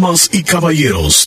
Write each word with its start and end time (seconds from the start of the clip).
Damas 0.00 0.30
y 0.32 0.42
caballeros, 0.44 1.26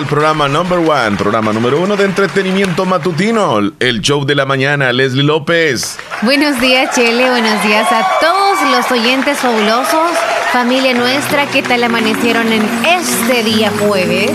al 0.01 0.07
programa 0.07 0.47
Number 0.47 0.79
One, 0.79 1.15
programa 1.15 1.53
número 1.53 1.79
uno 1.79 1.95
de 1.95 2.05
entretenimiento 2.05 2.85
matutino, 2.85 3.59
el 3.79 4.01
show 4.01 4.25
de 4.25 4.33
la 4.33 4.47
mañana, 4.47 4.91
Leslie 4.91 5.21
López. 5.21 5.97
Buenos 6.23 6.59
días, 6.59 6.95
Chele, 6.95 7.29
buenos 7.29 7.63
días 7.63 7.87
a 7.91 8.07
todos 8.19 8.71
los 8.71 8.91
oyentes 8.91 9.37
fabulosos, 9.37 10.11
familia 10.51 10.95
nuestra, 10.95 11.45
¿qué 11.45 11.61
tal 11.61 11.83
amanecieron 11.83 12.51
en 12.51 12.63
este 12.83 13.43
día 13.43 13.71
jueves? 13.79 14.31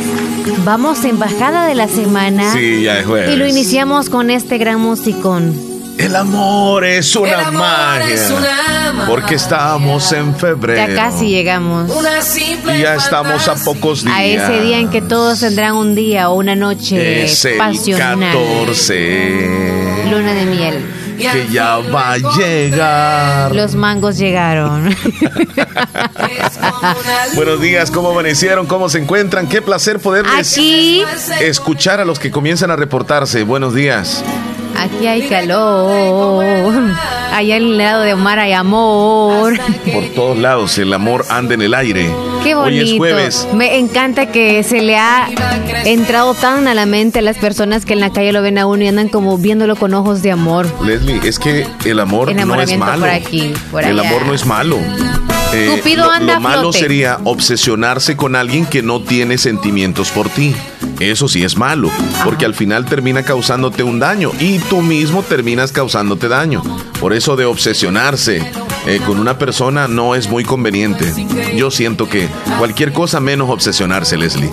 Vamos 0.65 1.05
en 1.05 1.19
bajada 1.19 1.67
de 1.67 1.75
la 1.75 1.89
semana. 1.89 2.53
Sí, 2.53 2.83
ya 2.83 3.01
es 3.01 3.07
jueves. 3.07 3.35
Y 3.35 3.37
lo 3.37 3.49
iniciamos 3.49 4.09
con 4.09 4.31
este 4.31 4.59
gran 4.59 4.81
musicón. 4.81 5.76
El 5.99 6.15
amor 6.15 6.85
es 6.85 7.17
una 7.17 7.51
magia. 7.51 8.17
porque 9.09 9.35
estamos 9.37 10.13
en 10.13 10.35
febrero. 10.37 10.87
Ya 10.89 10.95
casi 10.95 11.29
llegamos. 11.29 11.91
Y 12.75 12.81
ya 12.81 12.97
estamos 12.97 13.49
a 13.49 13.55
pocos 13.57 14.05
días. 14.05 14.15
A 14.17 14.25
ese 14.25 14.61
día 14.61 14.79
en 14.79 14.91
que 14.91 15.01
todos 15.03 15.41
tendrán 15.41 15.75
un 15.75 15.95
día 15.95 16.29
o 16.31 16.35
una 16.35 16.55
noche 16.55 17.25
es 17.25 17.45
el 17.45 17.59
14. 17.59 19.51
Luna 20.11 20.35
de 20.35 20.47
miel. 20.47 20.85
Que 21.17 21.49
ya 21.51 21.79
va 21.79 22.13
a 22.13 22.19
llegar. 22.19 23.55
Los 23.55 23.75
mangos 23.75 24.19
llegaron. 24.19 24.95
Buenos 27.35 27.61
días, 27.61 27.91
¿cómo 27.91 28.11
amanecieron? 28.11 28.67
¿Cómo 28.67 28.91
se 28.91 28.99
encuentran? 28.99 29.49
Qué 29.49 29.63
placer 29.63 29.99
poderles 29.99 30.53
Aquí. 30.53 31.03
escuchar 31.41 32.01
a 32.01 32.05
los 32.05 32.19
que 32.19 32.31
comienzan 32.31 32.71
a 32.71 32.77
reportarse. 32.77 33.45
Buenos 33.45 33.75
días. 33.75 34.23
Aquí 34.79 35.07
hay 35.07 35.29
calor. 35.29 36.45
Allá 37.33 37.57
al 37.57 37.77
lado 37.77 38.03
de 38.03 38.15
Omar 38.15 38.39
hay 38.39 38.53
amor. 38.53 39.59
Por 39.93 40.05
todos 40.15 40.39
lados, 40.39 40.79
el 40.79 40.93
amor 40.93 41.25
anda 41.29 41.55
en 41.55 41.63
el 41.63 41.75
aire. 41.75 42.11
Qué 42.43 42.55
bonito. 42.55 42.63
Hoy 42.63 42.93
es 42.93 42.97
jueves. 42.97 43.49
Me 43.55 43.79
encanta 43.79 44.27
que 44.27 44.63
se 44.63 44.81
le 44.81 44.97
ha 44.97 45.29
entrado 45.85 46.35
tan 46.35 46.69
a 46.69 46.75
la 46.75 46.87
mente 46.87 47.19
a 47.19 47.23
las 47.23 47.39
personas 47.39 47.85
que 47.85 47.93
en 47.93 48.01
la 48.01 48.13
calle 48.13 48.33
lo 48.33 48.43
ven 48.43 48.59
a 48.59 48.67
uno 48.67 48.85
y 48.85 48.89
andan 48.89 49.09
como 49.09 49.37
viéndolo 49.39 49.77
con 49.77 49.95
ojos 49.95 50.23
de 50.23 50.31
amor. 50.31 50.67
Leslie, 50.85 51.21
es 51.25 51.39
que 51.39 51.67
el 51.85 52.01
amor 52.01 52.35
no 52.35 52.61
es 52.61 52.79
malo. 52.79 53.01
por 53.01 53.11
aquí, 53.11 53.53
por 53.71 53.85
el 53.85 53.99
amor 53.99 54.27
no 54.27 54.35
es 54.35 54.47
malo. 54.47 54.79
Eh, 55.57 55.69
Cupido 55.75 56.05
lo, 56.05 56.13
anda 56.13 56.35
lo 56.35 56.41
malo 56.41 56.61
flote. 56.61 56.79
sería 56.81 57.19
obsesionarse 57.25 58.15
con 58.15 58.37
alguien 58.37 58.67
que 58.67 58.83
no 58.83 59.01
tiene 59.01 59.39
sentimientos 59.39 60.11
por 60.11 60.29
ti. 60.29 60.55
Eso 61.01 61.29
sí 61.29 61.45
es 61.45 61.57
malo, 61.57 61.91
porque 62.25 62.45
al 62.45 62.55
final 62.55 62.85
termina 62.85 63.23
causándote 63.23 63.83
un 63.83 63.99
daño 63.99 64.33
y 64.39 64.59
tú 64.59 64.83
mismo 64.83 65.23
terminas 65.23 65.73
causándote 65.73 66.29
daño. 66.29 66.63
Por 67.01 67.15
eso 67.15 67.37
de 67.37 67.47
obsesionarse 67.47 68.43
eh, 68.87 69.01
con 69.07 69.19
una 69.19 69.39
persona 69.39 69.89
no 69.89 70.15
es 70.15 70.29
muy 70.29 70.45
conveniente. 70.45 71.11
Yo 71.55 71.71
siento 71.71 72.07
que 72.09 72.29
cualquier 72.59 72.93
cosa 72.93 73.21
menos 73.21 73.49
obsesionarse, 73.49 74.19
Leslie. 74.19 74.51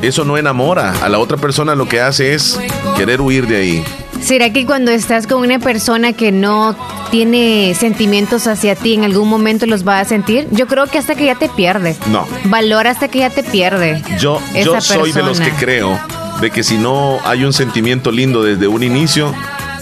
Eso 0.00 0.24
no 0.24 0.38
enamora. 0.38 0.94
A 1.02 1.08
la 1.08 1.18
otra 1.18 1.36
persona 1.36 1.74
lo 1.74 1.86
que 1.86 2.00
hace 2.00 2.34
es 2.34 2.58
querer 2.96 3.20
huir 3.20 3.46
de 3.46 3.56
ahí. 3.56 3.84
¿Será 4.22 4.52
que 4.52 4.64
cuando 4.64 4.90
estás 4.90 5.26
con 5.26 5.42
una 5.42 5.58
persona 5.58 6.14
que 6.14 6.32
no 6.32 6.74
tiene 7.10 7.74
sentimientos 7.78 8.46
hacia 8.46 8.74
ti, 8.74 8.94
en 8.94 9.04
algún 9.04 9.28
momento 9.28 9.66
los 9.66 9.86
va 9.86 10.00
a 10.00 10.04
sentir? 10.04 10.46
Yo 10.50 10.66
creo 10.66 10.86
que 10.86 10.98
hasta 10.98 11.14
que 11.14 11.26
ya 11.26 11.34
te 11.34 11.48
pierde. 11.48 11.96
No. 12.06 12.26
Valora 12.44 12.90
hasta 12.90 13.08
que 13.08 13.20
ya 13.20 13.30
te 13.30 13.42
pierde. 13.42 14.02
Yo, 14.18 14.40
yo 14.54 14.80
soy 14.80 15.12
de 15.12 15.22
los 15.22 15.40
que 15.40 15.50
creo 15.52 15.98
de 16.40 16.50
que 16.50 16.62
si 16.62 16.76
no 16.76 17.18
hay 17.24 17.44
un 17.44 17.52
sentimiento 17.52 18.10
lindo 18.10 18.42
desde 18.42 18.66
un 18.66 18.82
inicio, 18.82 19.32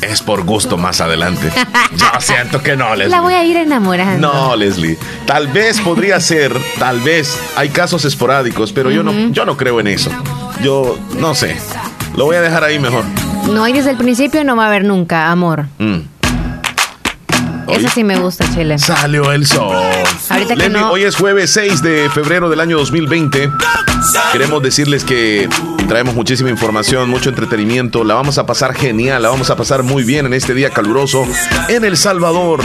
es 0.03 0.21
por 0.21 0.45
gusto 0.45 0.77
más 0.77 1.01
adelante. 1.01 1.51
Yo 1.97 2.07
siento 2.21 2.63
que 2.63 2.77
no, 2.77 2.95
Leslie. 2.95 3.09
La 3.09 3.21
voy 3.21 3.35
a 3.35 3.45
ir 3.45 3.57
enamorando. 3.57 4.33
No, 4.33 4.57
Leslie. 4.57 4.99
Tal 5.27 5.49
vez 5.49 5.81
podría 5.81 6.21
ser, 6.21 6.53
tal 6.79 7.01
vez. 7.01 7.39
Hay 7.57 7.69
casos 7.69 8.05
esporádicos, 8.05 8.73
pero 8.73 8.91
yo 8.91 9.03
no, 9.03 9.13
yo 9.31 9.45
no 9.45 9.57
creo 9.57 9.81
en 9.81 9.87
eso. 9.87 10.11
Yo 10.63 10.99
no 11.19 11.35
sé. 11.35 11.57
Lo 12.17 12.25
voy 12.25 12.37
a 12.37 12.41
dejar 12.41 12.65
ahí 12.65 12.79
mejor. 12.79 13.05
No, 13.51 13.67
y 13.67 13.73
desde 13.73 13.91
el 13.91 13.97
principio 13.97 14.45
no 14.45 14.57
va 14.57 14.65
a 14.65 14.69
haber 14.69 14.85
nunca 14.85 15.31
amor. 15.31 15.67
Mm. 15.79 15.99
Eso 17.69 17.89
sí 17.95 18.05
me 18.05 18.19
gusta, 18.19 18.45
Chile. 18.55 18.79
Salió 18.79 19.33
el 19.33 19.47
sol. 19.47 19.75
Ahorita 20.29 20.55
que 20.55 20.57
Leslie, 20.57 20.79
no- 20.81 20.91
Hoy 20.91 21.05
es 21.05 21.17
jueves 21.17 21.51
6 21.53 21.83
de 21.83 22.11
febrero 22.11 22.51
del 22.51 22.61
año 22.61 22.77
2020. 22.79 23.51
Queremos 24.33 24.63
decirles 24.63 25.05
que 25.05 25.49
traemos 25.89 26.15
muchísima 26.15 26.51
información, 26.51 27.09
mucho 27.09 27.29
entretenimiento. 27.31 28.05
La 28.05 28.15
vamos 28.15 28.37
a 28.39 28.47
pasar 28.47 28.75
genial, 28.75 29.23
la 29.23 29.29
vamos 29.31 29.51
a 29.51 29.57
pasar 29.57 29.83
muy 29.83 30.05
bien 30.05 30.27
en 30.27 30.35
este 30.35 30.55
día 30.55 30.71
caluroso 30.71 31.27
en 31.69 31.85
El 31.85 31.97
Salvador. 31.97 32.61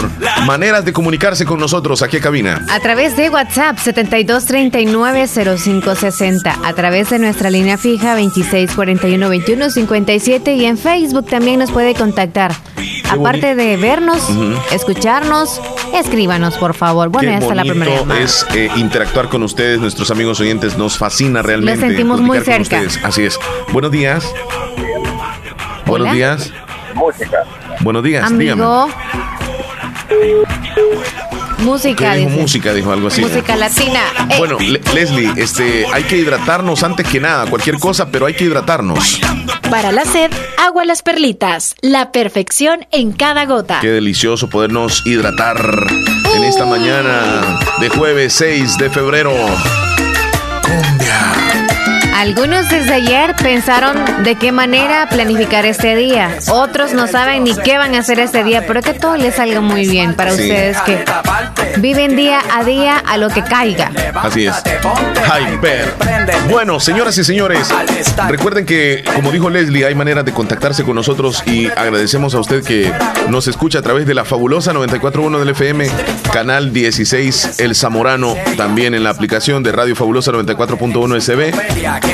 Maneras 0.46 0.84
de 0.86 0.94
comunicarse 0.94 1.46
con 1.46 1.60
nosotros 1.60 2.02
aquí 2.02 2.18
a 2.18 2.22
cabina. 2.22 2.66
A 2.70 2.80
través 2.80 3.16
de 3.18 3.30
WhatsApp 3.30 3.78
72390560, 3.78 6.56
a 6.64 6.74
través 6.74 7.10
de 7.10 7.20
nuestra 7.20 7.50
línea 7.50 7.78
fija 7.78 8.18
26412157 8.20 10.56
y 10.58 10.66
en 10.66 10.78
Facebook 10.78 11.28
también 11.30 11.60
nos 11.60 11.72
puede 11.72 11.94
contactar. 11.96 12.54
Aparte 13.10 13.56
de 13.56 13.78
vernos, 13.78 14.22
escucharnos, 14.72 15.62
escríbanos 15.94 16.56
por 16.58 16.74
favor. 16.74 17.10
Bueno, 17.10 17.30
Qué 17.30 17.36
ya 17.36 17.40
está 17.40 17.56
la 17.56 17.64
primera 17.64 17.96
llamada. 18.00 18.20
es 18.22 18.46
eh, 18.54 18.70
interactuar 18.76 19.30
con 19.30 19.44
ustedes, 19.44 19.80
nuestros 19.80 20.12
amigos 20.12 20.40
oyentes. 20.40 20.78
Nos 20.78 20.98
fascina 20.98 21.42
realmente. 21.42 21.80
Lo 21.82 21.88
sentimos 21.88 22.22
muy 22.22 22.40
cerca. 22.42 22.82
Así 23.04 23.24
es. 23.24 23.40
Buenos 23.72 23.92
días. 23.92 24.26
Buenos 25.86 26.08
Hola. 26.08 26.14
días. 26.14 26.52
Buenos 27.82 28.04
días. 28.04 28.30
dígame. 28.38 28.64
Amigo. 28.64 28.90
Música, 31.60 32.12
¿Qué 32.14 32.18
dijo 32.20 32.30
dice. 32.30 32.42
música? 32.42 32.74
Dijo 32.74 32.92
algo 32.92 33.08
así. 33.08 33.22
Música 33.22 33.56
latina. 33.56 34.00
Eh, 34.30 34.36
Bueno, 34.38 34.58
Le- 34.60 34.82
Leslie, 34.94 35.32
este, 35.38 35.86
hay 35.92 36.04
que 36.04 36.18
hidratarnos 36.18 36.84
antes 36.84 37.08
que 37.08 37.20
nada, 37.20 37.46
cualquier 37.50 37.80
cosa, 37.80 38.10
pero 38.10 38.26
hay 38.26 38.36
que 38.36 38.46
hidratarnos. 38.46 39.20
Para 39.70 39.92
la 39.92 40.06
sed, 40.06 40.32
agua 40.58 40.86
las 40.86 41.02
perlitas. 41.02 41.76
La 41.82 42.14
perfección 42.14 42.88
en 42.92 43.12
cada 43.12 43.46
gota. 43.46 43.80
Qué 43.82 43.90
delicioso 43.90 44.50
podernos 44.50 45.06
hidratar 45.06 45.58
en 46.36 46.44
esta 46.46 46.66
mañana 46.66 47.60
de 47.82 47.90
jueves 47.90 48.34
6 48.34 48.78
de 48.78 48.90
febrero. 48.90 49.34
Cumbia. 50.64 51.67
Algunos 52.18 52.68
desde 52.70 52.94
ayer 52.96 53.36
pensaron 53.36 53.96
de 54.24 54.34
qué 54.34 54.52
manera 54.52 55.08
planificar 55.08 55.68
este 55.68 55.96
día. 55.96 56.40
Otros 56.50 56.94
no 56.94 57.06
saben 57.06 57.44
ni 57.44 57.56
qué 57.56 57.78
van 57.78 57.94
a 57.94 58.00
hacer 58.00 58.20
este 58.20 58.44
día, 58.44 58.66
pero 58.66 58.82
que 58.82 58.96
todo 58.96 59.18
les 59.18 59.36
salga 59.36 59.62
muy 59.62 59.88
bien 59.88 60.16
para 60.16 60.32
Sí. 60.32 60.42
ustedes 60.42 60.78
que 60.82 61.06
viven 61.78 62.16
día 62.16 62.40
a 62.52 62.64
día 62.64 62.98
a 62.98 63.18
lo 63.18 63.30
que 63.30 63.44
caiga. 63.44 63.92
Así 64.16 64.48
es. 64.48 64.56
Hyper. 65.28 65.94
Bueno, 66.50 66.80
señoras 66.80 67.16
y 67.20 67.24
señores, 67.24 67.70
recuerden 68.28 68.66
que, 68.66 69.04
como 69.14 69.32
dijo 69.32 69.52
Leslie, 69.52 69.86
hay 69.86 69.94
maneras 69.94 70.26
de 70.26 70.34
contactarse 70.34 70.84
con 70.84 70.96
nosotros 70.96 71.44
y 71.46 71.68
agradecemos 71.68 72.34
a 72.34 72.40
usted 72.40 72.64
que 72.64 72.92
nos 73.30 73.48
escucha 73.48 73.78
a 73.80 73.82
través 73.84 74.08
de 74.08 74.16
la 74.16 74.26
fabulosa 74.26 74.74
941 74.74 75.38
del 75.40 75.50
FM, 75.50 75.88
canal 76.34 76.74
16 76.74 77.60
El 77.60 77.76
Zamorano, 77.76 78.36
también 78.58 78.96
en 78.96 79.04
la 79.04 79.12
aplicación 79.12 79.62
de 79.62 79.72
Radio 79.72 79.96
Fabulosa 79.96 80.32
94.1 80.32 81.22
SB. 81.22 81.54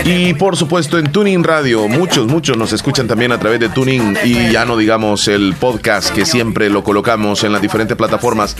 Y 0.05 0.33
por 0.33 0.57
supuesto 0.57 0.97
en 0.97 1.11
Tuning 1.11 1.43
Radio, 1.43 1.87
muchos, 1.87 2.27
muchos 2.27 2.57
nos 2.57 2.73
escuchan 2.73 3.07
también 3.07 3.31
a 3.31 3.39
través 3.39 3.59
de 3.59 3.69
Tuning 3.69 4.17
y 4.25 4.51
ya 4.51 4.65
no 4.65 4.75
digamos 4.75 5.27
el 5.27 5.55
podcast 5.55 6.13
que 6.13 6.25
siempre 6.25 6.69
lo 6.69 6.83
colocamos 6.83 7.43
en 7.43 7.53
las 7.53 7.61
diferentes 7.61 7.95
plataformas. 7.95 8.55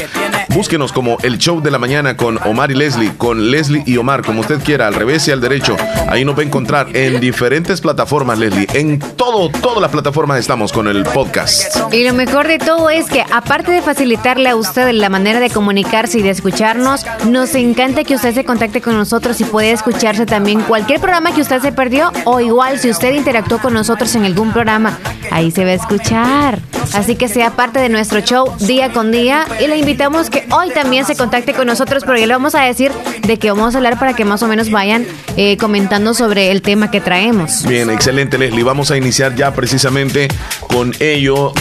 Búsquenos 0.50 0.94
como 0.94 1.18
el 1.24 1.38
show 1.38 1.62
de 1.62 1.72
la 1.72 1.80
mañana 1.80 2.16
con 2.16 2.40
Omar 2.46 2.72
y 2.72 2.76
Leslie, 2.76 3.12
con 3.18 3.52
Leslie 3.52 3.84
y 3.86 3.98
Omar, 3.98 4.24
como 4.24 4.42
usted 4.42 4.64
quiera, 4.64 4.88
al 4.88 4.94
revés 4.94 5.28
y 5.28 5.32
al 5.32 5.42
derecho. 5.42 5.76
Ahí 6.08 6.24
nos 6.24 6.38
va 6.38 6.42
a 6.42 6.46
encontrar 6.46 6.96
en 6.96 7.20
diferentes 7.20 7.82
plataformas, 7.82 8.40
Leslie. 8.40 8.68
En 8.74 9.00
todo, 9.00 9.50
todas 9.50 9.82
las 9.82 9.92
plataformas 9.92 10.40
estamos 10.40 10.72
con 10.72 10.88
el 10.88 11.04
podcast. 11.04 11.76
Y 11.92 12.04
lo 12.04 12.14
mejor 12.14 12.48
de 12.48 12.60
todo 12.60 12.90
es 12.90 13.08
que 13.10 13.24
aparte 13.32 13.72
de 13.72 13.82
facilitarle 13.82 14.50
a 14.50 14.56
usted 14.56 14.92
la 14.92 15.10
manera 15.10 15.40
de 15.40 15.50
comunicarse 15.50 16.20
y 16.20 16.22
de 16.22 16.30
escucharnos, 16.30 17.06
nos 17.28 17.56
encanta 17.56 18.04
que 18.04 18.16
usted 18.16 18.34
se 18.34 18.46
contacte 18.46 18.82
con 18.82 18.96
nosotros 18.96 19.42
y 19.42 19.44
puede 19.44 19.72
escucharse 19.72 20.26
también 20.26 20.62
cualquier 20.62 21.00
programa 21.00 21.23
que 21.32 21.42
usted 21.42 21.62
se 21.62 21.72
perdió 21.72 22.12
o 22.26 22.40
igual 22.40 22.80
si 22.80 22.90
usted 22.90 23.14
interactuó 23.14 23.60
con 23.60 23.74
nosotros 23.74 24.14
en 24.16 24.26
algún 24.26 24.52
programa, 24.52 24.98
ahí 25.32 25.52
se 25.52 25.64
va 25.64 25.72
a 25.72 25.76
escuchar. 25.76 26.60
Así 26.94 27.16
que 27.16 27.28
sea 27.28 27.52
parte 27.52 27.80
de 27.80 27.90
nuestro 27.90 28.20
show 28.22 28.54
día 28.60 28.92
con 28.92 29.12
día 29.12 29.46
y 29.60 29.68
le 29.68 29.78
invitamos 29.78 30.30
que 30.30 30.46
hoy 30.52 30.70
también 30.72 31.06
se 31.06 31.16
contacte 31.16 31.54
con 31.54 31.68
nosotros 31.68 32.04
porque 32.04 32.28
le 32.28 32.34
vamos 32.34 32.56
a 32.56 32.62
decir 32.62 32.92
de 33.26 33.38
qué 33.38 33.52
vamos 33.52 33.74
a 33.74 33.78
hablar 33.78 33.98
para 33.98 34.14
que 34.14 34.26
más 34.26 34.44
o 34.44 34.48
menos 34.48 34.70
vayan 34.70 35.06
eh, 35.38 35.58
comentando 35.58 36.14
sobre 36.14 36.52
el 36.52 36.62
tema 36.62 36.92
que 36.92 37.02
traemos. 37.02 37.66
Bien, 37.66 37.90
excelente 37.90 38.38
Leslie. 38.38 38.64
Vamos 38.64 38.92
a 38.92 38.98
iniciar 38.98 39.36
ya 39.36 39.54
precisamente 39.54 40.28
con 40.68 40.94
ello 41.00 41.54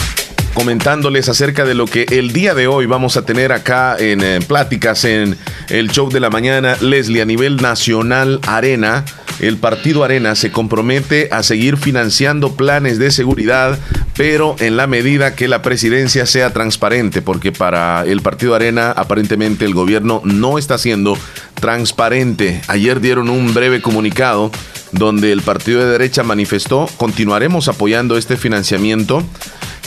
comentándoles 0.55 1.29
acerca 1.29 1.65
de 1.65 1.75
lo 1.75 1.87
que 1.87 2.07
el 2.11 2.33
día 2.33 2.55
de 2.55 2.67
hoy 2.67 2.87
vamos 2.87 3.17
a 3.17 3.25
tener 3.25 3.53
acá 3.53 3.97
en 3.99 4.23
eh, 4.23 4.41
pláticas 4.47 5.05
en 5.05 5.37
el 5.69 5.91
show 5.91 6.11
de 6.11 6.21
la 6.21 6.31
mañana. 6.31 6.77
Leslie, 6.81 7.23
a 7.23 7.25
nivel 7.25 7.57
nacional, 7.57 8.41
Arena, 8.47 9.05
el 9.41 9.57
partido 9.57 10.05
Arena 10.05 10.35
se 10.35 10.53
compromete 10.53 11.29
a 11.33 11.43
seguir 11.43 11.77
financiando 11.77 12.55
planes 12.55 12.99
de 12.99 13.11
seguridad, 13.11 13.79
pero 14.17 14.57
en 14.61 14.77
la 14.77 14.87
medida 14.87 15.35
que 15.35 15.49
la 15.49 15.63
presidencia 15.63 16.27
sea 16.27 16.53
transparente, 16.53 17.23
porque 17.23 17.51
para 17.51 18.05
el 18.05 18.21
partido 18.21 18.55
Arena 18.55 18.93
aparentemente 18.93 19.65
el 19.65 19.75
gobierno 19.75 20.21
no 20.25 20.59
está 20.59 20.79
siendo 20.79 21.17
transparente. 21.61 22.61
Ayer 22.69 23.01
dieron 23.01 23.31
un 23.31 23.55
breve 23.55 23.81
comunicado 23.81 24.51
donde 24.93 25.33
el 25.33 25.43
partido 25.43 25.81
de 25.81 25.91
derecha 25.91 26.23
manifestó, 26.23 26.89
continuaremos 26.99 27.69
apoyando 27.69 28.17
este 28.19 28.37
financiamiento 28.37 29.25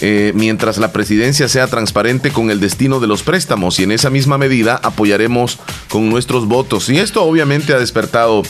eh, 0.02 0.32
mientras 0.36 0.78
la 0.78 0.92
presidencia 0.92 1.48
sea 1.48 1.68
transparente 1.68 2.32
con 2.32 2.52
el 2.52 2.60
destino 2.60 3.00
de 3.00 3.08
los 3.08 3.24
préstamos 3.24 3.80
y 3.80 3.84
en 3.84 3.92
esa 3.92 4.10
misma 4.10 4.38
medida 4.38 4.80
apoyaremos 4.84 5.60
con 5.90 6.10
nuestros 6.10 6.48
votos. 6.48 6.90
Y 6.90 6.98
esto 6.98 7.24
obviamente 7.24 7.74
ha 7.74 7.80
despertado 7.80 8.44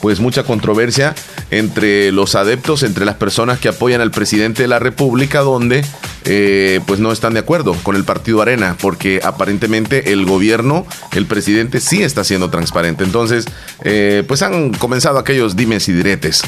pues 0.00 0.20
mucha 0.20 0.44
controversia 0.44 1.14
entre 1.50 2.12
los 2.12 2.34
adeptos, 2.34 2.82
entre 2.82 3.04
las 3.04 3.16
personas 3.16 3.58
que 3.58 3.68
apoyan 3.68 4.00
al 4.00 4.10
presidente 4.10 4.62
de 4.62 4.68
la 4.68 4.78
República, 4.78 5.40
donde 5.40 5.84
eh, 6.24 6.80
pues 6.86 7.00
no 7.00 7.10
están 7.10 7.34
de 7.34 7.40
acuerdo 7.40 7.74
con 7.82 7.96
el 7.96 8.04
partido 8.04 8.42
Arena, 8.42 8.76
porque 8.80 9.20
aparentemente 9.22 10.12
el 10.12 10.24
gobierno, 10.26 10.86
el 11.12 11.26
presidente 11.26 11.80
sí 11.80 12.02
está 12.02 12.24
siendo 12.24 12.50
transparente. 12.50 13.04
Entonces, 13.04 13.46
eh, 13.82 14.24
pues 14.26 14.42
han 14.42 14.72
comenzado 14.74 15.18
aquellos 15.18 15.56
dimes 15.56 15.88
y 15.88 15.92
diretes. 15.92 16.42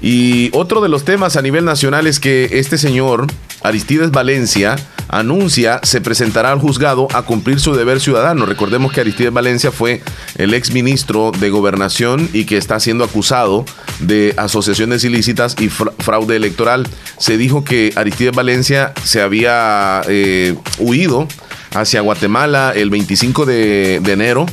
Y 0.00 0.50
otro 0.52 0.80
de 0.80 0.88
los 0.88 1.04
temas 1.04 1.36
a 1.36 1.42
nivel 1.42 1.64
nacional 1.64 2.06
es 2.06 2.20
que 2.20 2.50
este 2.52 2.76
señor, 2.76 3.26
Aristides 3.62 4.10
Valencia, 4.10 4.76
anuncia 5.08 5.80
se 5.82 6.00
presentará 6.00 6.52
al 6.52 6.58
juzgado 6.58 7.08
a 7.12 7.22
cumplir 7.22 7.60
su 7.60 7.74
deber 7.74 8.00
ciudadano. 8.00 8.46
Recordemos 8.46 8.92
que 8.92 9.00
Aristides 9.00 9.32
Valencia 9.32 9.70
fue 9.70 10.02
el 10.36 10.54
ex 10.54 10.72
ministro 10.72 11.32
de 11.38 11.50
Gobernación 11.50 12.28
y 12.32 12.44
que 12.44 12.56
está 12.56 12.80
siendo 12.80 13.04
acusado 13.04 13.64
de 14.00 14.34
asociaciones 14.36 15.04
ilícitas 15.04 15.56
y 15.60 15.68
fraude 15.68 16.36
electoral. 16.36 16.88
Se 17.18 17.36
dijo 17.36 17.64
que 17.64 17.92
Aristides 17.94 18.34
Valencia 18.34 18.92
se 19.04 19.20
había 19.20 20.02
eh, 20.08 20.56
huido 20.78 21.28
hacia 21.74 22.00
Guatemala 22.00 22.72
el 22.74 22.90
25 22.90 23.46
de, 23.46 23.96
enero 23.96 24.46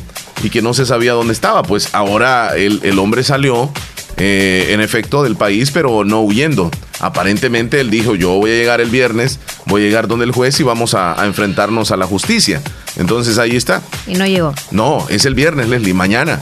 y 0.43 0.49
que 0.49 0.61
no 0.61 0.73
se 0.73 0.85
sabía 0.85 1.13
dónde 1.13 1.33
estaba. 1.33 1.63
Pues 1.63 1.93
ahora 1.93 2.55
el, 2.55 2.79
el 2.83 2.99
hombre 2.99 3.23
salió 3.23 3.71
eh, 4.21 4.73
en 4.73 4.81
efecto, 4.81 5.23
del 5.23 5.37
país, 5.37 5.71
pero 5.71 6.03
no 6.03 6.21
huyendo. 6.21 6.69
Aparentemente 6.99 7.79
él 7.79 7.89
dijo, 7.89 8.15
yo 8.15 8.31
voy 8.31 8.51
a 8.51 8.55
llegar 8.55 8.81
el 8.81 8.89
viernes, 8.89 9.39
voy 9.65 9.81
a 9.81 9.85
llegar 9.85 10.09
donde 10.09 10.25
el 10.25 10.33
juez 10.33 10.59
y 10.59 10.63
vamos 10.63 10.93
a, 10.93 11.15
enfrentarnos 11.25 11.91
a 11.91 11.97
la 11.97 12.05
justicia. 12.05 12.61
Entonces 12.97 13.37
ahí 13.37 13.55
está. 13.55 13.81
Y 14.07 14.15
no 14.15 14.27
llegó. 14.27 14.53
No, 14.71 15.07
es 15.09 15.23
el 15.25 15.35
viernes, 15.35 15.69
Leslie, 15.69 15.93
mañana. 15.93 16.41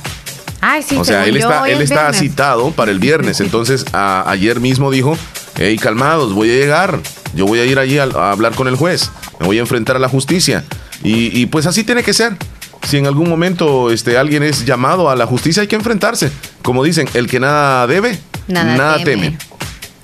Ay, 0.60 0.82
sí, 0.82 0.96
o 0.96 1.06
sea, 1.06 1.28
él 1.28 1.38
está, 1.38 1.70
él 1.70 1.82
está 1.84 2.12
citado 2.14 2.72
para 2.72 2.90
el 2.90 2.98
viernes. 2.98 3.42
Entonces, 3.42 3.86
ayer 3.94 4.60
mismo 4.60 4.90
dijo, 4.90 5.16
hey, 5.56 5.78
calmados, 5.78 6.34
voy 6.34 6.50
a 6.50 6.56
llegar. 6.56 7.00
Yo 7.36 7.46
voy 7.46 7.60
a 7.60 7.66
ir 7.66 7.78
allí 7.78 8.00
a, 8.00 8.06
hablar 8.32 8.56
con 8.56 8.68
el 8.68 8.76
juez. 8.76 9.12
Me 9.40 9.46
voy 9.46 9.58
a 9.60 9.62
enfrentar 9.62 9.98
a 9.98 10.00
la 10.00 10.10
justicia. 10.10 10.64
Y, 11.04 11.40
y 11.40 11.46
pues 11.46 11.68
así 11.68 11.84
tiene 11.84 12.02
que 12.02 12.14
ser 12.14 12.36
si 12.84 12.98
en 12.98 13.08
algún 13.08 13.30
momento 13.30 13.92
este, 13.92 14.18
alguien 14.18 14.44
es 14.44 14.66
llamado 14.66 15.10
a 15.10 15.16
la 15.16 15.26
justicia, 15.26 15.62
hay 15.62 15.68
que 15.68 15.76
enfrentarse. 15.76 16.32
Como 16.62 16.84
dicen, 16.84 17.08
el 17.14 17.28
que 17.28 17.40
nada 17.40 17.88
debe, 17.88 18.20
nada, 18.48 19.04
teme. 19.04 19.38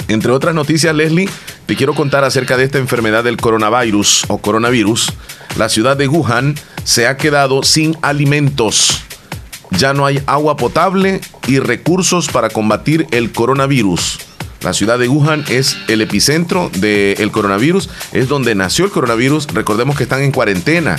Entre 0.07 0.31
otras 0.31 0.53
noticias, 0.53 0.93
Leslie, 0.95 1.29
te 1.65 1.75
quiero 1.75 1.93
contar 1.93 2.23
acerca 2.23 2.57
de 2.57 2.65
esta 2.65 2.77
enfermedad 2.77 3.23
del 3.23 3.37
coronavirus 3.37 4.25
o 4.27 4.37
coronavirus. 4.37 5.13
La 5.57 5.69
ciudad 5.69 5.95
de 5.95 6.07
Wuhan 6.07 6.55
se 6.83 7.07
ha 7.07 7.17
quedado 7.17 7.63
sin 7.63 7.95
alimentos. 8.01 9.01
Ya 9.71 9.93
no 9.93 10.05
hay 10.05 10.21
agua 10.27 10.57
potable 10.57 11.21
y 11.47 11.59
recursos 11.59 12.27
para 12.27 12.49
combatir 12.49 13.07
el 13.11 13.31
coronavirus. 13.31 14.19
La 14.61 14.73
ciudad 14.73 14.99
de 14.99 15.09
Wuhan 15.09 15.43
es 15.49 15.77
el 15.87 16.01
epicentro 16.01 16.69
del 16.75 17.31
coronavirus, 17.31 17.89
es 18.13 18.29
donde 18.29 18.55
nació 18.55 18.85
el 18.85 18.91
coronavirus. 18.91 19.47
Recordemos 19.47 19.97
que 19.97 20.03
están 20.03 20.21
en 20.21 20.31
cuarentena. 20.31 20.95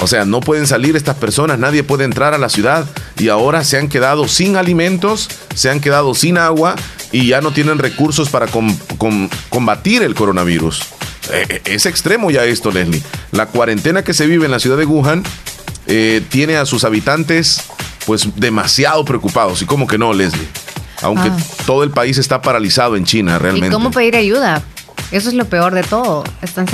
O 0.00 0.06
sea, 0.06 0.24
no 0.24 0.40
pueden 0.40 0.66
salir 0.66 0.96
estas 0.96 1.16
personas, 1.16 1.58
nadie 1.58 1.84
puede 1.84 2.04
entrar 2.04 2.34
a 2.34 2.38
la 2.38 2.48
ciudad 2.48 2.86
y 3.18 3.28
ahora 3.28 3.62
se 3.64 3.78
han 3.78 3.88
quedado 3.88 4.26
sin 4.26 4.56
alimentos, 4.56 5.28
se 5.54 5.70
han 5.70 5.80
quedado 5.80 6.14
sin 6.14 6.38
agua 6.38 6.74
y 7.12 7.28
ya 7.28 7.40
no 7.40 7.52
tienen 7.52 7.78
recursos 7.78 8.28
para 8.28 8.46
combatir 9.48 10.02
el 10.02 10.14
coronavirus. 10.14 10.82
Eh, 11.30 11.46
eh, 11.48 11.62
es 11.66 11.86
extremo 11.86 12.30
ya 12.30 12.44
esto, 12.44 12.72
Leslie. 12.72 13.02
La 13.30 13.46
cuarentena 13.46 14.02
que 14.02 14.12
se 14.12 14.26
vive 14.26 14.44
en 14.44 14.50
la 14.50 14.58
ciudad 14.58 14.76
de 14.76 14.86
Wuhan 14.86 15.22
eh, 15.86 16.22
tiene 16.28 16.56
a 16.56 16.66
sus 16.66 16.84
habitantes 16.84 17.62
pues 18.06 18.28
demasiado 18.36 19.04
preocupados. 19.04 19.62
¿Y 19.62 19.66
cómo 19.66 19.86
que 19.86 19.98
no, 19.98 20.12
Leslie? 20.12 20.48
Aunque 21.02 21.28
ah. 21.28 21.36
todo 21.66 21.84
el 21.84 21.90
país 21.90 22.18
está 22.18 22.42
paralizado 22.42 22.96
en 22.96 23.04
China 23.04 23.38
realmente. 23.38 23.68
¿Y 23.68 23.70
cómo 23.70 23.90
pedir 23.90 24.16
ayuda? 24.16 24.62
Eso 25.12 25.28
es 25.28 25.34
lo 25.34 25.44
peor 25.44 25.74
de 25.74 25.82
todo. 25.82 26.24
Están, 26.40 26.66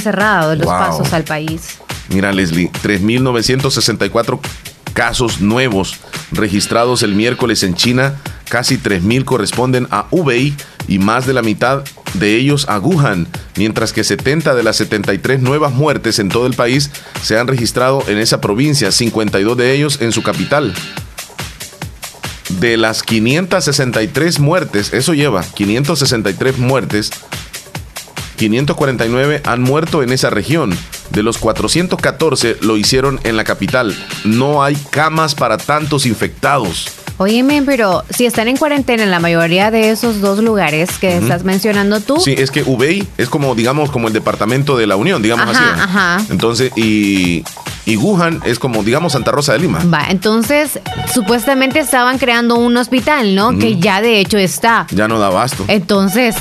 cerrados 0.00 0.58
los 0.58 0.66
pasos 0.66 1.12
al 1.12 1.24
país. 1.24 1.78
Mira, 2.10 2.32
Leslie, 2.32 2.70
3.964 2.82 4.40
casos 4.92 5.40
nuevos 5.40 5.96
registrados 6.32 7.02
el 7.02 7.14
miércoles 7.14 7.62
en 7.62 7.74
China. 7.74 8.16
Casi 8.48 8.78
3.000 8.78 9.24
corresponden 9.24 9.86
a 9.90 10.06
Hubei 10.10 10.54
y 10.88 10.98
más 10.98 11.26
de 11.26 11.34
la 11.34 11.42
mitad 11.42 11.84
de 12.14 12.36
ellos 12.36 12.66
a 12.68 12.80
Wuhan, 12.80 13.28
mientras 13.56 13.92
que 13.92 14.02
70 14.02 14.56
de 14.56 14.62
las 14.64 14.76
73 14.76 15.40
nuevas 15.40 15.72
muertes 15.72 16.18
en 16.18 16.28
todo 16.28 16.46
el 16.46 16.54
país 16.54 16.90
se 17.22 17.38
han 17.38 17.46
registrado 17.46 18.02
en 18.08 18.18
esa 18.18 18.40
provincia, 18.40 18.90
52 18.90 19.56
de 19.56 19.72
ellos 19.72 20.00
en 20.00 20.10
su 20.10 20.24
capital. 20.24 20.74
De 22.58 22.76
las 22.76 23.04
563 23.04 24.40
muertes, 24.40 24.92
eso 24.92 25.14
lleva 25.14 25.44
563 25.44 26.58
muertes, 26.58 27.10
549 28.36 29.42
han 29.44 29.62
muerto 29.62 30.02
en 30.02 30.10
esa 30.10 30.30
región. 30.30 30.76
De 31.10 31.22
los 31.22 31.38
414 31.38 32.58
lo 32.62 32.76
hicieron 32.76 33.20
en 33.24 33.36
la 33.36 33.44
capital. 33.44 33.96
No 34.24 34.62
hay 34.62 34.76
camas 34.90 35.34
para 35.34 35.58
tantos 35.58 36.06
infectados. 36.06 36.86
Óyeme, 37.20 37.62
pero 37.66 38.02
si 38.08 38.24
están 38.24 38.48
en 38.48 38.56
cuarentena 38.56 39.02
en 39.02 39.10
la 39.10 39.20
mayoría 39.20 39.70
de 39.70 39.90
esos 39.90 40.22
dos 40.22 40.38
lugares 40.38 40.88
que 40.98 41.18
estás 41.18 41.44
mencionando 41.44 42.00
tú. 42.00 42.18
Sí, 42.18 42.34
es 42.38 42.50
que 42.50 42.62
Ubey 42.62 43.06
es 43.18 43.28
como, 43.28 43.54
digamos, 43.54 43.90
como 43.90 44.08
el 44.08 44.14
departamento 44.14 44.78
de 44.78 44.86
la 44.86 44.96
Unión, 44.96 45.20
digamos 45.20 45.54
así. 45.54 45.62
Ajá. 45.62 46.22
Entonces, 46.30 46.72
y, 46.76 47.44
y 47.84 47.98
Wuhan 47.98 48.40
es 48.46 48.58
como, 48.58 48.82
digamos, 48.82 49.12
Santa 49.12 49.32
Rosa 49.32 49.52
de 49.52 49.58
Lima. 49.58 49.84
Va, 49.92 50.06
entonces, 50.08 50.80
supuestamente 51.12 51.78
estaban 51.80 52.16
creando 52.16 52.54
un 52.54 52.74
hospital, 52.78 53.34
¿no? 53.34 53.58
Que 53.58 53.78
ya 53.78 54.00
de 54.00 54.18
hecho 54.18 54.38
está. 54.38 54.86
Ya 54.90 55.06
no 55.06 55.18
da 55.18 55.26
abasto. 55.26 55.66
Entonces, 55.68 56.36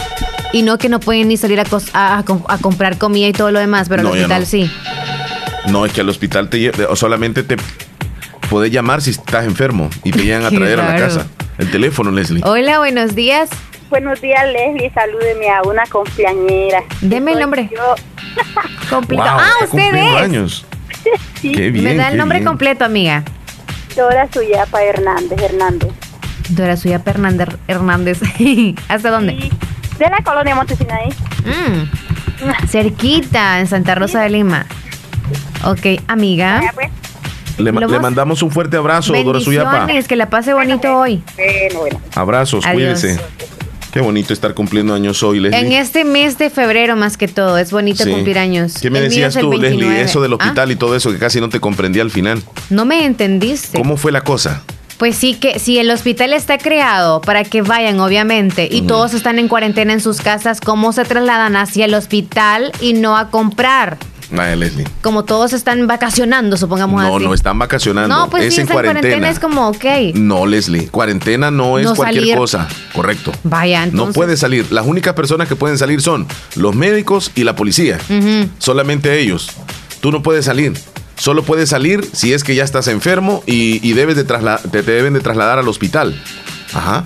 y 0.51 0.61
no 0.61 0.77
que 0.77 0.89
no 0.89 0.99
pueden 0.99 1.27
ni 1.27 1.37
salir 1.37 1.59
a, 1.59 1.65
a, 1.93 2.57
comprar 2.61 2.97
comida 2.97 3.27
y 3.27 3.33
todo 3.33 3.51
lo 3.51 3.59
demás, 3.59 3.87
pero 3.89 4.01
al 4.01 4.07
hospital 4.07 4.45
sí. 4.45 4.58
No, 5.69 5.85
es 5.85 5.93
que 5.93 6.01
al 6.01 6.09
hospital 6.09 6.49
te 6.49 6.69
o 6.85 6.95
solamente 6.95 7.43
te 7.43 7.57
puedes 8.49 8.71
llamar 8.71 9.01
si 9.01 9.11
estás 9.11 9.45
enfermo 9.45 9.89
y 10.03 10.11
te 10.11 10.23
llegan 10.23 10.45
a 10.45 10.49
traer 10.49 10.79
a 10.79 10.93
la 10.93 10.95
casa. 10.97 11.27
El 11.57 11.69
teléfono, 11.71 12.11
Leslie. 12.11 12.41
Hola, 12.45 12.79
buenos 12.79 13.15
días. 13.15 13.49
Buenos 13.89 14.21
días, 14.21 14.43
Leslie. 14.51 14.91
Salúdeme 14.93 15.49
a 15.49 15.61
una 15.63 15.83
cumpleañera. 15.85 16.83
Deme 17.01 17.33
el 17.33 17.39
nombre. 17.39 17.69
Yo. 17.71 17.95
ah, 19.19 19.51
usted 19.63 19.95
es. 19.95 20.15
años. 20.15 20.65
sí. 21.41 21.51
Qué 21.51 21.69
bien, 21.71 21.83
Me 21.83 21.95
da 21.95 22.09
el 22.09 22.17
nombre 22.17 22.43
completo, 22.43 22.85
amiga. 22.85 23.23
Dora 23.95 24.27
Suyapa 24.31 24.83
Hernández 24.83 25.41
Hernández. 25.41 25.91
Dora 26.49 26.77
Suyapa 26.77 27.11
Hernández 27.11 27.49
Hernández. 27.67 28.21
¿Hasta 28.87 29.11
dónde? 29.11 29.51
de 29.99 30.09
la 30.09 30.23
colonia 30.23 30.55
Montesinaí. 30.55 31.09
Mm. 31.43 32.08
Cerquita, 32.67 33.59
en 33.59 33.67
Santa 33.67 33.95
Rosa 33.95 34.21
de 34.21 34.29
Lima. 34.29 34.65
Ok, 35.63 36.01
amiga. 36.07 36.61
Pues. 36.73 36.89
Le, 37.57 37.71
mandamos 37.73 38.41
un 38.41 38.51
fuerte 38.51 38.77
abrazo, 38.77 39.13
Dora 39.21 39.39
Suyapa. 39.41 39.87
que 40.07 40.15
la 40.15 40.29
pase 40.29 40.53
bonito 40.53 40.95
hoy. 40.95 41.21
Abrazos, 42.15 42.65
cuídese. 42.65 43.19
Qué 43.91 44.01
bonito 44.01 44.33
estar 44.33 44.53
cumpliendo 44.53 44.93
años 44.93 45.23
hoy, 45.23 45.39
Leslie. 45.39 45.59
En 45.59 45.71
este 45.71 46.05
mes 46.05 46.37
de 46.37 46.51
febrero, 46.51 46.95
más 46.95 47.17
que 47.17 47.27
todo, 47.27 47.57
es 47.57 47.71
bonito 47.71 48.03
cumplir 48.05 48.37
años. 48.37 48.75
¿Qué 48.79 48.91
me 48.91 49.01
decías 49.01 49.35
tú, 49.35 49.51
Leslie? 49.51 50.01
Eso 50.01 50.21
del 50.21 50.33
hospital 50.33 50.71
y 50.71 50.75
todo 50.75 50.95
eso 50.95 51.11
que 51.11 51.17
casi 51.17 51.41
no 51.41 51.49
te 51.49 51.59
comprendí 51.59 51.99
al 51.99 52.11
final. 52.11 52.41
No 52.69 52.85
me 52.85 53.05
entendiste. 53.05 53.77
¿Cómo 53.77 53.97
fue 53.97 54.11
la 54.11 54.21
cosa? 54.21 54.63
Pues 54.99 55.15
sí, 55.15 55.33
que 55.35 55.59
si 55.59 55.79
el 55.79 55.89
hospital 55.91 56.33
está 56.33 56.57
creado 56.57 57.21
para 57.21 57.43
que 57.45 57.61
vayan, 57.61 57.99
obviamente, 58.01 58.67
y 58.69 58.81
todos 58.81 59.13
están 59.13 59.39
en 59.39 59.47
cuarentena 59.47 59.93
en 59.93 60.01
sus 60.01 60.19
casas, 60.19 60.59
¿cómo 60.59 60.91
se 60.91 61.05
trasladan 61.05 61.55
hacia 61.55 61.85
el 61.85 61.93
hospital 61.93 62.71
y 62.81 62.91
no 62.93 63.15
a 63.17 63.29
comprar? 63.29 63.97
Vaya, 64.31 64.55
Leslie. 64.57 64.85
Como 65.01 65.23
todos 65.23 65.53
están 65.53 65.87
vacacionando, 65.87 66.55
supongamos 66.57 67.01
No, 67.01 67.15
así. 67.15 67.25
no 67.25 67.33
están 67.33 67.57
vacacionando. 67.57 68.13
No, 68.15 68.29
pues 68.29 68.43
es 68.43 68.55
sí, 68.55 68.61
en 68.61 68.67
cuarentena. 68.67 69.29
Es 69.29 69.39
como, 69.39 69.69
ok. 69.69 69.85
No, 70.15 70.45
Leslie. 70.45 70.87
Cuarentena 70.89 71.49
no 71.49 71.79
es 71.79 71.85
No 71.85 71.95
cualquier 71.95 72.23
salir. 72.25 72.35
cosa. 72.37 72.67
Correcto. 72.93 73.31
Vaya, 73.43 73.85
No 73.87 74.11
puede 74.11 74.35
salir. 74.37 74.69
Las 74.71 74.85
únicas 74.85 75.13
personas 75.15 75.47
que 75.47 75.55
pueden 75.55 75.77
salir 75.79 76.01
son 76.01 76.27
los 76.55 76.75
médicos 76.75 77.31
y 77.35 77.43
la 77.45 77.55
policía. 77.55 77.97
Solamente 78.59 79.17
ellos. 79.19 79.49
Tú 80.01 80.11
no 80.11 80.21
puedes 80.21 80.45
salir. 80.45 80.73
Solo 81.19 81.43
puedes 81.43 81.69
salir 81.69 82.09
si 82.13 82.33
es 82.33 82.43
que 82.43 82.55
ya 82.55 82.63
estás 82.63 82.87
enfermo 82.87 83.43
y, 83.45 83.87
y 83.87 83.93
debes 83.93 84.15
de 84.15 84.23
te, 84.23 84.33
te 84.69 84.81
deben 84.91 85.13
de 85.13 85.19
trasladar 85.19 85.59
al 85.59 85.67
hospital. 85.67 86.19
Ajá. 86.73 87.05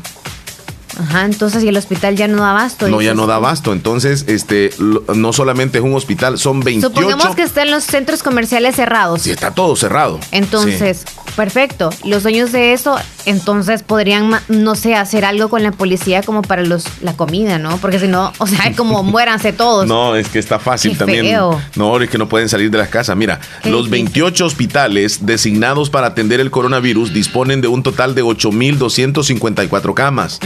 Ajá, 0.99 1.25
entonces 1.25 1.63
y 1.63 1.67
el 1.69 1.75
hospital 1.77 2.15
ya 2.15 2.27
no 2.27 2.43
da 2.43 2.51
abasto. 2.51 2.87
No, 2.87 3.01
ya 3.01 3.15
no 3.15 3.25
da 3.25 3.37
abasto. 3.37 3.73
Entonces, 3.73 4.25
este, 4.27 4.69
lo- 4.77 5.03
no 5.15 5.33
solamente 5.33 5.79
es 5.79 5.83
un 5.83 5.95
hospital, 5.95 6.37
son 6.37 6.59
28. 6.59 6.95
Supongamos 6.95 7.35
que 7.35 7.41
están 7.41 7.71
los 7.71 7.83
centros 7.83 8.21
comerciales 8.21 8.75
cerrados. 8.75 9.23
Sí, 9.23 9.31
está 9.31 9.49
todo 9.51 9.75
cerrado. 9.75 10.19
Entonces, 10.31 11.03
perfecto. 11.35 11.89
Los 12.05 12.23
dueños 12.23 12.51
de 12.51 12.73
eso, 12.73 12.95
entonces 13.25 13.83
podrían, 13.83 14.31
no 14.47 14.75
sé, 14.75 14.95
hacer 14.95 15.25
algo 15.25 15.49
con 15.49 15.63
la 15.63 15.71
policía 15.71 16.21
como 16.23 16.41
para 16.41 16.63
los 16.63 16.85
la 17.01 17.13
comida, 17.13 17.59
¿no? 17.59 17.77
Porque 17.77 17.99
si 17.99 18.07
no, 18.07 18.31
o 18.37 18.47
sea, 18.47 18.65
es 18.65 18.77
como 18.77 19.03
muéranse 19.03 19.53
todos. 19.53 19.87
No, 19.87 20.15
es 20.15 20.27
que 20.29 20.39
está 20.39 20.59
fácil 20.59 20.91
Qué 20.93 20.97
también. 20.97 21.25
feo. 21.25 21.61
No, 21.75 21.99
es 22.01 22.09
que 22.09 22.17
no 22.17 22.27
pueden 22.29 22.49
salir 22.49 22.71
de 22.71 22.77
las 22.77 22.89
casas. 22.89 23.15
Mira, 23.17 23.39
Qué 23.61 23.69
los 23.69 23.85
difícil. 23.85 24.03
28 24.13 24.45
hospitales 24.45 25.25
designados 25.25 25.89
para 25.89 26.07
atender 26.07 26.39
el 26.39 26.51
coronavirus 26.51 27.13
disponen 27.13 27.61
de 27.61 27.67
un 27.67 27.83
total 27.83 28.15
de 28.15 28.23
8.254 28.23 29.93
camas, 29.93 30.39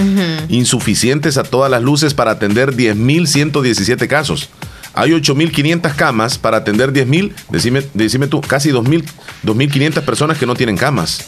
insuficientes 0.49 1.37
a 1.37 1.43
todas 1.43 1.69
las 1.71 1.81
luces 1.81 2.13
para 2.13 2.31
atender 2.31 2.75
10.117 2.75 4.07
casos. 4.07 4.49
Hay 4.99 5.11
8.500 5.11 5.95
camas 5.95 6.39
para 6.39 6.57
atender 6.57 6.91
10.000, 6.91 7.31
decime, 7.49 7.83
decime 7.93 8.25
tú, 8.25 8.41
casi 8.41 8.71
2.000 8.71 9.05
2.500 9.43 10.01
personas 10.01 10.37
que 10.37 10.45
no 10.45 10.55
tienen 10.55 10.77
camas. 10.77 11.27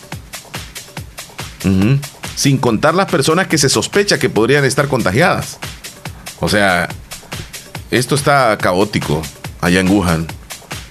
Sin 2.35 2.57
contar 2.57 2.95
las 2.95 3.07
personas 3.07 3.47
que 3.47 3.57
se 3.57 3.69
sospecha 3.69 4.17
que 4.17 4.29
podrían 4.29 4.65
estar 4.65 4.87
contagiadas. 4.87 5.59
O 6.39 6.49
sea, 6.49 6.89
esto 7.91 8.15
está 8.15 8.57
caótico 8.57 9.21
allá 9.61 9.79
en 9.79 9.89
Wuhan. 9.89 10.27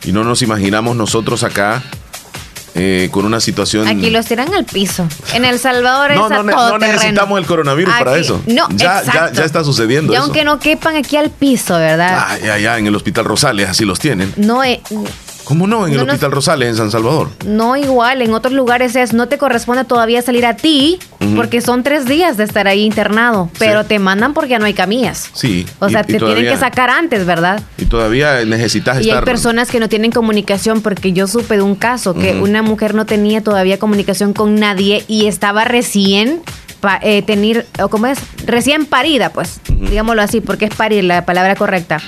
Y 0.04 0.12
no 0.12 0.24
nos 0.24 0.42
imaginamos 0.42 0.96
nosotros 0.96 1.42
acá 1.42 1.82
eh, 2.78 3.08
con 3.10 3.24
una 3.24 3.40
situación... 3.40 3.86
Aquí 3.88 4.10
los 4.10 4.26
tiran 4.26 4.52
al 4.54 4.64
piso. 4.64 5.06
En 5.34 5.44
El 5.44 5.58
Salvador 5.58 6.14
no, 6.14 6.24
es 6.26 6.30
no, 6.30 6.52
todo 6.52 6.72
no 6.72 6.78
terreno. 6.78 6.92
necesitamos 6.92 7.38
el 7.38 7.46
coronavirus 7.46 7.94
para 7.98 8.16
eso. 8.16 8.40
No, 8.46 8.68
ya, 8.70 9.02
ya, 9.02 9.32
ya 9.32 9.44
está 9.44 9.64
sucediendo 9.64 10.12
Y 10.12 10.16
eso. 10.16 10.24
aunque 10.24 10.44
no 10.44 10.58
quepan 10.58 10.96
aquí 10.96 11.16
al 11.16 11.30
piso, 11.30 11.74
¿verdad? 11.78 12.26
Ah, 12.28 12.38
ya, 12.38 12.58
ya, 12.58 12.78
en 12.78 12.86
el 12.86 12.94
Hospital 12.94 13.24
Rosales 13.24 13.68
así 13.68 13.84
los 13.84 13.98
tienen. 13.98 14.32
No, 14.36 14.62
eh, 14.64 14.80
¿Cómo 15.48 15.66
no? 15.66 15.86
En 15.86 15.94
el 15.94 16.00
Hospital 16.00 16.30
Rosales, 16.30 16.68
en 16.68 16.76
San 16.76 16.90
Salvador. 16.90 17.30
no 17.46 17.74
igual. 17.74 18.20
En 18.20 18.34
otros 18.34 18.52
lugares 18.52 18.94
es, 18.96 19.14
no 19.14 19.28
te 19.28 19.38
corresponde 19.38 19.84
todavía 19.84 20.20
salir 20.20 20.44
a 20.44 20.56
ti, 20.56 20.98
porque 21.36 21.62
son 21.62 21.82
tres 21.82 22.04
días 22.04 22.36
de 22.36 22.44
estar 22.44 22.68
ahí 22.68 22.82
internado. 22.84 23.50
Pero 23.58 23.86
te 23.86 23.98
mandan 23.98 24.34
porque 24.34 24.50
ya 24.50 24.58
no 24.58 24.66
hay 24.66 24.74
camillas. 24.74 25.30
Sí. 25.32 25.64
O 25.78 25.88
sea, 25.88 26.02
y 26.06 26.12
te 26.12 26.18
todavía- 26.18 26.36
tienen 26.42 26.52
que 26.54 26.60
sacar 26.60 26.90
antes, 26.90 27.24
¿verdad? 27.24 27.62
Y 27.78 27.86
todavía 27.86 28.44
necesitas 28.44 28.96
Y 28.98 29.04
hay 29.04 29.08
estar... 29.08 29.24
personas 29.24 29.70
que 29.70 29.80
no 29.80 29.88
tienen 29.88 30.12
comunicación 30.12 30.82
porque 30.82 31.14
yo 31.14 31.26
supe 31.26 31.56
de 31.56 31.62
un 31.62 31.76
caso 31.76 32.12
que 32.12 32.34
una 32.40 32.60
mujer 32.60 32.94
no 32.94 33.06
tenía 33.06 33.42
todavía 33.42 33.78
comunicación 33.78 34.34
con 34.34 34.56
nadie 34.56 35.04
y 35.08 35.28
estaba 35.28 35.64
recién 35.64 36.42
eh, 37.02 37.22
tener, 37.22 37.66
o 37.82 37.88
¿cómo 37.88 38.06
es? 38.06 38.18
Recién 38.46 38.86
parida, 38.86 39.30
pues, 39.30 39.60
digámoslo 39.68 40.22
así, 40.22 40.40
porque 40.40 40.66
es 40.66 40.74
parir 40.74 41.04
la 41.04 41.24
palabra 41.24 41.56
correcta. 41.56 42.00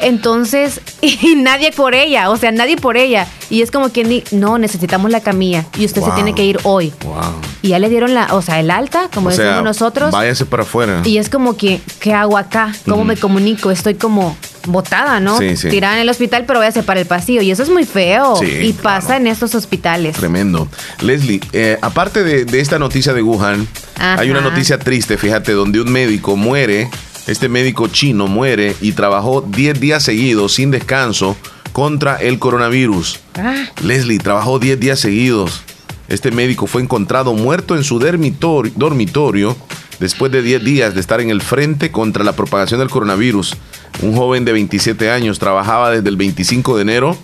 Entonces, 0.00 0.80
y 1.00 1.36
nadie 1.36 1.72
por 1.72 1.94
ella, 1.94 2.30
o 2.30 2.36
sea, 2.36 2.52
nadie 2.52 2.76
por 2.76 2.96
ella. 2.96 3.26
Y 3.50 3.62
es 3.62 3.70
como 3.70 3.90
quien 3.90 4.22
no, 4.30 4.58
necesitamos 4.58 5.10
la 5.10 5.20
camilla 5.20 5.64
y 5.78 5.86
usted 5.86 6.02
se 6.02 6.10
tiene 6.12 6.34
que 6.34 6.44
ir 6.44 6.58
hoy. 6.64 6.92
Wow. 7.04 7.40
Y 7.62 7.68
ya 7.68 7.78
le 7.78 7.88
dieron 7.88 8.12
la, 8.14 8.34
o 8.34 8.42
sea, 8.42 8.60
el 8.60 8.70
alta, 8.70 9.08
como 9.12 9.28
o 9.28 9.30
decimos 9.30 9.52
sea, 9.52 9.62
nosotros. 9.62 10.10
váyase 10.10 10.44
para 10.44 10.64
afuera. 10.64 11.00
Y 11.04 11.18
es 11.18 11.30
como 11.30 11.56
que, 11.56 11.80
¿qué 12.00 12.12
hago 12.12 12.36
acá? 12.36 12.72
¿Cómo 12.86 13.04
me 13.04 13.16
comunico? 13.16 13.70
Estoy 13.70 13.94
como 13.94 14.36
botada, 14.66 15.20
¿no? 15.20 15.38
Sí, 15.38 15.56
sí. 15.56 15.68
Tirada 15.68 15.94
en 15.96 16.02
el 16.02 16.08
hospital, 16.08 16.44
pero 16.46 16.58
váyase 16.58 16.82
para 16.82 17.00
el 17.00 17.06
pasillo. 17.06 17.40
Y 17.42 17.50
eso 17.50 17.62
es 17.62 17.70
muy 17.70 17.84
feo. 17.84 18.36
Sí, 18.36 18.46
y 18.46 18.72
claro. 18.72 18.82
pasa 19.00 19.16
en 19.16 19.26
estos 19.26 19.54
hospitales. 19.54 20.16
Tremendo. 20.16 20.68
Leslie, 21.00 21.40
eh, 21.52 21.78
aparte 21.82 22.24
de, 22.24 22.44
de 22.44 22.60
esta 22.60 22.78
noticia 22.78 23.12
de 23.12 23.22
Wuhan, 23.22 23.66
Ajá. 23.96 24.20
hay 24.20 24.30
una 24.30 24.40
noticia 24.40 24.78
triste, 24.78 25.16
fíjate, 25.16 25.52
donde 25.52 25.80
un 25.80 25.90
médico 25.92 26.36
muere, 26.36 26.90
este 27.26 27.48
médico 27.48 27.88
chino 27.88 28.26
muere 28.26 28.74
y 28.80 28.92
trabajó 28.92 29.42
10 29.42 29.80
días 29.80 30.02
seguidos 30.02 30.54
sin 30.54 30.70
descanso 30.70 31.36
contra 31.72 32.16
el 32.16 32.38
coronavirus. 32.38 33.20
Ah, 33.36 33.54
Leslie 33.82 34.18
trabajó 34.18 34.58
10 34.58 34.80
días 34.80 34.98
seguidos. 35.00 35.62
Este 36.08 36.30
médico 36.30 36.66
fue 36.66 36.80
encontrado 36.82 37.34
muerto 37.34 37.76
en 37.76 37.84
su 37.84 38.00
dormitor- 38.00 38.72
dormitorio 38.74 39.56
después 40.00 40.32
de 40.32 40.42
10 40.42 40.64
días 40.64 40.94
de 40.94 41.00
estar 41.00 41.20
en 41.20 41.30
el 41.30 41.42
frente 41.42 41.90
contra 41.90 42.24
la 42.24 42.34
propagación 42.34 42.80
del 42.80 42.90
coronavirus. 42.90 43.56
Un 44.02 44.16
joven 44.16 44.44
de 44.44 44.52
27 44.52 45.10
años 45.10 45.38
trabajaba 45.38 45.90
desde 45.90 46.08
el 46.08 46.16
25 46.16 46.76
de 46.76 46.82
enero 46.82 47.18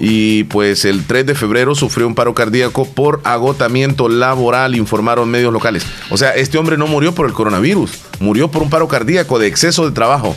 y 0.00 0.44
pues 0.44 0.84
el 0.84 1.04
3 1.04 1.26
de 1.26 1.34
febrero 1.34 1.74
sufrió 1.74 2.06
un 2.06 2.14
paro 2.14 2.34
cardíaco 2.34 2.86
por 2.86 3.20
agotamiento 3.24 4.08
laboral, 4.08 4.76
informaron 4.76 5.28
medios 5.30 5.52
locales. 5.52 5.84
O 6.10 6.16
sea, 6.16 6.30
este 6.30 6.58
hombre 6.58 6.76
no 6.76 6.86
murió 6.86 7.14
por 7.14 7.26
el 7.26 7.32
coronavirus, 7.32 7.92
murió 8.20 8.50
por 8.50 8.62
un 8.62 8.70
paro 8.70 8.88
cardíaco 8.88 9.38
de 9.38 9.48
exceso 9.48 9.86
de 9.86 9.92
trabajo. 9.92 10.36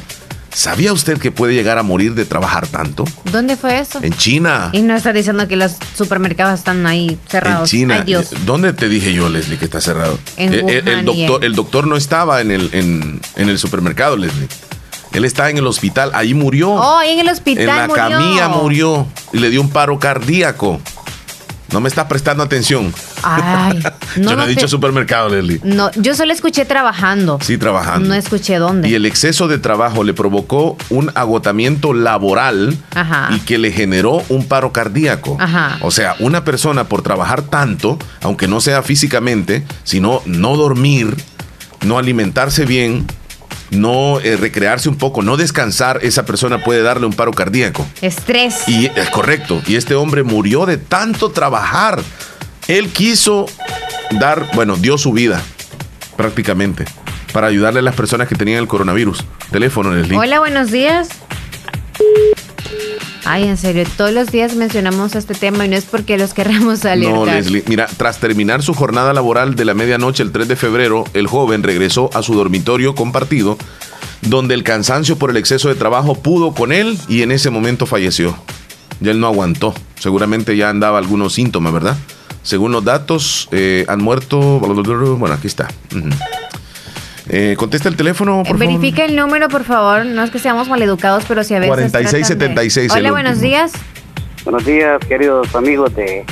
¿Sabía 0.54 0.92
usted 0.92 1.18
que 1.18 1.32
puede 1.32 1.54
llegar 1.54 1.78
a 1.78 1.84
morir 1.84 2.14
de 2.14 2.26
trabajar 2.26 2.68
tanto? 2.68 3.06
¿Dónde 3.32 3.56
fue 3.56 3.80
eso? 3.80 4.00
En 4.02 4.14
China. 4.14 4.70
Y 4.74 4.82
no 4.82 4.96
está 4.96 5.14
diciendo 5.14 5.48
que 5.48 5.56
los 5.56 5.78
supermercados 5.96 6.60
están 6.60 6.86
ahí 6.86 7.10
En 7.12 7.20
cerrados. 7.30 7.70
China. 7.70 7.96
Ay, 8.00 8.04
Dios. 8.06 8.30
¿Dónde 8.46 8.74
te 8.74 8.90
dije 8.90 9.14
yo, 9.14 9.30
Leslie, 9.30 9.58
que 9.58 9.66
está 9.66 9.80
cerrado? 9.80 10.20
En 10.36 10.54
Eh, 10.54 10.58
eh, 10.68 10.84
el, 10.86 10.86
Wuhan 10.86 11.02
y 11.02 11.06
doctor, 11.26 11.42
en- 11.44 11.52
el 11.52 11.56
doctor 11.56 11.88
no 11.88 11.96
estaba 11.96 12.42
en 12.42 12.52
el, 12.52 12.70
en, 12.74 13.22
en 13.38 13.50
el 13.50 13.58
supermercado, 13.60 14.18
Leslie. 14.18 14.48
Él 15.14 15.26
está 15.26 15.50
en 15.50 15.58
el 15.58 15.68
hospital. 15.68 16.12
Ahí 16.14 16.34
murió. 16.34 16.72
Oh, 16.72 16.98
ahí 16.98 17.12
en 17.12 17.20
el 17.20 17.30
hospital 17.30 17.62
en 17.70 17.76
la 17.78 17.88
murió. 17.88 17.96
camilla 18.10 18.48
murió. 18.50 19.08
Y 19.34 19.40
le 19.40 19.50
dio 19.50 19.62
un 19.62 19.70
paro 19.70 20.00
cardíaco. 20.00 20.80
No 21.72 21.80
me 21.80 21.88
estás 21.88 22.06
prestando 22.06 22.44
atención. 22.44 22.94
Ay, 23.24 23.80
no, 24.18 24.24
yo 24.24 24.30
no, 24.32 24.36
no 24.38 24.44
he 24.44 24.48
dicho 24.48 24.68
supermercado, 24.68 25.30
Leslie. 25.30 25.62
No, 25.64 25.90
yo 25.96 26.14
solo 26.16 26.34
escuché 26.34 26.66
trabajando. 26.66 27.40
Sí, 27.42 27.58
trabajando. 27.58 28.10
No 28.10 28.14
escuché 28.14 28.58
dónde. 28.58 28.90
Y 28.90 28.96
el 28.96 29.06
exceso 29.06 29.48
de 29.48 29.58
trabajo 29.58 30.04
le 30.04 30.14
provocó 30.14 30.78
un 30.90 31.12
agotamiento 31.16 31.94
laboral 31.94 32.78
Ajá. 32.94 33.30
y 33.34 33.40
que 33.40 33.58
le 33.58 33.72
generó 33.72 34.24
un 34.30 34.46
paro 34.46 34.74
cardíaco. 34.74 35.38
Ajá. 35.40 35.78
O 35.82 35.92
sea, 35.92 36.16
una 36.20 36.44
persona 36.44 36.86
por 36.86 37.02
trabajar 37.02 37.44
tanto, 37.44 37.98
aunque 38.22 38.48
no 38.48 38.60
sea 38.60 38.84
físicamente, 38.84 39.64
sino 39.84 40.22
no 40.26 40.58
dormir, 40.58 41.16
no 41.86 41.98
alimentarse 41.98 42.66
bien, 42.66 43.08
no 43.72 44.20
eh, 44.20 44.38
recrearse 44.38 44.90
un 44.90 44.98
poco, 44.98 45.24
no 45.24 45.38
descansar, 45.38 46.00
esa 46.04 46.26
persona 46.26 46.64
puede 46.64 46.84
darle 46.84 47.08
un 47.08 47.14
paro 47.14 47.32
cardíaco. 47.32 47.88
Estrés. 48.02 48.68
Y 48.68 48.92
es 48.96 49.10
correcto. 49.10 49.62
Y 49.66 49.76
este 49.76 49.96
hombre 49.96 50.24
murió 50.24 50.66
de 50.66 50.78
tanto 50.78 51.32
trabajar. 51.32 52.02
Él 52.68 52.90
quiso 52.90 53.48
dar, 54.20 54.48
bueno, 54.54 54.76
dio 54.76 54.98
su 54.98 55.14
vida 55.14 55.42
prácticamente 56.16 56.86
para 57.34 57.48
ayudarle 57.48 57.80
a 57.80 57.84
las 57.84 57.96
personas 57.96 58.28
que 58.28 58.36
tenían 58.36 58.60
el 58.60 58.68
coronavirus. 58.68 59.24
Teléfono, 59.52 59.92
Leslie. 59.92 60.18
Hola, 60.18 60.40
buenos 60.40 60.70
días. 60.70 61.10
Ay, 63.24 63.48
en 63.48 63.58
serio, 63.58 63.86
todos 63.98 64.12
los 64.12 64.32
días 64.32 64.56
mencionamos 64.56 65.16
este 65.16 65.36
tema 65.36 65.66
y 65.66 65.70
no 65.70 65.76
es 65.76 65.86
porque 65.86 66.18
los 66.18 66.34
querramos 66.34 66.84
alertar. 66.86 67.16
No, 67.16 67.26
Leslie. 67.26 67.64
Mira, 67.68 67.88
tras 67.98 68.20
terminar 68.20 68.64
su 68.64 68.74
jornada 68.74 69.14
laboral 69.14 69.56
de 69.56 69.66
la 69.66 69.74
medianoche 69.74 70.24
el 70.24 70.32
3 70.32 70.48
de 70.48 70.56
febrero, 70.56 71.04
el 71.14 71.28
joven 71.28 71.64
regresó 71.64 72.10
a 72.14 72.24
su 72.24 72.34
dormitorio 72.34 72.96
compartido, 72.96 73.58
donde 74.22 74.56
el 74.56 74.64
cansancio 74.64 75.18
por 75.18 75.30
el 75.30 75.38
exceso 75.38 75.70
de 75.70 75.76
trabajo 75.76 76.16
pudo 76.16 76.54
con 76.54 76.72
él 76.72 76.98
y 77.08 77.22
en 77.22 77.32
ese 77.32 77.50
momento 77.50 77.86
falleció. 77.86 78.36
Ya 79.00 79.12
él 79.12 79.20
no 79.20 79.28
aguantó. 79.28 79.74
Seguramente 80.00 80.58
ya 80.58 80.70
andaba 80.70 80.98
algunos 80.98 81.34
síntomas, 81.34 81.74
¿verdad? 81.74 81.98
Según 82.44 82.72
los 82.72 82.84
datos, 82.84 83.50
eh, 83.52 83.86
han 83.88 84.02
muerto. 84.02 84.60
Bueno, 84.60 85.36
aquí 85.36 85.48
está. 85.48 85.68
Ujú. 85.96 86.10
Eh, 87.34 87.56
contesta 87.58 87.88
el 87.88 87.96
teléfono, 87.96 88.44
por 88.46 88.58
Verifica 88.58 89.06
el 89.06 89.16
número, 89.16 89.48
por 89.48 89.64
favor. 89.64 90.06
No 90.06 90.22
es 90.22 90.32
que 90.32 90.38
seamos 90.40 90.68
maleducados, 90.68 91.24
pero 91.26 91.46
si 91.46 91.54
a 91.56 91.60
veces. 91.60 91.70
4676 91.70 92.88
tratan 92.88 92.96
de- 92.96 93.00
el 93.00 93.06
Hola, 93.06 93.12
buenos 93.14 93.38
último. 93.38 93.50
días. 93.50 93.72
Buenos 94.44 94.66
días, 94.66 95.00
queridos 95.08 95.56
amigos 95.56 95.96
de 95.96 96.26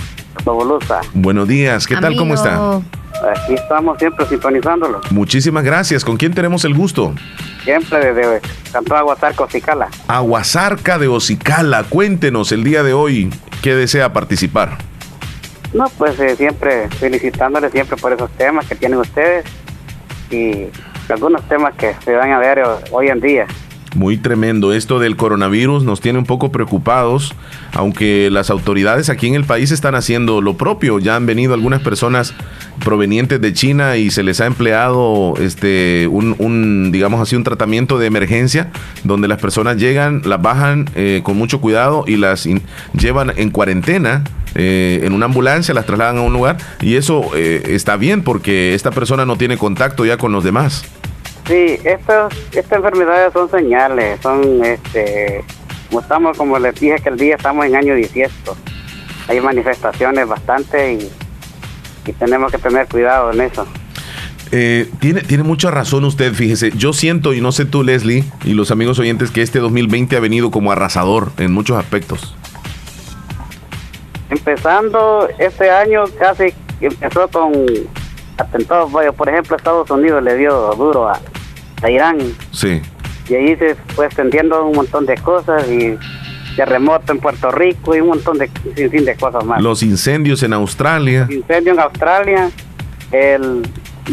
Fabulosa. 0.44 0.88
favor. 0.88 1.06
Buenos 1.14 1.48
días, 1.48 1.88
¿qué 1.88 1.96
tal? 1.96 2.18
¿Cómo 2.18 2.34
está? 2.34 2.58
Aquí 2.76 3.54
estamos 3.54 3.98
siempre 3.98 4.26
sintonizándolo. 4.28 5.00
Muchísimas 5.12 5.64
gracias. 5.64 6.04
¿Con 6.04 6.18
quién 6.18 6.34
tenemos 6.34 6.66
el 6.66 6.74
gusto? 6.74 7.14
Siempre 7.64 8.14
desde 8.14 8.42
Cantón 8.74 8.98
Aguatarco, 8.98 9.48
Cicala. 9.50 9.88
Aguasarca 10.08 10.98
de 11.00 11.08
Ocicala. 11.08 11.84
Cuéntenos 11.84 12.52
el 12.52 12.64
día 12.66 12.84
de 12.84 12.92
hoy 12.94 13.30
qué 13.62 13.74
desea 13.74 14.12
participar. 14.12 14.78
No, 15.74 15.86
pues 15.98 16.20
eh, 16.20 16.36
siempre 16.36 16.90
felicitándoles 17.00 17.72
siempre 17.72 17.96
por 17.96 18.12
esos 18.12 18.30
temas 18.32 18.66
que 18.68 18.76
tienen 18.76 19.00
ustedes 19.00 19.46
y 20.32 20.66
algunos 21.10 21.42
temas 21.44 21.76
que 21.76 21.94
se 22.04 22.16
van 22.16 22.32
a 22.32 22.40
ver 22.40 22.62
hoy 22.92 23.08
en 23.08 23.20
día. 23.20 23.48
Muy 23.96 24.18
tremendo. 24.18 24.72
Esto 24.72 25.00
del 25.00 25.16
coronavirus 25.16 25.84
nos 25.84 26.00
tiene 26.00 26.20
un 26.20 26.26
poco 26.26 26.52
preocupados, 26.52 27.34
aunque 27.74 28.30
las 28.32 28.52
autoridades 28.52 29.10
aquí 29.10 29.28
en 29.28 29.34
el 29.34 29.46
país 29.46 29.72
están 29.72 29.96
haciendo 29.96 30.42
lo 30.42 30.58
propio. 30.58 31.00
Ya 31.00 31.16
han 31.16 31.26
venido 31.26 31.56
algunas 31.56 31.82
personas 31.82 32.36
provenientes 32.80 33.42
de 33.42 33.54
China 33.54 33.98
y 33.98 34.12
se 34.12 34.24
les 34.24 34.42
ha 34.42 34.46
empleado 34.46 35.34
este 35.40 36.08
un, 36.08 36.92
digamos 36.92 37.20
así 37.20 37.36
un 37.36 37.44
tratamiento 37.44 37.98
de 37.98 38.08
emergencia 38.08 38.72
donde 39.04 39.28
las 39.28 39.40
personas 39.40 39.78
llegan, 39.78 40.22
las 40.24 40.42
bajan 40.42 40.90
eh, 40.96 41.22
con 41.24 41.38
mucho 41.38 41.60
cuidado 41.60 42.04
y 42.08 42.16
las 42.16 42.48
llevan 42.94 43.34
en 43.36 43.50
cuarentena 43.50 44.24
eh, 44.56 45.02
en 45.04 45.14
una 45.14 45.26
ambulancia, 45.26 45.74
las 45.74 45.86
trasladan 45.86 46.18
a 46.18 46.22
un 46.22 46.34
lugar 46.34 46.58
y 46.82 46.96
eso 46.96 47.32
eh, 47.36 47.64
está 47.68 47.98
bien 47.98 48.24
porque 48.24 48.74
esta 48.74 48.92
persona 48.92 49.26
no 49.26 49.36
tiene 49.36 49.58
contacto 49.58 50.06
ya 50.06 50.18
con 50.18 50.32
los 50.32 50.44
demás. 50.44 50.86
Sí, 51.50 51.80
estas, 51.84 52.32
enfermedades 52.54 53.34
son 53.34 53.50
señales, 53.50 54.20
son, 54.22 54.64
este, 54.64 55.44
como 55.88 56.02
estamos, 56.02 56.38
como 56.38 56.60
les 56.60 56.80
dije 56.80 56.98
que 57.02 57.10
el 57.10 57.18
día 57.18 57.38
estamos 57.38 57.66
en 57.66 57.76
año 57.76 57.96
18, 57.96 58.32
hay 59.28 59.42
manifestaciones 59.42 60.28
bastante 60.28 60.94
y, 60.94 61.12
tenemos 62.20 62.52
que 62.52 62.60
tener 62.60 62.88
cuidado 62.88 63.32
en 63.32 63.42
eso. 63.42 63.68
Eh, 64.52 64.90
tiene, 65.00 65.22
tiene 65.22 65.44
mucha 65.44 65.72
razón 65.72 66.06
usted, 66.06 66.34
fíjese. 66.34 66.72
Yo 66.76 66.94
siento, 66.94 67.34
y 67.34 67.42
no 67.42 67.52
sé 67.52 67.66
tú, 67.66 67.84
Leslie, 67.84 68.26
y 68.44 68.54
los 68.54 68.70
amigos 68.70 69.00
oyentes, 69.00 69.32
que 69.32 69.42
este 69.42 69.58
2020 69.58 70.18
ha 70.18 70.20
venido 70.20 70.52
como 70.52 70.72
arrasador 70.72 71.32
en 71.38 71.52
muchos 71.52 71.78
aspectos. 71.78 72.36
Empezando 74.30 75.28
este 75.40 75.72
año, 75.72 76.04
casi 76.20 76.54
empezó 76.80 77.28
con 77.28 77.52
atentados. 78.38 78.92
Por 79.16 79.30
ejemplo, 79.30 79.56
Estados 79.56 79.90
Unidos 79.90 80.24
le 80.24 80.36
dio 80.36 80.74
duro 80.76 81.10
a, 81.10 81.20
a 81.82 81.90
Irán. 81.90 82.18
Sí. 82.52 82.82
Y 83.30 83.36
ahí 83.36 83.56
se 83.58 83.76
fue 83.96 84.06
extendiendo 84.08 84.66
un 84.66 84.76
montón 84.76 85.06
de 85.06 85.16
cosas 85.16 85.70
y 85.70 85.98
terremoto 86.56 87.14
en 87.14 87.20
Puerto 87.20 87.52
Rico 87.52 87.96
y 87.96 88.02
un 88.02 88.10
montón 88.10 88.38
de, 88.38 88.50
sin 88.76 89.06
de 89.06 89.16
cosas 89.16 89.46
más. 89.46 89.62
Los 89.62 89.84
incendios 89.84 90.44
en 90.44 90.54
Australia. 90.54 91.28
Incendio 91.30 91.74
en 91.74 91.80
Australia, 91.80 92.52
el, 93.12 93.62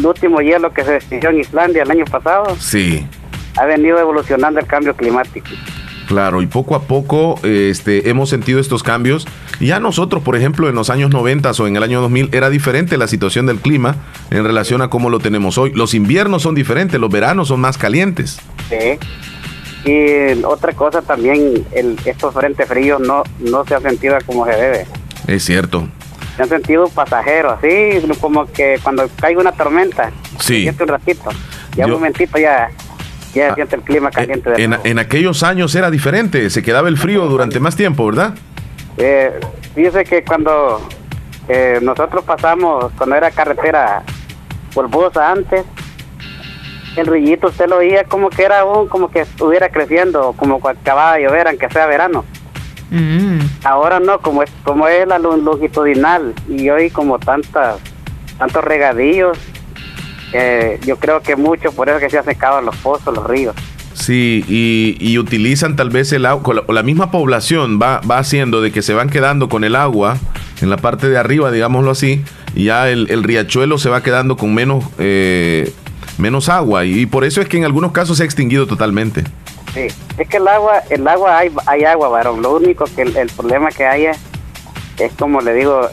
último 0.03 0.41
hielo 0.41 0.71
que 0.71 0.83
se 0.83 0.95
extinguió 0.95 1.31
en 1.31 1.39
Islandia 1.39 1.83
el 1.83 1.91
año 1.91 2.05
pasado. 2.05 2.55
Sí. 2.59 3.05
Ha 3.57 3.65
venido 3.65 3.99
evolucionando 3.99 4.59
el 4.59 4.67
cambio 4.67 4.95
climático. 4.95 5.47
Claro, 6.07 6.41
y 6.41 6.47
poco 6.47 6.75
a 6.75 6.83
poco 6.83 7.37
este, 7.43 8.09
hemos 8.09 8.29
sentido 8.29 8.59
estos 8.59 8.81
cambios. 8.81 9.27
Ya 9.59 9.79
nosotros, 9.79 10.23
por 10.23 10.37
ejemplo, 10.37 10.69
en 10.69 10.75
los 10.75 10.89
años 10.89 11.11
90 11.11 11.51
o 11.51 11.67
en 11.67 11.75
el 11.75 11.83
año 11.83 11.99
2000 12.01 12.29
era 12.31 12.49
diferente 12.49 12.97
la 12.97 13.07
situación 13.07 13.45
del 13.45 13.59
clima 13.59 13.97
en 14.31 14.45
relación 14.45 14.81
a 14.81 14.89
cómo 14.89 15.09
lo 15.09 15.19
tenemos 15.19 15.57
hoy. 15.57 15.73
Los 15.73 15.93
inviernos 15.93 16.43
son 16.43 16.55
diferentes, 16.55 16.99
los 16.99 17.11
veranos 17.11 17.49
son 17.49 17.59
más 17.59 17.77
calientes. 17.77 18.39
Sí. 18.69 18.97
Y 19.89 20.43
otra 20.43 20.73
cosa 20.73 21.01
también, 21.01 21.65
el, 21.73 21.97
estos 22.05 22.33
frentes 22.33 22.67
fríos 22.67 23.01
no, 23.01 23.23
no 23.39 23.65
se 23.65 23.75
han 23.75 23.81
sentido 23.81 24.17
como 24.25 24.45
se 24.45 24.51
debe. 24.51 24.87
Es 25.27 25.43
cierto. 25.43 25.87
Se 26.37 26.43
han 26.43 26.49
sentido 26.49 26.87
pasajeros, 26.87 27.57
así 27.57 27.99
como 28.21 28.45
que 28.45 28.79
cuando 28.81 29.09
caiga 29.19 29.41
una 29.41 29.51
tormenta, 29.51 30.11
sí. 30.39 30.69
un 30.69 30.87
ratito, 30.87 31.29
ya 31.75 31.85
un 31.85 31.91
momentito 31.91 32.37
ya 32.37 32.69
ya 33.37 33.51
ah, 33.51 33.55
siente 33.55 33.75
el 33.75 33.81
clima 33.81 34.11
caliente. 34.11 34.51
en, 34.57 34.75
en, 34.83 34.99
aquellos 34.99 35.43
años 35.43 35.73
era 35.75 35.89
diferente, 35.91 36.49
se 36.49 36.61
quedaba 36.61 36.89
el 36.89 36.97
frío 36.97 37.25
durante 37.27 37.59
más 37.59 37.75
tiempo, 37.75 38.05
¿verdad? 38.05 38.33
Eh, 38.97 39.31
fíjese 39.75 40.03
que 40.03 40.23
cuando 40.23 40.81
eh, 41.47 41.79
nosotros 41.81 42.23
pasamos, 42.23 42.91
cuando 42.97 43.15
era 43.15 43.31
carretera 43.31 44.03
polvosa 44.73 45.31
antes, 45.31 45.63
el 46.95 47.05
ruidito 47.05 47.47
usted 47.47 47.67
lo 47.67 47.77
oía 47.77 48.03
como 48.05 48.29
que 48.29 48.43
era 48.43 48.65
un, 48.65 48.87
como 48.87 49.09
que 49.11 49.21
estuviera 49.21 49.69
creciendo, 49.69 50.33
como 50.35 50.59
cuando 50.59 50.81
acababa 50.81 51.15
de 51.15 51.23
llover, 51.23 51.47
aunque 51.47 51.69
sea 51.69 51.85
verano. 51.85 52.25
Mm. 52.89 53.39
Ahora 53.63 53.99
no, 53.99 54.19
como 54.19 54.43
es, 54.43 54.51
como 54.63 54.87
es 54.87 55.07
la 55.07 55.19
longitudinal 55.19 56.33
y 56.49 56.69
hoy 56.69 56.89
como 56.89 57.19
tantas, 57.19 57.79
tantos 58.37 58.63
regadillos, 60.31 60.85
yo 60.85 60.97
creo 60.97 61.21
que 61.21 61.35
mucho, 61.35 61.71
por 61.71 61.89
eso 61.89 61.99
que 61.99 62.09
se 62.09 62.17
han 62.17 62.25
secado 62.25 62.61
los 62.61 62.75
pozos, 62.77 63.13
los 63.13 63.25
ríos. 63.27 63.55
Sí, 63.93 64.45
y, 64.47 65.17
utilizan 65.17 65.75
tal 65.75 65.89
vez 65.89 66.13
el 66.13 66.25
agua, 66.25 66.63
o 66.67 66.71
la, 66.71 66.83
misma 66.83 67.09
población 67.09 67.79
va, 67.81 67.99
va 68.09 68.19
haciendo 68.19 68.61
de 68.61 68.71
que 68.71 68.83
se 68.83 68.93
van 68.93 69.09
quedando 69.09 69.49
con 69.49 69.63
el 69.63 69.75
agua 69.75 70.17
en 70.61 70.69
la 70.69 70.77
parte 70.77 71.09
de 71.09 71.17
arriba, 71.17 71.51
digámoslo 71.51 71.91
así, 71.91 72.23
y 72.55 72.65
ya 72.65 72.89
el, 72.89 73.23
riachuelo 73.23 73.79
se 73.79 73.89
va 73.89 74.03
quedando 74.03 74.37
con 74.37 74.53
menos, 74.53 74.85
eh, 74.99 75.73
menos 76.19 76.47
agua, 76.47 76.85
y, 76.85 77.07
por 77.07 77.23
eso 77.25 77.41
es 77.41 77.49
que 77.49 77.57
en 77.57 77.65
algunos 77.65 77.91
casos 77.91 78.17
se 78.17 78.23
ha 78.23 78.25
extinguido 78.25 78.67
totalmente. 78.67 79.23
Sí, 79.73 79.87
es 80.17 80.27
que 80.27 80.37
el 80.37 80.47
agua, 80.47 80.83
el 80.89 81.07
agua 81.07 81.37
hay, 81.37 81.51
hay 81.65 81.83
agua, 81.83 82.09
varón, 82.09 82.41
lo 82.41 82.55
único 82.55 82.85
que 82.85 83.01
el, 83.01 83.17
el 83.17 83.29
problema 83.29 83.69
que 83.71 83.85
hay 83.85 84.05
es, 84.05 84.17
es 84.99 85.11
como 85.13 85.41
le 85.41 85.53
digo, 85.55 85.89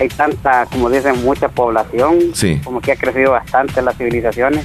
hay 0.00 0.08
tanta, 0.08 0.66
como 0.66 0.88
dicen, 0.88 1.22
mucha 1.22 1.48
población, 1.48 2.18
como 2.64 2.80
que 2.80 2.92
ha 2.92 2.96
crecido 2.96 3.32
bastante 3.32 3.82
las 3.82 3.96
civilizaciones. 3.98 4.64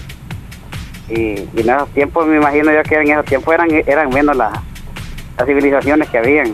Y, 1.09 1.41
en 1.55 1.69
esos 1.69 1.89
tiempos, 1.89 2.25
me 2.25 2.37
imagino 2.37 2.71
yo 2.71 2.81
que 2.83 2.95
en 2.95 3.11
esos 3.11 3.25
tiempos 3.25 3.53
eran, 3.53 3.69
eran 3.85 4.09
menos 4.09 4.35
las, 4.35 4.57
civilizaciones 5.45 6.09
que 6.09 6.17
habían. 6.17 6.47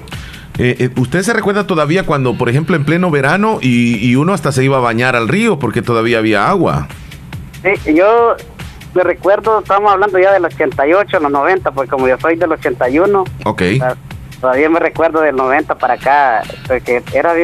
Eh, 0.57 0.75
eh, 0.79 0.89
¿Usted 0.97 1.21
se 1.21 1.33
recuerda 1.33 1.67
todavía 1.67 2.07
cuando, 2.07 2.35
por 2.35 2.49
ejemplo, 2.49 2.75
en 2.75 2.83
pleno 2.83 3.11
verano 3.11 3.59
y, 3.61 4.15
uno 4.15 4.33
hasta 4.33 4.51
se 4.51 4.63
iba 4.63 4.77
a 4.77 4.81
bañar 4.81 5.15
al 5.15 5.27
río 5.27 5.59
porque 5.59 5.83
todavía 5.83 6.17
había 6.17 6.49
agua? 6.49 6.87
Sí, 7.61 7.93
yo 7.93 8.35
me 8.95 9.03
recuerdo, 9.03 9.59
estamos 9.59 9.91
hablando 9.91 10.17
ya 10.17 10.33
del 10.33 10.43
88, 10.43 11.19
los 11.19 11.31
90, 11.31 11.71
porque 11.71 11.91
como 11.91 12.07
yo 12.07 12.17
soy 12.19 12.35
del 12.35 12.51
81, 12.51 13.23
ok. 13.45 13.61
Todavía 14.41 14.69
me 14.71 14.79
recuerdo 14.79 15.21
del 15.21 15.35
90 15.35 15.75
para 15.75 15.93
acá, 15.93 16.41
porque 16.67 17.03
era 17.13 17.35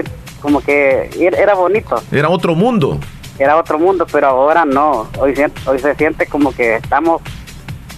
como 0.42 0.62
que 0.62 1.10
era 1.20 1.56
bonito. 1.56 2.02
Era 2.12 2.30
otro 2.30 2.56
mundo. 2.56 3.00
Era 3.40 3.58
otro 3.58 3.78
mundo, 3.78 4.06
pero 4.12 4.28
ahora 4.28 4.66
no. 4.66 5.08
Hoy, 5.20 5.34
hoy 5.66 5.80
se 5.80 5.96
siente 5.96 6.26
como 6.26 6.54
que 6.54 6.76
estamos 6.76 7.22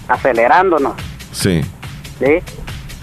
acelerándonos. 0.08 0.94
Sí. 1.32 1.62
Sí. 2.18 2.42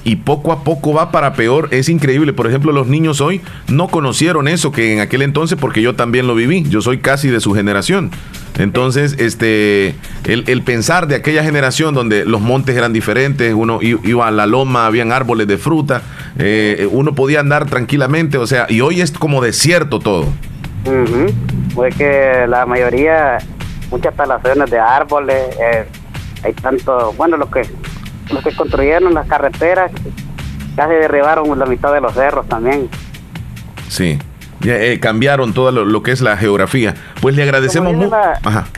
Y 0.08 0.16
poco 0.16 0.54
a 0.54 0.64
poco 0.64 0.94
va 0.94 1.12
para 1.12 1.34
peor. 1.34 1.68
Es 1.72 1.90
increíble. 1.90 2.32
Por 2.32 2.48
ejemplo, 2.48 2.72
los 2.72 2.88
niños 2.88 3.20
hoy 3.20 3.42
no 3.68 3.90
conocieron 3.90 4.48
eso 4.48 4.72
que 4.72 4.94
en 4.94 5.02
aquel 5.02 5.22
entonces, 5.22 5.58
porque 5.60 5.82
yo 5.82 5.96
también 5.96 6.28
lo 6.28 6.34
viví. 6.34 6.64
Yo 6.70 6.80
soy 6.80 7.00
casi 7.00 7.28
de 7.28 7.42
su 7.42 7.54
generación. 7.54 8.12
Entonces, 8.58 9.18
este, 9.20 9.96
el, 10.24 10.64
pensar 10.64 11.08
de 11.08 11.16
aquella 11.16 11.44
generación 11.44 11.94
donde 11.94 12.24
los 12.24 12.40
montes 12.40 12.78
eran 12.78 12.94
diferentes, 12.94 13.54
uno 13.54 13.80
iba 13.82 14.26
a 14.26 14.32
la 14.32 14.46
loma, 14.46 14.86
habían 14.86 15.12
árboles 15.12 15.46
de 15.46 15.58
fruta, 15.58 16.02
eh, 16.40 16.88
uno 16.90 17.14
podía 17.14 17.42
andar 17.42 17.66
tranquilamente, 17.66 18.38
o 18.38 18.48
sea, 18.48 18.66
y 18.70 18.80
hoy 18.80 19.02
es 19.02 19.12
como 19.12 19.42
desierto 19.42 20.00
todo. 20.00 20.26
Pues 21.76 21.94
que 21.96 22.46
la 22.48 22.66
mayoría, 22.66 23.40
muchas 23.92 24.16
talaciones 24.16 24.72
de 24.72 24.80
árboles, 24.80 25.44
eh, 25.62 25.86
hay 26.44 26.54
tanto, 26.54 27.14
bueno, 27.18 27.36
los 27.36 27.50
que, 27.50 27.64
los 28.32 28.44
que 28.44 28.56
construyeron 28.56 29.14
las 29.14 29.28
carreteras 29.28 29.92
casi 30.76 30.94
derribaron 30.94 31.58
la 31.58 31.66
mitad 31.66 31.92
de 31.94 32.02
los 32.02 32.14
cerros 32.14 32.48
también. 32.48 32.90
Sí. 33.90 34.20
Eh, 34.64 35.00
cambiaron 35.02 35.54
todo 35.54 35.72
lo, 35.72 36.04
que 36.04 36.12
es 36.12 36.22
la 36.22 36.38
geografía. 36.38 36.96
Pues 37.22 37.36
le 37.36 37.44
agradecemos 37.44 37.94
mucho. 37.94 38.12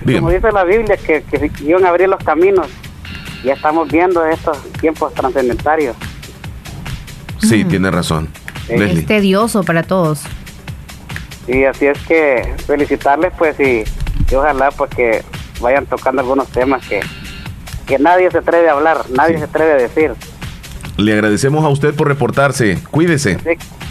Como 0.06 0.30
dice 0.30 0.52
la 0.52 0.64
Biblia, 0.64 0.98
que, 0.98 1.24
que 1.24 1.52
iban 1.64 1.86
a 1.86 1.90
abrir 1.90 2.10
los 2.10 2.24
caminos. 2.24 2.68
Ya 3.44 3.54
estamos 3.54 3.90
viendo 3.90 4.26
estos 4.26 4.62
tiempos 4.74 5.14
trascendentarios. 5.14 5.96
Sí, 7.38 7.64
tiene 7.64 7.90
razón. 7.90 8.30
Es 8.68 9.06
tedioso 9.06 9.64
para 9.64 9.84
todos. 9.84 10.24
Y 11.48 11.64
así 11.64 11.88
es 11.88 11.98
que 12.08 12.54
felicitarles, 12.68 13.34
pues, 13.38 13.60
y, 13.60 13.84
ojalá 14.36 14.70
porque 14.72 15.24
pues, 15.52 15.62
vayan 15.62 15.86
tocando 15.88 16.22
algunos 16.22 16.48
temas 16.50 16.86
que, 16.88 17.00
que 17.90 17.98
nadie 17.98 18.30
se 18.30 18.38
atreve 18.38 18.70
a 18.70 18.74
hablar, 18.74 19.04
nadie 19.10 19.40
se 19.40 19.46
atreve 19.46 19.72
a 19.72 19.76
decir. 19.76 20.12
Le 20.98 21.14
agradecemos 21.14 21.66
a 21.66 21.70
usted 21.70 21.96
por 21.96 22.08
reportarse. 22.08 22.78
Cuídese. 22.92 23.38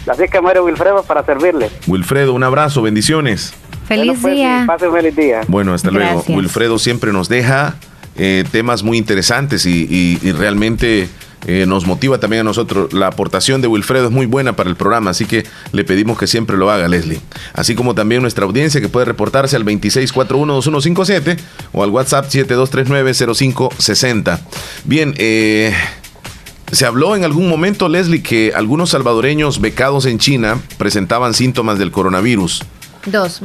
Así, 0.07 0.23
que 0.31 0.41
Mario 0.41 0.63
Wilfredo 0.63 1.03
para 1.03 1.25
servirle. 1.25 1.69
Wilfredo, 1.85 2.33
un 2.33 2.43
abrazo, 2.43 2.81
bendiciones. 2.81 3.53
Feliz 3.87 4.19
pues, 4.21 4.35
día. 4.35 4.63
Pase 4.65 4.89
feliz 4.89 5.15
día. 5.15 5.41
Bueno, 5.47 5.73
hasta 5.73 5.91
luego. 5.91 6.23
Wilfredo 6.29 6.79
siempre 6.79 7.11
nos 7.11 7.27
deja 7.27 7.75
eh, 8.15 8.45
temas 8.51 8.83
muy 8.83 8.97
interesantes 8.97 9.65
y, 9.65 10.17
realmente 10.37 11.09
eh, 11.45 11.65
nos 11.67 11.85
motiva 11.85 12.19
también 12.19 12.41
a 12.41 12.43
nosotros. 12.43 12.91
La 12.93 13.07
aportación 13.07 13.61
de 13.61 13.67
Wilfredo 13.67 14.07
es 14.07 14.11
muy 14.11 14.25
buena 14.25 14.55
para 14.55 14.69
el 14.69 14.75
programa, 14.75 15.11
así 15.11 15.25
que 15.25 15.45
le 15.71 15.83
pedimos 15.83 16.17
que 16.17 16.25
siempre 16.27 16.57
lo 16.57 16.71
haga, 16.71 16.87
Leslie. 16.87 17.21
Así 17.53 17.75
como 17.75 17.95
también 17.95 18.21
nuestra 18.21 18.45
audiencia 18.45 18.81
que 18.81 18.89
puede 18.89 19.05
reportarse 19.05 19.55
al 19.55 19.65
26412157 19.65 21.37
o 21.73 21.83
al 21.83 21.89
WhatsApp 21.89 22.27
72390560. 22.29 24.39
Bien, 24.85 25.13
eh 25.17 25.73
se 26.71 26.85
habló 26.85 27.15
en 27.15 27.23
algún 27.23 27.49
momento, 27.49 27.89
Leslie, 27.89 28.21
que 28.21 28.53
algunos 28.55 28.91
salvadoreños 28.91 29.59
becados 29.59 30.05
en 30.05 30.19
China 30.19 30.61
presentaban 30.77 31.33
síntomas 31.33 31.79
del 31.79 31.91
coronavirus. 31.91 32.61
Dos. 33.05 33.41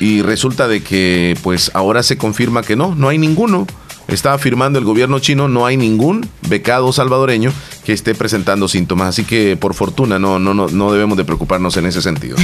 Y 0.00 0.22
resulta 0.22 0.68
de 0.68 0.82
que, 0.82 1.36
pues 1.42 1.70
ahora 1.74 2.02
se 2.02 2.18
confirma 2.18 2.62
que 2.62 2.76
no, 2.76 2.94
no 2.94 3.08
hay 3.08 3.18
ninguno. 3.18 3.66
Está 4.08 4.32
afirmando 4.32 4.78
el 4.78 4.86
gobierno 4.86 5.18
chino, 5.18 5.48
no 5.48 5.66
hay 5.66 5.76
ningún 5.76 6.26
becado 6.48 6.92
salvadoreño 6.92 7.52
que 7.84 7.92
esté 7.92 8.14
presentando 8.14 8.66
síntomas. 8.66 9.08
Así 9.08 9.24
que, 9.24 9.56
por 9.56 9.74
fortuna, 9.74 10.18
no, 10.18 10.38
no, 10.38 10.54
no, 10.54 10.68
no 10.68 10.92
debemos 10.92 11.18
de 11.18 11.24
preocuparnos 11.24 11.76
en 11.76 11.84
ese 11.86 12.00
sentido. 12.00 12.36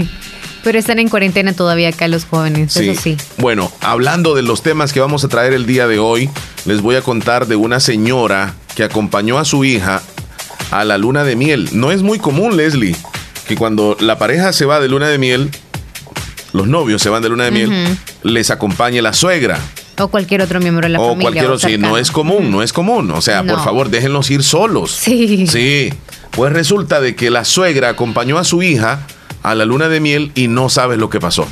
Pero 0.64 0.78
están 0.78 0.98
en 0.98 1.08
cuarentena 1.08 1.54
todavía 1.54 1.88
acá 1.88 2.08
los 2.08 2.26
jóvenes, 2.26 2.76
eso 2.76 3.00
sí. 3.00 3.16
Bueno, 3.38 3.72
hablando 3.80 4.34
de 4.34 4.42
los 4.42 4.62
temas 4.62 4.92
que 4.92 5.00
vamos 5.00 5.24
a 5.24 5.28
traer 5.28 5.54
el 5.54 5.66
día 5.66 5.86
de 5.86 5.98
hoy, 5.98 6.28
les 6.66 6.82
voy 6.82 6.96
a 6.96 7.00
contar 7.00 7.46
de 7.46 7.56
una 7.56 7.80
señora 7.80 8.54
que 8.74 8.84
acompañó 8.84 9.38
a 9.38 9.44
su 9.44 9.64
hija 9.64 10.02
a 10.70 10.84
la 10.84 10.98
luna 10.98 11.24
de 11.24 11.36
miel. 11.36 11.70
No 11.72 11.90
es 11.90 12.02
muy 12.02 12.18
común, 12.18 12.56
Leslie, 12.56 12.94
que 13.46 13.56
cuando 13.56 13.96
la 14.00 14.18
pareja 14.18 14.52
se 14.52 14.66
va 14.66 14.80
de 14.80 14.88
luna 14.88 15.08
de 15.08 15.16
miel, 15.16 15.50
los 16.52 16.66
novios 16.66 17.00
se 17.00 17.08
van 17.08 17.22
de 17.22 17.28
luna 17.28 17.44
de 17.44 17.50
miel, 17.50 17.98
les 18.22 18.50
acompañe 18.50 19.00
la 19.00 19.14
suegra. 19.14 19.58
O 20.00 20.08
cualquier 20.08 20.42
otro 20.42 20.60
miembro 20.60 20.86
de 20.86 20.90
la 20.90 21.00
o 21.00 21.08
familia. 21.10 21.22
cualquier 21.22 21.46
o 21.50 21.54
otro, 21.54 21.68
sí, 21.68 21.78
no 21.78 21.96
es 21.98 22.10
común, 22.10 22.50
no 22.50 22.62
es 22.62 22.72
común. 22.72 23.10
O 23.10 23.20
sea, 23.20 23.42
por 23.42 23.62
favor, 23.64 23.90
déjenlos 23.90 24.30
ir 24.30 24.42
solos. 24.42 24.92
Sí. 24.92 25.46
Sí. 25.46 25.92
Pues 26.30 26.52
resulta 26.52 27.00
de 27.00 27.16
que 27.16 27.30
la 27.30 27.44
suegra 27.44 27.88
acompañó 27.88 28.38
a 28.38 28.44
su 28.44 28.62
hija 28.62 29.00
a 29.42 29.54
la 29.54 29.64
luna 29.64 29.88
de 29.88 30.00
miel 30.00 30.30
y 30.34 30.48
no 30.48 30.68
sabes 30.68 30.98
lo 30.98 31.10
que 31.10 31.20
pasó. 31.20 31.46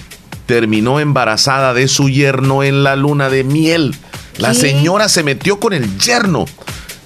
Terminó 0.47 1.01
embarazada 1.01 1.75
de 1.75 1.89
su 1.89 2.09
yerno 2.09 2.63
en 2.63 2.85
la 2.85 2.95
luna 2.95 3.31
de 3.31 3.43
miel. 3.43 3.95
La 4.39 4.51
¿Qué? 4.53 4.55
señora 4.61 5.09
se 5.09 5.23
metió 5.25 5.59
con 5.59 5.73
el 5.73 5.99
yerno. 5.99 6.45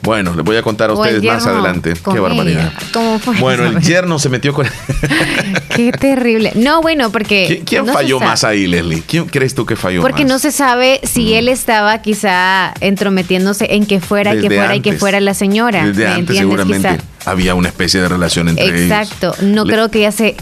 Bueno, 0.02 0.34
les 0.34 0.44
voy 0.44 0.56
a 0.56 0.62
contar 0.62 0.90
a 0.90 0.94
ustedes 0.94 1.22
más 1.22 1.46
adelante. 1.46 1.92
Qué 1.94 2.18
barbaridad. 2.20 2.72
ella. 2.72 2.88
¿Cómo 2.92 3.18
fue 3.18 3.36
Bueno, 3.38 3.66
el 3.66 3.80
yerno 3.82 4.18
se 4.18 4.28
metió 4.30 4.54
con... 4.54 4.66
Qué 5.76 5.92
terrible. 5.92 6.52
No, 6.56 6.80
bueno, 6.82 7.10
porque. 7.10 7.44
¿Quién, 7.46 7.64
quién 7.64 7.86
no 7.86 7.92
se 7.92 7.98
falló 7.98 8.18
más 8.20 8.44
ahí, 8.44 8.66
Leslie? 8.66 9.02
¿Quién 9.06 9.26
crees 9.26 9.54
tú 9.54 9.64
que 9.66 9.76
falló 9.76 10.00
Porque 10.02 10.22
más? 10.24 10.32
no 10.32 10.38
se 10.38 10.52
sabe 10.52 11.00
si 11.04 11.34
él 11.34 11.48
estaba 11.48 12.00
quizá 12.02 12.72
entrometiéndose 12.80 13.74
en 13.74 13.86
que 13.86 14.00
fuera, 14.00 14.32
que 14.32 14.42
Desde 14.42 14.56
fuera 14.56 14.74
y 14.76 14.80
que 14.80 14.92
fuera 14.94 15.20
la 15.20 15.34
señora. 15.34 15.84
Desde 15.86 16.04
¿me 16.04 16.10
antes 16.10 16.18
entiendes? 16.20 16.38
seguramente 16.38 16.88
Quizá. 17.18 17.30
había 17.30 17.54
una 17.54 17.68
especie 17.68 18.00
de 18.00 18.08
relación 18.08 18.48
entre 18.48 18.66
ellos. 18.66 18.80
Exacto. 18.90 19.34
No 19.42 19.64
Le- 19.64 19.72
creo 19.72 19.90
que 19.90 20.00
ya 20.00 20.12
se. 20.12 20.36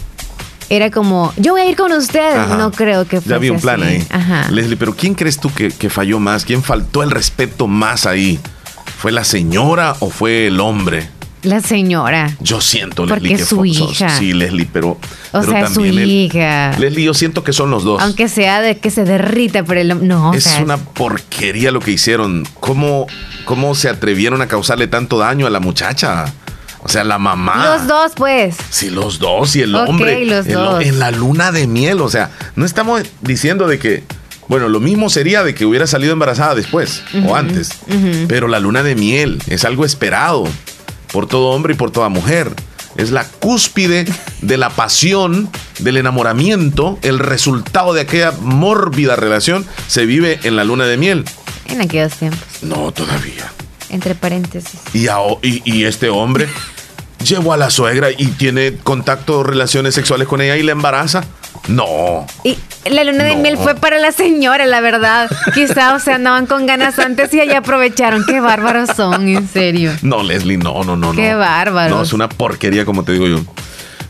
Era 0.71 0.91
como, 0.91 1.33
yo 1.37 1.53
voy 1.53 1.61
a 1.61 1.65
ir 1.69 1.75
con 1.75 1.91
usted. 1.91 2.35
Ajá. 2.37 2.55
No 2.57 2.71
creo 2.71 3.03
que 3.05 3.17
fuese 3.17 3.29
Ya 3.29 3.35
había 3.35 3.51
un 3.51 3.59
plan 3.59 3.81
así. 3.83 3.91
ahí. 3.95 4.07
Ajá. 4.11 4.51
Leslie, 4.51 4.77
pero 4.77 4.95
¿quién 4.95 5.15
crees 5.15 5.39
tú 5.39 5.51
que, 5.53 5.69
que 5.69 5.89
falló 5.89 6.19
más? 6.19 6.45
¿Quién 6.45 6.61
faltó 6.63 7.01
el 7.03 7.11
respeto 7.11 7.67
más 7.67 8.05
ahí? 8.05 8.39
¿Fue 8.99 9.11
la 9.13 9.23
señora 9.23 9.95
o 10.01 10.09
fue 10.09 10.47
el 10.47 10.59
hombre? 10.59 11.07
La 11.43 11.61
señora. 11.61 12.35
Yo 12.41 12.59
siento, 12.59 13.05
Porque 13.07 13.21
Leslie, 13.29 13.35
que 13.37 13.43
es 13.43 13.47
su 13.47 13.55
fue- 13.55 13.69
hija. 13.69 14.09
Sí, 14.09 14.33
Leslie, 14.33 14.67
pero. 14.73 14.89
O 14.89 14.99
pero 15.31 15.43
sea, 15.43 15.61
es 15.61 15.73
su 15.73 15.85
el- 15.85 15.97
hija. 16.05 16.75
Leslie, 16.77 17.05
yo 17.05 17.13
siento 17.13 17.45
que 17.45 17.53
son 17.53 17.71
los 17.71 17.85
dos. 17.85 18.01
Aunque 18.01 18.27
sea 18.27 18.59
de 18.59 18.77
que 18.77 18.91
se 18.91 19.05
derrita 19.05 19.63
por 19.63 19.77
el. 19.77 20.05
No, 20.05 20.31
o 20.31 20.33
es 20.33 20.43
sea, 20.43 20.61
una 20.61 20.75
porquería 20.75 21.71
lo 21.71 21.79
que 21.79 21.91
hicieron. 21.91 22.45
¿Cómo, 22.59 23.07
¿Cómo 23.45 23.73
se 23.73 23.87
atrevieron 23.87 24.41
a 24.41 24.47
causarle 24.49 24.87
tanto 24.87 25.17
daño 25.17 25.47
a 25.47 25.49
la 25.49 25.61
muchacha? 25.61 26.25
O 26.81 26.89
sea, 26.89 27.05
la 27.05 27.17
mamá. 27.19 27.77
Los 27.77 27.87
dos, 27.87 28.11
pues. 28.17 28.57
Sí, 28.69 28.89
los 28.89 29.19
dos 29.19 29.55
y 29.55 29.61
el 29.61 29.73
hombre. 29.75 30.25
los 30.25 30.45
dos. 30.45 30.83
en 30.83 30.99
la 30.99 31.11
luna 31.11 31.53
de 31.53 31.67
miel. 31.67 32.01
O 32.01 32.09
sea, 32.09 32.31
no 32.57 32.65
estamos 32.65 33.03
diciendo 33.21 33.65
de 33.65 33.79
que. 33.79 34.03
Bueno, 34.49 34.67
lo 34.67 34.79
mismo 34.81 35.09
sería 35.09 35.43
de 35.43 35.53
que 35.55 35.65
hubiera 35.65 35.87
salido 35.87 36.11
embarazada 36.11 36.55
después 36.55 37.03
o 37.25 37.35
antes. 37.35 37.69
Pero 38.27 38.47
la 38.49 38.59
luna 38.59 38.83
de 38.83 38.95
miel 38.95 39.41
es 39.47 39.63
algo 39.63 39.85
esperado 39.85 40.45
por 41.13 41.27
todo 41.27 41.49
hombre 41.51 41.73
y 41.73 41.77
por 41.77 41.91
toda 41.91 42.09
mujer. 42.09 42.51
Es 42.97 43.11
la 43.11 43.23
cúspide 43.23 44.05
de 44.41 44.57
la 44.57 44.71
pasión, 44.71 45.49
del 45.77 45.97
enamoramiento. 45.97 46.97
El 47.03 47.19
resultado 47.19 47.93
de 47.93 48.01
aquella 48.01 48.31
mórbida 48.41 49.15
relación 49.15 49.65
se 49.87 50.05
vive 50.05 50.39
en 50.43 50.55
la 50.55 50.63
luna 50.63 50.85
de 50.85 50.97
miel. 50.97 51.23
En 51.67 51.79
aquellos 51.81 52.13
tiempos. 52.13 52.41
No, 52.63 52.91
todavía. 52.91 53.51
Entre 53.89 54.15
paréntesis. 54.15 54.79
Y, 54.93 55.07
a- 55.07 55.17
y, 55.43 55.61
y 55.63 55.83
este 55.85 56.09
hombre 56.09 56.47
llevó 57.23 57.53
a 57.53 57.57
la 57.57 57.69
suegra 57.69 58.09
y 58.11 58.25
tiene 58.27 58.75
contacto, 58.77 59.43
relaciones 59.43 59.93
sexuales 59.93 60.27
con 60.27 60.41
ella 60.41 60.57
y 60.57 60.63
la 60.63 60.71
embaraza. 60.71 61.23
No. 61.67 62.25
Y 62.43 62.57
la 62.89 63.03
luna 63.03 63.23
de 63.23 63.35
No. 63.35 63.41
miel 63.41 63.57
fue 63.57 63.75
para 63.75 63.99
la 63.99 64.11
señora, 64.11 64.65
la 64.65 64.81
verdad. 64.81 65.29
Quizá, 65.53 65.93
o 65.93 65.99
sea, 65.99 66.15
andaban 66.15 66.45
con 66.47 66.65
ganas 66.65 66.97
antes 66.99 67.33
y 67.33 67.39
allá 67.39 67.59
aprovecharon. 67.59 68.25
Qué 68.25 68.39
bárbaros 68.39 68.89
son, 68.95 69.27
en 69.27 69.47
serio. 69.47 69.91
No, 70.01 70.23
Leslie, 70.23 70.57
no, 70.57 70.83
no, 70.83 70.95
no. 70.95 71.11
Qué 71.11 71.31
no. 71.33 71.39
bárbaros. 71.39 71.95
No, 71.97 72.03
es 72.03 72.13
una 72.13 72.27
porquería, 72.29 72.85
como 72.85 73.03
te 73.03 73.11
digo 73.11 73.27
yo. 73.27 73.39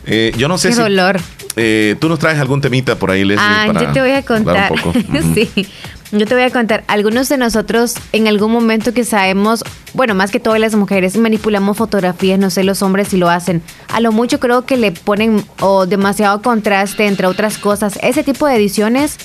Eh, 0.06 0.32
yo 0.36 0.48
no 0.48 0.56
sé 0.58 0.68
Qué 0.68 0.74
si. 0.74 0.80
dolor. 0.80 1.20
eh, 1.56 1.96
Tú 2.00 2.08
nos 2.08 2.18
traes 2.18 2.38
algún 2.38 2.60
temita 2.60 2.96
por 2.96 3.10
ahí, 3.10 3.24
Leslie. 3.24 3.44
Ah, 3.46 3.64
para 3.66 3.82
yo 3.82 3.92
te 3.92 4.00
voy 4.00 4.12
a 4.12 4.22
contar. 4.22 4.72
Un 4.72 4.78
poco. 4.78 4.88
Ujú. 4.98 5.34
sí, 5.34 5.68
yo 6.12 6.26
te 6.26 6.34
voy 6.34 6.42
a 6.42 6.50
contar. 6.50 6.84
Algunos 6.86 7.28
de 7.28 7.36
nosotros 7.36 7.94
en 8.12 8.28
algún 8.28 8.52
momento 8.52 8.92
que 8.92 9.04
sabemos, 9.04 9.64
bueno, 9.94 10.14
más 10.14 10.30
que 10.30 10.40
todas 10.40 10.60
las 10.60 10.74
mujeres, 10.74 11.16
manipulamos 11.16 11.76
fotografías, 11.76 12.38
no 12.38 12.50
sé 12.50 12.64
los 12.64 12.82
hombres 12.82 13.08
si 13.08 13.16
lo 13.16 13.30
hacen. 13.30 13.62
A 13.88 14.00
lo 14.00 14.12
mucho 14.12 14.40
creo 14.40 14.66
que 14.66 14.76
le 14.76 14.92
ponen 14.92 15.44
demasiado 15.88 16.42
contraste 16.42 17.06
entre 17.06 17.26
otras 17.26 17.58
cosas. 17.58 17.98
Ese 18.02 18.22
tipo 18.22 18.46
de 18.46 18.56
ediciones 18.56 19.16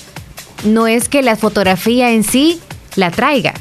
no 0.64 0.86
es 0.86 1.08
que 1.08 1.22
la 1.22 1.36
fotografía 1.36 2.12
en 2.12 2.24
sí 2.24 2.60
la 2.94 3.10
traiga. 3.10 3.54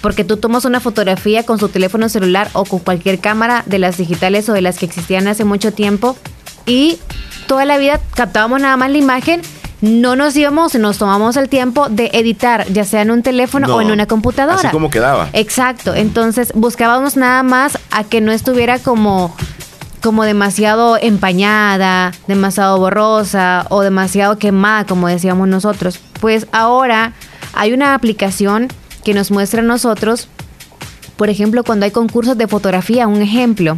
Porque 0.00 0.24
tú 0.24 0.38
tomas 0.38 0.64
una 0.64 0.80
fotografía 0.80 1.44
con 1.44 1.58
su 1.58 1.68
teléfono 1.68 2.08
celular 2.08 2.48
o 2.54 2.64
con 2.64 2.80
cualquier 2.80 3.18
cámara 3.18 3.62
de 3.66 3.78
las 3.78 3.98
digitales 3.98 4.48
o 4.48 4.52
de 4.52 4.62
las 4.62 4.78
que 4.78 4.86
existían 4.86 5.28
hace 5.28 5.44
mucho 5.44 5.72
tiempo 5.72 6.16
y 6.64 6.98
toda 7.46 7.64
la 7.64 7.78
vida 7.78 8.00
captábamos 8.14 8.60
nada 8.60 8.76
más 8.76 8.90
la 8.90 8.98
imagen. 8.98 9.42
No 9.80 10.16
nos 10.16 10.36
íbamos, 10.36 10.74
nos 10.74 10.98
tomamos 10.98 11.36
el 11.36 11.48
tiempo 11.48 11.88
de 11.88 12.10
editar, 12.12 12.66
ya 12.72 12.84
sea 12.84 13.02
en 13.02 13.10
un 13.12 13.22
teléfono 13.22 13.68
No, 13.68 13.76
o 13.76 13.80
en 13.80 13.90
una 13.90 14.06
computadora. 14.06 14.56
así 14.56 14.68
como 14.68 14.90
quedaba. 14.90 15.28
Exacto. 15.32 15.94
Entonces 15.94 16.52
buscábamos 16.54 17.16
nada 17.16 17.42
más 17.44 17.78
a 17.90 18.02
que 18.04 18.20
no 18.20 18.32
estuviera 18.32 18.78
como 18.78 19.34
como 20.02 20.24
demasiado 20.24 20.96
empañada, 20.96 22.12
demasiado 22.28 22.78
borrosa 22.78 23.66
o 23.68 23.82
demasiado 23.82 24.38
quemada, 24.38 24.84
como 24.84 25.08
decíamos 25.08 25.48
nosotros. 25.48 25.98
Pues 26.20 26.46
ahora 26.52 27.12
hay 27.52 27.72
una 27.72 27.94
aplicación 27.94 28.68
que 29.04 29.14
nos 29.14 29.30
muestra 29.30 29.60
a 29.60 29.64
nosotros, 29.64 30.28
por 31.16 31.30
ejemplo, 31.30 31.64
cuando 31.64 31.84
hay 31.84 31.90
concursos 31.90 32.38
de 32.38 32.46
fotografía, 32.46 33.06
un 33.08 33.22
ejemplo. 33.22 33.76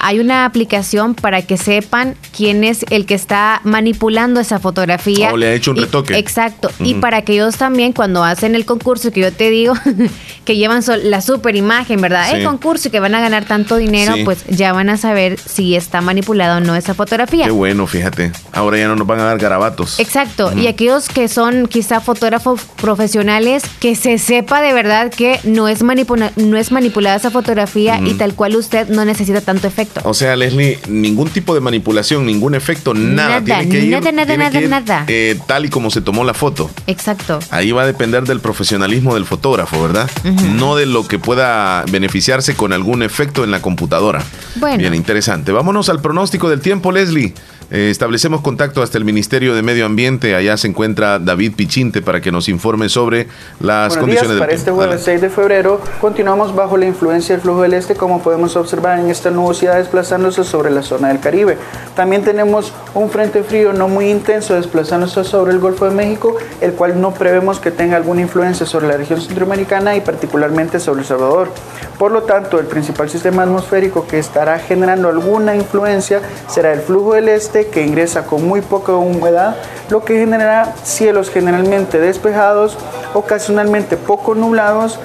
Hay 0.00 0.20
una 0.20 0.44
aplicación 0.44 1.14
para 1.14 1.42
que 1.42 1.56
sepan 1.56 2.14
quién 2.36 2.64
es 2.64 2.84
el 2.90 3.06
que 3.06 3.14
está 3.14 3.60
manipulando 3.64 4.40
esa 4.40 4.58
fotografía. 4.58 5.30
Oh, 5.32 5.36
le 5.36 5.48
ha 5.48 5.52
hecho 5.54 5.72
un 5.72 5.78
Y- 5.78 5.80
retoque. 5.80 6.16
exacto. 6.18 6.70
Y 6.80 6.94
para 6.94 7.22
que 7.22 7.34
ellos 7.34 7.56
también, 7.56 7.92
cuando 7.92 8.24
hacen 8.24 8.54
el 8.54 8.64
concurso, 8.64 9.10
que 9.10 9.20
yo 9.20 9.32
te 9.32 9.50
digo, 9.50 9.74
que 10.44 10.56
llevan 10.56 10.82
la 11.04 11.20
super 11.20 11.56
imagen, 11.56 12.00
¿verdad? 12.00 12.26
Sí. 12.30 12.36
El 12.36 12.44
concurso 12.44 12.88
y 12.88 12.90
que 12.90 13.00
van 13.00 13.14
a 13.14 13.20
ganar 13.20 13.44
tanto 13.44 13.76
dinero, 13.76 14.14
Sí. 14.14 14.24
pues 14.24 14.44
ya 14.48 14.72
van 14.72 14.88
a 14.88 14.96
saber 14.96 15.38
si 15.38 15.74
está 15.76 16.00
manipulada 16.00 16.56
o 16.58 16.60
no 16.60 16.74
esa 16.76 16.94
fotografía. 16.94 17.44
Qué 17.44 17.50
bueno, 17.50 17.86
fíjate. 17.86 18.32
Ahora 18.52 18.78
ya 18.78 18.88
no 18.88 18.96
nos 18.96 19.06
van 19.06 19.20
a 19.20 19.24
dar 19.24 19.38
garabatos. 19.38 19.98
Exacto, 20.00 20.52
y 20.56 20.66
aquellos 20.66 21.08
que 21.08 21.28
son 21.28 21.66
quizá 21.66 22.00
fotógrafos 22.00 22.60
profesionales, 22.80 23.62
que 23.80 23.94
se 23.96 24.18
sepa 24.18 24.60
de 24.60 24.72
verdad 24.72 25.10
que 25.10 25.40
no 25.44 25.68
es, 25.68 25.82
manipula- 25.82 26.32
no 26.36 26.56
es 26.56 26.72
manipulada 26.72 27.16
esa 27.16 27.30
fotografía 27.30 28.00
y 28.04 28.14
tal 28.14 28.34
cual 28.34 28.56
usted 28.56 28.88
no 28.88 29.04
necesita 29.04 29.40
tanto 29.40 29.66
efecto. 29.66 29.87
O 30.04 30.14
sea, 30.14 30.36
Leslie, 30.36 30.78
ningún 30.88 31.28
tipo 31.28 31.54
de 31.54 31.60
manipulación, 31.60 32.26
ningún 32.26 32.54
efecto, 32.54 32.94
nada. 32.94 33.40
Nada, 33.40 33.44
tiene 33.44 33.68
que 33.68 33.84
ir, 33.84 33.90
nada, 33.90 34.12
nada, 34.12 34.26
tiene 34.26 34.50
que 34.50 34.68
nada, 34.68 34.80
ir, 34.80 34.88
nada. 34.88 35.04
eh, 35.08 35.38
tal 35.46 35.64
y 35.66 35.68
como 35.68 35.90
se 35.90 36.00
tomó 36.00 36.24
la 36.24 36.34
foto. 36.34 36.70
Exacto. 36.86 37.38
Ahí 37.50 37.72
va 37.72 37.82
a 37.82 37.86
depender 37.86 38.24
del 38.24 38.40
profesionalismo 38.40 39.14
del 39.14 39.24
fotógrafo, 39.26 39.82
¿verdad? 39.82 40.10
No 40.56 40.76
de 40.76 40.86
lo 40.86 41.06
que 41.06 41.18
pueda 41.18 41.84
beneficiarse 41.90 42.54
con 42.54 42.72
algún 42.72 43.02
efecto 43.02 43.44
en 43.44 43.50
la 43.50 43.60
computadora. 43.62 44.22
Bueno. 44.56 44.78
Bien, 44.78 44.94
interesante. 44.94 45.52
Vámonos 45.52 45.88
al 45.88 46.00
pronóstico 46.00 46.48
del 46.50 46.60
tiempo, 46.60 46.92
Leslie. 46.92 47.34
Eh, 47.70 47.90
establecemos 47.90 48.40
contacto 48.40 48.82
hasta 48.82 48.96
el 48.96 49.04
Ministerio 49.04 49.54
de 49.54 49.62
Medio 49.62 49.84
Ambiente. 49.84 50.34
Allá 50.34 50.56
se 50.56 50.68
encuentra 50.68 51.18
David 51.18 51.52
Pichinte 51.54 52.00
para 52.00 52.22
que 52.22 52.32
nos 52.32 52.48
informe 52.48 52.88
sobre 52.88 53.28
las 53.60 53.88
Buenos 53.88 53.96
condiciones 53.98 54.30
días, 54.30 54.40
para 54.40 54.52
del 54.52 54.58
este 54.58 54.70
jueves 54.70 55.02
6 55.04 55.20
de 55.20 55.28
febrero 55.28 55.80
continuamos 56.00 56.54
bajo 56.54 56.78
la 56.78 56.86
influencia 56.86 57.34
del 57.34 57.42
flujo 57.42 57.62
del 57.62 57.74
este 57.74 57.94
como 57.94 58.22
podemos 58.22 58.56
observar 58.56 58.98
en 58.98 59.10
esta 59.10 59.30
nubosidad 59.30 59.76
desplazándose 59.76 60.44
sobre 60.44 60.70
la 60.70 60.82
zona 60.82 61.08
del 61.08 61.20
Caribe. 61.20 61.58
También 61.94 62.24
tenemos 62.24 62.72
un 62.94 63.10
frente 63.10 63.42
frío 63.42 63.74
no 63.74 63.86
muy 63.86 64.08
intenso 64.10 64.54
desplazándose 64.54 65.24
sobre 65.24 65.52
el 65.52 65.58
Golfo 65.58 65.84
de 65.84 65.94
México, 65.94 66.36
el 66.62 66.72
cual 66.72 66.98
no 66.98 67.12
prevemos 67.12 67.60
que 67.60 67.70
tenga 67.70 67.96
alguna 67.96 68.22
influencia 68.22 68.64
sobre 68.64 68.88
la 68.88 68.96
región 68.96 69.20
centroamericana 69.20 69.94
y 69.94 70.00
particularmente 70.00 70.80
sobre 70.80 71.02
El 71.02 71.06
Salvador. 71.06 71.50
Por 71.98 72.12
lo 72.12 72.22
tanto, 72.22 72.60
el 72.60 72.66
principal 72.66 73.10
sistema 73.10 73.42
atmosférico 73.42 74.06
que 74.06 74.20
estará 74.20 74.58
generando 74.60 75.08
alguna 75.08 75.56
influencia 75.56 76.20
será 76.46 76.72
el 76.72 76.80
flujo 76.80 77.14
del 77.14 77.28
este 77.28 77.66
que 77.66 77.84
ingresa 77.84 78.24
con 78.24 78.46
muy 78.46 78.60
poca 78.60 78.92
humedad, 78.92 79.56
lo 79.90 80.04
que 80.04 80.18
generará 80.18 80.74
cielos 80.84 81.28
generalmente 81.28 81.98
despejados, 81.98 82.78
ocasionalmente 83.14 83.96
poco 83.96 84.36
nublados 84.36 85.00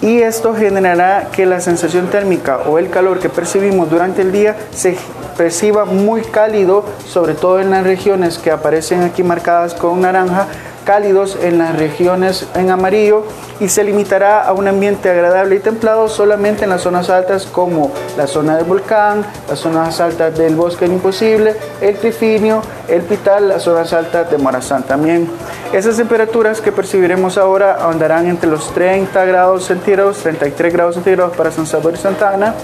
y 0.00 0.22
esto 0.22 0.54
generará 0.54 1.28
que 1.32 1.44
la 1.44 1.60
sensación 1.60 2.06
térmica 2.06 2.58
o 2.66 2.78
el 2.78 2.88
calor 2.88 3.18
que 3.18 3.28
percibimos 3.28 3.90
durante 3.90 4.22
el 4.22 4.32
día 4.32 4.56
se 4.70 4.96
perciba 5.36 5.84
muy 5.84 6.22
cálido, 6.22 6.84
sobre 7.06 7.34
todo 7.34 7.60
en 7.60 7.70
las 7.70 7.84
regiones 7.84 8.38
que 8.38 8.50
aparecen 8.50 9.02
aquí 9.02 9.22
marcadas 9.22 9.74
con 9.74 10.00
naranja, 10.00 10.46
cálidos 10.88 11.36
en 11.42 11.58
las 11.58 11.76
regiones 11.76 12.46
en 12.54 12.70
amarillo 12.70 13.24
y 13.60 13.68
se 13.68 13.84
limitará 13.84 14.42
a 14.42 14.54
un 14.54 14.68
ambiente 14.68 15.10
agradable 15.10 15.56
y 15.56 15.58
templado 15.58 16.08
solamente 16.08 16.64
en 16.64 16.70
las 16.70 16.80
zonas 16.80 17.10
altas 17.10 17.44
como 17.44 17.92
la 18.16 18.26
zona 18.26 18.56
del 18.56 18.64
volcán, 18.64 19.22
las 19.50 19.58
zonas 19.58 20.00
altas 20.00 20.38
del 20.38 20.54
bosque 20.54 20.86
imposible, 20.86 21.54
el 21.82 21.98
trifinio, 21.98 22.62
el 22.88 23.02
pital, 23.02 23.50
las 23.50 23.64
zonas 23.64 23.92
altas 23.92 24.30
de 24.30 24.38
Morazán 24.38 24.82
también. 24.82 25.28
Esas 25.74 25.98
temperaturas 25.98 26.62
que 26.62 26.72
percibiremos 26.72 27.36
ahora 27.36 27.86
andarán 27.86 28.26
entre 28.26 28.48
los 28.48 28.72
30 28.72 29.26
grados 29.26 29.66
centígrados, 29.66 30.16
33 30.20 30.72
grados 30.72 30.94
centígrados 30.94 31.36
para 31.36 31.50
San 31.50 31.66
Salvador 31.66 31.98
y 31.98 31.98
Santa 31.98 32.30
Ana, 32.32 32.54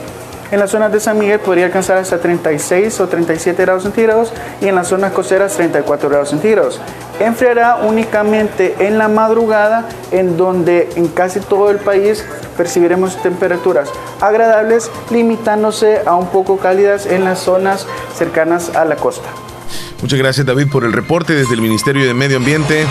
en 0.51 0.61
las 0.61 0.71
zonas 0.71 0.93
de 0.93 1.01
San 1.01 1.19
Miguel 1.19 1.41
podría 1.41 1.67
alcanzar 1.67 1.99
hasta 1.99 2.19
36 2.19 3.01
o 3.01 3.09
37 3.09 3.63
grados 3.63 3.83
centígrados 3.83 4.33
y 4.61 4.69
en 4.69 4.75
las 4.75 4.89
zonas 4.89 5.13
costeras 5.13 5.55
34 5.55 6.09
grados 6.09 6.31
centígrados. 6.31 6.81
Enfriará 7.21 7.77
únicamente 7.77 8.75
en 8.81 8.99
la 8.99 9.09
madrugada, 9.09 9.89
en 10.11 10.37
donde 10.37 10.89
en 10.97 11.09
casi 11.09 11.41
todo 11.41 11.71
el 11.71 11.79
país 11.79 12.25
percibiremos 12.57 13.21
temperaturas 13.23 13.89
agradables, 14.21 14.91
limitándose 15.11 16.01
a 16.07 16.15
un 16.15 16.29
poco 16.29 16.59
cálidas 16.59 17.07
en 17.07 17.25
las 17.25 17.41
zonas 17.41 17.87
cercanas 18.17 18.75
a 18.75 18.85
la 18.85 18.97
costa. 18.97 19.29
Muchas 20.03 20.19
gracias 20.19 20.45
David 20.45 20.69
por 20.71 20.85
el 20.85 20.93
reporte 20.93 21.35
desde 21.35 21.55
el 21.55 21.63
Ministerio 21.63 22.07
de 22.07 22.13
Medio 22.13 22.37
Ambiente 22.37 22.87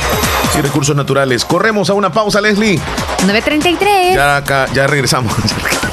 y 0.58 0.62
Recursos 0.62 0.96
Naturales. 0.96 1.46
Corremos 1.46 1.89
a 1.89 1.94
una 1.94 2.12
pausa, 2.12 2.42
Leslie. 2.42 2.80
9.33. 3.28 4.16
Ya 4.16 4.38
acá, 4.38 4.68
ya 4.74 4.88
regresamos. 4.88 5.34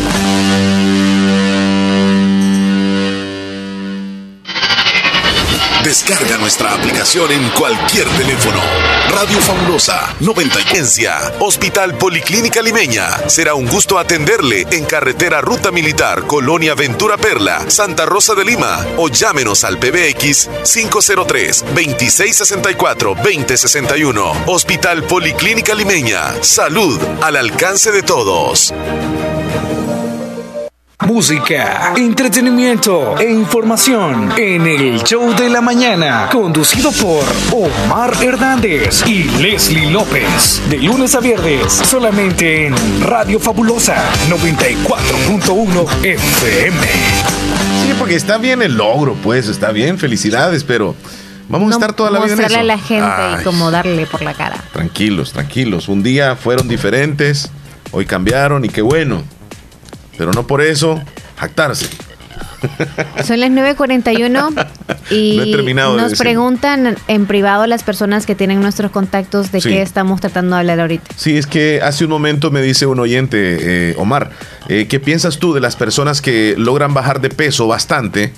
Descarga 5.83 6.37
nuestra 6.37 6.75
aplicación 6.75 7.31
en 7.31 7.49
cualquier 7.49 8.07
teléfono. 8.09 8.59
Radio 9.09 9.39
Fabulosa 9.39 10.15
90 10.19 10.59
Hospital 11.39 11.97
Policlínica 11.97 12.61
Limeña. 12.61 13.27
Será 13.27 13.55
un 13.55 13.65
gusto 13.65 13.97
atenderle 13.97 14.67
en 14.71 14.85
carretera 14.85 15.41
Ruta 15.41 15.71
Militar, 15.71 16.27
Colonia 16.27 16.75
Ventura 16.75 17.17
Perla, 17.17 17.67
Santa 17.67 18.05
Rosa 18.05 18.35
de 18.35 18.45
Lima 18.45 18.85
o 18.97 19.09
llámenos 19.09 19.63
al 19.63 19.79
PBX 19.79 20.49
503 20.71 21.65
2664 21.73 23.15
2061. 23.15 24.33
Hospital 24.45 25.03
Policlínica 25.03 25.73
Limeña. 25.73 26.43
Salud 26.43 27.01
al 27.21 27.37
alcance 27.37 27.91
de 27.91 28.03
todos 28.03 28.71
música, 31.07 31.93
entretenimiento 31.95 33.17
e 33.17 33.31
información 33.31 34.31
en 34.37 34.67
el 34.67 35.03
show 35.03 35.33
de 35.35 35.49
la 35.49 35.61
mañana, 35.61 36.29
conducido 36.31 36.91
por 36.91 37.23
Omar 37.51 38.13
Hernández 38.21 39.03
y 39.07 39.23
Leslie 39.41 39.89
López. 39.89 40.61
De 40.69 40.77
lunes 40.77 41.15
a 41.15 41.19
viernes, 41.19 41.73
solamente 41.73 42.67
en 42.67 42.75
Radio 43.01 43.39
Fabulosa 43.39 43.95
94.1 44.29 46.05
FM. 46.05 46.87
Sí, 47.83 47.93
porque 47.97 48.15
está 48.15 48.37
bien 48.37 48.61
el 48.61 48.75
logro, 48.75 49.15
pues, 49.15 49.47
está 49.47 49.71
bien, 49.71 49.97
felicidades, 49.97 50.63
pero... 50.63 50.95
Vamos 51.49 51.73
a 51.73 51.75
estar 51.75 51.93
toda 51.93 52.09
la 52.11 52.19
vida 52.21 52.33
en 52.33 52.41
eso. 52.41 52.59
a 52.59 52.63
la 52.63 52.77
gente 52.77 53.07
y 53.41 53.43
como 53.43 53.71
darle 53.71 54.05
por 54.05 54.21
la 54.21 54.33
cara. 54.33 54.55
Tranquilos, 54.71 55.33
tranquilos. 55.33 55.89
Un 55.89 56.01
día 56.01 56.37
fueron 56.37 56.69
diferentes, 56.69 57.51
hoy 57.91 58.05
cambiaron 58.05 58.63
y 58.63 58.69
qué 58.69 58.81
bueno 58.81 59.23
pero 60.17 60.31
no 60.31 60.47
por 60.47 60.61
eso 60.61 61.01
jactarse. 61.37 61.87
Son 63.25 63.39
las 63.39 63.49
9.41 63.51 64.67
y 65.09 65.73
nos 65.75 66.17
preguntan 66.17 66.95
en 67.07 67.25
privado 67.25 67.65
las 67.67 67.83
personas 67.83 68.25
que 68.25 68.35
tienen 68.35 68.61
nuestros 68.61 68.91
contactos 68.91 69.51
de 69.51 69.61
qué 69.61 69.81
estamos 69.81 70.21
tratando 70.21 70.55
de 70.55 70.59
hablar 70.61 70.79
ahorita. 70.79 71.05
Sí, 71.15 71.37
es 71.37 71.47
que 71.47 71.81
hace 71.81 72.03
un 72.05 72.11
momento 72.11 72.51
me 72.51 72.61
dice 72.61 72.85
un 72.85 72.99
oyente, 72.99 73.57
eh, 73.91 73.95
Omar, 73.97 74.31
eh, 74.69 74.87
¿qué 74.87 74.99
piensas 74.99 75.39
tú 75.39 75.53
de 75.53 75.59
las 75.59 75.75
personas 75.75 76.21
que 76.21 76.55
logran 76.57 76.93
bajar 76.93 77.21
de 77.21 77.29
peso 77.29 77.67
bastante 77.67 78.33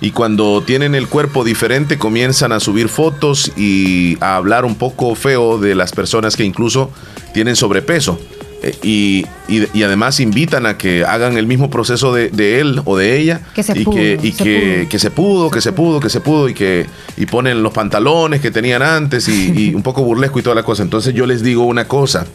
y 0.00 0.10
cuando 0.10 0.62
tienen 0.62 0.94
el 0.94 1.08
cuerpo 1.08 1.44
diferente 1.44 1.98
comienzan 1.98 2.52
a 2.52 2.60
subir 2.60 2.88
fotos 2.88 3.52
y 3.56 4.16
a 4.20 4.36
hablar 4.36 4.64
un 4.64 4.76
poco 4.76 5.14
feo 5.14 5.58
de 5.58 5.74
las 5.74 5.92
personas 5.92 6.36
que 6.36 6.44
incluso 6.44 6.90
tienen 7.32 7.56
sobrepeso? 7.56 8.18
Eh, 8.60 8.76
y, 8.82 9.26
y, 9.48 9.82
además 9.84 10.18
invitan 10.18 10.66
a 10.66 10.76
que 10.76 11.04
hagan 11.04 11.38
el 11.38 11.46
mismo 11.46 11.70
proceso 11.70 12.12
de, 12.12 12.60
él 12.60 12.82
o 12.86 12.96
de 12.96 13.16
ella 13.16 13.40
que 13.54 13.62
se 13.62 13.78
y, 13.78 13.84
pudo, 13.84 13.94
que, 13.94 14.18
y 14.20 14.32
que, 14.32 14.88
que, 14.90 14.98
se 14.98 15.12
pudo, 15.12 15.48
que 15.48 15.60
se 15.60 15.70
pudo, 15.70 16.00
que 16.00 16.10
se 16.10 16.20
pudo 16.20 16.48
y 16.48 16.54
que 16.54 16.86
y 17.16 17.26
ponen 17.26 17.62
los 17.62 17.72
pantalones 17.72 18.40
que 18.40 18.50
tenían 18.50 18.82
antes 18.82 19.28
y, 19.28 19.72
un 19.76 19.82
poco 19.82 20.02
burlesco 20.02 20.40
y 20.40 20.42
toda 20.42 20.56
la 20.56 20.64
cosa. 20.64 20.82
Entonces 20.82 21.14
yo 21.14 21.24
les 21.24 21.42
digo 21.42 21.64
una 21.64 21.86
cosa. 21.86 22.26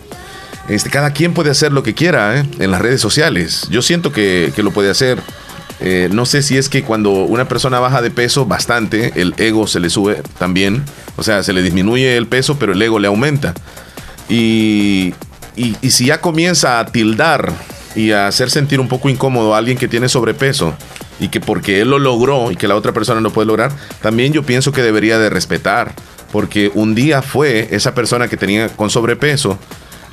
Este, 0.70 0.90
cada 0.90 1.12
quien 1.12 1.34
puede 1.34 1.50
hacer 1.50 1.74
lo 1.74 1.84
que 1.84 1.94
quiera 1.94 2.40
¿eh? 2.40 2.46
en 2.60 2.72
las 2.72 2.82
redes 2.82 3.02
sociales. 3.02 3.68
Yo 3.70 3.82
siento 3.82 4.14
que, 4.14 4.54
lo 4.58 4.72
puede 4.72 4.90
hacer. 4.90 5.20
Eh, 5.82 6.08
no 6.12 6.26
sé 6.26 6.42
si 6.42 6.56
es 6.58 6.70
que 6.70 6.84
cuando 6.84 7.12
una 7.12 7.50
persona 7.50 7.80
baja 7.80 8.02
de 8.02 8.12
peso 8.12 8.46
bastante, 8.46 9.12
el 9.20 9.34
ego 9.38 9.68
se 9.68 9.82
le 9.82 9.90
sube 9.90 10.22
también. 10.40 10.84
O 11.18 11.24
sea, 11.24 11.44
se 11.44 11.52
le 11.52 11.62
disminuye 11.62 12.16
el 12.16 12.28
peso, 12.28 12.58
pero 12.58 12.72
el 12.72 12.82
ego 12.82 13.00
le 13.00 13.10
aumenta. 13.10 13.54
Y, 14.30 15.14
y, 15.56 15.76
si 15.90 16.08
ya 16.08 16.22
comienza 16.22 16.80
a 16.80 16.86
tildar 16.86 17.54
y 17.96 18.12
a 18.12 18.28
hacer 18.28 18.50
sentir 18.50 18.80
un 18.80 18.88
poco 18.88 19.10
incómodo 19.10 19.54
a 19.54 19.58
alguien 19.58 19.78
que 19.78 19.88
tiene 19.88 20.10
sobrepeso 20.10 20.76
y 21.20 21.30
que 21.30 21.40
porque 21.40 21.82
él 21.82 21.90
lo 21.90 22.00
logró 22.00 22.52
y 22.52 22.56
que 22.56 22.68
la 22.68 22.76
otra 22.76 22.92
persona 22.92 23.22
no 23.22 23.32
puede 23.32 23.48
lograr, 23.48 23.72
también 24.02 24.34
yo 24.34 24.44
pienso 24.44 24.72
que 24.72 24.82
debería 24.82 25.20
de 25.20 25.30
respetar, 25.30 25.94
porque 26.32 26.72
un 26.74 26.96
día 26.96 27.22
fue 27.22 27.68
esa 27.72 27.94
persona 27.94 28.28
que 28.28 28.38
tenía 28.38 28.70
con 28.70 28.90
sobrepeso 28.90 29.60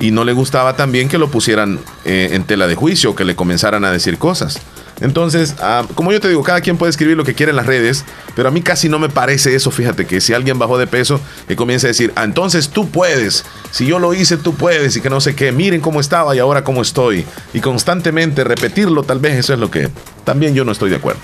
y 0.01 0.11
no 0.11 0.25
le 0.25 0.33
gustaba 0.33 0.75
también 0.75 1.07
que 1.07 1.17
lo 1.17 1.29
pusieran 1.29 1.79
eh, 2.03 2.29
en 2.33 2.43
tela 2.43 2.67
de 2.67 2.75
juicio, 2.75 3.15
que 3.15 3.23
le 3.23 3.35
comenzaran 3.35 3.85
a 3.85 3.91
decir 3.91 4.17
cosas. 4.17 4.59
Entonces, 4.99 5.55
ah, 5.59 5.83
como 5.95 6.11
yo 6.11 6.19
te 6.19 6.27
digo, 6.27 6.43
cada 6.43 6.61
quien 6.61 6.77
puede 6.77 6.89
escribir 6.89 7.17
lo 7.17 7.23
que 7.23 7.33
quiere 7.33 7.51
en 7.51 7.55
las 7.55 7.65
redes, 7.65 8.03
pero 8.35 8.49
a 8.49 8.51
mí 8.51 8.61
casi 8.61 8.89
no 8.89 8.99
me 8.99 9.09
parece 9.09 9.55
eso, 9.55 9.71
fíjate, 9.71 10.05
que 10.05 10.21
si 10.21 10.33
alguien 10.33 10.59
bajó 10.59 10.77
de 10.77 10.85
peso, 10.85 11.19
que 11.47 11.55
comience 11.55 11.87
a 11.87 11.89
decir, 11.89 12.11
ah, 12.15 12.23
entonces 12.23 12.69
tú 12.69 12.89
puedes, 12.89 13.45
si 13.71 13.85
yo 13.85 13.99
lo 13.99 14.13
hice, 14.13 14.37
tú 14.37 14.53
puedes, 14.55 14.95
y 14.97 15.01
que 15.01 15.09
no 15.09 15.21
sé 15.21 15.35
qué, 15.35 15.51
miren 15.51 15.81
cómo 15.81 15.99
estaba 15.99 16.35
y 16.35 16.39
ahora 16.39 16.63
cómo 16.63 16.81
estoy, 16.81 17.25
y 17.53 17.61
constantemente 17.61 18.43
repetirlo, 18.43 19.03
tal 19.03 19.19
vez 19.19 19.37
eso 19.37 19.53
es 19.53 19.59
lo 19.59 19.71
que 19.71 19.89
también 20.23 20.53
yo 20.53 20.65
no 20.65 20.71
estoy 20.71 20.89
de 20.89 20.97
acuerdo. 20.97 21.21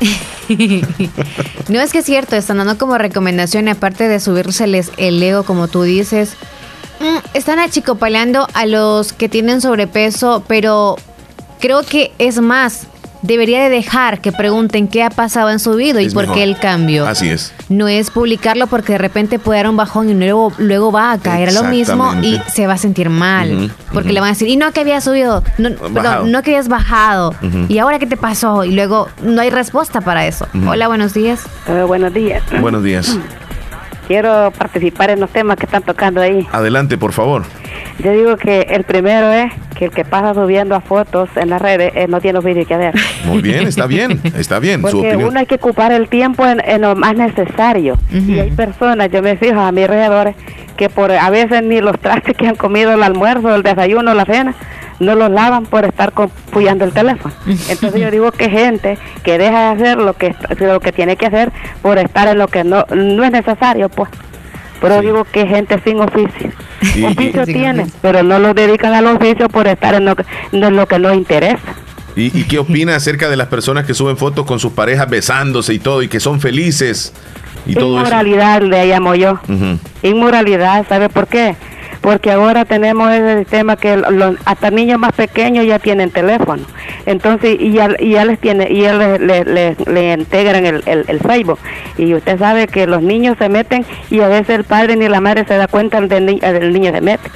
no 1.68 1.80
es 1.80 1.92
que 1.92 1.98
es 1.98 2.04
cierto, 2.04 2.34
están 2.34 2.58
dando 2.58 2.78
como 2.78 2.98
recomendación, 2.98 3.68
aparte 3.68 4.08
de 4.08 4.18
subírseles 4.18 4.90
el 4.96 5.22
ego, 5.22 5.44
como 5.44 5.68
tú 5.68 5.82
dices, 5.82 6.36
están 7.34 7.58
achicopaleando 7.58 8.46
a 8.54 8.66
los 8.66 9.12
que 9.12 9.28
tienen 9.28 9.60
sobrepeso, 9.60 10.42
pero 10.46 10.96
creo 11.60 11.82
que 11.82 12.12
es 12.18 12.40
más, 12.40 12.86
debería 13.22 13.62
de 13.62 13.70
dejar 13.70 14.20
que 14.20 14.32
pregunten 14.32 14.88
qué 14.88 15.02
ha 15.02 15.10
pasado 15.10 15.50
en 15.50 15.58
su 15.58 15.74
vida 15.74 16.00
y 16.02 16.10
por 16.10 16.32
qué 16.32 16.42
el 16.42 16.58
cambio. 16.58 17.06
Así 17.06 17.28
es. 17.28 17.52
No 17.68 17.88
es 17.88 18.10
publicarlo 18.10 18.66
porque 18.66 18.92
de 18.92 18.98
repente 18.98 19.38
puede 19.38 19.60
dar 19.60 19.70
un 19.70 19.76
bajón 19.76 20.08
y 20.10 20.14
luego, 20.14 20.52
luego 20.58 20.90
va 20.90 21.12
a 21.12 21.18
caer 21.18 21.50
a 21.50 21.52
lo 21.52 21.64
mismo 21.64 22.14
y 22.22 22.40
se 22.52 22.66
va 22.66 22.74
a 22.74 22.78
sentir 22.78 23.10
mal. 23.10 23.72
porque 23.92 24.12
le 24.12 24.20
van 24.20 24.28
a 24.28 24.32
decir, 24.32 24.48
y 24.48 24.56
no 24.56 24.72
que 24.72 24.80
había 24.80 25.00
subido, 25.00 25.42
no, 25.58 25.70
perdón, 25.76 26.32
no 26.32 26.42
que 26.42 26.50
habías 26.50 26.68
bajado. 26.68 27.34
¿Y 27.68 27.78
ahora 27.78 27.98
qué 27.98 28.06
te 28.06 28.16
pasó? 28.16 28.64
Y 28.64 28.72
luego 28.72 29.08
no 29.22 29.40
hay 29.40 29.50
respuesta 29.50 30.00
para 30.00 30.26
eso. 30.26 30.46
Hola, 30.66 30.88
buenos 30.88 31.14
días. 31.14 31.42
Eh, 31.66 31.82
buenos 31.86 32.12
días. 32.12 32.42
Buenos 32.60 32.82
días. 32.82 33.18
Quiero 34.10 34.50
participar 34.58 35.10
en 35.10 35.20
los 35.20 35.30
temas 35.30 35.56
que 35.56 35.66
están 35.66 35.84
tocando 35.84 36.20
ahí. 36.20 36.44
Adelante, 36.50 36.98
por 36.98 37.12
favor. 37.12 37.44
Yo 38.02 38.10
digo 38.10 38.36
que 38.36 38.62
el 38.62 38.82
primero 38.82 39.30
es 39.30 39.52
que 39.78 39.84
el 39.84 39.92
que 39.92 40.04
pasa 40.04 40.34
subiendo 40.34 40.74
a 40.74 40.80
fotos 40.80 41.28
en 41.36 41.48
las 41.48 41.62
redes 41.62 41.92
eh, 41.94 42.08
no 42.08 42.20
tiene 42.20 42.40
vídeos 42.40 42.66
que 42.66 42.76
ver. 42.76 42.92
Muy 43.24 43.40
bien, 43.40 43.68
está 43.68 43.86
bien, 43.86 44.20
está 44.36 44.58
bien. 44.58 44.82
Porque 44.82 45.14
uno 45.14 45.38
hay 45.38 45.46
que 45.46 45.54
ocupar 45.54 45.92
el 45.92 46.08
tiempo 46.08 46.44
en, 46.44 46.80
lo 46.80 46.96
más 46.96 47.14
necesario. 47.14 47.98
Y 48.10 48.40
hay 48.40 48.50
personas, 48.50 49.12
yo 49.12 49.22
me 49.22 49.36
fijo 49.36 49.60
a 49.60 49.70
mi 49.70 49.82
alrededor, 49.84 50.34
que 50.76 50.88
por 50.88 51.12
a 51.12 51.30
veces 51.30 51.62
ni 51.62 51.80
los 51.80 51.96
trastes 52.00 52.36
que 52.36 52.48
han 52.48 52.56
comido 52.56 52.92
el 52.92 53.04
almuerzo, 53.04 53.54
el 53.54 53.62
desayuno, 53.62 54.12
la 54.12 54.24
cena, 54.24 54.56
no 55.00 55.14
los 55.14 55.30
lavan 55.30 55.66
por 55.66 55.84
estar 55.84 56.12
puyando 56.52 56.84
el 56.84 56.92
teléfono. 56.92 57.34
Entonces 57.46 58.00
yo 58.00 58.10
digo 58.10 58.30
que 58.30 58.48
gente 58.48 58.98
que 59.24 59.38
deja 59.38 59.74
de 59.74 59.82
hacer 59.82 59.98
lo 59.98 60.14
que 60.14 60.34
lo 60.60 60.78
que 60.78 60.92
tiene 60.92 61.16
que 61.16 61.26
hacer 61.26 61.50
por 61.82 61.98
estar 61.98 62.28
en 62.28 62.38
lo 62.38 62.46
que 62.46 62.62
no, 62.62 62.84
no 62.94 63.24
es 63.24 63.32
necesario, 63.32 63.88
pues. 63.88 64.10
Pero 64.80 65.00
digo 65.00 65.24
que 65.24 65.46
gente 65.46 65.78
sin 65.84 66.00
oficio. 66.00 66.52
oficio 67.06 67.44
tienen, 67.44 67.90
pero 68.00 68.22
no 68.22 68.38
lo 68.38 68.54
dedican 68.54 68.94
al 68.94 69.06
oficio 69.06 69.48
por 69.48 69.66
estar 69.66 69.94
en 69.94 70.04
lo 70.04 70.16
que, 70.16 70.24
en 70.52 70.76
lo 70.76 70.86
que 70.86 70.98
nos 70.98 71.14
interesa. 71.14 71.74
¿Y, 72.16 72.42
qué 72.44 72.58
opina 72.58 72.96
acerca 72.96 73.28
de 73.30 73.36
las 73.36 73.46
personas 73.46 73.86
que 73.86 73.94
suben 73.94 74.16
fotos 74.16 74.44
con 74.44 74.58
sus 74.58 74.72
parejas 74.72 75.08
besándose 75.08 75.72
y 75.72 75.78
todo 75.78 76.02
y 76.02 76.08
que 76.08 76.20
son 76.20 76.40
felices? 76.40 77.14
Y 77.66 77.78
Inmoralidad 77.78 78.62
le 78.62 78.86
llamo 78.86 79.14
yo. 79.14 79.38
Inmoralidad, 80.02 80.86
¿sabe 80.88 81.08
por 81.08 81.28
qué? 81.28 81.54
Porque 82.00 82.30
ahora 82.30 82.64
tenemos 82.64 83.12
ese 83.12 83.38
sistema 83.40 83.76
que 83.76 83.96
los, 83.96 84.36
hasta 84.44 84.70
niños 84.70 84.98
más 84.98 85.12
pequeños 85.12 85.66
ya 85.66 85.78
tienen 85.78 86.10
teléfono. 86.10 86.62
Entonces, 87.06 87.56
y 87.60 87.72
ya, 87.72 87.90
y 87.98 88.12
ya 88.12 88.24
les 88.24 88.38
tiene, 88.38 88.68
y 88.70 88.82
ya 88.82 88.94
le, 88.94 90.12
integran 90.12 90.66
el, 90.66 90.82
el, 90.86 91.20
Facebook. 91.20 91.58
Y 91.98 92.14
usted 92.14 92.38
sabe 92.38 92.66
que 92.68 92.86
los 92.86 93.02
niños 93.02 93.36
se 93.38 93.48
meten 93.48 93.84
y 94.10 94.20
a 94.20 94.28
veces 94.28 94.50
el 94.50 94.64
padre 94.64 94.96
ni 94.96 95.08
la 95.08 95.20
madre 95.20 95.44
se 95.44 95.56
da 95.56 95.66
cuenta 95.66 96.00
del, 96.00 96.40
del 96.40 96.72
niño 96.72 96.92
se 96.92 97.00
mete. 97.00 97.30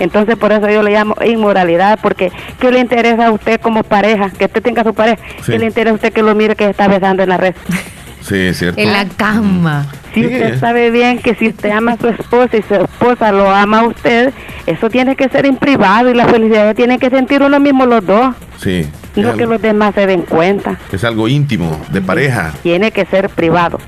Entonces, 0.00 0.36
por 0.36 0.52
eso 0.52 0.68
yo 0.68 0.82
le 0.82 0.90
llamo 0.90 1.14
inmoralidad, 1.24 1.98
porque 2.02 2.32
¿qué 2.58 2.72
le 2.72 2.80
interesa 2.80 3.26
a 3.26 3.30
usted 3.30 3.60
como 3.60 3.84
pareja? 3.84 4.30
Que 4.30 4.46
usted 4.46 4.62
tenga 4.62 4.82
su 4.82 4.92
pareja. 4.92 5.22
¿Qué 5.46 5.58
le 5.58 5.66
interesa 5.66 5.92
a 5.92 5.94
usted 5.94 6.12
que 6.12 6.22
lo 6.22 6.34
mire 6.34 6.56
que 6.56 6.68
está 6.68 6.88
besando 6.88 7.22
en 7.22 7.28
la 7.28 7.36
red? 7.36 7.54
Sí, 8.26 8.36
es 8.36 8.58
cierto. 8.58 8.80
En 8.80 8.92
la 8.92 9.06
cama. 9.06 9.86
Si 10.14 10.24
usted 10.24 10.58
sabe 10.58 10.90
bien 10.90 11.18
que 11.18 11.34
si 11.34 11.48
usted 11.48 11.70
ama 11.70 11.92
a 11.92 11.98
su 11.98 12.08
esposa 12.08 12.56
y 12.56 12.62
su 12.62 12.74
esposa 12.74 13.32
lo 13.32 13.50
ama 13.50 13.80
a 13.80 13.86
usted, 13.86 14.32
eso 14.66 14.88
tiene 14.88 15.14
que 15.14 15.28
ser 15.28 15.44
en 15.44 15.56
privado 15.56 16.10
y 16.10 16.14
la 16.14 16.26
felicidad 16.26 16.74
tiene 16.74 16.98
que 16.98 17.10
sentir 17.10 17.42
uno 17.42 17.60
mismo 17.60 17.84
los 17.84 18.06
dos. 18.06 18.34
Sí. 18.58 18.88
No 19.16 19.36
que 19.36 19.46
los 19.46 19.60
demás 19.60 19.94
se 19.94 20.06
den 20.06 20.22
cuenta. 20.22 20.78
Es 20.90 21.04
algo 21.04 21.28
íntimo, 21.28 21.80
de 21.90 22.00
pareja. 22.00 22.52
Tiene 22.62 22.90
que 22.90 23.04
ser 23.06 23.28
privado. 23.28 23.78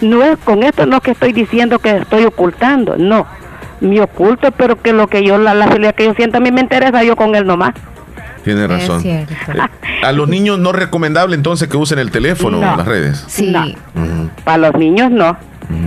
No 0.00 0.22
es 0.22 0.38
con 0.38 0.62
esto 0.62 0.86
no 0.86 1.00
que 1.00 1.12
estoy 1.12 1.32
diciendo 1.32 1.78
que 1.78 1.96
estoy 1.96 2.24
ocultando, 2.24 2.96
no. 2.96 3.26
Me 3.80 4.00
oculto, 4.00 4.52
pero 4.52 4.80
que 4.80 4.92
lo 4.92 5.08
que 5.08 5.24
yo, 5.24 5.38
la, 5.38 5.54
la 5.54 5.66
felicidad 5.66 5.94
que 5.94 6.04
yo 6.04 6.14
siento 6.14 6.38
a 6.38 6.40
mí 6.40 6.52
me 6.52 6.60
interesa, 6.60 7.02
yo 7.02 7.16
con 7.16 7.34
él 7.34 7.46
nomás. 7.46 7.72
Tiene 8.44 8.66
razón. 8.66 9.02
Eh, 9.04 9.26
a 10.02 10.12
los 10.12 10.28
niños 10.28 10.58
no 10.58 10.70
es 10.70 10.76
recomendable 10.76 11.36
entonces 11.36 11.68
que 11.68 11.76
usen 11.76 11.98
el 11.98 12.10
teléfono 12.10 12.56
en 12.58 12.76
las 12.76 12.86
redes. 12.86 13.24
Sí. 13.28 13.54
Para 14.44 14.58
los 14.58 14.74
niños 14.74 15.10
no. 15.10 15.36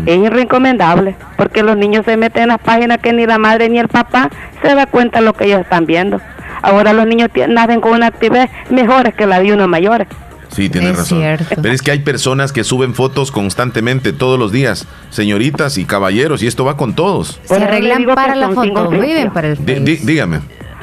Es 0.06 0.18
irrecomendable, 0.18 1.16
porque 1.38 1.62
los 1.62 1.78
niños 1.78 2.06
se 2.06 2.18
meten 2.18 2.44
en 2.44 2.50
las 2.50 2.60
páginas 2.60 2.98
que 3.00 3.14
ni 3.14 3.26
la 3.26 3.38
madre 3.38 3.70
ni 3.70 3.78
el 3.78 3.88
papá 3.88 4.30
se 4.62 4.74
da 4.74 4.88
cuenta 4.88 5.20
de 5.20 5.26
lo 5.26 5.34
que 5.34 5.46
ellos 5.46 5.62
están 5.62 5.86
viendo. 5.86 6.20
Ahora 6.62 6.94
los 6.94 7.06
niños 7.06 7.30
nacen 7.50 7.82
con 7.82 7.92
una 7.94 8.08
actividad 8.08 8.50
mejor 8.72 9.14
que 9.14 9.28
la 9.28 9.40
de 9.40 9.54
unos 9.54 9.68
mayores. 9.68 10.08
Sí, 10.50 10.70
tiene 10.70 10.94
razón. 10.94 11.22
Pero 11.62 11.74
es 11.74 11.82
que 11.82 11.92
hay 11.92 12.00
personas 12.00 12.54
que 12.54 12.64
suben 12.64 12.96
fotos 12.96 13.32
constantemente 13.32 14.14
todos 14.14 14.40
los 14.40 14.52
días, 14.52 14.88
señoritas 15.10 15.78
y 15.78 15.86
caballeros, 15.86 16.42
y 16.42 16.48
esto 16.48 16.64
va 16.64 16.78
con 16.78 16.96
todos. 16.96 17.40
Se 17.44 17.56
arreglan 17.56 18.06
para 18.06 18.36
la 18.36 18.52
foto, 18.52 18.90
viven 18.90 19.32
para 19.32 19.50
el 19.50 19.58
Dígame. 20.06 20.40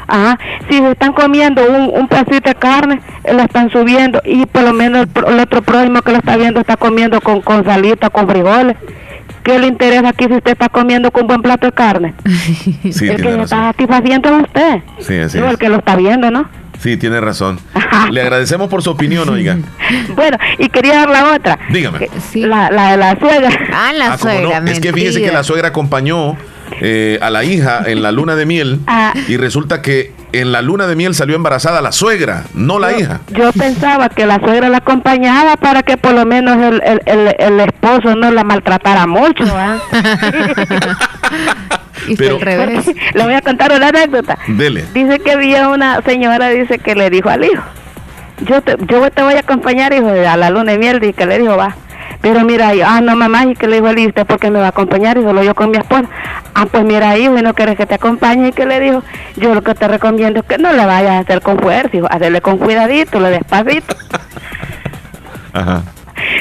Ajá. 0.06 0.38
Si 0.68 0.78
se 0.78 0.90
están 0.90 1.12
comiendo 1.12 1.62
un, 1.64 2.00
un 2.00 2.08
pedacito 2.08 2.48
de 2.48 2.54
carne, 2.54 3.00
eh, 3.24 3.32
la 3.32 3.44
están 3.44 3.70
subiendo 3.70 4.20
y 4.24 4.46
por 4.46 4.62
lo 4.62 4.72
menos 4.72 5.06
el, 5.14 5.40
otro 5.40 5.62
próximo 5.62 6.02
que 6.02 6.12
lo 6.12 6.18
está 6.18 6.36
viendo 6.36 6.60
está 6.60 6.76
comiendo 6.76 7.20
con, 7.20 7.40
con 7.40 7.64
salita, 7.64 8.10
con 8.10 8.28
frijoles. 8.28 8.76
¿Qué 9.42 9.58
le 9.58 9.66
interesa 9.66 10.10
aquí 10.10 10.26
si 10.26 10.34
usted 10.34 10.52
está 10.52 10.68
comiendo 10.68 11.10
con 11.10 11.22
un 11.22 11.28
buen 11.28 11.42
plato 11.42 11.66
de 11.66 11.72
carne? 11.72 12.14
Sí, 12.92 13.08
el 13.08 13.20
que 13.20 13.40
está 13.42 13.72
satisfaciendo 13.72 14.28
es 14.28 14.42
usted. 14.44 14.82
Sí, 15.00 15.18
así 15.18 15.38
no, 15.38 15.50
el 15.50 15.58
que 15.58 15.68
lo 15.68 15.76
está 15.78 15.96
viendo, 15.96 16.30
¿no? 16.30 16.48
Sí, 16.78 16.96
tiene 16.96 17.20
razón. 17.20 17.60
Le 18.10 18.22
agradecemos 18.22 18.68
por 18.68 18.82
su 18.82 18.90
opinión, 18.90 19.28
oiga. 19.28 19.56
bueno, 20.16 20.36
y 20.58 20.68
quería 20.68 20.94
dar 20.94 21.10
la 21.10 21.34
otra. 21.34 21.58
Dígame. 21.70 22.08
La, 22.34 22.70
la, 22.70 22.96
la 22.96 23.18
suegra. 23.18 23.50
Ah, 23.72 23.92
la 23.94 24.12
ah, 24.14 24.18
suegra. 24.18 24.58
Es 24.66 24.80
que 24.80 24.92
fíjese 24.92 25.22
que 25.22 25.30
la 25.30 25.44
suegra 25.44 25.68
acompañó 25.68 26.36
eh, 26.84 27.18
a 27.22 27.30
la 27.30 27.44
hija 27.44 27.84
en 27.86 28.02
la 28.02 28.10
luna 28.10 28.34
de 28.34 28.44
miel 28.44 28.80
ah. 28.88 29.14
y 29.28 29.36
resulta 29.36 29.82
que 29.82 30.12
en 30.32 30.50
la 30.50 30.62
luna 30.62 30.88
de 30.88 30.96
miel 30.96 31.14
salió 31.14 31.36
embarazada 31.36 31.80
la 31.80 31.92
suegra, 31.92 32.44
no 32.54 32.80
la 32.80 32.98
hija. 32.98 33.20
Yo 33.28 33.52
pensaba 33.52 34.08
que 34.08 34.26
la 34.26 34.40
suegra 34.40 34.68
la 34.68 34.78
acompañaba 34.78 35.56
para 35.56 35.82
que 35.82 35.96
por 35.96 36.12
lo 36.12 36.26
menos 36.26 36.56
el, 36.60 36.82
el, 37.06 37.34
el, 37.38 37.60
esposo 37.60 38.16
no 38.16 38.30
la 38.32 38.42
maltratara 38.42 39.06
mucho. 39.06 39.44
Pero, 42.16 42.36
al 42.36 42.40
revés. 42.40 42.86
Le 43.14 43.22
voy 43.22 43.34
a 43.34 43.42
contar 43.42 43.72
una 43.72 43.88
anécdota. 43.88 44.38
Dele. 44.48 44.84
Dice 44.92 45.20
que 45.20 45.32
había 45.32 45.68
una 45.68 46.02
señora, 46.02 46.48
dice 46.48 46.78
que 46.78 46.94
le 46.96 47.10
dijo 47.10 47.28
al 47.28 47.44
hijo, 47.44 47.62
yo 48.46 48.60
te, 48.60 48.76
yo 48.86 49.08
te 49.10 49.22
voy 49.22 49.34
a 49.34 49.40
acompañar, 49.40 49.92
hijo, 49.92 50.08
a 50.08 50.36
la 50.36 50.50
luna 50.50 50.72
de 50.72 50.78
miel, 50.78 51.04
y 51.04 51.12
que 51.12 51.26
le 51.26 51.38
dijo, 51.38 51.56
va. 51.56 51.76
Pero 52.22 52.44
mira, 52.44 52.72
ah, 52.86 53.00
no, 53.00 53.16
mamá, 53.16 53.44
y 53.46 53.54
que 53.54 53.66
le 53.66 53.80
dijo 53.80 53.88
a 53.88 53.90
¿usted 53.90 54.26
por 54.26 54.38
qué 54.38 54.50
me 54.50 54.60
va 54.60 54.66
a 54.66 54.68
acompañar? 54.68 55.18
Y 55.18 55.22
solo 55.22 55.42
yo 55.42 55.54
con 55.56 55.72
mi 55.72 55.76
esposa. 55.76 56.04
Ah, 56.54 56.66
pues 56.70 56.84
mira, 56.84 57.18
hijo, 57.18 57.36
y 57.36 57.42
no 57.42 57.52
quieres 57.52 57.76
que 57.76 57.84
te 57.84 57.96
acompañe. 57.96 58.48
Y 58.48 58.52
que 58.52 58.64
le 58.64 58.78
dijo, 58.78 59.02
yo 59.36 59.54
lo 59.54 59.62
que 59.62 59.74
te 59.74 59.88
recomiendo 59.88 60.40
es 60.40 60.46
que 60.46 60.56
no 60.56 60.72
le 60.72 60.86
vayas 60.86 61.10
a 61.10 61.18
hacer 61.18 61.42
con 61.42 61.58
fuerza, 61.58 61.96
hijo, 61.96 62.06
hacerle 62.08 62.40
con 62.40 62.58
cuidadito, 62.58 63.18
le 63.18 63.30
despacito. 63.30 63.96
Ajá. 65.52 65.82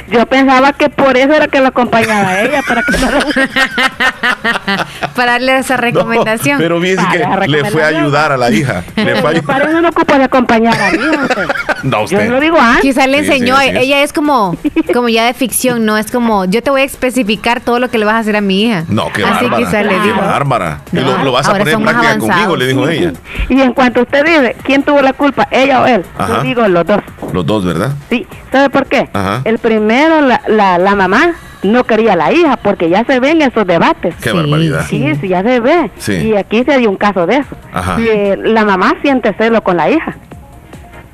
Yo 0.10 0.26
pensaba 0.26 0.74
que 0.74 0.90
por 0.90 1.18
eso 1.18 1.34
era 1.34 1.48
que 1.48 1.60
lo 1.60 1.68
acompañaba 1.68 2.30
a 2.30 2.42
ella, 2.42 2.62
para 2.68 2.84
que 2.84 2.92
Para 5.16 5.34
darle 5.34 5.58
esa 5.58 5.78
recomendación. 5.78 6.58
pero 6.58 6.80
bien 6.80 6.98
que 7.12 7.48
le 7.48 7.66
fue 7.66 7.84
a 7.84 7.88
ayudar 7.88 8.32
a 8.32 8.38
la 8.38 8.52
hija. 8.52 8.84
Le 8.96 9.16
fue 9.18 9.42
Para 9.42 9.70
eso 9.70 9.82
no 9.82 9.90
ocupa 9.90 10.18
de 10.18 10.26
acompañar 10.26 10.80
a 10.80 10.92
mí, 10.92 11.00
No, 11.84 12.04
usted. 12.04 12.26
Yo 12.26 12.34
lo 12.34 12.40
digo 12.40 12.60
antes. 12.60 12.82
Quizá 12.82 13.08
le 13.08 13.20
enseñó, 13.20 13.60
ella 13.60 14.04
es 14.04 14.14
como, 14.14 14.56
como 14.94 15.10
ya 15.10 15.26
de 15.26 15.34
ficción, 15.34 15.86
¿no? 15.86 15.98
Es 15.98 16.12
como, 16.12 16.46
yo 16.46 16.62
te 16.62 16.70
voy 16.70 16.82
a 16.82 16.86
especificar 16.86 17.62
todo 17.62 17.80
lo 17.80 17.90
que 17.90 17.98
le 17.98 18.06
vas 18.06 18.16
a 18.16 18.20
hacer 18.20 18.36
a 18.36 18.42
mi 18.42 18.66
hija. 18.66 18.84
No, 18.88 19.12
qué 19.14 19.24
Así 19.24 19.46
bárbara. 19.46 19.58
quizá 19.58 19.84
le 19.84 20.00
dijo. 20.00 20.16
Qué 20.16 20.22
bárbara. 20.22 20.82
lo, 20.92 21.32
vas 21.32 21.48
a 21.48 21.52
poner 21.54 21.70
en 21.70 21.84
práctica 21.84 22.18
conmigo, 22.18 22.56
le 22.56 22.68
dijo 22.68 22.88
ella. 22.88 23.14
Y 23.50 23.62
en 23.62 23.74
cuanto 23.74 24.02
usted 24.02 24.26
dice, 24.26 24.56
¿quién 24.64 24.84
tuvo 24.84 25.02
la 25.02 25.14
culpa? 25.14 25.48
¿Ella 25.52 25.82
o 25.82 25.88
él? 25.88 26.06
Yo 26.28 26.44
digo 26.44 26.68
los 26.68 26.86
dos. 26.86 27.02
Los 27.34 27.46
dos, 27.46 27.66
¿verdad? 27.66 27.92
Sí. 28.10 28.28
¿Sabe 28.52 28.70
por 28.70 28.86
qué? 28.86 29.10
El 29.46 29.58
primero, 29.72 30.20
la, 30.20 30.42
la, 30.48 30.78
la 30.78 30.96
mamá 30.96 31.32
no 31.64 31.86
quería 31.86 32.14
a 32.14 32.16
la 32.18 32.34
hija 32.34 32.58
porque 32.58 32.90
ya 32.90 33.06
se 33.06 33.22
ven 33.22 33.42
esos 33.42 33.66
debates. 33.66 34.16
Qué 34.22 34.34
barbaridad. 34.34 34.86
Sí, 34.90 35.14
sí, 35.22 35.30
ya 35.30 35.42
se 35.44 35.62
ve. 35.62 35.90
Y 36.08 36.36
aquí 36.36 36.64
se 36.66 36.78
dio 36.78 36.90
un 36.90 36.98
caso 36.98 37.26
de 37.26 37.38
eso. 37.38 37.56
Que 37.96 38.38
la 38.44 38.66
mamá 38.66 38.96
siente 39.02 39.34
celo 39.38 39.64
con 39.64 39.78
la 39.78 39.90
hija. 39.90 40.18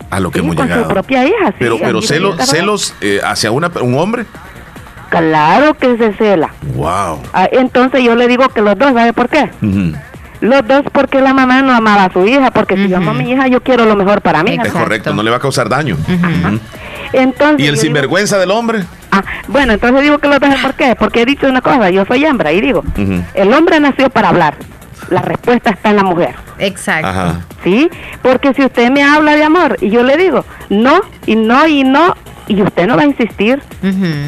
A 0.09 0.19
lo 0.19 0.31
que 0.31 0.39
hemos 0.39 0.55
con 0.55 0.67
su 0.69 0.87
propia 0.87 1.25
hija, 1.27 1.53
Pero, 1.59 1.77
pero 1.77 2.01
celos, 2.01 2.37
celos 2.47 2.95
eh, 3.01 3.19
hacia 3.23 3.51
una, 3.51 3.69
un 3.81 3.95
hombre. 3.95 4.25
Claro 5.09 5.75
que 5.75 5.97
se 5.97 6.13
cela. 6.13 6.49
Wow. 6.75 7.21
Ah, 7.33 7.47
entonces 7.51 8.01
yo 8.03 8.15
le 8.15 8.27
digo 8.27 8.47
que 8.49 8.61
los 8.61 8.77
dos, 8.77 8.93
¿sabe 8.93 9.13
por 9.13 9.29
qué? 9.29 9.49
Los 10.39 10.67
dos 10.67 10.83
porque 10.91 11.19
la 11.19 11.33
mamá 11.33 11.61
no 11.61 11.73
amaba 11.73 12.05
a 12.05 12.13
su 12.13 12.25
hija, 12.25 12.51
porque 12.51 12.75
si 12.75 12.87
yo 12.87 12.97
amo 12.97 13.11
a 13.11 13.13
mi 13.13 13.31
hija, 13.31 13.47
yo 13.47 13.61
quiero 13.61 13.85
lo 13.85 13.95
mejor 13.95 14.21
para 14.21 14.43
mí. 14.43 14.57
Es 14.63 14.71
correcto, 14.71 15.13
no 15.13 15.23
le 15.23 15.29
va 15.29 15.37
a 15.37 15.39
causar 15.39 15.67
daño. 15.67 15.97
Entonces, 17.13 17.65
¿Y 17.65 17.67
el 17.67 17.77
sinvergüenza 17.77 18.37
del 18.37 18.51
hombre? 18.51 18.83
Ah, 19.11 19.23
bueno, 19.47 19.73
entonces 19.73 20.01
digo 20.01 20.17
que 20.19 20.27
los 20.27 20.39
dos, 20.39 20.55
¿por 20.61 20.73
qué? 20.73 20.95
Porque 20.95 21.21
he 21.21 21.25
dicho 21.25 21.47
una 21.47 21.61
cosa, 21.61 21.89
yo 21.89 22.05
soy 22.05 22.25
hembra 22.25 22.51
y 22.51 22.61
digo, 22.61 22.83
el 23.33 23.53
hombre 23.53 23.79
nació 23.79 24.09
para 24.09 24.29
hablar, 24.29 24.55
la 25.09 25.21
respuesta 25.21 25.69
está 25.69 25.91
en 25.91 25.95
la 25.95 26.03
mujer. 26.03 26.35
Exacto. 26.59 27.39
¿Sí? 27.63 27.89
Porque 28.21 28.53
si 28.53 28.63
usted 28.63 28.91
me 28.91 29.03
habla 29.03 29.35
de 29.35 29.43
amor 29.43 29.77
y 29.81 29.89
yo 29.89 30.03
le 30.03 30.17
digo, 30.17 30.45
no, 30.69 31.01
y 31.25 31.35
no, 31.35 31.67
y 31.67 31.83
no, 31.83 32.15
y 32.47 32.61
usted 32.61 32.87
no 32.87 32.95
va 32.95 33.03
a 33.03 33.05
insistir. 33.05 33.61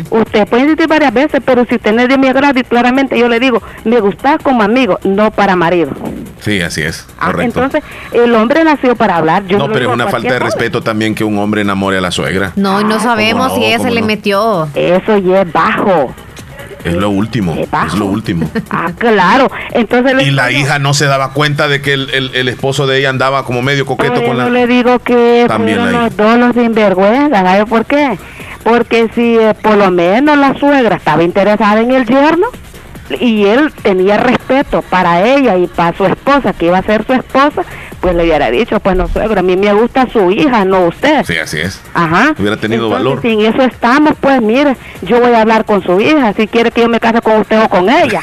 Usted 0.09 0.47
puede 0.47 0.63
insistir 0.63 0.87
varias 0.87 1.13
veces, 1.13 1.41
pero 1.43 1.65
si 1.65 1.75
usted 1.75 1.93
no 1.93 2.01
es 2.01 2.09
de 2.09 2.17
mi 2.17 2.27
agrado 2.27 2.59
y 2.59 2.63
claramente 2.63 3.17
yo 3.17 3.27
le 3.27 3.39
digo, 3.39 3.61
me 3.85 3.99
gusta 3.99 4.37
como 4.37 4.63
amigo, 4.63 4.99
no 5.03 5.31
para 5.31 5.55
marido. 5.55 5.91
Sí, 6.39 6.61
así 6.61 6.81
es. 6.81 7.05
Ah, 7.17 7.27
correcto. 7.27 7.63
entonces, 7.63 7.83
el 8.13 8.33
hombre 8.35 8.63
nació 8.63 8.95
para 8.95 9.17
hablar. 9.17 9.45
Yo 9.45 9.57
no, 9.57 9.67
pero 9.67 9.89
es 9.89 9.93
una 9.93 10.07
falta 10.07 10.33
de 10.33 10.39
respeto 10.39 10.81
también 10.81 11.15
que 11.15 11.23
un 11.23 11.37
hombre 11.37 11.61
enamore 11.61 11.97
a 11.97 12.01
la 12.01 12.11
suegra. 12.11 12.53
No, 12.55 12.81
y 12.81 12.83
no 12.83 12.95
ah, 12.95 12.99
sabemos 12.99 13.53
si 13.55 13.65
ella 13.65 13.79
se 13.79 13.91
le 13.91 14.01
metió. 14.01 14.67
Eso 14.73 15.17
ya 15.17 15.41
es 15.41 15.51
bajo. 15.51 16.13
Es 16.83 16.93
lo 16.93 17.09
último, 17.09 17.55
es 17.85 17.93
lo 17.95 18.05
último. 18.05 18.49
Ah, 18.71 18.91
claro. 18.97 19.49
Entonces 19.71 20.27
y 20.27 20.31
la 20.31 20.51
hija 20.51 20.79
no 20.79 20.93
se 20.93 21.05
daba 21.05 21.33
cuenta 21.33 21.67
de 21.67 21.81
que 21.81 21.93
el, 21.93 22.31
el, 22.33 22.47
esposo 22.47 22.87
de 22.87 22.99
ella 22.99 23.09
andaba 23.09 23.43
como 23.43 23.61
medio 23.61 23.85
coqueto 23.85 24.23
con 24.23 24.37
la. 24.37 24.45
Yo 24.45 24.49
le 24.51 24.67
digo 24.67 24.99
que 24.99 25.45
También 25.47 25.91
los 25.91 26.15
dos 26.15 26.37
los 26.37 26.53
sinvergüenza, 26.53 27.41
¿sabes 27.41 27.65
por 27.65 27.85
qué? 27.85 28.17
Porque 28.63 29.09
si 29.15 29.37
eh, 29.37 29.55
por 29.61 29.75
lo 29.77 29.91
menos 29.91 30.37
la 30.37 30.57
suegra 30.57 30.97
estaba 30.97 31.23
interesada 31.23 31.81
en 31.81 31.91
el 31.91 32.05
yerno 32.05 32.47
y 33.19 33.45
él 33.45 33.71
tenía 33.81 34.17
respeto 34.17 34.81
para 34.81 35.25
ella 35.25 35.57
y 35.57 35.67
para 35.67 35.95
su 35.97 36.05
esposa, 36.05 36.53
que 36.53 36.67
iba 36.67 36.77
a 36.77 36.83
ser 36.83 37.05
su 37.05 37.13
esposa, 37.13 37.63
pues 37.99 38.15
le 38.15 38.23
hubiera 38.23 38.49
dicho, 38.49 38.79
pues 38.79 38.95
no 38.95 39.07
suegro, 39.07 39.39
a 39.39 39.43
mí 39.43 39.57
me 39.57 39.73
gusta 39.73 40.07
su 40.11 40.31
hija, 40.31 40.65
no 40.65 40.85
usted. 40.85 41.23
Sí, 41.25 41.37
así 41.37 41.59
es. 41.59 41.81
Ajá. 41.93 42.33
Hubiera 42.37 42.57
tenido 42.57 42.89
valor. 42.89 43.21
Si 43.21 43.29
en 43.29 43.41
eso 43.41 43.61
estamos, 43.63 44.13
pues 44.19 44.41
mire, 44.41 44.77
yo 45.01 45.19
voy 45.19 45.33
a 45.33 45.41
hablar 45.41 45.65
con 45.65 45.83
su 45.83 45.99
hija, 45.99 46.33
si 46.33 46.47
quiere 46.47 46.71
que 46.71 46.81
yo 46.81 46.89
me 46.89 46.99
case 46.99 47.21
con 47.21 47.41
usted 47.41 47.61
o 47.61 47.69
con 47.69 47.89
ella. 47.89 48.21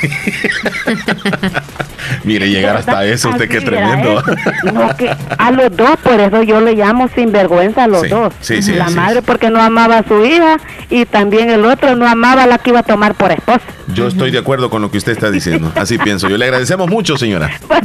mire, 2.25 2.49
llegar 2.49 2.77
hasta 2.77 3.05
eso, 3.05 3.31
usted 3.31 3.49
qué 3.49 3.61
tremendo. 3.61 4.23
no, 4.73 4.97
que 4.97 5.15
a 5.39 5.51
los 5.51 5.77
dos, 5.77 5.97
por 6.03 6.21
eso 6.21 6.43
yo 6.43 6.61
le 6.61 6.75
llamo 6.75 7.09
sinvergüenza 7.09 7.85
a 7.85 7.89
los 7.89 8.09
dos. 8.09 8.33
Sí, 8.41 8.63
sí, 8.63 8.73
la 8.73 8.91
madre 8.91 9.23
porque 9.23 9.51
no 9.51 9.61
amaba 9.61 9.99
a 9.99 10.09
su 10.09 10.25
hija 10.25 10.59
y 10.91 11.05
también 11.05 11.51
el 11.51 11.65
otro 11.65 11.97
no 11.97 12.07
amaba 12.07 12.45
a 12.45 12.47
la 12.47 12.59
que 12.59 12.71
iba 12.71 12.81
a 12.81 12.85
tomar 12.85 13.15
por 13.15 13.33
esposa. 13.33 13.61
Yo 13.89 14.09
estoy 14.09 14.31
de 14.31 14.39
acuerdo 14.39 14.69
con 14.69 14.76
con 14.77 14.83
lo 14.83 14.91
que 14.91 14.99
usted 14.99 15.13
está 15.13 15.31
diciendo. 15.31 15.73
Así 15.75 15.97
pienso 16.05 16.29
yo. 16.29 16.37
Le 16.37 16.45
agradecemos 16.45 16.91
mucho, 16.91 17.17
señora. 17.17 17.51
Pues, 17.67 17.81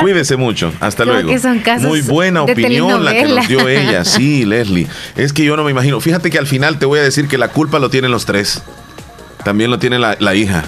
Cuídese 0.00 0.36
mucho. 0.38 0.72
Hasta 0.80 1.02
Creo 1.02 1.16
luego. 1.16 1.28
que 1.28 1.38
son 1.38 1.58
casos 1.58 1.86
Muy 1.86 2.00
buena 2.00 2.44
opinión 2.44 3.04
la 3.04 3.12
que 3.12 3.24
nos 3.26 3.46
dio 3.46 3.68
ella. 3.68 4.04
Sí, 4.10 4.46
Leslie. 4.46 4.86
Es 5.16 5.34
que 5.34 5.44
yo 5.44 5.54
no 5.54 5.64
me 5.64 5.70
imagino. 5.70 6.00
Fíjate 6.00 6.30
que 6.30 6.38
al 6.38 6.46
final 6.46 6.78
te 6.78 6.86
voy 6.86 6.98
a 6.98 7.02
decir 7.02 7.28
que 7.28 7.36
la 7.36 7.48
culpa 7.48 7.78
lo 7.78 7.90
tienen 7.90 8.10
los 8.10 8.24
tres. 8.24 8.62
También 9.44 9.70
lo 9.70 9.78
tiene 9.78 9.98
la, 9.98 10.16
la 10.18 10.34
hija. 10.34 10.64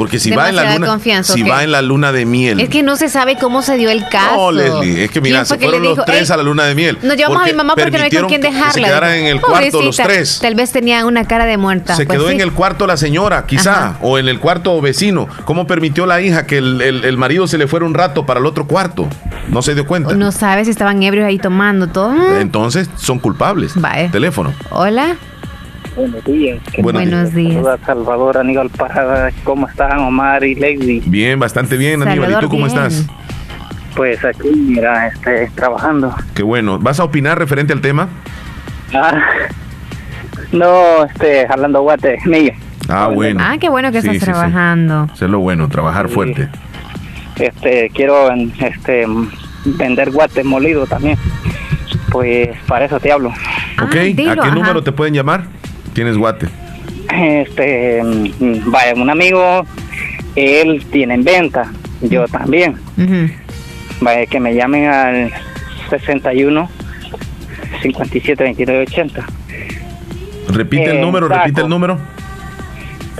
Porque 0.00 0.18
si 0.18 0.30
va 0.30 0.48
en 0.48 0.56
la 0.56 0.72
luna, 0.74 0.86
confianza, 0.86 1.34
si 1.34 1.42
va 1.42 1.62
en 1.62 1.72
la 1.72 1.82
luna 1.82 2.10
de 2.10 2.24
miel. 2.24 2.58
Es 2.58 2.70
que 2.70 2.82
no 2.82 2.96
se 2.96 3.10
sabe 3.10 3.36
cómo 3.36 3.60
se 3.60 3.76
dio 3.76 3.90
el 3.90 4.08
caso. 4.08 4.34
No, 4.34 4.50
Leslie, 4.50 5.04
es 5.04 5.10
que 5.10 5.20
mira, 5.20 5.40
¿Quién 5.40 5.46
fue 5.46 5.58
se 5.58 5.62
fueron 5.64 5.82
los 5.82 5.92
dijo, 5.92 6.04
tres 6.06 6.30
"Ey, 6.30 6.32
a 6.32 6.36
la 6.38 6.42
luna 6.42 6.64
de 6.64 6.74
miel. 6.74 6.98
Nos 7.02 7.16
llevamos 7.18 7.42
a 7.42 7.44
mi 7.44 7.52
mamá 7.52 7.74
porque 7.76 7.98
no 7.98 8.04
hay 8.04 8.10
con 8.10 8.26
quién 8.28 8.40
que 8.40 8.48
dejarla. 8.48 8.72
Se 8.72 8.80
quedaran 8.82 9.12
en 9.14 9.26
el 9.26 9.42
cuarto 9.42 9.82
los 9.82 9.96
tres. 9.98 10.38
Tal 10.40 10.54
vez 10.54 10.72
tenía 10.72 11.04
una 11.04 11.26
cara 11.26 11.44
de 11.44 11.58
muerta. 11.58 11.96
Se 11.96 12.06
Pues 12.06 12.16
quedó 12.18 12.28
sí. 12.28 12.34
en 12.36 12.40
el 12.40 12.52
cuarto 12.52 12.86
la 12.86 12.96
señora, 12.96 13.44
quizá, 13.46 13.72
Ajá. 13.90 13.98
o 14.00 14.16
en 14.18 14.28
el 14.28 14.40
cuarto 14.40 14.80
vecino. 14.80 15.28
¿Cómo 15.44 15.66
permitió 15.66 16.06
la 16.06 16.22
hija 16.22 16.46
que 16.46 16.56
el, 16.56 16.80
el- 16.80 17.04
el 17.04 17.16
marido 17.18 17.46
se 17.46 17.58
le 17.58 17.66
fuera 17.66 17.84
un 17.84 17.92
rato 17.92 18.24
para 18.24 18.40
el 18.40 18.46
otro 18.46 18.66
cuarto? 18.66 19.06
No 19.48 19.60
se 19.60 19.74
dio 19.74 19.86
cuenta. 19.86 20.14
No 20.14 20.32
sabes 20.32 20.64
si 20.66 20.70
estaban 20.70 21.02
ebrios 21.02 21.26
ahí 21.26 21.38
tomando 21.38 21.88
todo. 21.88 22.38
Entonces 22.38 22.88
son 22.96 23.18
culpables. 23.18 23.74
Teléfono. 24.12 24.54
Hola. 24.70 25.16
Buenos 25.96 26.24
días. 26.24 26.58
Buenos 26.78 27.02
Buenos 27.02 27.34
días. 27.34 27.54
Saluda 27.54 27.74
a 27.74 27.86
Salvador 27.86 28.38
Aníbal 28.38 28.70
Parada. 28.70 29.30
¿Cómo 29.44 29.68
están 29.68 29.98
Omar 30.00 30.44
y 30.44 30.54
Lady? 30.54 31.02
Bien, 31.06 31.38
bastante 31.38 31.76
bien, 31.76 32.02
Aníbal. 32.02 32.30
¿Y 32.30 32.32
Salvador, 32.32 32.42
tú 32.44 32.48
cómo 32.48 32.66
bien. 32.66 32.78
estás? 32.78 33.06
Pues 33.96 34.24
aquí, 34.24 34.48
mira, 34.54 35.08
este, 35.08 35.50
trabajando. 35.54 36.14
Qué 36.34 36.42
bueno. 36.42 36.78
¿Vas 36.78 37.00
a 37.00 37.04
opinar 37.04 37.38
referente 37.38 37.72
al 37.72 37.80
tema? 37.80 38.08
Ah, 38.94 39.20
no, 40.52 41.04
este, 41.04 41.46
jalando 41.48 41.82
guate, 41.82 42.18
mío. 42.24 42.52
Ah, 42.88 43.08
bueno. 43.12 43.40
Ah, 43.42 43.56
qué 43.60 43.68
bueno 43.68 43.90
que 43.92 44.00
Sí, 44.00 44.08
estás 44.08 44.14
sí, 44.14 44.26
sí. 44.26 44.26
trabajando. 44.32 45.08
Eso 45.12 45.24
es 45.24 45.30
lo 45.30 45.40
bueno, 45.40 45.68
trabajar 45.68 46.08
Sí. 46.08 46.14
fuerte. 46.14 46.48
Este, 47.38 47.90
quiero, 47.94 48.30
este, 48.60 49.06
vender 49.64 50.10
guate 50.12 50.44
molido 50.44 50.86
también. 50.86 51.18
Pues 52.10 52.48
para 52.66 52.84
eso 52.86 52.98
te 53.00 53.12
hablo. 53.12 53.32
Ah, 53.76 53.84
ok, 53.84 53.94
¿a 53.94 53.98
dilo, 54.02 54.34
qué 54.34 54.40
ajá. 54.40 54.54
número 54.54 54.82
te 54.82 54.92
pueden 54.92 55.14
llamar? 55.14 55.44
Tienes 56.00 56.16
guate. 56.16 56.48
Este, 57.12 58.02
mm, 58.02 58.70
vaya, 58.70 58.94
un 58.94 59.10
amigo, 59.10 59.66
él 60.34 60.82
tiene 60.90 61.12
en 61.12 61.24
venta, 61.24 61.70
yo 62.00 62.26
también. 62.26 62.76
Vaya, 64.00 64.24
que 64.24 64.40
me 64.40 64.54
llamen 64.54 64.86
al 64.86 65.30
61 65.90 66.70
57 67.82 68.42
29 68.42 68.82
80. 68.84 69.26
Repite 70.48 70.90
el 70.90 71.02
número, 71.02 71.28
repite 71.28 71.60
el 71.60 71.68
número. 71.68 71.98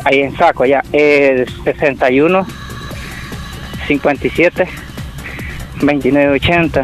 Ahí 0.06 0.20
en 0.20 0.34
saco 0.38 0.64
ya, 0.64 0.82
el 0.90 1.46
61 1.64 2.46
57 3.88 4.68
29 5.82 6.32
80. 6.32 6.80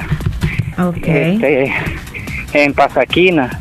Ok. 0.78 0.96
Este, 0.98 1.72
en 2.52 2.74
Pasaquina, 2.74 3.60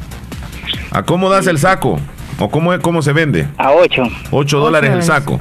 ¿A 0.92 1.04
cómo 1.04 1.30
das 1.30 1.48
el 1.48 1.60
saco? 1.60 1.98
¿O 2.40 2.50
cómo, 2.50 2.78
cómo 2.82 3.02
se 3.02 3.14
vende? 3.14 3.48
a 3.58 3.72
8. 3.72 4.04
8 4.32 4.60
dólares 4.60 4.92
el 4.92 5.04
saco. 5.04 5.40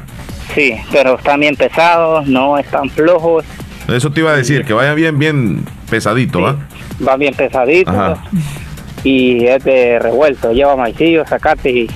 Sí, 0.54 0.74
pero 0.92 1.16
están 1.16 1.40
bien 1.40 1.56
pesados, 1.56 2.26
no 2.28 2.56
están 2.58 2.88
flojos, 2.90 3.44
Eso 3.88 4.10
te 4.12 4.20
iba 4.20 4.30
a 4.30 4.36
decir, 4.36 4.64
que 4.64 4.72
vaya 4.72 4.94
bien, 4.94 5.18
bien 5.18 5.64
pesadito, 5.90 6.40
¿va? 6.40 6.56
van 7.00 7.18
bien 7.18 7.34
pesaditos. 7.34 7.92
Ajá. 7.94 8.22
Y 9.02 9.44
es 9.46 9.62
de 9.64 9.98
revuelto, 9.98 10.52
lleva 10.52 10.76
maicillo, 10.76 11.26
zacate 11.26 11.70
y, 11.70 11.90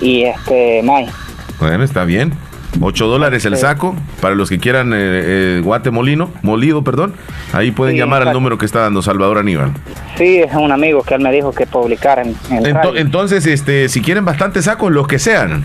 y 0.00 0.22
este 0.24 0.82
maíz. 0.82 1.10
Bueno, 1.58 1.82
está 1.84 2.04
bien. 2.04 2.32
8 2.80 3.06
dólares 3.06 3.44
el 3.44 3.56
saco 3.56 3.94
para 4.20 4.34
los 4.34 4.48
que 4.48 4.58
quieran 4.58 4.92
eh, 4.92 4.96
eh, 4.98 5.60
guate 5.64 5.90
molino, 5.90 6.30
molido, 6.42 6.82
perdón. 6.84 7.14
Ahí 7.52 7.70
pueden 7.70 7.94
Sí, 7.94 7.98
llamar 8.00 8.26
al 8.26 8.32
número 8.32 8.58
que 8.58 8.66
está 8.66 8.80
dando 8.80 9.02
Salvador 9.02 9.38
Aníbal. 9.38 9.72
Sí, 10.16 10.38
es 10.38 10.52
un 10.54 10.70
amigo 10.72 11.02
que 11.02 11.14
él 11.14 11.20
me 11.22 11.32
dijo 11.32 11.52
que 11.52 11.66
publicara 11.66 12.22
en, 12.22 12.34
en 12.50 12.56
el 12.66 12.74
Ento- 12.74 12.74
radio. 12.88 12.96
entonces, 12.96 13.46
este, 13.46 13.88
si 13.88 14.00
quieren 14.02 14.24
bastantes 14.24 14.64
sacos, 14.66 14.92
los 14.92 15.06
que 15.06 15.18
sean. 15.18 15.64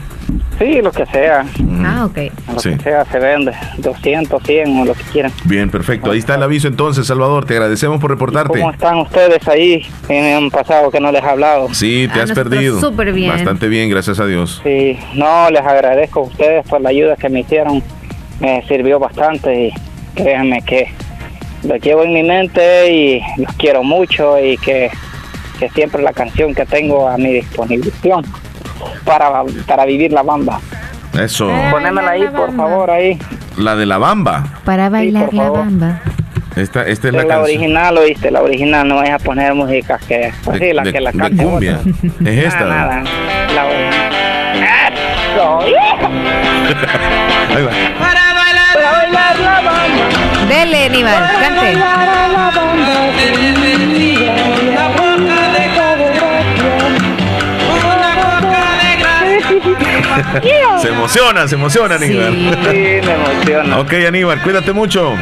Sí, 0.59 0.79
lo 0.81 0.91
que 0.91 1.05
sea, 1.07 1.43
Ah, 1.83 2.05
ok. 2.05 2.17
lo 2.53 2.59
Sí. 2.59 2.69
que 2.71 2.79
sea 2.83 3.03
se 3.05 3.17
vende, 3.19 3.51
200, 3.79 4.43
100 4.43 4.79
o 4.79 4.85
lo 4.85 4.93
que 4.93 5.01
quieran. 5.11 5.31
Bien, 5.45 5.71
perfecto. 5.71 6.11
Ahí 6.11 6.19
está 6.19 6.35
el 6.35 6.43
aviso 6.43 6.67
entonces, 6.67 7.07
Salvador. 7.07 7.45
Te 7.45 7.55
agradecemos 7.55 7.99
por 7.99 8.11
reportarte. 8.11 8.59
¿Cómo 8.59 8.69
están 8.71 8.97
ustedes 8.99 9.47
ahí 9.47 9.81
en 10.07 10.43
un 10.43 10.51
pasado 10.51 10.91
que 10.91 10.99
no 10.99 11.11
les 11.11 11.23
he 11.23 11.27
hablado? 11.27 11.73
Sí, 11.73 12.07
te 12.13 12.19
Ah, 12.19 12.23
has 12.23 12.31
perdido. 12.33 12.79
súper 12.79 13.11
bien. 13.11 13.31
Bastante 13.31 13.67
bien, 13.69 13.89
gracias 13.89 14.19
a 14.19 14.25
Dios. 14.27 14.61
Sí, 14.63 14.99
no, 15.15 15.49
les 15.49 15.61
agradezco 15.61 16.19
a 16.19 16.23
ustedes 16.23 16.67
por 16.67 16.79
la 16.81 16.89
ayuda 16.89 17.15
que 17.15 17.29
me 17.29 17.39
hicieron, 17.39 17.81
me 18.39 18.61
sirvió 18.67 18.99
bastante 18.99 19.67
y 19.67 19.73
créanme 20.13 20.61
que 20.61 20.91
los 21.63 21.79
llevo 21.81 22.03
en 22.03 22.13
mi 22.13 22.21
mente 22.23 22.91
y 22.93 23.21
los 23.37 23.51
quiero 23.55 23.83
mucho 23.83 24.39
y 24.39 24.57
que, 24.57 24.91
que 25.59 25.69
siempre 25.69 26.03
la 26.03 26.13
canción 26.13 26.53
que 26.53 26.65
tengo 26.67 27.07
a 27.07 27.17
mi 27.17 27.33
disposición 27.33 28.23
para, 29.05 29.43
para 29.67 29.85
vivir 29.85 30.11
la 30.11 30.23
bamba. 30.23 30.59
Eso. 31.19 31.49
Ponémela 31.71 32.11
ahí, 32.11 32.23
la 32.23 32.31
por 32.31 32.55
favor, 32.55 32.89
ahí. 32.91 33.17
La 33.57 33.75
de 33.75 33.85
la 33.85 33.97
bamba. 33.97 34.45
Para 34.65 34.89
bailar 34.89 35.25
por 35.25 35.33
la 35.33 35.43
favor. 35.43 35.59
bamba. 35.59 35.99
Esta, 36.55 36.85
esta 36.85 37.07
es 37.07 37.13
La, 37.13 37.23
la 37.23 37.39
original, 37.41 37.97
oíste, 37.97 38.29
la 38.29 38.41
original, 38.41 38.85
no 38.87 38.97
vayas 38.97 39.21
a 39.21 39.23
poner 39.23 39.53
música 39.53 39.97
que 40.05 40.33
así, 40.47 40.59
de, 40.59 40.73
la 40.73 40.83
de- 40.83 40.91
que 40.93 40.99
la 40.99 41.11
de 41.11 41.17
cante 41.17 41.43
cumbia. 41.43 41.79
otra. 41.79 42.29
Es 42.31 42.45
esta. 42.45 42.65
Nada, 42.65 42.97
nada, 42.97 43.03
la. 43.55 43.61
Ahí 47.55 47.63
va. 47.63 47.71
Para 47.99 48.33
bailar 48.33 49.39
la 49.39 49.61
bamba. 49.61 50.05
Dele, 50.49 50.85
Aníbal, 50.85 51.29
cante. 51.39 51.77
Se 60.81 60.89
emociona, 60.89 61.47
se 61.47 61.55
emociona, 61.55 61.95
Aníbal. 61.95 62.33
Sí, 62.69 62.77
me 63.05 63.13
emociona. 63.13 63.79
Ok, 63.79 63.93
Aníbal, 64.07 64.41
cuídate 64.41 64.73
mucho. 64.73 65.15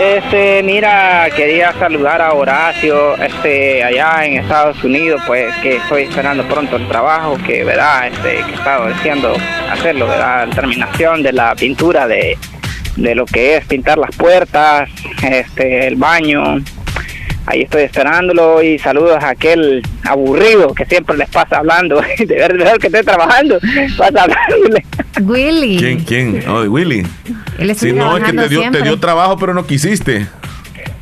Este, 0.00 0.62
mira, 0.62 1.28
quería 1.34 1.72
saludar 1.78 2.20
a 2.20 2.32
Horacio, 2.32 3.16
este, 3.16 3.82
allá 3.82 4.24
en 4.24 4.38
Estados 4.38 4.82
Unidos, 4.82 5.22
pues 5.26 5.54
que 5.56 5.76
estoy 5.76 6.02
esperando 6.02 6.42
pronto 6.48 6.76
el 6.76 6.88
trabajo, 6.88 7.38
que 7.46 7.64
verdad, 7.64 8.08
este, 8.08 8.42
que 8.44 8.50
he 8.50 8.54
estado 8.54 8.86
deseando 8.86 9.36
hacerlo, 9.70 10.08
verdad, 10.08 10.48
la 10.48 10.54
terminación 10.54 11.22
de 11.22 11.32
la 11.32 11.54
pintura 11.54 12.08
de, 12.08 12.36
de 12.96 13.14
lo 13.14 13.24
que 13.24 13.56
es 13.56 13.66
pintar 13.66 13.98
las 13.98 14.14
puertas, 14.16 14.90
este, 15.22 15.86
el 15.86 15.96
baño. 15.96 16.56
Ahí 17.46 17.62
estoy 17.62 17.82
esperándolo 17.82 18.62
y 18.62 18.78
saludos 18.78 19.22
a 19.22 19.30
aquel 19.30 19.82
aburrido 20.04 20.72
que 20.74 20.86
siempre 20.86 21.16
les 21.16 21.28
pasa 21.28 21.58
hablando, 21.58 22.00
de 22.18 22.24
verdad 22.34 22.78
que 22.78 22.86
estoy 22.86 23.02
trabajando, 23.02 23.58
pasa 23.98 24.22
hablándole. 24.22 24.84
Willy. 25.20 25.76
¿Quién? 25.76 25.98
¿Quién? 26.04 26.44
Oh, 26.48 26.62
Willy. 26.62 27.06
Él 27.58 27.74
Sí, 27.76 27.92
no, 27.92 28.16
es 28.16 28.24
que 28.24 28.32
te 28.32 28.48
dio, 28.48 28.48
te 28.48 28.54
siempre. 28.56 28.82
dio 28.82 28.98
trabajo, 28.98 29.36
pero 29.36 29.52
no 29.52 29.66
quisiste. 29.66 30.26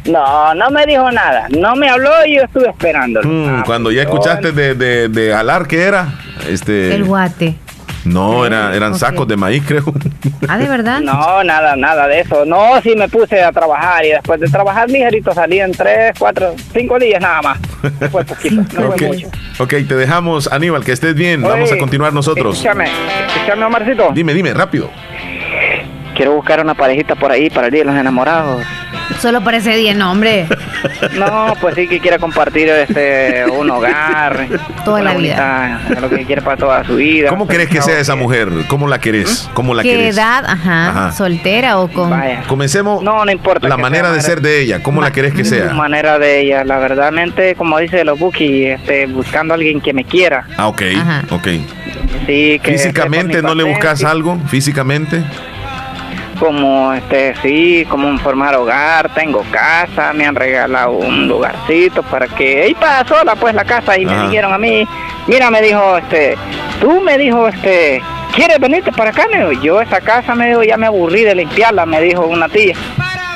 No, 0.04 0.52
no 0.54 0.68
me 0.70 0.84
dijo 0.84 1.08
nada, 1.12 1.46
no 1.50 1.76
me 1.76 1.88
habló 1.88 2.10
y 2.26 2.36
yo 2.36 2.42
estuve 2.42 2.68
esperando. 2.68 3.20
Mm, 3.22 3.62
cuando 3.64 3.92
ya 3.92 4.02
escuchaste 4.02 4.50
de, 4.50 4.74
de, 4.74 5.08
de 5.08 5.32
alar, 5.32 5.68
¿qué 5.68 5.82
era? 5.82 6.08
Este. 6.48 6.92
El 6.92 7.04
guate. 7.04 7.54
No, 8.04 8.44
era, 8.44 8.74
eran 8.74 8.96
sacos 8.98 9.28
de 9.28 9.36
maíz, 9.36 9.62
creo. 9.66 9.84
Ah, 10.48 10.58
¿de 10.58 10.66
verdad? 10.68 11.00
No, 11.02 11.44
nada, 11.44 11.76
nada 11.76 12.06
de 12.08 12.20
eso. 12.20 12.44
No, 12.44 12.80
sí 12.82 12.94
me 12.96 13.08
puse 13.08 13.42
a 13.42 13.52
trabajar 13.52 14.04
y 14.04 14.08
después 14.10 14.40
de 14.40 14.48
trabajar 14.48 14.90
ligerito 14.90 15.32
salí 15.32 15.60
en 15.60 15.72
tres, 15.72 16.12
cuatro, 16.18 16.54
cinco 16.72 16.98
días 16.98 17.20
nada 17.20 17.42
más. 17.42 17.58
Fue 18.10 18.24
poquito, 18.24 18.80
no 18.80 18.92
fue 18.92 18.94
ok, 18.96 19.02
mucho. 19.02 19.28
ok, 19.58 19.70
te 19.88 19.96
dejamos, 19.96 20.50
Aníbal, 20.52 20.84
que 20.84 20.92
estés 20.92 21.14
bien. 21.14 21.42
Vamos 21.42 21.70
a 21.70 21.78
continuar 21.78 22.12
nosotros. 22.12 22.56
Escúchame, 22.56 22.86
escúchame, 23.34 23.64
Omarcito. 23.64 24.10
Dime, 24.14 24.34
dime, 24.34 24.52
rápido. 24.54 24.90
Quiero 26.16 26.34
buscar 26.34 26.60
una 26.60 26.74
parejita 26.74 27.14
por 27.14 27.30
ahí 27.32 27.48
para 27.50 27.68
el 27.68 27.72
Día 27.72 27.80
de 27.82 27.86
los 27.86 27.96
Enamorados. 27.96 28.62
Solo 29.20 29.40
para 29.42 29.58
ese 29.58 29.76
día, 29.76 29.94
no, 29.94 30.10
hombre. 30.10 30.46
No, 31.16 31.54
pues 31.60 31.74
sí 31.76 31.86
que 31.86 32.00
quiere 32.00 32.18
compartir 32.18 32.68
este 32.68 33.44
un 33.50 33.70
hogar. 33.70 34.48
Toda 34.84 35.00
la 35.02 35.14
vida. 35.14 35.80
bonita- 35.84 36.00
lo 36.00 36.10
que 36.10 36.24
quiere 36.24 36.42
para 36.42 36.56
toda 36.56 36.84
su 36.84 36.96
vida. 36.96 37.28
¿Cómo 37.28 37.46
querés 37.46 37.68
que 37.68 37.80
sea 37.82 37.98
esa 38.00 38.16
mujer? 38.16 38.48
¿Cómo 38.68 38.88
la 38.88 38.98
querés? 38.98 39.48
¿Cómo 39.54 39.74
la 39.74 39.82
¿Qué 39.82 39.90
querés? 39.90 40.16
edad? 40.16 40.44
Ajá. 40.46 40.88
Ajá. 40.88 41.12
¿Soltera 41.12 41.78
o 41.78 41.88
con...? 41.88 42.10
Vaya. 42.10 42.42
Comencemos 42.48 43.02
No, 43.02 43.24
no 43.24 43.30
importa. 43.30 43.68
la 43.68 43.76
manera 43.76 44.06
sea 44.08 44.14
de 44.16 44.20
ser 44.22 44.40
de 44.40 44.60
ella. 44.62 44.82
¿Cómo 44.82 45.00
la 45.02 45.12
querés 45.12 45.34
que 45.34 45.44
sea? 45.44 45.72
manera 45.72 46.18
de 46.18 46.40
ella, 46.40 46.64
la 46.64 46.78
verdadmente, 46.78 47.54
como 47.54 47.78
dice 47.78 48.04
los 48.04 48.18
Buki, 48.18 48.66
este, 48.66 49.06
buscando 49.06 49.54
a 49.54 49.56
alguien 49.56 49.80
que 49.80 49.92
me 49.92 50.04
quiera. 50.04 50.46
Ah, 50.56 50.66
ok, 50.68 50.82
Ajá. 50.96 51.22
ok. 51.30 51.48
Sí, 52.26 52.60
que 52.62 52.72
¿Físicamente 52.72 53.42
no 53.42 53.54
le 53.54 53.64
buscas 53.64 54.02
algo? 54.04 54.38
¿Físicamente? 54.48 55.22
Como, 56.42 56.92
este, 56.92 57.36
sí, 57.40 57.86
como 57.88 58.18
formar 58.18 58.56
hogar, 58.56 59.14
tengo 59.14 59.44
casa, 59.52 60.12
me 60.12 60.26
han 60.26 60.34
regalado 60.34 60.90
un 60.90 61.28
lugarcito 61.28 62.02
para 62.02 62.26
que, 62.26 62.66
y 62.66 62.74
para 62.74 63.06
sola 63.06 63.36
pues 63.36 63.54
la 63.54 63.64
casa, 63.64 63.96
y 63.96 64.04
Ajá. 64.04 64.16
me 64.16 64.28
dijeron 64.28 64.52
a 64.52 64.58
mí, 64.58 64.84
mira, 65.28 65.52
me 65.52 65.62
dijo, 65.62 65.98
este, 65.98 66.36
tú 66.80 67.00
me 67.00 67.16
dijo, 67.16 67.46
este, 67.46 68.02
¿quieres 68.34 68.58
venirte 68.58 68.90
para 68.90 69.10
acá? 69.10 69.28
Me 69.30 69.38
dijo, 69.38 69.62
yo 69.62 69.80
esa 69.80 70.00
casa, 70.00 70.34
me 70.34 70.48
dijo, 70.48 70.64
ya 70.64 70.76
me 70.76 70.86
aburrí 70.88 71.22
de 71.22 71.36
limpiarla, 71.36 71.86
me 71.86 72.00
dijo 72.00 72.26
una 72.26 72.48
tía. 72.48 72.74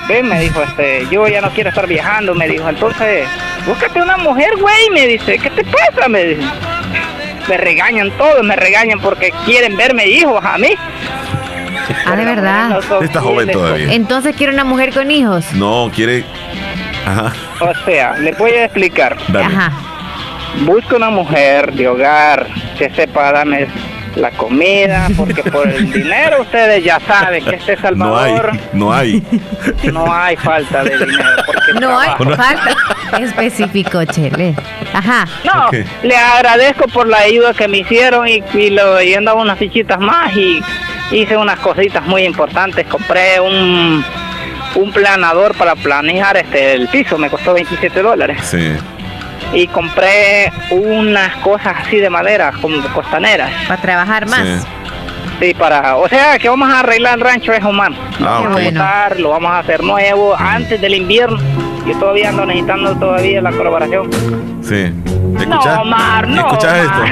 Ven, 0.09 0.29
me 0.29 0.41
dijo, 0.41 0.61
este, 0.65 1.07
yo 1.09 1.29
ya 1.29 1.41
no 1.41 1.51
quiero 1.51 1.69
estar 1.69 1.87
viajando, 1.87 2.35
me 2.35 2.49
dijo, 2.49 2.69
entonces, 2.69 3.29
búscate 3.69 4.03
una 4.03 4.17
mujer, 4.17 4.51
güey, 4.61 4.91
me 4.91 5.07
dice, 5.07 5.39
¿qué 5.39 5.51
te 5.51 5.63
pasa? 5.63 6.09
Me 6.09 6.25
dice. 6.25 6.43
Me 7.49 7.57
regañan 7.57 8.11
todos, 8.19 8.43
me 8.43 8.57
regañan 8.57 8.99
porque 8.99 9.33
quieren 9.45 9.77
verme 9.77 10.09
hijos 10.09 10.45
a 10.45 10.59
mí. 10.59 10.75
Ah, 12.07 12.17
de 12.17 12.25
verdad. 12.25 12.81
Está 13.03 13.21
joven 13.21 13.51
todavía. 13.51 13.93
Entonces 13.93 14.35
quiere 14.37 14.53
una 14.53 14.65
mujer 14.65 14.93
con 14.93 15.11
hijos. 15.11 15.45
No, 15.55 15.91
quiere. 15.95 16.25
Ajá. 17.07 17.33
O 17.61 17.73
sea, 17.85 18.17
le 18.19 18.33
voy 18.33 18.51
a 18.51 18.65
explicar. 18.65 19.17
Ajá. 19.35 19.73
Busca 20.65 20.97
una 20.97 21.11
mujer 21.11 21.73
de 21.73 21.89
hogar 21.89 22.47
que 22.79 22.91
sepa 22.91 23.33
darme 23.33 23.69
la 24.17 24.31
comida, 24.31 25.09
porque 25.17 25.43
por 25.45 25.69
el 25.69 25.93
dinero 25.93 26.43
ustedes 26.43 26.83
ya 26.83 26.99
saben 27.01 27.45
que 27.45 27.57
este 27.57 27.77
Salvador... 27.77 28.53
No 28.73 28.93
hay, 28.93 29.23
no 29.93 30.13
hay. 30.13 30.37
falta 30.37 30.83
de 30.83 30.99
dinero. 30.99 31.25
no 31.81 31.99
hay 31.99 32.11
falta 32.19 32.75
específico, 33.21 34.05
Chele. 34.07 34.55
Ajá. 34.93 35.27
No, 35.45 35.71
le 36.03 36.17
agradezco 36.17 36.89
por 36.89 37.07
la 37.07 37.19
ayuda 37.19 37.53
que 37.53 37.69
me 37.69 37.79
hicieron 37.79 38.27
y, 38.27 38.43
y, 38.55 38.71
lo, 38.71 39.01
y 39.03 39.15
andaba 39.15 39.41
unas 39.41 39.59
fichitas 39.59 40.01
más 40.01 40.35
y 40.37 40.63
hice 41.11 41.37
unas 41.37 41.59
cositas 41.61 42.05
muy 42.07 42.23
importantes. 42.25 42.87
Compré 42.87 43.41
un, 43.41 44.05
un 44.75 44.93
planador 44.93 45.57
para 45.57 45.75
planear 45.75 46.37
este 46.37 46.75
el 46.75 46.89
piso, 46.89 47.19
me 47.19 47.31
costó 47.31 47.55
27 47.55 48.03
dólares. 48.03 48.39
Sí 48.43 48.77
y 49.53 49.67
compré 49.69 50.53
unas 50.71 51.37
cosas 51.37 51.77
así 51.81 51.99
de 51.99 52.11
madera, 52.11 52.53
como 52.61 52.83
costaneras. 52.93 53.51
Para 53.67 53.81
trabajar 53.81 54.27
más. 54.27 54.67
Sí. 55.41 55.55
para, 55.55 55.97
o 55.97 56.09
sea, 56.09 56.39
que 56.39 56.49
vamos 56.49 56.71
a 56.71 56.81
arreglar 56.81 57.15
el 57.15 57.21
rancho 57.21 57.53
es 57.53 57.65
humano. 57.65 57.97
Ah, 58.21 58.41
vamos 58.43 58.63
a 58.77 59.15
lo 59.17 59.31
vamos 59.31 59.51
a 59.51 59.59
hacer 59.59 59.83
nuevo 59.83 60.37
antes 60.37 60.81
del 60.81 60.95
invierno. 60.95 61.39
Yo 61.87 61.97
todavía 61.99 62.31
ando 62.31 62.47
necesitando 62.47 62.97
todavía 62.97 63.41
la 63.41 63.53
colaboración. 63.53 64.11
Sí. 64.63 64.93
No, 65.49 65.61
Omar, 65.83 66.27
no. 66.29 66.47
¿Escuchas 66.49 66.79
esto? 66.79 67.05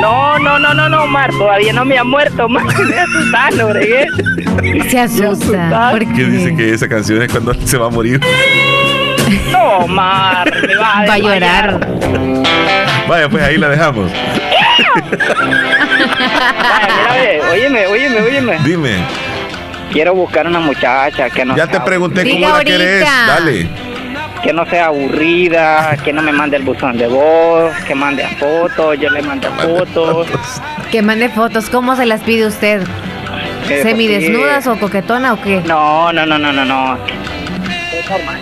No, 0.00 0.38
no, 0.38 0.58
no, 0.58 0.74
no, 0.74 0.88
no, 0.88 1.04
Omar, 1.04 1.30
todavía 1.30 1.72
no 1.72 1.84
me 1.84 1.98
ha 1.98 2.04
muerto, 2.04 2.44
Omar. 2.44 2.64
Me 2.88 2.98
asustando, 3.00 3.68
bregué. 3.68 4.06
Se 4.88 5.00
asusta. 5.00 5.90
¿Por 5.90 6.00
qué? 6.14 6.24
dice 6.24 6.54
que 6.54 6.72
esa 6.72 6.88
canción 6.88 7.22
es 7.22 7.30
cuando 7.32 7.54
se 7.54 7.76
va 7.78 7.86
a 7.86 7.90
morir. 7.90 8.20
No, 9.50 9.86
Mar, 9.88 10.52
me 10.66 10.76
va 10.76 10.98
a, 10.98 11.06
va 11.06 11.14
a 11.14 11.18
llorar. 11.18 11.80
Vaya, 13.08 13.28
pues 13.28 13.42
ahí 13.42 13.56
la 13.56 13.68
dejamos. 13.70 14.10
Vaya, 16.58 16.96
mira, 17.16 17.50
óyeme, 17.52 17.86
óyeme, 17.86 18.20
óyeme. 18.20 18.58
Dime. 18.64 19.23
Quiero 19.94 20.12
buscar 20.12 20.44
una 20.48 20.58
muchacha 20.58 21.30
que 21.30 21.44
no 21.44 21.56
Ya 21.56 21.68
te 21.68 21.80
pregunté 21.80 22.28
cómo 22.28 22.48
la 22.48 22.64
querés. 22.64 23.06
Dale. 23.28 23.68
Que 24.42 24.52
no 24.52 24.66
sea 24.66 24.86
aburrida, 24.86 25.96
que 26.04 26.12
no 26.12 26.20
me 26.20 26.32
mande 26.32 26.56
el 26.56 26.64
buzón 26.64 26.98
de 26.98 27.06
voz, 27.06 27.72
que 27.86 27.94
mande 27.94 28.26
fotos, 28.40 28.98
yo 28.98 29.08
le 29.08 29.22
mando 29.22 29.48
fotos. 29.52 30.26
Que 30.90 31.00
mande 31.00 31.28
fotos, 31.28 31.70
¿cómo 31.70 31.94
se 31.94 32.06
las 32.06 32.22
pide 32.22 32.44
usted? 32.44 32.82
¿Semidesnudas 33.68 34.66
o 34.66 34.76
coquetona 34.80 35.32
o 35.32 35.40
qué? 35.40 35.62
No, 35.64 36.12
no, 36.12 36.26
no, 36.26 36.38
no, 36.40 36.52
no, 36.52 36.64
no. 36.64 36.98
Es 37.96 38.10
normal. 38.10 38.40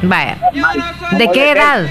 Vaya. 0.00 0.38
¿De 1.18 1.28
qué 1.32 1.50
edad? 1.50 1.84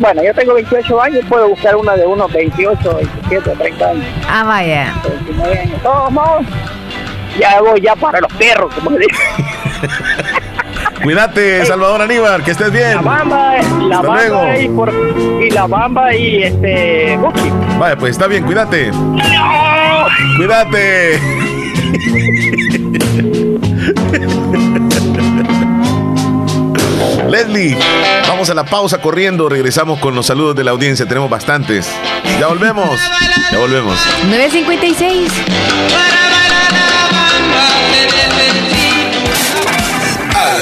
Bueno, 0.00 0.24
yo 0.24 0.34
tengo 0.34 0.54
28 0.54 1.02
años, 1.02 1.24
puedo 1.28 1.50
buscar 1.50 1.76
una 1.76 1.94
de 1.94 2.04
unos 2.04 2.32
28, 2.32 2.96
27, 3.28 3.50
30 3.50 3.88
años. 3.88 4.06
Ah, 4.28 4.42
vaya. 4.42 4.92
Todos 5.84 6.12
ya 7.38 7.60
voy 7.60 7.80
ya 7.80 7.96
para 7.96 8.20
los 8.20 8.32
perros, 8.34 8.72
como 8.74 8.90
se 8.90 8.98
dice. 8.98 9.22
Cuídate, 11.02 11.66
Salvador 11.66 12.02
Aníbal, 12.02 12.44
que 12.44 12.52
estés 12.52 12.70
bien. 12.70 12.94
La 12.94 13.00
bamba, 13.00 13.56
la 13.88 14.00
bamba 14.00 14.58
y, 14.58 14.68
por, 14.68 14.92
y, 15.42 15.50
la 15.50 15.66
bamba 15.66 16.14
y 16.14 16.44
este 16.44 17.18
Vaya, 17.78 17.96
pues 17.96 18.12
está 18.12 18.28
bien, 18.28 18.44
cuídate. 18.44 18.92
No. 18.92 20.06
Cuídate. 20.36 21.18
Leslie, 27.28 27.76
vamos 28.28 28.50
a 28.50 28.54
la 28.54 28.64
pausa 28.64 29.00
corriendo. 29.00 29.48
Regresamos 29.48 29.98
con 29.98 30.14
los 30.14 30.26
saludos 30.26 30.54
de 30.54 30.64
la 30.64 30.72
audiencia. 30.72 31.06
Tenemos 31.06 31.30
bastantes. 31.30 31.90
Ya 32.38 32.48
volvemos. 32.48 33.00
Ya 33.50 33.58
volvemos. 33.58 33.98
956. 34.26 35.32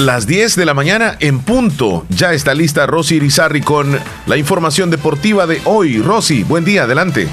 Las 0.00 0.26
10 0.26 0.56
de 0.56 0.64
la 0.64 0.72
mañana 0.72 1.16
en 1.20 1.40
punto. 1.42 2.06
Ya 2.08 2.32
está 2.32 2.54
lista 2.54 2.86
Rosy 2.86 3.16
Irizarri 3.16 3.60
con 3.60 4.00
la 4.24 4.38
información 4.38 4.90
deportiva 4.90 5.46
de 5.46 5.60
hoy. 5.66 6.00
Rosy, 6.00 6.42
buen 6.42 6.64
día, 6.64 6.84
adelante. 6.84 7.28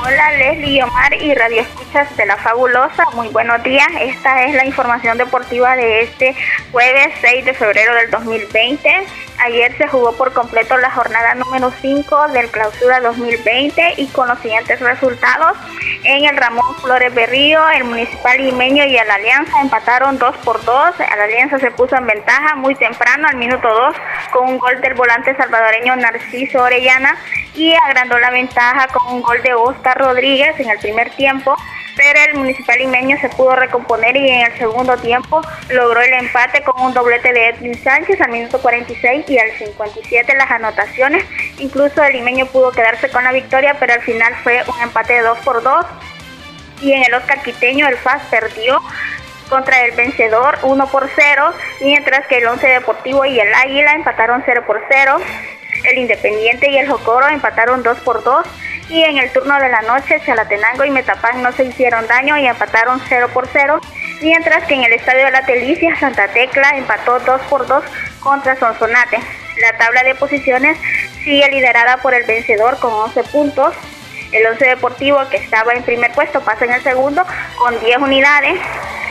Hola 0.00 0.32
Leslie 0.38 0.84
Omar 0.84 1.12
y 1.14 1.34
Radio 1.34 1.62
Escuchas 1.62 2.16
de 2.16 2.26
la 2.26 2.36
Fabulosa, 2.36 3.04
muy 3.14 3.26
buenos 3.28 3.60
días. 3.64 3.88
Esta 4.00 4.44
es 4.44 4.54
la 4.54 4.64
información 4.64 5.18
deportiva 5.18 5.74
de 5.74 6.02
este 6.02 6.36
jueves 6.70 7.12
6 7.20 7.44
de 7.44 7.54
febrero 7.54 7.92
del 7.96 8.10
2020. 8.12 8.88
Ayer 9.38 9.76
se 9.76 9.88
jugó 9.88 10.12
por 10.16 10.32
completo 10.32 10.76
la 10.76 10.90
jornada 10.90 11.34
número 11.34 11.72
5 11.80 12.28
del 12.28 12.48
clausura 12.50 13.00
2020 13.00 13.94
y 13.96 14.06
con 14.08 14.28
los 14.28 14.38
siguientes 14.38 14.80
resultados. 14.80 15.56
En 16.04 16.24
el 16.24 16.36
Ramón 16.36 16.74
Flores 16.80 17.12
Berrío, 17.14 17.68
el 17.70 17.84
Municipal 17.84 18.38
Limeño 18.38 18.84
y 18.84 18.96
el 18.96 19.10
Alianza 19.10 19.60
empataron 19.60 20.18
2 20.18 20.36
por 20.38 20.64
2. 20.64 21.00
El 21.00 21.20
Alianza 21.20 21.58
se 21.58 21.70
puso 21.70 21.96
en 21.96 22.06
ventaja 22.06 22.54
muy 22.54 22.74
temprano, 22.74 23.28
al 23.28 23.36
minuto 23.36 23.68
2, 23.68 23.96
con 24.32 24.48
un 24.48 24.58
gol 24.58 24.80
del 24.80 24.94
volante 24.94 25.36
salvadoreño 25.36 25.96
Narciso 25.96 26.62
Orellana 26.62 27.16
y 27.54 27.74
agrandó 27.74 28.18
la 28.18 28.30
ventaja 28.30 28.86
con 28.88 29.14
un 29.14 29.22
gol 29.22 29.42
de 29.42 29.54
Oscar 29.54 29.98
Rodríguez 29.98 30.58
en 30.58 30.70
el 30.70 30.78
primer 30.78 31.10
tiempo 31.10 31.56
pero 31.96 32.20
el 32.28 32.34
municipal 32.34 32.78
limeño 32.78 33.16
se 33.20 33.28
pudo 33.30 33.56
recomponer 33.56 34.16
y 34.16 34.28
en 34.28 34.46
el 34.46 34.58
segundo 34.58 34.96
tiempo 34.96 35.42
logró 35.70 36.00
el 36.00 36.12
empate 36.14 36.62
con 36.62 36.80
un 36.80 36.94
doblete 36.94 37.32
de 37.32 37.48
Edwin 37.48 37.82
Sánchez 37.82 38.20
al 38.20 38.30
minuto 38.30 38.60
46 38.60 39.28
y 39.28 39.38
al 39.38 39.50
57 39.52 40.34
las 40.36 40.50
anotaciones. 40.50 41.24
Incluso 41.58 42.02
el 42.02 42.14
limeño 42.14 42.46
pudo 42.46 42.72
quedarse 42.72 43.08
con 43.10 43.24
la 43.24 43.32
victoria, 43.32 43.76
pero 43.78 43.94
al 43.94 44.02
final 44.02 44.34
fue 44.42 44.62
un 44.66 44.80
empate 44.80 45.14
de 45.14 45.20
2 45.20 45.38
por 45.38 45.62
2. 45.62 45.86
Y 46.80 46.92
en 46.92 47.04
el 47.04 47.14
Oscar 47.14 47.42
Quiteño 47.42 47.86
el 47.86 47.96
FAS 47.96 48.22
perdió 48.30 48.80
contra 49.48 49.84
el 49.84 49.92
vencedor 49.92 50.58
1 50.62 50.86
por 50.88 51.08
0, 51.14 51.52
mientras 51.82 52.26
que 52.26 52.38
el 52.38 52.46
Once 52.46 52.66
Deportivo 52.66 53.24
y 53.26 53.38
el 53.38 53.52
Águila 53.54 53.92
empataron 53.92 54.42
0 54.44 54.64
por 54.66 54.82
0. 54.88 55.18
El 55.84 55.98
Independiente 55.98 56.70
y 56.70 56.78
el 56.78 56.88
Jocoro 56.88 57.28
empataron 57.28 57.82
2 57.82 57.98
por 57.98 58.24
2 58.24 58.46
y 58.88 59.02
en 59.02 59.18
el 59.18 59.32
turno 59.32 59.58
de 59.58 59.68
la 59.68 59.82
noche 59.82 60.20
Chalatenango 60.24 60.84
y 60.84 60.90
Metapán 60.90 61.42
no 61.42 61.52
se 61.52 61.64
hicieron 61.64 62.06
daño 62.06 62.36
y 62.36 62.46
empataron 62.46 63.00
0 63.08 63.28
por 63.32 63.48
0, 63.52 63.80
mientras 64.20 64.64
que 64.64 64.74
en 64.74 64.84
el 64.84 64.92
Estadio 64.92 65.24
de 65.24 65.30
la 65.30 65.44
Telicia 65.44 65.98
Santa 65.98 66.28
Tecla 66.28 66.76
empató 66.76 67.18
2 67.20 67.40
por 67.42 67.66
2 67.66 67.84
contra 68.20 68.56
Sonsonate. 68.56 69.18
La 69.60 69.76
tabla 69.78 70.02
de 70.02 70.14
posiciones 70.14 70.78
sigue 71.24 71.48
liderada 71.50 71.98
por 71.98 72.14
el 72.14 72.24
vencedor 72.24 72.78
con 72.78 72.92
11 72.92 73.24
puntos. 73.24 73.74
El 74.32 74.46
11 74.46 74.64
Deportivo, 74.66 75.18
que 75.30 75.36
estaba 75.36 75.72
en 75.74 75.82
primer 75.82 76.10
puesto, 76.12 76.40
pasa 76.40 76.64
en 76.64 76.72
el 76.72 76.82
segundo 76.82 77.22
con 77.56 77.78
10 77.78 77.98
unidades. 77.98 78.58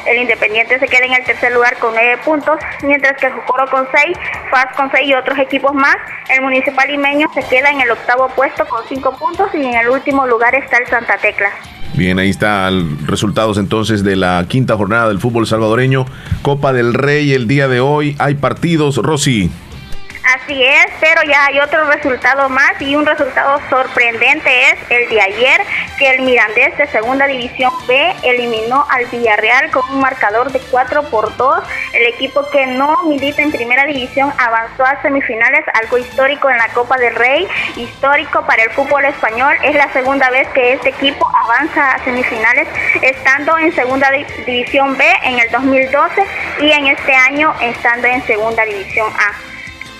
El 0.07 0.17
Independiente 0.17 0.79
se 0.79 0.87
queda 0.87 1.05
en 1.05 1.13
el 1.13 1.23
tercer 1.23 1.53
lugar 1.53 1.77
con 1.77 1.93
9 1.93 2.17
puntos, 2.25 2.57
mientras 2.81 3.17
que 3.17 3.27
el 3.27 3.33
Jucoro 3.33 3.67
con 3.69 3.87
6, 3.91 4.17
FAS 4.49 4.75
con 4.75 4.89
6 4.89 5.07
y 5.07 5.13
otros 5.13 5.37
equipos 5.37 5.73
más. 5.75 5.95
El 6.27 6.41
Municipal 6.41 6.87
Limeño 6.87 7.27
se 7.35 7.43
queda 7.43 7.69
en 7.69 7.81
el 7.81 7.91
octavo 7.91 8.29
puesto 8.29 8.65
con 8.65 8.81
5 8.87 9.17
puntos 9.17 9.47
y 9.53 9.63
en 9.63 9.75
el 9.75 9.89
último 9.89 10.25
lugar 10.25 10.55
está 10.55 10.77
el 10.77 10.87
Santa 10.87 11.17
Tecla. 11.17 11.51
Bien, 11.93 12.17
ahí 12.17 12.29
están 12.29 13.05
resultados 13.05 13.59
entonces 13.59 14.03
de 14.03 14.15
la 14.15 14.43
quinta 14.47 14.75
jornada 14.75 15.09
del 15.09 15.19
fútbol 15.19 15.45
salvadoreño. 15.45 16.05
Copa 16.41 16.73
del 16.73 16.95
Rey 16.95 17.33
el 17.33 17.47
día 17.47 17.67
de 17.67 17.79
hoy. 17.79 18.15
Hay 18.17 18.35
partidos, 18.35 18.97
Rosy. 18.97 19.51
Así 20.33 20.63
es, 20.63 20.85
pero 21.01 21.23
ya 21.23 21.47
hay 21.47 21.59
otro 21.59 21.83
resultado 21.91 22.47
más 22.47 22.81
y 22.81 22.95
un 22.95 23.05
resultado 23.05 23.59
sorprendente 23.69 24.69
es 24.69 24.77
el 24.89 25.09
de 25.09 25.19
ayer, 25.19 25.61
que 25.99 26.09
el 26.09 26.21
Mirandés 26.21 26.77
de 26.77 26.87
Segunda 26.87 27.27
División 27.27 27.73
B 27.85 28.15
eliminó 28.23 28.85
al 28.89 29.07
Villarreal 29.07 29.69
con 29.71 29.83
un 29.89 29.99
marcador 29.99 30.49
de 30.53 30.59
4 30.71 31.03
por 31.09 31.35
2. 31.35 31.63
El 31.91 32.05
equipo 32.05 32.49
que 32.49 32.65
no 32.65 33.03
milita 33.03 33.41
en 33.41 33.51
Primera 33.51 33.85
División 33.85 34.31
avanzó 34.37 34.85
a 34.85 35.01
semifinales, 35.01 35.65
algo 35.73 35.97
histórico 35.97 36.49
en 36.49 36.59
la 36.59 36.69
Copa 36.69 36.97
del 36.97 37.13
Rey, 37.13 37.45
histórico 37.75 38.45
para 38.45 38.63
el 38.63 38.69
fútbol 38.69 39.03
español. 39.03 39.53
Es 39.63 39.75
la 39.75 39.91
segunda 39.91 40.29
vez 40.29 40.47
que 40.53 40.73
este 40.73 40.89
equipo 40.89 41.29
avanza 41.43 41.91
a 41.91 42.03
semifinales, 42.05 42.69
estando 43.01 43.57
en 43.57 43.75
Segunda 43.75 44.09
División 44.45 44.95
B 44.97 45.03
en 45.23 45.39
el 45.39 45.51
2012 45.51 46.25
y 46.61 46.71
en 46.71 46.87
este 46.87 47.13
año 47.13 47.53
estando 47.59 48.07
en 48.07 48.25
Segunda 48.25 48.63
División 48.63 49.11
A 49.19 49.50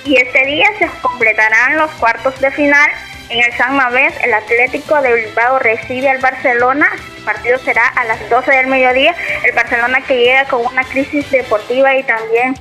y 0.06 0.18
este 0.18 0.46
día 0.46 0.68
se 0.80 0.88
completarán 1.02 1.78
los 1.78 1.92
cuartos 1.92 2.40
de 2.40 2.52
final. 2.52 2.90
En 3.30 3.40
el 3.44 3.54
San 3.54 3.76
Mamés, 3.76 4.14
el 4.24 4.34
Atlético 4.34 5.02
de 5.02 5.14
Bilbao 5.14 5.60
recibe 5.60 6.10
al 6.10 6.18
Barcelona. 6.18 6.90
El 7.18 7.24
partido 7.24 7.58
será 7.60 7.88
a 7.88 8.04
las 8.04 8.30
12 8.30 8.52
del 8.52 8.68
mediodía. 8.68 9.16
El 9.44 9.54
Barcelona 9.54 10.02
que 10.02 10.18
llega 10.18 10.46
con 10.46 10.66
una 10.66 10.84
crisis 10.84 11.30
deportiva 11.32 11.96
y 11.96 12.04
también 12.04 12.56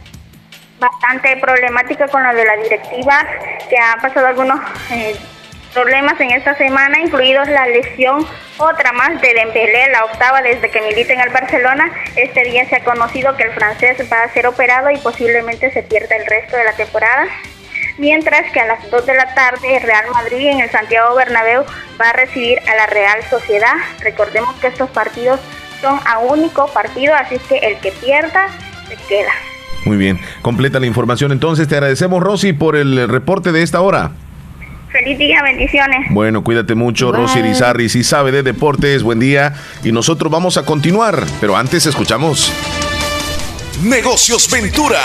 bastante 0.79 1.37
problemática 1.39 2.09
con 2.09 2.23
lo 2.23 2.35
de 2.35 2.45
la 2.45 2.57
directiva, 2.57 3.27
que 3.69 3.77
ha 3.77 3.97
pasado 4.01 4.27
algunos 4.29 4.61
eh, 4.93 5.17
problemas 5.73 6.21
en 6.21 6.31
esta 6.33 6.55
semana, 6.57 7.01
incluidos 7.01 7.49
la 7.49 7.67
lesión, 7.67 8.27
otra 8.59 8.93
más 8.93 9.21
de 9.21 9.35
Dembélé, 9.35 9.91
la 9.91 10.05
octava 10.05 10.43
desde 10.43 10.71
que 10.71 10.81
milita 10.83 11.13
en 11.13 11.21
el 11.21 11.31
Barcelona. 11.31 11.91
Este 12.17 12.45
día 12.45 12.69
se 12.69 12.77
ha 12.77 12.85
conocido 12.85 13.37
que 13.37 13.45
el 13.45 13.53
francés 13.53 13.97
va 14.13 14.23
a 14.23 14.33
ser 14.33 14.47
operado 14.47 14.91
y 14.91 14.99
posiblemente 14.99 15.73
se 15.73 15.83
pierda 15.83 16.17
el 16.17 16.27
resto 16.27 16.57
de 16.57 16.65
la 16.65 16.73
temporada. 16.73 17.27
Mientras 17.99 18.51
que 18.53 18.61
a 18.61 18.67
las 18.67 18.91
2 18.91 19.07
de 19.07 19.15
la 19.15 19.35
tarde 19.35 19.79
Real 19.81 20.07
Madrid 20.13 20.49
en 20.49 20.61
el 20.61 20.71
Santiago 20.71 21.15
Bernabéu 21.15 21.65
va 22.01 22.11
a 22.11 22.13
recibir 22.13 22.59
a 22.69 22.75
la 22.75 22.87
Real 22.87 23.23
Sociedad. 23.29 23.75
Recordemos 24.01 24.55
que 24.57 24.69
estos 24.69 24.91
partidos 24.91 25.41
son 25.81 25.99
a 26.07 26.19
único 26.19 26.67
partido, 26.73 27.15
así 27.15 27.39
que 27.49 27.59
el 27.59 27.79
que 27.79 27.93
pierda 27.93 28.49
se 28.89 28.97
queda. 29.09 29.33
Muy 29.85 29.97
bien, 29.97 30.21
completa 30.43 30.79
la 30.79 30.87
información 30.87 31.33
entonces. 31.33 31.69
Te 31.69 31.75
agradecemos 31.77 32.23
Rosy 32.23 32.53
por 32.53 32.77
el 32.77 33.09
reporte 33.09 33.53
de 33.53 33.63
esta 33.63 33.81
hora. 33.81 34.13
Feliz 34.91 35.19
día, 35.19 35.43
bendiciones. 35.43 36.07
Bueno, 36.11 36.43
cuídate 36.43 36.75
mucho, 36.75 37.13
Rosy 37.13 37.39
Irizarri. 37.39 37.89
Si 37.89 38.03
sabe 38.03 38.33
de 38.33 38.43
deportes, 38.43 39.03
buen 39.03 39.21
día. 39.21 39.55
Y 39.85 39.93
nosotros 39.93 40.33
vamos 40.33 40.57
a 40.57 40.65
continuar, 40.65 41.25
pero 41.41 41.57
antes 41.57 41.87
escuchamos. 41.87 42.53
Negocios 43.83 44.51
Ventura, 44.51 45.01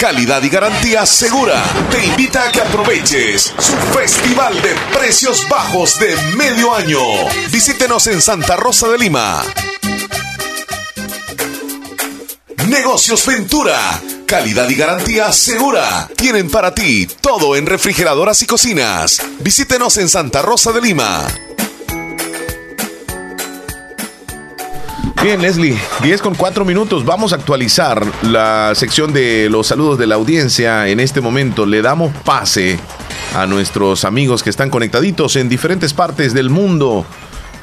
calidad 0.00 0.42
y 0.42 0.48
garantía 0.48 1.06
segura. 1.06 1.62
Te 1.90 2.04
invita 2.04 2.48
a 2.48 2.50
que 2.52 2.60
aproveches 2.60 3.54
su 3.58 3.76
festival 3.96 4.54
de 4.62 4.74
precios 4.98 5.46
bajos 5.48 5.98
de 6.00 6.16
medio 6.36 6.74
año. 6.74 6.98
Visítenos 7.52 8.06
en 8.08 8.20
Santa 8.20 8.56
Rosa 8.56 8.88
de 8.88 8.98
Lima. 8.98 9.42
Negocios 12.68 13.24
Ventura 13.26 14.00
Calidad 14.26 14.68
y 14.68 14.74
garantía 14.74 15.30
segura. 15.30 16.08
Tienen 16.16 16.50
para 16.50 16.74
ti 16.74 17.06
todo 17.20 17.54
en 17.54 17.64
refrigeradoras 17.64 18.42
y 18.42 18.46
cocinas. 18.46 19.22
Visítenos 19.38 19.96
en 19.98 20.08
Santa 20.08 20.42
Rosa 20.42 20.72
de 20.72 20.80
Lima. 20.80 21.24
Bien, 25.22 25.40
Leslie, 25.40 25.78
10 26.02 26.22
con 26.22 26.34
4 26.34 26.64
minutos. 26.64 27.04
Vamos 27.04 27.32
a 27.32 27.36
actualizar 27.36 28.04
la 28.22 28.72
sección 28.74 29.12
de 29.12 29.48
los 29.48 29.68
saludos 29.68 29.96
de 29.96 30.08
la 30.08 30.16
audiencia. 30.16 30.88
En 30.88 30.98
este 30.98 31.20
momento 31.20 31.66
le 31.66 31.82
damos 31.82 32.12
pase 32.24 32.80
a 33.36 33.46
nuestros 33.46 34.04
amigos 34.04 34.42
que 34.42 34.50
están 34.50 34.70
conectaditos 34.70 35.36
en 35.36 35.48
diferentes 35.48 35.94
partes 35.94 36.34
del 36.34 36.50
mundo 36.50 37.06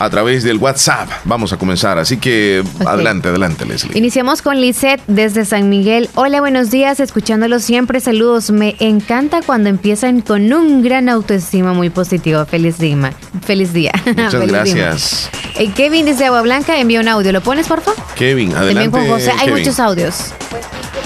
a 0.03 0.09
través 0.09 0.43
del 0.43 0.57
WhatsApp. 0.57 1.09
Vamos 1.23 1.53
a 1.53 1.57
comenzar, 1.57 1.97
así 1.97 2.17
que 2.17 2.61
adelante, 2.85 3.29
adelante, 3.29 3.65
Leslie. 3.65 3.97
Iniciamos 3.97 4.41
con 4.41 4.59
Lisette 4.59 5.01
desde 5.07 5.45
San 5.45 5.69
Miguel. 5.69 6.09
Hola, 6.15 6.41
buenos 6.41 6.69
días, 6.69 6.99
escuchándolo 6.99 7.59
siempre, 7.59 8.01
saludos. 8.01 8.51
Me 8.51 8.75
encanta 8.79 9.39
cuando 9.45 9.69
empiezan 9.69 10.19
con 10.19 10.51
un 10.51 10.81
gran 10.81 11.07
autoestima 11.07 11.71
muy 11.73 11.89
positivo. 11.89 12.45
Feliz 12.45 12.79
día. 12.79 13.13
Feliz 13.45 13.71
día. 13.71 13.93
Muchas 14.05 14.45
gracias. 14.45 15.29
Eh, 15.55 15.71
Kevin 15.71 16.05
desde 16.05 16.25
Agua 16.25 16.41
Blanca 16.41 16.77
envió 16.77 16.99
un 16.99 17.07
audio. 17.07 17.31
¿Lo 17.31 17.41
pones, 17.41 17.67
por 17.67 17.79
favor? 17.79 18.03
Kevin, 18.15 18.53
adelante. 18.55 18.99
Hay 19.39 19.51
muchos 19.51 19.79
audios. 19.79 20.33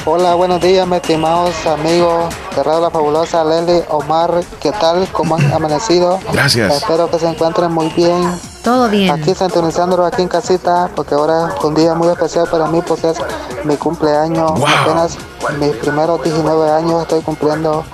Hola, 0.06 0.36
buenos 0.36 0.62
días, 0.62 0.88
mis 0.88 1.02
estimados 1.02 1.54
amigos 1.66 2.34
de 2.56 2.64
Radio 2.64 2.80
La 2.80 2.90
Fabulosa, 2.90 3.44
Leli, 3.44 3.82
Omar, 3.90 4.42
¿qué 4.62 4.72
tal? 4.72 5.06
¿Cómo 5.12 5.36
han 5.36 5.52
amanecido? 5.52 6.18
Gracias. 6.32 6.78
Espero 6.78 7.12
que 7.12 7.20
se 7.20 7.28
encuentren 7.28 7.72
muy 7.74 7.90
bien. 7.90 8.24
Todo 8.68 8.90
bien. 8.90 9.10
Aquí 9.12 9.34
sintonizándolo 9.34 10.06
aquí 10.06 10.22
en 10.22 10.28
casita, 10.28 10.92
porque 10.94 11.16
ahora 11.16 11.54
es 11.58 11.64
un 11.64 11.74
día 11.74 11.96
muy 11.96 12.10
especial 12.10 12.50
para 12.52 12.68
mí, 12.68 12.82
porque 12.86 13.12
es 13.12 13.18
mi 13.64 13.78
cumpleaños. 13.78 14.52
Apenas 14.82 15.18
mis 15.60 15.76
primeros 15.76 16.24
19 16.24 16.72
años 16.72 17.02
estoy 17.04 17.22
cumpliendo. 17.22 17.86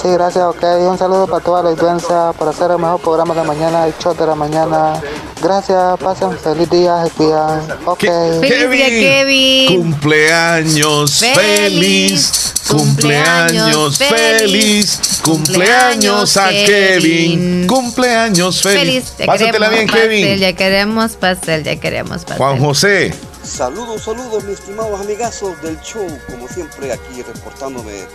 Sí, 0.00 0.08
gracias, 0.08 0.44
ok. 0.44 0.62
Un 0.88 0.98
saludo 0.98 1.26
para 1.26 1.42
toda 1.42 1.62
la 1.62 1.70
audiencia, 1.70 2.32
por 2.38 2.48
hacer 2.48 2.70
el 2.70 2.78
mejor 2.78 3.00
programa 3.00 3.34
de 3.34 3.42
mañana, 3.42 3.86
el 3.86 3.94
show 3.98 4.14
de 4.14 4.26
la 4.26 4.34
mañana. 4.34 5.00
Gracias, 5.42 5.98
pasen 5.98 6.36
feliz 6.38 6.70
día, 6.70 7.04
se 7.04 7.10
cuidan. 7.10 7.66
Ok. 7.84 8.00
Feliz 8.40 8.70
día, 8.70 8.86
Kevin. 8.88 9.82
Cumpleaños 9.82 11.24
feliz. 11.34 12.54
Cumpleaños 12.68 13.98
feliz. 13.98 15.20
Cumpleaños 15.22 16.36
a 16.36 16.50
Kevin. 16.50 17.66
Cumpleaños 17.66 18.62
feliz. 18.62 19.14
Pásatela 19.24 19.68
bien, 19.68 19.88
Kevin. 19.88 20.36
Ya 20.38 20.52
queremos 20.52 21.12
pastel, 21.12 21.64
ya 21.64 21.76
queremos 21.76 22.24
pastel. 22.24 22.36
Juan 22.36 22.58
José. 22.60 23.14
Saludos, 23.48 24.02
saludos, 24.02 24.44
mis 24.44 24.58
estimados 24.58 25.00
amigazos 25.00 25.60
del 25.62 25.80
show. 25.80 26.06
Como 26.30 26.46
siempre, 26.48 26.92
aquí 26.92 27.22
reportándome 27.22 28.06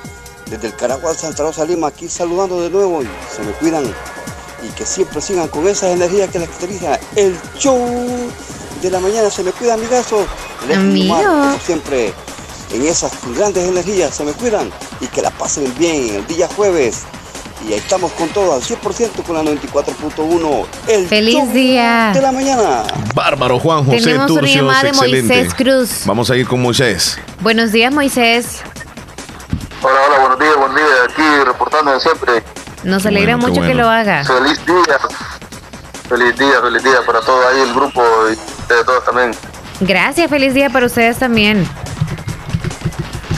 desde 0.50 0.68
el 0.68 0.76
Caragual 0.76 1.18
Santa 1.18 1.44
Rosa 1.44 1.66
Lima, 1.66 1.88
aquí 1.88 2.08
saludando 2.08 2.62
de 2.62 2.70
nuevo 2.70 3.02
y 3.02 3.08
se 3.36 3.42
me 3.42 3.52
cuidan 3.54 3.84
y 4.64 4.68
que 4.76 4.86
siempre 4.86 5.20
sigan 5.20 5.48
con 5.50 5.68
esa 5.68 5.92
energía 5.92 6.28
que 6.28 6.40
les 6.40 6.48
caracteriza 6.50 7.00
el 7.16 7.38
show 7.58 7.78
de 8.82 8.92
la 8.92 9.00
mañana. 9.00 9.30
Se 9.30 9.44
me 9.44 9.52
cuida, 9.52 9.74
amigazo. 9.74 10.26
Amigo. 10.74 11.16
siempre 11.66 12.14
en 12.72 12.86
esas 12.86 13.12
grandes 13.36 13.68
energías 13.68 14.16
se 14.16 14.24
me 14.24 14.34
cuidan 14.34 14.72
y 15.02 15.08
que 15.08 15.22
la 15.22 15.32
pasen 15.32 15.74
bien 15.78 16.16
el 16.16 16.28
día 16.28 16.48
jueves. 16.56 17.02
Y 17.68 17.74
ahí 17.74 17.80
estamos 17.80 18.12
con 18.14 18.28
todo 18.30 18.54
al 18.54 18.62
100% 18.62 19.24
con 19.24 19.36
la 19.36 19.44
94.1. 19.44 20.66
El 20.88 21.08
Feliz 21.08 21.54
día 21.54 22.12
de 22.14 22.22
la 22.22 22.32
mañana. 22.32 22.84
Bárbaro 23.16 23.58
Juan 23.60 23.86
José 23.86 24.02
Tenemos 24.02 24.32
una 24.32 24.48
llamada 24.48 24.84
de 24.84 24.94
Moisés 24.94 25.54
Cruz. 25.54 26.02
Vamos 26.06 26.30
a 26.30 26.36
ir 26.36 26.46
con 26.46 26.62
Moisés. 26.62 27.18
Buenos 27.40 27.72
días, 27.72 27.94
Moisés. 27.94 28.62
Hola, 29.82 29.96
hola, 30.08 30.20
buenos 30.20 30.40
días, 30.40 30.58
buen 30.58 30.76
día. 30.76 30.86
Aquí 31.06 31.46
reportando 31.46 32.00
siempre. 32.00 32.44
Nos 32.84 33.06
alegra 33.06 33.38
mucho 33.38 33.62
que 33.62 33.74
lo 33.74 33.90
haga. 33.90 34.26
Feliz 34.26 34.60
día. 34.66 35.00
Feliz 36.10 36.38
día, 36.38 36.62
feliz 36.62 36.84
día 36.84 37.00
para 37.06 37.22
todos 37.22 37.46
ahí, 37.46 37.62
el 37.62 37.74
grupo 37.74 38.04
y 38.30 38.36
de 38.74 38.84
todos 38.84 39.06
también. 39.06 39.32
Gracias, 39.80 40.30
feliz 40.30 40.54
día 40.54 40.70
para 40.70 40.86
ustedes 40.86 41.18
también. 41.18 41.68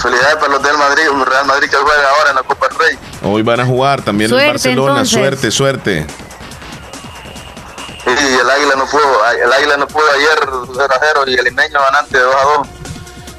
Felicidades 0.05 0.35
para 0.35 0.53
los 0.53 0.61
del 0.61 0.77
Madrid, 0.77 1.03
Real 1.25 1.45
Madrid 1.47 1.67
que 1.67 1.77
juega 1.77 2.09
ahora 2.11 2.29
en 2.29 2.35
la 2.35 2.43
Copa 2.43 2.67
del 2.67 2.77
Rey. 2.77 2.97
Hoy 3.23 3.41
van 3.41 3.59
a 3.59 3.65
jugar 3.65 4.03
también 4.03 4.31
en 4.31 4.37
Barcelona. 4.37 5.03
Suerte, 5.03 5.49
suerte. 5.49 6.05
Sí, 8.03 8.11
el 8.39 8.47
Águila 8.47 8.75
no 8.77 8.85
pudo, 8.85 9.25
el 9.43 9.51
Águila 9.51 9.77
no 9.77 9.87
pudo 9.87 10.03
ayer 10.13 10.39
0 10.75 10.87
a 10.87 10.99
0 10.99 11.23
y 11.25 11.33
el 11.33 11.45
Limeño 11.45 11.79
ganante 11.79 12.19
de 12.19 12.23
2 12.23 12.35
a 12.35 12.57
2. 12.57 12.67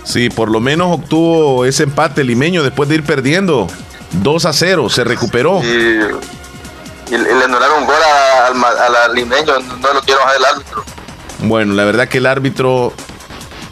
Sí, 0.03 0.29
por 0.29 0.51
lo 0.51 0.59
menos 0.59 0.93
obtuvo 0.93 1.64
ese 1.64 1.85
empate 1.85 2.23
el 2.23 2.27
Limeño 2.27 2.64
después 2.64 2.89
de 2.89 2.97
ir 2.97 3.05
perdiendo 3.05 3.69
2 4.11 4.45
a 4.47 4.53
0, 4.53 4.89
se 4.91 5.05
recuperó. 5.05 5.62
Y, 5.62 5.67
y, 5.67 7.17
le 7.17 7.45
anularon 7.45 7.83
un 7.83 7.87
gol 7.87 7.95
al 9.05 9.14
Limeño, 9.14 9.61
no 9.61 9.93
lo 9.95 10.01
quiero 10.01 10.21
hacer 10.27 10.39
el 10.39 10.45
árbitro. 10.45 10.85
Bueno, 11.43 11.75
la 11.75 11.85
verdad 11.85 12.09
que 12.09 12.19
el 12.19 12.27
árbitro 12.27 12.93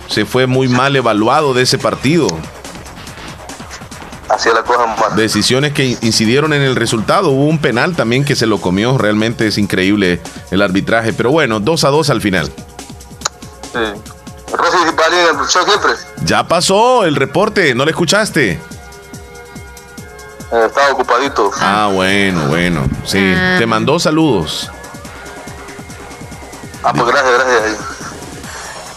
se 0.07 0.25
fue 0.25 0.47
muy 0.47 0.69
mal 0.69 0.95
evaluado 0.95 1.55
de 1.55 1.63
ese 1.63 1.77
partido. 1.77 2.29
Así 4.35 4.49
la 4.53 4.63
cosa 4.63 4.87
más. 4.87 5.15
Decisiones 5.17 5.73
que 5.73 5.97
incidieron 6.01 6.53
en 6.53 6.63
el 6.63 6.75
resultado. 6.75 7.31
Hubo 7.31 7.45
un 7.47 7.59
penal 7.59 7.95
también 7.95 8.25
que 8.25 8.35
se 8.35 8.47
lo 8.47 8.61
comió. 8.61 8.99
Realmente 8.99 9.47
es 9.47 9.59
increíble 9.59 10.21
el 10.51 10.61
arbitraje. 10.63 11.13
Pero 11.13 11.31
bueno, 11.31 11.61
2 11.61 11.85
a 11.85 11.89
2 11.91 12.11
al 12.11 12.21
final. 12.21 12.51
Sí. 13.73 13.79
Siempre. 15.49 15.93
Ya 16.25 16.47
pasó 16.49 17.05
el 17.05 17.17
reporte, 17.17 17.75
¿no 17.75 17.85
le 17.85 17.91
escuchaste? 17.91 18.53
Eh, 18.53 18.61
estaba 20.67 20.93
ocupadito. 20.93 21.51
Ah, 21.61 21.91
bueno, 21.93 22.47
bueno. 22.49 22.89
Sí, 23.05 23.19
Ah. 23.37 23.57
te 23.59 23.67
mandó 23.67 23.99
saludos. 23.99 24.71
Ah, 26.83 26.93
pues 26.93 27.07
gracias, 27.07 27.33
gracias. 27.35 27.77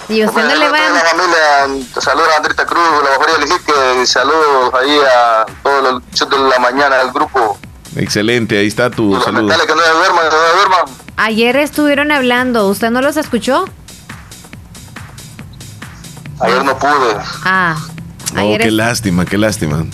Y 0.10 0.24
usted 0.24 0.42
no 0.44 0.56
le 0.56 0.70
va 0.70 0.78
a... 0.88 0.90
la 0.90 1.00
familia, 1.02 1.84
saludos 2.00 2.30
a 2.34 2.38
Andrita 2.38 2.66
Cruz, 2.66 2.82
la 3.04 3.20
María 3.20 3.38
Lijique, 3.46 4.06
saludos 4.06 4.74
ahí 4.74 4.98
a 5.00 5.46
todos 5.64 5.84
los 5.94 6.04
chicos 6.14 6.42
de 6.44 6.50
la 6.50 6.60
mañana 6.60 6.96
del 6.98 7.12
grupo. 7.12 7.58
Excelente, 7.96 8.58
ahí 8.58 8.68
está 8.68 8.90
tu 8.90 9.20
saludo. 9.22 9.48
que 9.48 9.74
no 9.76 9.82
se 9.82 9.90
duerman, 9.92 10.24
que 10.30 10.36
no 10.36 10.56
duerman. 10.56 10.86
Ayer 11.18 11.58
estuvieron 11.58 12.12
hablando, 12.12 12.68
¿usted 12.70 12.90
no 12.90 13.02
los 13.02 13.18
escuchó? 13.18 13.66
Ayer 16.40 16.64
no 16.64 16.78
pude. 16.78 17.18
Ah. 17.44 17.76
Oh, 18.36 18.40
Ayer 18.40 18.62
qué 18.62 18.68
es- 18.68 18.74
lástima, 18.74 19.26
qué 19.26 19.38
lástima. 19.38 19.86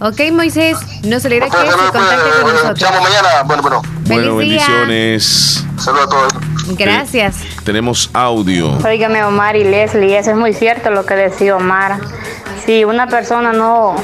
Ok, 0.00 0.18
Moisés, 0.32 0.78
nos 1.04 1.24
alegra 1.24 1.48
que 1.50 1.56
se 1.56 1.66
contacte 1.66 2.42
con 2.42 2.52
nosotros. 2.52 2.80
Llamo 2.80 3.00
mañana. 3.02 3.28
Bueno, 3.44 3.62
bueno. 3.62 3.82
Bueno, 4.06 4.36
bendiciones. 4.36 5.64
Saludos 5.78 6.06
a 6.06 6.08
todos. 6.08 6.32
Gracias. 6.76 7.36
Tenemos 7.64 8.10
audio. 8.14 8.78
Óigame, 8.84 9.22
Omar 9.24 9.56
y 9.56 9.64
Leslie, 9.64 10.16
eso 10.18 10.30
es 10.30 10.36
muy 10.36 10.52
cierto 10.54 10.90
lo 10.90 11.04
que 11.06 11.14
decía 11.14 11.56
Omar. 11.56 11.98
Si 12.64 12.84
una 12.84 13.06
persona 13.06 13.52
no, 13.52 13.96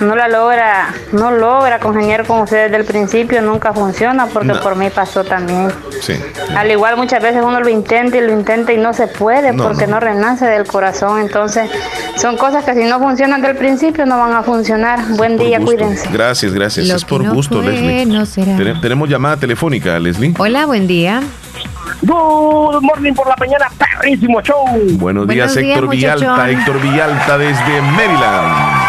no 0.00 0.16
la 0.16 0.28
logra, 0.28 0.94
no 1.12 1.30
logra 1.30 1.78
congeniar 1.78 2.26
con 2.26 2.40
ustedes 2.40 2.70
desde 2.70 2.76
el 2.82 2.84
principio, 2.86 3.42
nunca 3.42 3.72
funciona, 3.72 4.26
porque 4.26 4.48
No. 4.48 4.60
por 4.60 4.76
mí 4.76 4.88
pasó 4.90 5.24
también. 5.24 5.70
Sí. 6.00 6.14
Al 6.56 6.70
igual 6.70 6.96
muchas 6.96 7.22
veces 7.22 7.42
uno 7.44 7.60
lo 7.60 7.68
intenta 7.68 8.16
y 8.16 8.20
lo 8.20 8.32
intenta 8.32 8.72
y 8.72 8.78
no 8.78 8.92
se 8.94 9.06
puede 9.08 9.52
No, 9.52 9.64
porque 9.64 9.86
no. 9.86 10.00
renace 10.00 10.46
del 10.46 10.66
corazón. 10.66 11.20
Entonces, 11.20 11.70
son 12.16 12.36
cosas 12.36 12.64
que 12.64 12.74
si 12.74 12.84
no 12.84 12.98
funcionan 12.98 13.42
del 13.42 13.56
principio 13.56 14.06
no 14.06 14.18
van 14.18 14.32
a 14.32 14.42
funcionar. 14.42 15.00
Buen 15.16 15.36
día, 15.36 15.58
Gusto. 15.58 15.76
cuídense. 15.76 16.08
Gracias, 16.10 16.52
gracias. 16.52 16.88
Lo 16.88 16.96
es 16.96 17.04
por 17.04 17.22
no 17.22 17.34
gusto, 17.34 17.62
fue, 17.62 17.72
Leslie. 17.72 18.06
no 18.06 18.24
será. 18.26 18.56
Tene- 18.56 18.80
tenemos 18.80 19.08
llamada 19.08 19.36
telefónica, 19.36 19.98
Leslie. 19.98 20.34
Hola, 20.38 20.66
buen 20.66 20.86
día. 20.86 21.22
Good 22.02 22.80
morning 22.82 23.12
por 23.12 23.26
la 23.28 23.34
mañana, 23.38 23.66
perrísimo 23.76 24.40
show. 24.40 24.64
Buenos 24.98 25.26
días, 25.26 25.52
Buenos 25.52 25.56
días, 25.56 25.56
Héctor 25.56 25.88
Villalta. 25.88 26.30
muchachón. 26.30 26.50
Héctor 26.50 26.80
Villalta 26.80 27.38
desde 27.38 27.82
Maryland. 27.82 28.88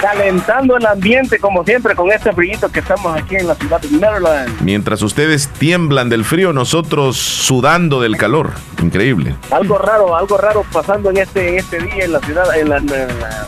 Calentando 0.00 0.76
el 0.78 0.86
ambiente 0.86 1.38
como 1.38 1.62
siempre 1.64 1.94
con 1.94 2.10
este 2.10 2.32
frío 2.32 2.58
que 2.72 2.80
estamos 2.80 3.14
aquí 3.18 3.36
en 3.36 3.48
la 3.48 3.54
ciudad 3.56 3.80
de 3.80 3.88
Maryland. 3.98 4.60
Mientras 4.62 5.02
ustedes 5.02 5.48
tiemblan 5.48 6.08
del 6.08 6.24
frío, 6.24 6.52
nosotros 6.52 7.16
sudando 7.18 8.00
del 8.00 8.16
calor. 8.16 8.52
Increíble. 8.80 9.34
Algo 9.50 9.76
raro, 9.76 10.16
algo 10.16 10.38
raro 10.38 10.64
pasando 10.72 11.10
en 11.10 11.18
este 11.18 11.48
en 11.50 11.58
este 11.58 11.80
día 11.80 12.04
en 12.04 12.12
la 12.12 12.20
ciudad, 12.20 12.44
en 12.56 12.68
la, 12.70 12.76
en 12.78 12.86
la- 12.86 13.02
en 13.02 13.20
la 13.20 13.46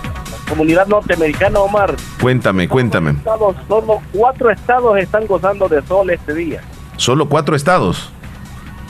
comunidad 0.48 0.86
norteamericana, 0.88 1.60
Omar. 1.60 1.94
Cuéntame, 2.20 2.68
cuéntame. 2.68 3.12
Estados, 3.12 3.56
solo 3.68 4.02
cuatro 4.12 4.50
estados 4.50 4.98
están 4.98 5.26
gozando 5.26 5.68
de 5.68 5.80
sol 5.86 6.10
este 6.10 6.34
día. 6.34 6.60
Solo 6.96 7.26
cuatro 7.28 7.56
estados. 7.56 8.12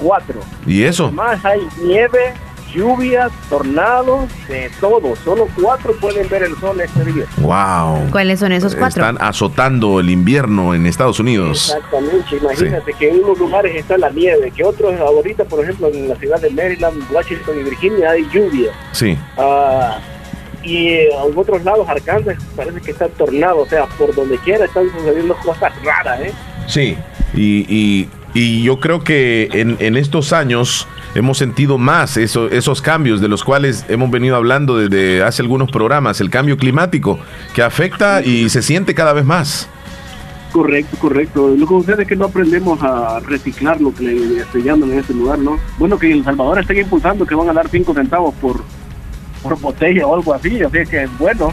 Cuatro. 0.03 0.41
¿Y 0.67 0.83
eso? 0.85 1.07
Además 1.07 1.45
hay 1.45 1.61
nieve, 1.83 2.35
lluvia, 2.75 3.29
tornados, 3.51 4.29
de 4.49 4.71
todo. 4.81 5.15
Solo 5.25 5.47
cuatro 5.61 5.93
pueden 6.01 6.29
ver 6.29 6.43
el 6.45 6.57
sol 6.59 6.81
este 6.81 7.05
día. 7.05 7.25
Wow. 7.39 8.11
¿Cuáles 8.11 8.41
son 8.41 8.53
esos 8.53 8.75
cuatro? 8.75 9.03
Están 9.03 9.19
azotando 9.21 10.01
el 10.01 10.09
invierno 10.11 10.75
en 10.75 10.87
Estados 10.87 11.21
Unidos. 11.21 11.71
Exactamente, 11.75 12.37
imagínate 12.41 12.93
que 12.99 13.11
en 13.11 13.25
unos 13.25 13.39
lugares 13.39 13.75
está 13.77 13.99
la 13.99 14.11
nieve, 14.11 14.51
que 14.57 14.65
otros 14.65 14.99
ahorita, 14.99 15.45
por 15.45 15.63
ejemplo, 15.63 15.89
en 15.89 16.09
la 16.09 16.17
ciudad 16.17 16.41
de 16.41 16.51
Maryland, 16.51 17.03
Washington 17.13 17.61
y 17.61 17.63
Virginia 17.65 18.11
hay 18.11 18.27
lluvia. 18.33 18.73
Sí. 18.93 19.19
Ah, 19.37 19.99
y 20.63 20.89
eh, 20.89 21.09
en 21.27 21.37
otros 21.37 21.63
lados, 21.65 21.89
Arkansas, 21.89 22.37
parece 22.57 22.81
que 22.81 22.93
está 22.93 23.09
tornado, 23.09 23.59
o 23.63 23.67
sea, 23.67 23.85
por 23.99 24.15
donde 24.15 24.39
quiera 24.39 24.65
están 24.65 24.85
sucediendo 24.97 25.35
cosas 25.45 25.73
raras, 25.85 26.21
¿eh? 26.21 26.33
Sí. 26.69 26.97
Y, 27.35 27.67
y- 27.69 28.09
y 28.35 28.63
yo 28.63 28.81
creo 28.81 29.01
que 29.05 29.49
en, 29.53 29.77
en 29.81 29.97
estos 29.97 30.33
años 30.33 30.87
hemos 31.15 31.37
sentido 31.39 31.77
más 31.79 32.17
eso- 32.17 32.49
esos 32.49 32.81
cambios 32.81 33.21
de 33.21 33.29
los 33.29 33.45
cuales 33.45 33.85
hemos 33.89 34.11
venido 34.11 34.37
hablando 34.37 34.77
desde 34.79 35.23
hace 35.23 35.43
algunos 35.43 35.71
programas, 35.71 36.21
el 36.21 36.31
cambio 36.31 36.57
climático 36.57 37.19
que 37.55 37.63
afecta 37.63 38.23
y 38.23 38.49
se 38.49 38.63
siente 38.63 38.95
cada 38.95 39.13
vez 39.13 39.25
más. 39.25 39.69
Correcto, 40.53 40.97
correcto. 40.99 41.49
Lo 41.57 41.67
que 41.67 41.75
sucede 41.75 42.03
es 42.03 42.09
que 42.09 42.17
no 42.17 42.27
aprendemos 42.27 42.83
a 42.83 43.21
reciclar 43.21 43.81
lo 43.81 43.95
que 43.95 44.05
le 44.05 44.41
estoy 44.41 44.63
dando 44.63 44.85
en 44.87 44.99
este 44.99 45.15
lugar, 45.15 45.39
¿no? 45.39 45.59
Bueno, 45.79 45.99
que 45.99 46.13
El 46.13 46.25
Salvador 46.25 46.59
está 46.61 46.75
impulsando 46.75 47.25
que 47.25 47.35
van 47.35 47.49
a 47.49 47.55
dar 47.55 47.69
5 47.69 47.95
centavos 47.95 48.35
por, 48.35 48.63
por 49.43 49.59
botella 49.59 50.07
o 50.07 50.15
algo 50.15 50.35
así, 50.35 50.63
así 50.63 50.79
que 50.91 51.05
es 51.05 51.19
bueno. 51.19 51.53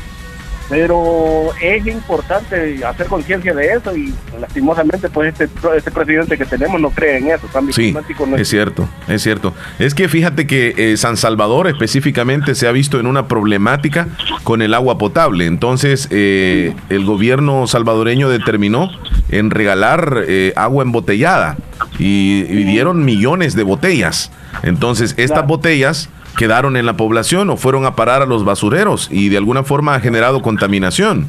Pero 0.70 1.50
es 1.60 1.86
importante 1.88 2.86
hacer 2.86 3.08
conciencia 3.08 3.54
de 3.56 3.74
eso 3.74 3.96
y 3.98 4.14
lastimosamente 4.40 5.10
pues 5.10 5.34
este, 5.34 5.50
este 5.76 5.90
presidente 5.92 6.38
que 6.38 6.46
tenemos 6.46 6.80
no 6.80 6.92
cree 6.92 7.18
en 7.18 7.28
eso. 7.30 7.48
Cambio 7.52 7.74
Sí, 7.74 7.86
climático 7.86 8.28
no 8.28 8.38
es 8.38 8.48
cierto, 8.48 8.88
es 9.08 9.24
cierto. 9.24 9.54
Es 9.80 9.96
que 9.96 10.08
fíjate 10.08 10.46
que 10.46 10.76
eh, 10.78 10.98
San 10.98 11.18
Salvador 11.18 11.68
específicamente 11.68 12.54
se 12.54 12.68
ha 12.68 12.72
visto 12.72 13.00
en 13.00 13.08
una 13.08 13.28
problemática 13.28 14.08
con 14.44 14.62
el 14.62 14.74
agua 14.76 15.00
potable. 15.00 15.48
Entonces, 15.48 16.08
eh, 16.12 16.76
el 16.90 17.04
gobierno 17.06 17.66
salvadoreño 17.66 18.30
determinó 18.30 18.92
en 19.30 19.50
regalar 19.50 20.24
eh, 20.28 20.54
agua 20.56 20.84
embotellada 20.84 21.58
y, 21.98 22.46
y 22.48 22.64
dieron 22.64 23.04
millones 23.06 23.56
de 23.56 23.64
botellas. 23.64 24.32
Entonces, 24.64 25.16
estas 25.18 25.48
botellas 25.48 26.10
quedaron 26.40 26.78
en 26.78 26.86
la 26.86 26.96
población 26.96 27.50
o 27.50 27.58
fueron 27.58 27.86
a 27.86 27.98
parar 27.98 28.22
a 28.22 28.26
los 28.26 28.46
basureros 28.46 29.10
y 29.12 29.28
de 29.28 29.36
alguna 29.36 29.64
forma 29.64 29.96
ha 29.96 30.00
generado 30.00 30.42
contaminación. 30.42 31.28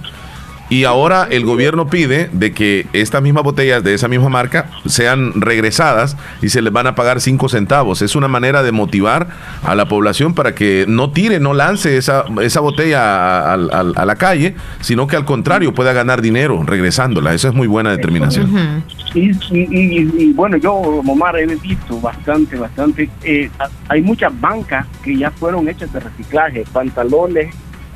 Y 0.70 0.84
ahora 0.84 1.26
el 1.28 1.44
gobierno 1.44 1.88
pide 1.88 2.30
de 2.32 2.52
que 2.52 2.86
estas 2.92 3.20
mismas 3.22 3.42
botellas 3.42 3.82
de 3.82 3.92
esa 3.92 4.06
misma 4.06 4.28
marca 4.28 4.70
sean 4.86 5.32
regresadas 5.40 6.16
y 6.42 6.48
se 6.48 6.62
les 6.62 6.72
van 6.72 6.86
a 6.86 6.94
pagar 6.94 7.20
5 7.20 7.48
centavos. 7.48 8.02
Es 8.02 8.14
una 8.14 8.28
manera 8.28 8.62
de 8.62 8.70
motivar 8.70 9.26
a 9.64 9.74
la 9.74 9.88
población 9.88 10.32
para 10.32 10.54
que 10.54 10.84
no 10.86 11.10
tire, 11.10 11.40
no 11.40 11.54
lance 11.54 11.96
esa, 11.96 12.24
esa 12.40 12.60
botella 12.60 13.00
a, 13.02 13.52
a- 13.52 13.54
a- 13.54 13.92
a 13.96 14.04
la 14.06 14.14
calle, 14.14 14.54
sino 14.80 15.08
que 15.08 15.16
al 15.16 15.24
contrario 15.24 15.74
pueda 15.74 15.92
ganar 15.92 16.22
dinero 16.22 16.62
regresándola. 16.64 17.34
Esa 17.34 17.48
es 17.48 17.54
muy 17.54 17.66
buena 17.66 17.90
determinación. 17.90 18.84
Y, 19.12 19.30
y, 19.30 19.32
y- 19.50 20.14
y, 20.18 20.32
bueno, 20.34 20.56
yo, 20.56 20.72
Omar, 20.74 21.36
he 21.36 21.46
visto 21.46 22.00
bastante, 22.00 22.56
bastante. 22.56 23.10
eh, 23.24 23.50
a- 23.58 23.68
hay 23.88 24.02
muchas 24.02 24.32
bancas 24.40 24.86
que 25.02 25.16
ya 25.18 25.32
fueron 25.32 25.68
hechas 25.68 25.92
de 25.92 25.98
reciclaje, 25.98 26.64
pantalones 26.72 27.52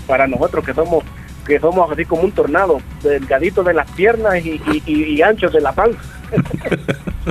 para 0.08 0.26
nosotros 0.26 0.64
que 0.64 0.74
somos 0.74 1.04
que 1.46 1.60
somos 1.60 1.90
así 1.90 2.04
como 2.04 2.22
un 2.22 2.32
tornado, 2.32 2.80
delgaditos 3.02 3.64
de 3.66 3.74
las 3.74 3.90
piernas 3.92 4.36
y, 4.44 4.60
y, 4.72 4.82
y- 4.86 5.04
y 5.14 5.22
anchos 5.22 5.52
de 5.52 5.60
la 5.60 5.72
panza. 5.72 5.98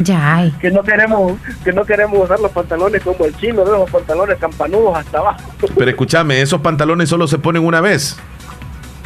Ya 0.00 0.36
hay. 0.36 0.50
que 0.60 0.70
no 0.70 0.82
queremos 0.82 1.38
que 1.64 1.72
no 1.72 1.84
queremos 1.84 2.22
usar 2.24 2.38
los 2.40 2.50
pantalones 2.52 3.02
como 3.02 3.24
el 3.24 3.34
chino, 3.36 3.64
de 3.64 3.70
los 3.72 3.88
pantalones 3.90 4.36
campanudos 4.38 4.96
hasta 4.98 5.18
abajo. 5.18 5.40
Pero 5.76 5.90
escúchame, 5.90 6.40
esos 6.42 6.60
pantalones 6.60 7.08
solo 7.08 7.26
se 7.26 7.38
ponen 7.38 7.64
una 7.64 7.80
vez. 7.80 8.16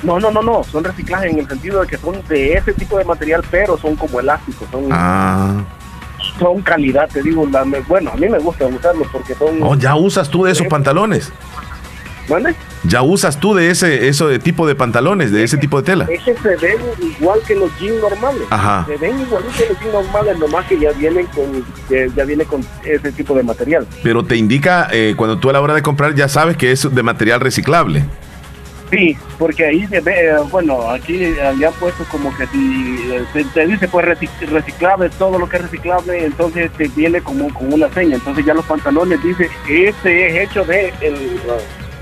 No, 0.03 0.19
no, 0.19 0.31
no, 0.33 0.43
no, 0.43 0.65
son 0.65 0.83
reciclaje 0.83 1.31
en 1.31 1.39
el 1.39 1.47
sentido 1.49 1.81
de 1.83 1.87
que 1.87 1.97
son 1.99 2.17
de 2.29 2.55
ese 2.55 2.73
tipo 2.73 2.99
de 2.99 3.05
material, 3.05 3.45
pero 3.51 3.79
son 3.79 3.95
como 3.95 4.19
elásticos, 4.19 4.69
son 4.73 4.89
Ah. 4.91 5.63
son 6.41 6.61
calidad, 6.63 7.09
te 7.09 7.23
digo, 7.23 7.47
la 7.53 7.65
me- 7.65 7.81
bueno, 7.81 8.11
a 8.13 8.17
mí 8.17 8.29
me 8.29 8.39
gusta 8.41 8.67
usarlos 8.67 9.07
porque 9.13 9.35
son... 9.35 9.63
Oh, 9.63 9.77
ya 9.77 9.95
usas 9.95 10.29
tú 10.29 10.43
de 10.45 10.53
esos 10.53 10.67
pantalones. 10.67 11.33
¿Mande? 12.29 12.55
Ya 12.85 13.03
usas 13.03 13.39
tú 13.39 13.55
de 13.55 13.71
ese, 13.71 14.09
eso 14.09 14.29
de 14.29 14.39
tipo 14.39 14.67
de 14.67 14.75
pantalones, 14.75 15.33
de 15.33 15.43
ese 15.45 15.57
tipo 15.57 15.79
de 15.79 15.83
tela. 15.85 16.07
Es 16.11 16.23
que 16.23 16.35
se 16.37 16.57
ven 16.57 16.77
igual 17.19 17.41
que 17.47 17.55
los 17.55 17.71
jeans 17.79 18.01
normales. 18.01 18.43
Ajá. 18.51 18.85
Se 18.87 18.97
ven 18.97 19.21
igual 19.21 19.43
que 19.57 19.67
los 19.69 19.79
jeans 19.81 19.93
normales, 19.93 20.39
nomás 20.39 20.67
que 20.67 20.79
ya 20.79 20.93
vienen 20.93 21.27
con, 21.27 21.65
ya 22.15 22.25
viene 22.25 22.45
con 22.45 22.65
ese 22.85 23.13
tipo 23.13 23.35
de 23.35 23.43
material. 23.43 23.87
Pero 24.03 24.25
te 24.25 24.37
indica, 24.37 24.89
eh, 24.93 25.15
cuando 25.17 25.39
tú 25.39 25.51
a 25.51 25.53
la 25.53 25.61
hora 25.61 25.75
de 25.75 25.83
comprar 25.83 26.15
ya 26.15 26.29
sabes 26.29 26.57
que 26.57 26.73
es 26.73 26.93
de 26.95 27.03
material 27.03 27.41
reciclable. 27.41 28.05
Sí, 28.91 29.17
porque 29.39 29.65
ahí 29.65 29.87
se 29.87 30.01
ve, 30.01 30.13
eh, 30.29 30.35
bueno, 30.51 30.91
aquí 30.91 31.25
habían 31.41 31.73
puesto 31.75 32.05
como 32.11 32.35
que 32.37 32.47
si 32.49 33.11
eh, 33.11 33.45
te, 33.55 33.67
dice 33.67 33.89
pues 33.89 34.05
recic- 34.05 34.49
reciclable, 34.51 35.09
todo 35.19 35.39
lo 35.39 35.49
que 35.49 35.57
es 35.57 35.63
reciclable, 35.63 36.27
entonces 36.27 36.71
te 36.73 36.89
viene 36.89 37.23
como 37.23 37.53
con 37.55 37.73
una 37.73 37.89
seña. 37.95 38.17
Entonces 38.17 38.45
ya 38.45 38.53
los 38.53 38.67
pantalones 38.67 39.23
dice, 39.23 39.49
este 39.67 40.29
es 40.43 40.49
hecho 40.51 40.65
de, 40.67 40.93
el, 41.01 41.41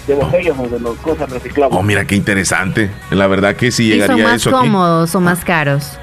de 0.06 0.14
botellas 0.14 0.56
o 0.58 0.68
de 0.68 0.80
las 0.80 0.94
cosas 0.98 1.30
reciclables. 1.30 1.78
Oh, 1.78 1.82
mira 1.82 2.04
qué 2.04 2.16
interesante. 2.16 2.90
La 3.10 3.26
verdad 3.26 3.54
que 3.56 3.70
si 3.70 3.84
¿Y 3.84 3.90
son 3.90 3.98
llegaría 4.00 4.24
más 4.24 4.36
eso 4.36 4.50
aquí. 4.50 4.58
cómodos 4.58 5.14
o 5.14 5.20
más 5.20 5.44
caros? 5.44 5.98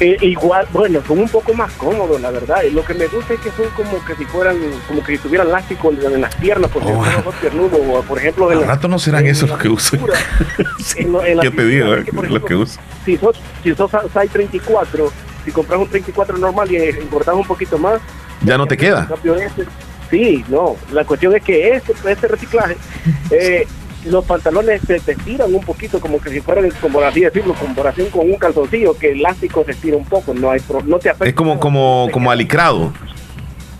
Eh, 0.00 0.16
igual, 0.20 0.64
bueno, 0.72 1.00
son 1.08 1.18
un 1.18 1.28
poco 1.28 1.52
más 1.54 1.72
cómodos, 1.72 2.20
la 2.20 2.30
verdad. 2.30 2.58
Y 2.62 2.70
lo 2.72 2.84
que 2.84 2.94
me 2.94 3.08
gusta 3.08 3.34
es 3.34 3.40
que 3.40 3.50
son 3.50 3.66
como 3.74 4.04
que 4.04 4.14
si 4.14 4.24
fueran, 4.26 4.56
como 4.86 5.02
que 5.02 5.16
si 5.16 5.18
tuvieran 5.22 5.48
elástico 5.48 5.90
en, 5.90 6.20
las 6.20 6.32
piernas, 6.36 6.70
porque 6.72 6.88
Oh. 6.92 7.04
son 7.04 7.24
dos 7.24 7.34
piernudos, 7.40 7.80
o 7.84 8.02
por 8.02 8.16
ejemplo, 8.18 8.52
en 8.52 8.58
Al 8.58 8.64
rato 8.66 8.86
no 8.86 9.00
serán 9.00 9.26
esos 9.26 9.48
los 9.48 9.58
que 9.58 9.68
uso. 9.68 9.96
en 10.96 11.12
lo- 11.12 11.24
en 11.24 11.36
la 11.38 11.42
¿Qué 11.42 11.50
te 11.50 11.66
digo? 11.66 11.94
eh? 11.94 12.04
por 12.04 12.14
Los 12.14 12.24
ejemplo, 12.26 12.44
que 12.46 12.54
uso. 12.54 12.80
si 13.04 13.16
sos, 13.16 13.36
si 13.64 13.74
sos 13.74 13.90
size 13.90 14.28
34, 14.28 15.12
si 15.44 15.50
compras 15.50 15.80
un 15.80 15.88
34 15.88 16.38
normal 16.38 16.70
y 16.70 16.76
eh, 16.76 16.90
engordás 17.02 17.34
un 17.34 17.44
poquito 17.46 17.76
más, 17.76 18.00
Ya 18.42 18.56
no 18.56 18.66
te 18.66 18.76
queda. 18.76 19.08
cambio 19.08 19.34
este- 19.34 19.64
sí, 20.10 20.44
no, 20.48 20.76
la 20.92 21.04
cuestión 21.04 21.34
es 21.34 21.42
que 21.42 21.70
este, 21.70 21.92
este 21.92 22.28
reciclaje, 22.28 22.76
eh, 23.30 23.66
los 24.04 24.24
pantalones 24.24 24.80
se 24.86 25.00
te 25.00 25.12
estiran 25.12 25.54
un 25.54 25.62
poquito 25.62 26.00
como 26.00 26.20
que 26.20 26.30
si 26.30 26.40
fueran, 26.40 26.70
como 26.80 27.00
así 27.00 27.20
decirlo, 27.20 27.54
comparación 27.54 28.08
con 28.10 28.30
un 28.30 28.36
calzoncillo, 28.36 28.96
que 28.96 29.10
el 29.12 29.18
elástico 29.20 29.64
se 29.64 29.72
estira 29.72 29.96
un 29.96 30.04
poco, 30.04 30.34
no 30.34 30.50
hay 30.50 30.60
no 30.86 30.98
te 30.98 31.12
Es 31.20 31.34
como, 31.34 31.58
como, 31.58 32.08
como 32.12 32.30
alicrado. 32.30 32.92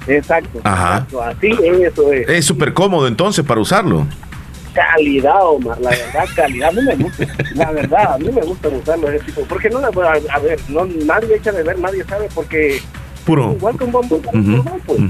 Exacto. 0.07 0.61
Ajá. 0.64 1.07
Así 1.22 1.51
eso 1.83 2.12
es. 2.12 2.29
Es 2.29 2.45
súper 2.45 2.72
cómodo 2.72 3.07
entonces 3.07 3.45
para 3.45 3.61
usarlo. 3.61 4.07
Calidad, 4.72 5.47
Omar, 5.47 5.81
la 5.81 5.91
verdad, 5.91 6.24
calidad. 6.35 6.68
A 6.68 6.72
mí 6.72 6.83
me 6.83 6.95
gusta, 6.97 7.26
la 7.55 7.72
verdad, 7.72 8.14
a 8.14 8.18
mí 8.18 8.31
me 8.31 8.43
gusta 8.43 8.68
usarlo 8.68 9.11
ese 9.11 9.24
tipo. 9.24 9.43
Porque 9.43 9.68
no, 9.70 9.79
a, 9.79 9.89
a 9.89 10.39
ver, 10.39 10.59
no, 10.68 10.87
nadie 10.87 11.37
echa 11.37 11.53
de 11.53 11.62
ver, 11.62 11.79
nadie 11.79 12.05
sabe, 12.05 12.29
porque. 12.35 12.81
Puro. 13.24 13.53
Igual 13.53 13.76
que 13.76 13.85
un 13.85 13.93
bombo, 13.93 14.18
pues. 14.18 15.07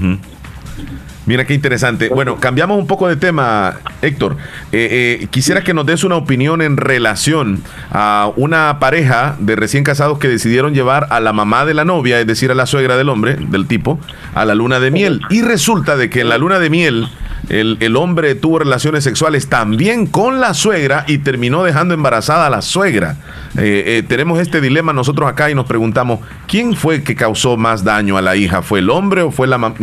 Mira 1.29 1.45
qué 1.45 1.53
interesante. 1.53 2.09
Bueno, 2.09 2.37
cambiamos 2.37 2.79
un 2.79 2.87
poco 2.87 3.07
de 3.07 3.15
tema, 3.15 3.75
Héctor. 4.01 4.35
Eh, 4.71 5.19
eh, 5.21 5.27
quisiera 5.29 5.63
que 5.63 5.75
nos 5.75 5.85
des 5.85 6.03
una 6.03 6.15
opinión 6.15 6.63
en 6.63 6.75
relación 6.75 7.61
a 7.91 8.31
una 8.35 8.79
pareja 8.79 9.35
de 9.37 9.55
recién 9.55 9.83
casados 9.83 10.17
que 10.17 10.27
decidieron 10.27 10.73
llevar 10.73 11.05
a 11.11 11.19
la 11.19 11.31
mamá 11.31 11.65
de 11.65 11.75
la 11.75 11.85
novia, 11.85 12.19
es 12.19 12.25
decir, 12.25 12.49
a 12.49 12.55
la 12.55 12.65
suegra 12.65 12.97
del 12.97 13.09
hombre, 13.09 13.35
del 13.35 13.67
tipo, 13.67 13.99
a 14.33 14.43
la 14.43 14.55
luna 14.55 14.79
de 14.79 14.89
miel. 14.89 15.21
Y 15.29 15.43
resulta 15.43 15.97
de 15.97 16.09
que 16.09 16.21
en 16.21 16.29
la 16.29 16.39
luna 16.39 16.57
de 16.57 16.71
miel 16.71 17.09
el, 17.49 17.95
hombre 17.95 18.33
tuvo 18.33 18.57
relaciones 18.57 19.03
sexuales 19.03 19.49
también 19.49 20.07
con 20.07 20.39
la 20.39 20.55
suegra 20.55 21.05
y 21.07 21.19
terminó 21.19 21.63
dejando 21.63 21.93
embarazada 21.93 22.47
a 22.47 22.49
la 22.49 22.63
suegra. 22.63 23.17
Eh, 23.55 24.03
tenemos 24.07 24.39
este 24.39 24.61
dilema 24.61 24.93
nosotros 24.93 25.29
acá 25.29 25.51
y 25.51 25.53
nos 25.53 25.67
preguntamos, 25.67 26.21
¿quién 26.47 26.75
fue 26.75 27.03
que 27.03 27.15
causó 27.15 27.55
más 27.55 27.83
daño 27.83 28.17
a 28.17 28.23
la 28.23 28.35
hija? 28.35 28.63
¿Fue 28.63 28.79
el 28.79 28.89
hombre 28.89 29.21
o 29.21 29.29
fue 29.29 29.45
la, 29.45 29.75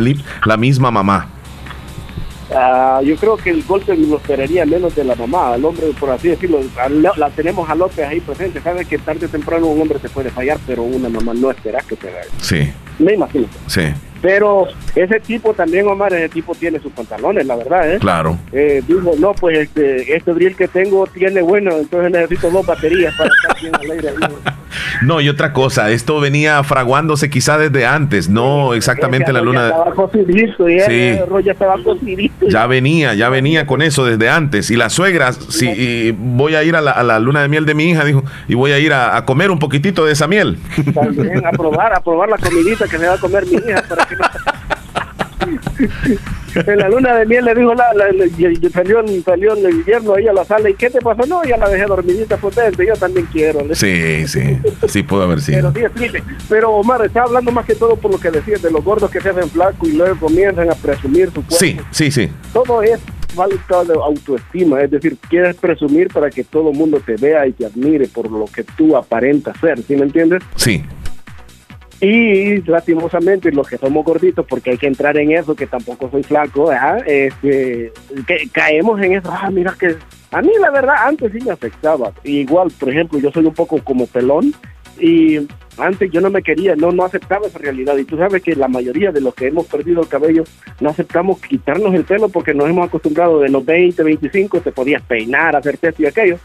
la 0.43 0.57
misma 0.57 0.91
mamá? 0.91 1.27
Ah, 2.53 3.01
yo 3.03 3.15
creo 3.17 3.35
que 3.37 3.49
el 3.49 3.63
golpe 3.63 3.95
lo 3.95 4.17
esperaría 4.17 4.65
menos 4.65 4.95
de 4.95 5.03
la 5.03 5.15
mamá, 5.15 5.53
al 5.53 5.65
hombre, 5.65 5.87
por 5.99 6.09
así 6.09 6.29
decirlo. 6.29 6.61
La 7.17 7.29
tenemos 7.29 7.69
a 7.69 7.75
López 7.75 8.05
ahí 8.05 8.19
presente. 8.21 8.61
Sabe 8.61 8.85
que 8.85 8.97
tarde 8.97 9.25
o 9.25 9.29
temprano 9.29 9.67
un 9.67 9.81
hombre 9.81 9.99
se 9.99 10.09
puede 10.09 10.29
fallar, 10.29 10.57
pero 10.65 10.83
una 10.83 11.09
mamá 11.09 11.33
no 11.33 11.51
espera 11.51 11.81
que 11.87 11.95
te 11.95 12.07
vaya. 12.07 12.27
Sí. 12.41 12.71
Me 12.99 13.13
imagino. 13.13 13.47
Sí. 13.67 13.81
Pero 14.21 14.67
ese 14.95 15.19
tipo 15.19 15.53
también, 15.53 15.87
Omar, 15.87 16.13
ese 16.13 16.29
tipo 16.29 16.55
tiene 16.55 16.79
sus 16.79 16.91
pantalones, 16.91 17.45
la 17.45 17.55
verdad, 17.55 17.93
¿eh? 17.93 17.99
Claro. 17.99 18.37
Eh, 18.51 18.81
dijo, 18.87 19.13
no, 19.19 19.33
pues 19.33 19.59
este, 19.59 20.15
este 20.15 20.33
drill 20.33 20.55
que 20.55 20.67
tengo 20.67 21.05
tiene 21.07 21.41
bueno, 21.41 21.71
entonces 21.77 22.11
necesito 22.11 22.49
dos 22.49 22.65
baterías 22.65 23.13
para 23.15 23.29
estar 23.29 23.61
bien 23.61 23.75
alegre. 23.75 24.13
no, 25.03 25.21
y 25.21 25.29
otra 25.29 25.53
cosa, 25.53 25.91
esto 25.91 26.19
venía 26.19 26.63
fraguándose 26.63 27.29
quizá 27.29 27.57
desde 27.57 27.85
antes, 27.85 28.29
no 28.29 28.73
exactamente 28.73 29.31
la 29.31 29.41
luna. 29.41 29.67
Estaba 29.67 29.91
cocidito, 29.93 30.69
ya, 30.69 30.85
sí. 30.85 31.19
ya 31.43 31.51
estaba 31.51 31.75
cocidito. 31.83 32.47
Ya 32.47 32.67
venía, 32.67 33.13
ya 33.13 33.29
venía 33.29 33.65
con 33.67 33.81
eso 33.81 34.05
desde 34.05 34.29
antes. 34.29 34.71
Y 34.71 34.75
la 34.75 34.89
suegra, 34.89 35.33
si 35.33 36.11
voy 36.11 36.55
a 36.55 36.63
ir 36.63 36.75
a 36.75 36.81
la, 36.81 37.19
luna 37.19 37.41
de 37.41 37.49
miel 37.49 37.65
de 37.65 37.73
mi 37.73 37.91
hija, 37.91 38.03
dijo, 38.03 38.23
y 38.47 38.55
voy 38.55 38.71
a 38.71 38.79
ir 38.79 38.93
a, 38.93 39.23
comer 39.25 39.51
un 39.51 39.59
poquitito 39.59 40.05
de 40.05 40.13
esa 40.13 40.27
miel. 40.27 40.57
También 40.93 41.45
a 41.45 41.51
probar, 41.51 41.93
a 41.93 41.99
probar 41.99 42.29
la 42.29 42.37
comidita 42.37 42.87
que 42.87 42.97
me 42.97 43.07
va 43.07 43.15
a 43.15 43.17
comer 43.17 43.45
mi 43.45 43.55
hija 43.55 43.83
para 43.87 44.06
en 46.65 46.77
la 46.77 46.89
luna 46.89 47.15
de 47.15 47.25
miel 47.25 47.45
le 47.45 47.55
dijo, 47.55 47.73
la, 47.73 47.85
salió, 48.73 49.01
salió 49.23 49.55
en 49.55 49.65
el 49.65 49.71
invierno 49.75 50.15
ahí 50.15 50.27
a 50.27 50.33
la 50.33 50.43
sala, 50.45 50.69
¿y 50.69 50.73
qué 50.73 50.89
te 50.89 50.99
pasó? 51.01 51.25
No, 51.25 51.43
ya 51.43 51.57
la 51.57 51.69
dejé 51.69 51.85
dormidita 51.85 52.37
potente, 52.37 52.85
yo 52.85 52.95
también 52.95 53.27
quiero. 53.31 53.59
Sí, 53.73 54.27
sí, 54.27 54.57
sí 54.87 55.03
puede 55.03 55.23
haber 55.23 55.41
sido. 55.41 55.71
Pero, 55.73 55.91
pero 56.49 56.71
Omar, 56.71 57.05
está 57.05 57.23
hablando 57.23 57.51
más 57.51 57.65
que 57.65 57.75
todo 57.75 57.95
por 57.95 58.11
lo 58.11 58.19
que 58.19 58.31
decías, 58.31 58.61
de 58.61 58.71
los 58.71 58.83
gordos 58.83 59.11
que 59.11 59.21
se 59.21 59.29
hacen 59.29 59.49
flacos 59.49 59.87
y 59.87 59.93
luego 59.93 60.19
comienzan 60.19 60.69
a 60.69 60.75
presumir 60.75 61.27
su 61.27 61.45
cuerpo. 61.45 61.55
Sí, 61.55 61.77
sí, 61.91 62.11
sí. 62.11 62.29
Todo 62.53 62.81
es 62.81 62.99
falta 63.35 63.83
de 63.83 63.93
autoestima, 63.93 64.81
es 64.81 64.89
decir, 64.89 65.17
quieres 65.29 65.55
presumir 65.57 66.07
para 66.07 66.31
que 66.31 66.43
todo 66.43 66.71
el 66.71 66.77
mundo 66.77 66.99
te 67.05 67.15
vea 67.17 67.45
y 67.45 67.53
te 67.53 67.65
admire 67.65 68.07
por 68.07 68.31
lo 68.31 68.45
que 68.45 68.63
tú 68.63 68.97
aparentas 68.97 69.55
ser, 69.59 69.79
¿sí 69.83 69.95
me 69.95 70.03
entiendes? 70.03 70.41
Sí. 70.55 70.83
Y 71.99 72.61
lastimosamente 72.61 73.51
los 73.51 73.67
que 73.67 73.77
somos 73.77 74.05
gorditos, 74.05 74.45
porque 74.47 74.71
hay 74.71 74.77
que 74.77 74.87
entrar 74.87 75.17
en 75.17 75.31
eso, 75.31 75.55
que 75.55 75.65
tampoco 75.65 76.09
soy 76.11 76.23
flaco, 76.23 76.71
este, 77.05 77.91
que 78.27 78.49
caemos 78.51 79.01
en 79.01 79.13
eso, 79.13 79.31
ah, 79.31 79.49
mira 79.49 79.75
que 79.77 79.95
a 80.31 80.41
mí 80.41 80.51
la 80.59 80.69
verdad 80.69 80.95
antes 81.05 81.31
sí 81.31 81.39
me 81.43 81.51
afectaba. 81.51 82.11
igual, 82.23 82.71
por 82.79 82.89
ejemplo, 82.89 83.17
yo 83.17 83.31
soy 83.31 83.45
un 83.45 83.53
poco 83.53 83.81
como 83.83 84.05
pelón 84.05 84.53
y 84.99 85.39
antes 85.77 86.11
yo 86.11 86.21
no 86.21 86.29
me 86.29 86.43
quería, 86.43 86.75
no, 86.75 86.91
no 86.91 87.03
aceptaba 87.03 87.47
esa 87.47 87.59
realidad. 87.59 87.97
Y 87.97 88.03
tú 88.03 88.17
sabes 88.17 88.43
que 88.43 88.55
la 88.55 88.67
mayoría 88.67 89.11
de 89.11 89.21
los 89.21 89.33
que 89.33 89.47
hemos 89.47 89.65
perdido 89.67 90.01
el 90.01 90.07
cabello 90.07 90.43
no 90.79 90.89
aceptamos 90.89 91.39
quitarnos 91.39 91.93
el 91.93 92.03
pelo 92.03 92.29
porque 92.29 92.53
nos 92.53 92.69
hemos 92.69 92.87
acostumbrado 92.87 93.39
de 93.39 93.49
los 93.49 93.65
20, 93.65 94.03
25, 94.03 94.61
te 94.61 94.71
podías 94.71 95.01
peinar, 95.03 95.55
hacer 95.55 95.79
esto 95.81 96.03
y 96.03 96.05
aquello 96.05 96.37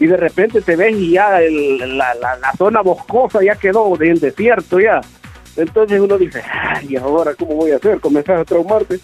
y 0.00 0.06
de 0.06 0.16
repente 0.16 0.62
te 0.62 0.76
ves 0.76 0.96
y 0.96 1.12
ya 1.12 1.38
la, 1.38 2.14
la, 2.14 2.52
zona 2.56 2.80
boscosa 2.80 3.42
ya 3.44 3.54
quedó 3.54 3.94
en 4.02 4.18
desierto 4.18 4.80
ya. 4.80 5.02
Entonces 5.56 6.00
uno 6.00 6.16
dice, 6.16 6.42
ay, 6.50 6.86
¿y 6.88 6.96
ahora 6.96 7.34
cómo 7.34 7.54
voy 7.54 7.72
a 7.72 7.76
hacer? 7.76 8.00
Comenzar 8.00 8.38
a 8.38 8.44
traumarte. 8.44 8.98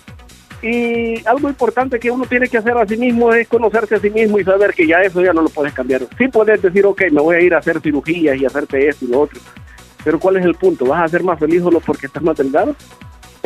Y 0.63 1.27
algo 1.27 1.51
importante 1.51 2.01
que 2.01 2.11
uno 2.11 2.25
tiene 2.25 2.49
que 2.49 2.57
hacer 2.57 2.77
a 2.79 2.87
sí 2.87 2.97
mismo 2.97 3.33
es 3.35 3.47
conocerse 3.47 3.97
a 3.97 4.01
sí 4.01 4.09
mismo 4.09 4.39
y 4.39 4.45
saber 4.45 4.73
que 4.73 4.87
ya 4.87 5.03
eso 5.03 5.21
ya 5.21 5.35
no 5.35 5.43
lo 5.43 5.51
puedes 5.51 5.75
cambiar. 5.75 6.01
Sí 6.17 6.29
puedes 6.29 6.63
decir, 6.63 6.87
ok, 6.87 7.03
me 7.13 7.21
voy 7.21 7.37
a 7.37 7.41
ir 7.41 7.55
a 7.55 7.59
hacer 7.59 7.79
cirugías 7.81 8.41
y 8.41 8.47
hacerte 8.47 8.89
esto 8.89 9.05
y 9.05 9.09
lo 9.09 9.21
otro. 9.21 9.39
Pero 10.03 10.19
¿cuál 10.19 10.39
es 10.39 10.47
el 10.47 10.55
punto? 10.55 10.87
¿Vas 10.87 11.05
a 11.05 11.09
ser 11.09 11.23
más 11.23 11.39
feliz 11.39 11.63
solo 11.63 11.81
porque 11.81 12.07
estás 12.07 12.23
más 12.23 12.37
delgado? 12.39 12.75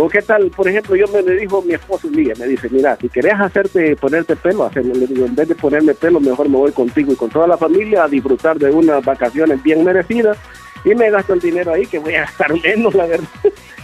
¿O 0.02 0.08
qué 0.08 0.22
tal? 0.22 0.50
Por 0.50 0.66
ejemplo, 0.66 0.96
yo 0.96 1.06
me, 1.08 1.22
dijo 1.34 1.60
mi 1.60 1.74
esposo 1.74 2.08
un 2.08 2.14
día, 2.14 2.32
me 2.38 2.46
dice, 2.46 2.70
mira, 2.70 2.96
si 2.96 3.10
querés 3.10 3.34
hacerte, 3.34 3.94
ponerte 3.96 4.34
pelo, 4.34 4.64
hacerlo. 4.64 4.94
Le 4.94 5.06
digo, 5.06 5.26
en 5.26 5.34
vez 5.34 5.46
de 5.46 5.54
ponerme 5.54 5.92
pelo, 5.92 6.18
mejor 6.20 6.48
me 6.48 6.56
voy 6.56 6.72
contigo 6.72 7.12
y 7.12 7.16
con 7.16 7.28
toda 7.28 7.46
la 7.46 7.58
familia 7.58 8.04
a 8.04 8.08
disfrutar 8.08 8.58
de 8.58 8.70
unas 8.70 9.04
vacaciones 9.04 9.62
bien 9.62 9.84
merecidas 9.84 10.38
y 10.86 10.94
me 10.94 11.10
gasto 11.10 11.34
el 11.34 11.40
dinero 11.40 11.74
ahí 11.74 11.84
que 11.84 11.98
voy 11.98 12.14
a 12.14 12.22
gastar 12.22 12.50
menos, 12.62 12.94
la 12.94 13.04
verdad. 13.04 13.28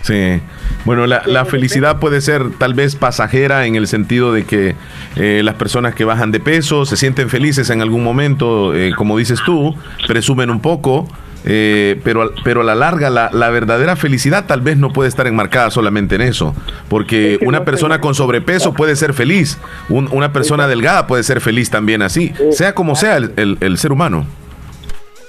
Sí, 0.03 0.41
bueno, 0.85 1.07
la, 1.07 1.45
felicidad 1.47 1.99
puede 1.99 2.21
ser 2.21 2.51
tal 2.59 2.75
vez 2.75 2.95
pasajera 2.95 3.67
en 3.67 3.75
el 3.75 3.89
sentido 3.89 4.33
de 4.33 4.45
que 4.45 4.77
eh, 5.17 5.41
las 5.45 5.57
personas 5.57 5.95
que 5.97 6.05
bajan 6.05 6.31
de 6.31 6.39
peso 6.39 6.87
se 6.87 6.97
sienten 6.97 7.29
felices 7.29 7.71
en 7.71 7.83
algún 7.83 8.05
momento, 8.05 8.73
eh, 8.73 8.93
como 8.97 9.19
dices 9.19 9.41
tú, 9.45 9.75
presumen 10.07 10.49
un 10.49 10.61
poco, 10.61 11.09
eh, 11.45 12.01
pero, 12.03 12.33
pero 12.43 12.61
a 12.61 12.65
la 12.65 12.75
larga 12.75 13.11
la, 13.11 13.31
la, 13.33 13.51
verdadera 13.51 13.95
felicidad 13.95 14.47
tal 14.47 14.61
vez 14.61 14.77
no 14.77 14.93
puede 14.93 15.09
estar 15.09 15.29
enmarcada 15.29 15.71
solamente 15.71 16.17
en 16.17 16.23
eso, 16.23 16.55
porque 16.89 17.39
una 17.43 17.65
persona 17.65 18.01
con 18.01 18.15
sobrepeso 18.15 18.75
puede 18.75 18.97
ser 18.97 19.15
feliz, 19.15 19.59
una 19.89 20.33
persona 20.33 20.67
delgada 20.67 21.07
puede 21.07 21.23
ser 21.23 21.41
feliz 21.41 21.71
también 21.71 22.03
así, 22.03 22.33
sea 22.51 22.75
como 22.75 22.97
sea 22.97 23.17
el, 23.17 23.59
el, 23.61 23.79
ser 23.79 23.93
humano. 23.93 24.27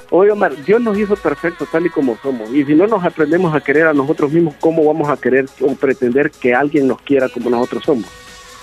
Oye 0.10 0.32
Omar, 0.32 0.56
Dios 0.64 0.82
nos 0.82 0.98
hizo 0.98 1.16
perfectos 1.16 1.68
tal 1.70 1.86
y 1.86 1.90
como 1.90 2.18
somos, 2.22 2.50
y 2.54 2.64
si 2.64 2.76
no 2.76 2.88
nos 2.88 3.04
aprendemos 3.04 3.54
a 3.54 3.60
querer 3.60 3.88
a 3.88 3.94
nosotros 3.94 4.32
mismos, 4.32 4.56
¿cómo 4.60 4.86
vamos 4.86 5.10
a 5.10 5.18
querer 5.18 5.48
o 5.62 5.76
pretender 5.76 6.32
que 6.32 6.56
alguien 6.56 6.88
nos 6.88 7.02
quiera 7.02 7.28
como 7.28 7.50
nosotros 7.50 7.84
somos? 7.84 8.06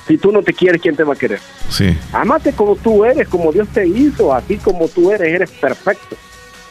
Si 0.07 0.19
tú 0.19 0.33
no 0.33 0.43
te 0.43 0.53
quieres, 0.53 0.81
¿quién 0.81 0.97
te 0.97 1.05
va 1.05 1.15
a 1.15 1.17
querer? 1.17 1.41
Sí. 1.71 1.97
Amate 2.13 2.53
como 2.53 2.77
tú 2.77 3.05
eres, 3.05 3.29
como 3.29 3.53
Dios 3.53 3.69
te 3.69 3.87
hizo, 3.87 4.35
así 4.35 4.57
como 4.57 4.89
tú 4.89 5.11
eres, 5.11 5.29
eres 5.29 5.51
perfecto. 5.51 6.17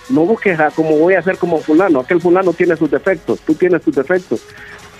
No 0.09 0.21
busques 0.26 0.59
a 0.59 0.69
como 0.69 0.97
voy 0.97 1.15
a 1.15 1.21
ser 1.21 1.38
como 1.38 1.59
fulano. 1.59 2.01
Aquel 2.01 2.21
fulano 2.21 2.53
tiene 2.53 2.76
sus 2.76 2.91
defectos, 2.91 3.39
tú 3.39 3.55
tienes 3.55 3.82
tus 3.82 3.95
defectos. 3.95 4.41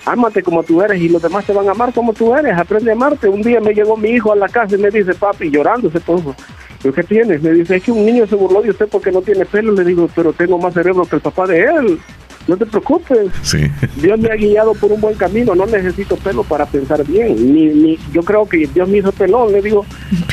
Ámate 0.06 0.42
como 0.42 0.62
tú 0.62 0.82
eres 0.82 1.00
y 1.00 1.08
los 1.08 1.22
demás 1.22 1.46
te 1.46 1.52
van 1.52 1.68
a 1.68 1.72
amar 1.72 1.92
como 1.92 2.12
tú 2.12 2.34
eres. 2.34 2.56
Aprende 2.56 2.90
a 2.90 2.94
amarte. 2.94 3.28
Un 3.28 3.42
día 3.42 3.60
me 3.60 3.72
llegó 3.72 3.96
mi 3.96 4.10
hijo 4.10 4.32
a 4.32 4.36
la 4.36 4.48
casa 4.48 4.74
y 4.74 4.78
me 4.78 4.90
dice, 4.90 5.14
papi, 5.14 5.50
llorando 5.50 5.90
se 5.90 6.00
puso. 6.00 6.34
¿Pero 6.82 6.94
qué 6.94 7.02
tienes? 7.02 7.42
Me 7.42 7.52
dice, 7.52 7.76
es 7.76 7.82
que 7.82 7.92
un 7.92 8.04
niño 8.04 8.26
se 8.26 8.34
burló 8.34 8.60
de 8.60 8.70
usted 8.70 8.88
porque 8.88 9.10
no 9.10 9.22
tiene 9.22 9.46
pelo. 9.46 9.72
Le 9.72 9.84
digo, 9.84 10.08
pero 10.14 10.32
tengo 10.32 10.58
más 10.58 10.74
cerebro 10.74 11.06
que 11.06 11.16
el 11.16 11.22
papá 11.22 11.46
de 11.46 11.62
él. 11.62 11.98
No 12.46 12.56
te 12.56 12.66
preocupes. 12.66 13.30
Sí. 13.42 13.70
Dios 13.96 14.18
me 14.18 14.30
ha 14.30 14.36
guiado 14.36 14.74
por 14.74 14.92
un 14.92 15.00
buen 15.00 15.14
camino. 15.16 15.54
No 15.54 15.66
necesito 15.66 16.16
pelo 16.16 16.42
para 16.44 16.66
pensar 16.66 17.04
bien. 17.06 17.34
Ni, 17.54 17.66
ni, 17.66 17.98
yo 18.12 18.22
creo 18.22 18.46
que 18.46 18.66
Dios 18.66 18.88
me 18.88 18.98
hizo 18.98 19.12
pelón, 19.12 19.52
le 19.52 19.62
digo. 19.62 19.86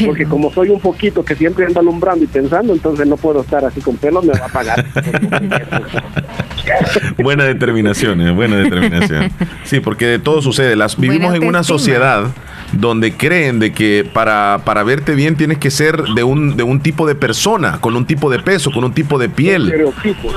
Porque 0.06 0.26
como 0.26 0.52
soy 0.52 0.70
un 0.70 0.80
poquito 0.80 1.24
que 1.24 1.36
siempre 1.36 1.66
anda 1.66 1.80
alumbrando 1.80 2.24
y 2.24 2.28
pensando, 2.28 2.74
entonces 2.74 3.08
no 3.08 3.18
puedo 3.18 3.42
estar 3.42 3.64
así 3.64 3.82
con 3.82 3.96
pelo, 3.98 4.22
me 4.22 4.34
va 4.34 4.46
a 4.46 4.50
pagar. 4.50 4.86
buena 7.24 7.46
determinación, 7.46 8.22
eh, 8.22 8.32
buena 8.32 8.58
determinación. 8.58 9.32
Sí, 9.64 9.80
porque 9.80 10.06
de 10.06 10.20
todo 10.20 10.42
sucede. 10.42 10.76
Las, 10.76 10.98
vivimos 10.98 11.34
en 11.36 11.46
una 11.46 11.64
sociedad 11.64 12.28
donde 12.74 13.14
creen 13.14 13.60
de 13.60 13.74
que 13.74 14.08
para, 14.14 14.62
para 14.66 14.84
verte 14.84 15.16
bien 15.16 15.36
tienes 15.36 15.58
que 15.58 15.72
ser 15.72 16.02
de 16.16 16.24
un, 16.24 16.56
de 16.56 16.64
un 16.64 16.80
tipo 16.80 17.08
de 17.08 17.16
persona, 17.16 17.80
con 17.82 17.96
un 17.96 18.06
tipo 18.06 18.30
de 18.30 18.40
peso, 18.40 18.72
con 18.72 18.84
un 18.84 18.94
tipo 18.94 19.18
de 19.18 19.30
piel. 19.30 19.64
Un 19.64 19.70
estereotipo. 19.70 20.30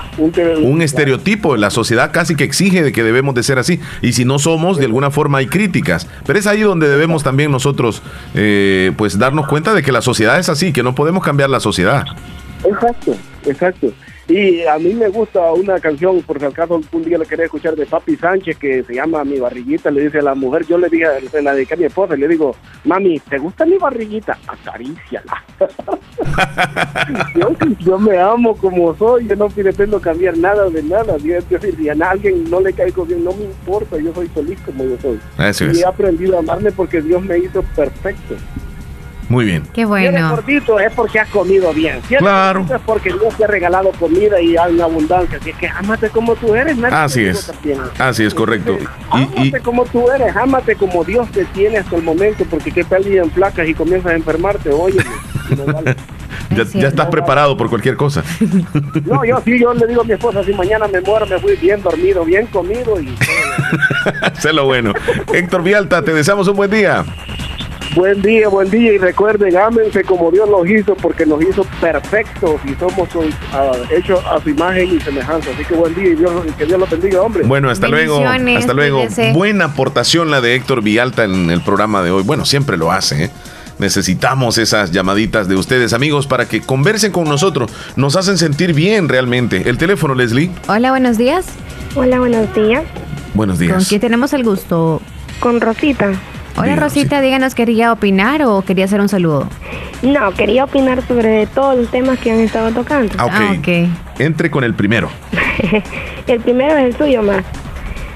Un, 0.62 0.82
estereotipo. 0.82 1.56
La 1.56 1.70
sociedad 1.70 2.10
casi 2.12 2.34
que 2.34 2.44
exige 2.44 2.82
de 2.82 2.92
que 2.92 3.02
debemos 3.02 3.34
de 3.34 3.42
ser 3.42 3.58
así. 3.58 3.80
Y 4.02 4.12
si 4.12 4.24
no 4.24 4.38
somos, 4.38 4.78
de 4.78 4.86
alguna 4.86 5.10
forma 5.10 5.38
hay 5.38 5.46
críticas. 5.46 6.08
Pero 6.26 6.38
es 6.38 6.46
ahí 6.46 6.60
donde 6.60 6.88
debemos 6.88 7.22
también 7.22 7.50
nosotros 7.50 8.02
eh, 8.34 8.92
pues 8.96 9.18
darnos 9.18 9.46
cuenta 9.46 9.74
de 9.74 9.82
que 9.82 9.92
la 9.92 10.02
sociedad 10.02 10.38
es 10.38 10.48
así, 10.48 10.72
que 10.72 10.82
no 10.82 10.94
podemos 10.94 11.24
cambiar 11.24 11.50
la 11.50 11.60
sociedad. 11.60 12.04
Exacto, 12.64 13.16
exacto. 13.44 13.92
Y 14.26 14.62
a 14.64 14.78
mí 14.78 14.94
me 14.94 15.08
gusta 15.08 15.52
una 15.52 15.78
canción, 15.78 16.22
por 16.22 16.38
si 16.38 16.46
acaso 16.46 16.80
un 16.92 17.04
día 17.04 17.18
le 17.18 17.26
quería 17.26 17.44
escuchar 17.44 17.76
de 17.76 17.84
Papi 17.84 18.16
Sánchez, 18.16 18.56
que 18.56 18.82
se 18.82 18.94
llama 18.94 19.22
Mi 19.22 19.38
Barriguita, 19.38 19.90
le 19.90 20.04
dice 20.04 20.20
a 20.20 20.22
la 20.22 20.34
mujer, 20.34 20.64
yo 20.66 20.78
le 20.78 20.88
dije, 20.88 21.04
se 21.30 21.42
la 21.42 21.54
dediqué 21.54 21.74
a 21.74 21.76
mi 21.76 21.84
esposa, 21.84 22.16
y 22.16 22.20
le 22.20 22.28
digo, 22.28 22.56
mami, 22.84 23.20
¿te 23.20 23.38
gusta 23.38 23.66
mi 23.66 23.76
barriguita? 23.76 24.38
Acaríciala. 24.46 25.44
yo, 27.34 27.50
yo, 27.80 27.98
me 27.98 28.18
amo 28.18 28.56
como 28.56 28.96
soy, 28.96 29.28
yo 29.28 29.36
no 29.36 29.48
pretendo 29.48 30.00
cambiar 30.00 30.38
nada 30.38 30.70
de 30.70 30.82
nada. 30.82 31.18
si 31.18 31.32
a 31.88 32.10
alguien 32.10 32.48
no 32.50 32.60
le 32.60 32.72
caigo 32.72 33.04
bien, 33.04 33.24
no 33.24 33.32
me 33.32 33.44
importa, 33.44 33.98
yo 33.98 34.14
soy 34.14 34.28
feliz 34.28 34.58
como 34.64 34.84
yo 34.84 34.96
soy. 35.02 35.20
y 35.72 35.80
he 35.80 35.84
aprendido 35.84 36.36
a 36.36 36.38
amarme 36.38 36.72
porque 36.72 37.02
Dios 37.02 37.22
me 37.22 37.38
hizo 37.38 37.62
perfecto. 37.76 38.36
Muy 39.28 39.44
bien. 39.44 39.62
Qué 39.72 39.84
bueno. 39.84 40.18
Si 40.18 40.34
gordito 40.34 40.80
es 40.80 40.92
porque 40.92 41.20
has 41.20 41.28
comido 41.28 41.72
bien. 41.72 42.00
Si 42.08 42.16
claro. 42.16 42.66
es 42.68 42.80
porque 42.84 43.10
Dios 43.10 43.34
te 43.36 43.44
ha 43.44 43.46
regalado 43.46 43.90
comida 43.92 44.40
y 44.40 44.56
hay 44.56 44.74
una 44.74 44.84
abundancia. 44.84 45.38
Así 45.40 45.52
que 45.52 45.68
ámate 45.68 46.10
como 46.10 46.34
tú 46.36 46.54
eres. 46.54 46.76
Así 46.84 47.24
es. 47.24 47.52
Así 47.98 48.24
es, 48.24 48.34
correcto. 48.34 48.76
ámate 49.10 49.60
como 49.60 49.84
tú 49.86 50.10
eres. 50.10 50.36
Ámate 50.36 50.76
como 50.76 51.04
Dios 51.04 51.30
te 51.30 51.44
tiene 51.46 51.78
hasta 51.78 51.96
el 51.96 52.02
momento. 52.02 52.44
Porque 52.50 52.70
qué 52.70 52.84
tal 52.84 53.04
en 53.06 53.30
placas 53.30 53.68
y 53.68 53.74
comienzas 53.74 54.12
a 54.12 54.14
enfermarte. 54.16 54.70
Oye, 54.70 54.98
ya, 56.74 56.88
estás 56.88 57.06
preparado 57.08 57.56
por 57.56 57.68
cualquier 57.68 57.96
cosa. 57.96 58.22
no, 59.04 59.24
yo 59.24 59.40
sí, 59.44 59.58
yo 59.58 59.74
le 59.74 59.86
digo 59.86 60.02
a 60.02 60.04
mi 60.04 60.12
esposa, 60.12 60.42
si 60.44 60.52
mañana 60.54 60.86
me 60.88 61.00
muero, 61.00 61.26
me 61.26 61.38
fui 61.38 61.56
bien 61.56 61.82
dormido, 61.82 62.24
bien 62.24 62.46
comido 62.46 63.00
y... 63.00 63.14
sé 64.38 64.52
lo 64.52 64.64
bueno. 64.64 64.92
Héctor 65.32 65.62
Vialta, 65.62 66.02
te 66.02 66.12
deseamos 66.12 66.48
un 66.48 66.56
buen 66.56 66.70
día. 66.70 67.04
Buen 67.94 68.20
día, 68.22 68.48
buen 68.48 68.68
día 68.70 68.92
y 68.92 68.98
recuerden, 68.98 69.56
ámense 69.56 70.02
como 70.02 70.30
Dios 70.32 70.48
los 70.48 70.68
hizo 70.68 70.96
porque 70.96 71.24
nos 71.24 71.40
hizo 71.42 71.64
perfectos 71.80 72.60
y 72.64 72.74
somos 72.74 73.14
uh, 73.14 73.24
hechos 73.90 74.20
a 74.24 74.40
su 74.42 74.50
imagen 74.50 74.96
y 74.96 75.00
semejanza. 75.00 75.50
Así 75.54 75.64
que 75.64 75.74
buen 75.74 75.94
día 75.94 76.08
y 76.08 76.14
Dios, 76.16 76.32
que 76.58 76.66
Dios 76.66 76.80
los 76.80 76.90
bendiga, 76.90 77.22
hombre. 77.22 77.44
Bueno, 77.44 77.70
hasta 77.70 77.86
luego. 77.86 78.24
Hasta 78.26 78.72
luego. 78.72 79.06
Buena 79.32 79.66
aportación 79.66 80.30
la 80.32 80.40
de 80.40 80.56
Héctor 80.56 80.82
Villalta 80.82 81.24
en 81.24 81.50
el 81.50 81.60
programa 81.60 82.02
de 82.02 82.10
hoy. 82.10 82.24
Bueno, 82.24 82.44
siempre 82.44 82.76
lo 82.76 82.90
hace, 82.90 83.24
¿eh? 83.24 83.30
Necesitamos 83.78 84.58
esas 84.58 84.92
llamaditas 84.92 85.48
de 85.48 85.56
ustedes, 85.56 85.92
amigos, 85.92 86.26
para 86.26 86.46
que 86.46 86.60
conversen 86.60 87.12
con 87.12 87.24
nosotros. 87.24 87.72
Nos 87.96 88.16
hacen 88.16 88.38
sentir 88.38 88.72
bien 88.72 89.08
realmente. 89.08 89.68
El 89.68 89.78
teléfono, 89.78 90.14
Leslie. 90.14 90.50
Hola, 90.68 90.90
buenos 90.90 91.18
días. 91.18 91.46
Hola, 91.94 92.18
buenos 92.18 92.52
días. 92.54 92.84
Buenos 93.34 93.58
días. 93.58 93.74
¿Con 93.74 93.84
quién 93.84 94.00
tenemos 94.00 94.32
el 94.32 94.44
gusto? 94.44 95.00
Con 95.40 95.60
Rosita. 95.60 96.12
Hola 96.56 96.76
Rosita, 96.76 97.20
díganos, 97.20 97.54
¿quería 97.54 97.92
opinar 97.92 98.42
o 98.44 98.62
quería 98.62 98.84
hacer 98.84 99.00
un 99.00 99.08
saludo? 99.08 99.48
No, 100.02 100.32
quería 100.32 100.64
opinar 100.64 101.02
sobre 101.06 101.46
todos 101.46 101.76
los 101.76 101.90
temas 101.90 102.18
que 102.20 102.30
han 102.30 102.40
estado 102.40 102.70
tocando. 102.70 103.12
Ah, 103.18 103.54
ok. 103.58 103.68
Ah, 103.68 104.14
Entre 104.18 104.50
con 104.50 104.62
el 104.62 104.74
primero. 104.74 105.08
el 106.26 106.40
primero 106.40 106.76
es 106.76 106.84
el 106.84 106.96
suyo, 106.96 107.22
más. 107.22 107.44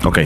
Ok. 0.04 0.20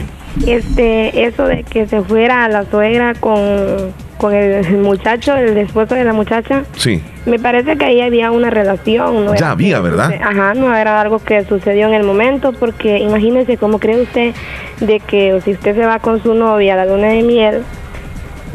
Este, 0.45 1.25
eso 1.25 1.45
de 1.45 1.63
que 1.63 1.87
se 1.87 2.01
fuera 2.01 2.47
la 2.49 2.65
suegra 2.65 3.13
con, 3.15 3.93
con 4.17 4.33
el 4.33 4.77
muchacho, 4.77 5.35
el 5.35 5.57
esposo 5.57 5.95
de 5.95 6.03
la 6.03 6.13
muchacha. 6.13 6.63
Sí. 6.75 7.01
Me 7.25 7.39
parece 7.39 7.77
que 7.77 7.85
ahí 7.85 8.01
había 8.01 8.29
una 8.29 8.49
relación. 8.51 9.25
¿no? 9.25 9.35
Ya 9.35 9.51
había, 9.51 9.79
¿verdad? 9.79 10.13
Ajá, 10.21 10.53
no 10.53 10.75
era 10.75 11.01
algo 11.01 11.17
que 11.19 11.45
sucedió 11.45 11.87
en 11.87 11.93
el 11.93 12.03
momento, 12.03 12.53
porque 12.53 12.99
imagínese 12.99 13.57
cómo 13.57 13.79
cree 13.79 14.01
usted 14.01 14.35
de 14.81 14.99
que 14.99 15.39
si 15.43 15.51
usted 15.51 15.75
se 15.75 15.85
va 15.85 15.97
con 15.99 16.21
su 16.21 16.35
novia 16.35 16.73
a 16.73 16.77
la 16.77 16.85
luna 16.85 17.07
de 17.07 17.23
miel, 17.23 17.63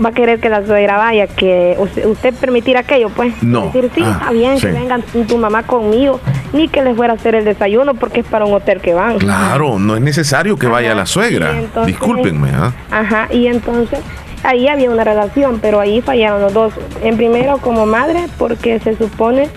va 0.02 0.10
a 0.10 0.12
querer 0.12 0.40
que 0.40 0.48
la 0.48 0.64
suegra 0.64 0.96
vaya, 0.96 1.26
que 1.26 1.76
usted, 1.78 2.34
permitir 2.34 2.76
aquello, 2.76 3.08
pues. 3.10 3.42
No. 3.42 3.66
Decir, 3.66 3.90
sí, 3.94 4.02
ah, 4.04 4.18
está 4.18 4.32
bien, 4.32 4.58
que 4.58 4.66
vengan 4.68 5.02
tu 5.02 5.36
mamá 5.38 5.62
conmigo, 5.64 6.20
ni 6.52 6.68
que 6.68 6.82
les 6.82 6.96
fuera 6.96 7.14
a 7.14 7.16
hacer 7.16 7.34
el 7.34 7.44
desayuno 7.44 7.94
porque 7.94 8.20
es 8.20 8.26
para 8.26 8.44
un 8.44 8.54
hotel 8.54 8.80
que 8.80 8.94
van. 8.94 9.18
Claro, 9.18 9.78
no 9.78 9.96
es 9.96 10.02
necesario 10.02 10.56
que 10.56 10.66
vaya 10.66 10.94
la 10.94 11.06
suegra. 11.06 11.54
Discúlpenme. 11.86 12.50
¿ah? 12.54 12.72
Ajá, 12.90 13.28
y 13.30 13.46
entonces 13.46 14.00
ahí 14.42 14.68
había 14.68 14.90
una 14.90 15.04
relación, 15.04 15.58
pero 15.60 15.80
ahí 15.80 16.00
fallaron 16.00 16.40
los 16.40 16.52
dos. 16.52 16.72
En 17.02 17.16
primero 17.16 17.58
como 17.58 17.86
madre, 17.86 18.26
porque 18.38 18.78
se 18.80 18.96
supone 18.96 19.48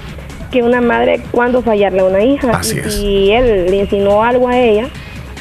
que 0.51 0.63
una 0.63 0.81
madre, 0.81 1.23
cuando 1.31 1.61
fallarle 1.61 2.01
a 2.01 2.03
una 2.05 2.23
hija? 2.23 2.51
Así 2.51 2.77
y 2.77 2.89
si 2.91 3.31
él 3.31 3.71
le 3.71 3.77
insinuó 3.77 4.23
algo 4.23 4.49
a 4.49 4.57
ella, 4.57 4.89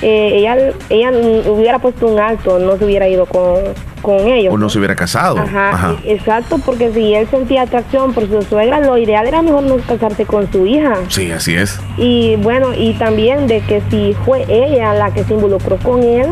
eh, 0.02 0.30
ella, 0.34 0.72
ella 0.88 1.10
hubiera 1.50 1.78
puesto 1.78 2.06
un 2.06 2.18
alto, 2.18 2.58
no 2.58 2.76
se 2.78 2.84
hubiera 2.84 3.08
ido 3.08 3.26
con, 3.26 3.58
con 4.02 4.26
ellos. 4.26 4.54
O 4.54 4.58
no 4.58 4.68
se 4.68 4.78
hubiera 4.78 4.96
casado. 4.96 5.38
Ajá, 5.38 5.96
exacto, 6.04 6.58
porque 6.64 6.92
si 6.92 7.14
él 7.14 7.28
sentía 7.30 7.62
atracción 7.62 8.12
por 8.12 8.28
su 8.28 8.42
suegra, 8.42 8.80
lo 8.80 8.96
ideal 8.96 9.26
era 9.26 9.42
mejor 9.42 9.64
no 9.64 9.76
casarse 9.78 10.24
con 10.24 10.50
su 10.50 10.66
hija. 10.66 10.94
Sí, 11.08 11.30
así 11.30 11.54
es. 11.54 11.78
Y 11.96 12.36
bueno, 12.36 12.68
y 12.74 12.94
también 12.94 13.46
de 13.46 13.60
que 13.60 13.82
si 13.90 14.14
fue 14.24 14.44
ella 14.48 14.94
la 14.94 15.12
que 15.12 15.24
se 15.24 15.34
involucró 15.34 15.76
con 15.78 16.02
él, 16.02 16.28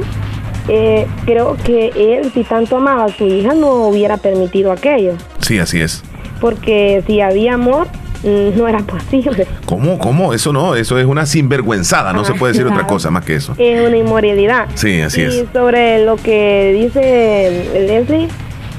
eh, 0.69 1.07
creo 1.25 1.57
que 1.65 1.93
él, 1.97 2.31
si 2.33 2.45
tanto 2.45 2.77
amaba 2.77 3.05
a 3.05 3.09
su 3.09 3.27
hija, 3.27 3.55
no 3.55 3.89
hubiera 3.89 4.17
permitido 4.17 4.73
aquello. 4.73 5.15
Sí, 5.41 5.59
así 5.59 5.81
es. 5.81 6.03
Porque 6.41 7.03
si 7.07 7.21
había 7.21 7.55
amor, 7.55 7.89
no 8.23 8.69
era 8.69 8.79
posible. 8.81 9.47
¿Cómo? 9.67 9.99
¿Cómo? 9.99 10.33
Eso 10.33 10.53
no, 10.53 10.75
eso 10.75 10.99
es 10.99 11.07
una 11.07 11.27
sinvergüenzada, 11.27 12.13
no 12.13 12.25
se 12.25 12.35
puede 12.35 12.53
decir 12.53 12.67
otra 12.67 12.87
cosa 12.87 13.11
más 13.11 13.25
que 13.25 13.37
eso. 13.37 13.55
Es 13.59 13.87
una 13.87 13.97
inmoralidad. 13.97 14.69
Sí, 14.75 15.01
así 15.01 15.23
es. 15.23 15.35
Y 15.35 15.49
sobre 15.53 16.05
lo 16.05 16.17
que 16.17 16.73
dice 16.75 17.87
Leslie, 17.87 18.29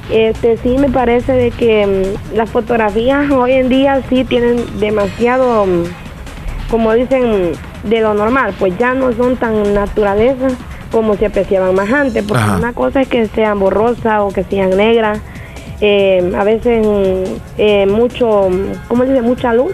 este 0.10 0.58
sí 0.58 0.78
me 0.78 0.90
parece 0.90 1.34
de 1.34 1.52
que 1.52 1.86
mm, 1.86 2.36
las 2.36 2.50
fotografías 2.50 3.30
hoy 3.32 3.54
en 3.54 3.70
día 3.70 4.02
sí 4.10 4.24
tienen 4.26 4.80
demasiado, 4.80 5.66
mm, 5.66 5.84
como 6.70 6.94
dicen, 6.94 7.52
de 7.84 8.02
lo 8.02 8.14
normal, 8.14 8.54
pues 8.60 8.78
ya 8.78 8.94
no 8.94 9.14
son 9.14 9.38
tan 9.38 9.74
naturalezas 9.74 10.54
como 10.92 11.16
se 11.16 11.28
apreciaban 11.28 11.76
más 11.76 11.92
antes, 11.92 12.26
porque 12.28 12.44
una 12.44 12.74
cosa 12.74 13.02
es 13.02 13.08
que 13.08 13.28
sean 13.28 13.60
borrosas 13.60 14.22
o 14.22 14.30
que 14.30 14.44
sean 14.44 14.76
negras 14.76 15.20
eh, 15.82 16.32
a 16.38 16.44
veces 16.44 16.86
eh, 17.58 17.86
mucho, 17.86 18.50
¿cómo 18.88 19.06
dice? 19.06 19.22
Mucha 19.22 19.54
luz. 19.54 19.74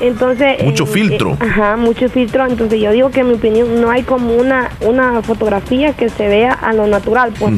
Entonces 0.00 0.62
mucho 0.64 0.84
eh, 0.84 0.86
filtro. 0.86 1.36
ajá, 1.38 1.76
mucho 1.76 2.08
filtro. 2.08 2.46
Entonces 2.46 2.80
yo 2.80 2.92
digo 2.92 3.10
que 3.10 3.20
en 3.20 3.28
mi 3.28 3.34
opinión 3.34 3.80
no 3.80 3.90
hay 3.90 4.02
como 4.02 4.34
una 4.34 4.70
una 4.80 5.20
fotografía 5.22 5.92
que 5.92 6.08
se 6.08 6.28
vea 6.28 6.52
a 6.52 6.72
lo 6.72 6.86
natural, 6.86 7.32
pues 7.38 7.52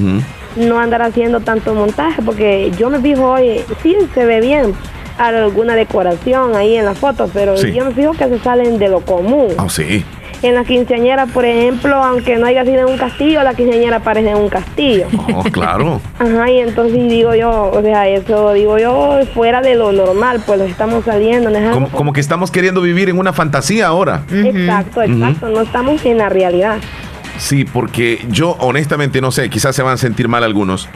no 0.57 0.81
andar 0.81 1.03
haciendo 1.03 1.41
tanto 1.41 1.75
montaje, 1.75 2.23
porque 2.23 2.73
yo 2.77 2.91
me 2.91 2.99
fijo 3.01 3.31
hoy 3.31 3.61
sí 3.83 3.95
se 4.15 4.25
ve 4.25 4.41
bien 4.41 4.73
alguna 5.19 5.77
decoración 5.77 6.57
ahí 6.57 6.77
en 6.77 6.85
la 6.85 6.95
foto, 6.95 7.31
pero 7.33 7.55
yo 7.55 7.85
me 7.85 7.93
fijo 7.93 8.13
que 8.13 8.29
se 8.29 8.39
salen 8.41 8.79
de 8.79 8.89
lo 8.89 9.01
común. 9.01 9.49
Ah, 9.59 9.69
sí 9.69 10.05
en 10.43 10.55
la 10.55 10.65
quinceañera, 10.65 11.27
por 11.27 11.45
ejemplo, 11.45 11.97
aunque 11.97 12.37
no 12.37 12.47
haya 12.47 12.65
sido 12.65 12.81
en 12.81 12.93
un 12.93 12.99
castillo, 12.99 13.43
la 13.43 13.55
quinceañera 13.55 13.97
aparece 13.99 14.31
en 14.31 14.37
un 14.37 14.49
castillo. 14.49 15.07
Oh, 15.35 15.43
claro. 15.45 16.01
Ajá, 16.19 16.51
y 16.51 16.61
entonces 16.61 17.09
digo 17.09 17.35
yo, 17.35 17.71
o 17.71 17.83
sea, 17.83 18.09
eso 18.09 18.53
digo 18.53 18.79
yo, 18.79 19.21
fuera 19.35 19.61
de 19.61 19.75
lo 19.75 19.93
normal, 19.93 20.43
pues 20.47 20.61
estamos 20.61 21.05
saliendo. 21.05 21.51
como, 21.91 22.13
que 22.13 22.21
estamos 22.21 22.51
queriendo 22.51 22.81
vivir 22.81 23.09
en 23.09 23.19
una 23.19 23.33
fantasía 23.33 23.87
ahora. 23.87 24.23
Exacto, 24.31 25.03
exacto, 25.03 25.49
no 25.49 25.61
estamos 25.63 26.05
en 26.05 26.19
la 26.19 26.29
realidad. 26.29 26.79
Sí, 27.39 27.65
porque 27.65 28.25
yo 28.31 28.57
honestamente 28.61 29.21
no 29.21 29.31
sé, 29.31 29.51
quizás 29.51 29.77
se 29.77 29.83
van 29.83 29.95
a 29.95 29.97
sentir 29.99 30.29
mal 30.29 30.43
algunos, 30.43 30.89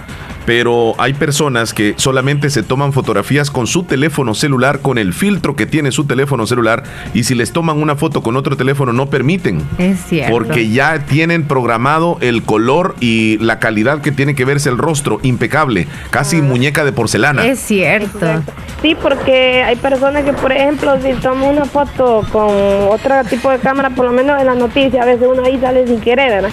pero 0.50 0.96
hay 0.98 1.14
personas 1.14 1.72
que 1.72 1.94
solamente 1.96 2.50
se 2.50 2.64
toman 2.64 2.92
fotografías 2.92 3.52
con 3.52 3.68
su 3.68 3.84
teléfono 3.84 4.34
celular, 4.34 4.80
con 4.80 4.98
el 4.98 5.12
filtro 5.12 5.54
que 5.54 5.64
tiene 5.64 5.92
su 5.92 6.06
teléfono 6.06 6.44
celular, 6.44 6.82
y 7.14 7.22
si 7.22 7.36
les 7.36 7.52
toman 7.52 7.80
una 7.80 7.94
foto 7.94 8.20
con 8.20 8.34
otro 8.34 8.56
teléfono 8.56 8.92
no 8.92 9.08
permiten. 9.08 9.62
Es 9.78 10.00
cierto. 10.00 10.32
Porque 10.32 10.68
ya 10.68 11.06
tienen 11.06 11.44
programado 11.44 12.18
el 12.20 12.42
color 12.42 12.96
y 12.98 13.38
la 13.38 13.60
calidad 13.60 14.00
que 14.00 14.10
tiene 14.10 14.34
que 14.34 14.44
verse 14.44 14.70
el 14.70 14.78
rostro, 14.78 15.20
impecable, 15.22 15.86
casi 16.10 16.38
ah. 16.38 16.42
muñeca 16.42 16.84
de 16.84 16.90
porcelana. 16.90 17.46
Es 17.46 17.60
cierto. 17.60 18.42
Sí, 18.82 18.96
porque 19.00 19.62
hay 19.62 19.76
personas 19.76 20.24
que, 20.24 20.32
por 20.32 20.50
ejemplo, 20.50 21.00
si 21.00 21.12
toman 21.20 21.50
una 21.50 21.64
foto 21.64 22.26
con 22.32 22.50
otro 22.88 23.22
tipo 23.28 23.50
de 23.50 23.58
cámara, 23.58 23.90
por 23.90 24.04
lo 24.04 24.10
menos 24.10 24.40
en 24.40 24.46
las 24.46 24.56
noticias, 24.56 25.00
a 25.00 25.06
veces 25.06 25.28
uno 25.30 25.44
ahí 25.44 25.60
sale 25.60 25.86
sin 25.86 26.00
querer, 26.00 26.42
¿verdad? 26.42 26.50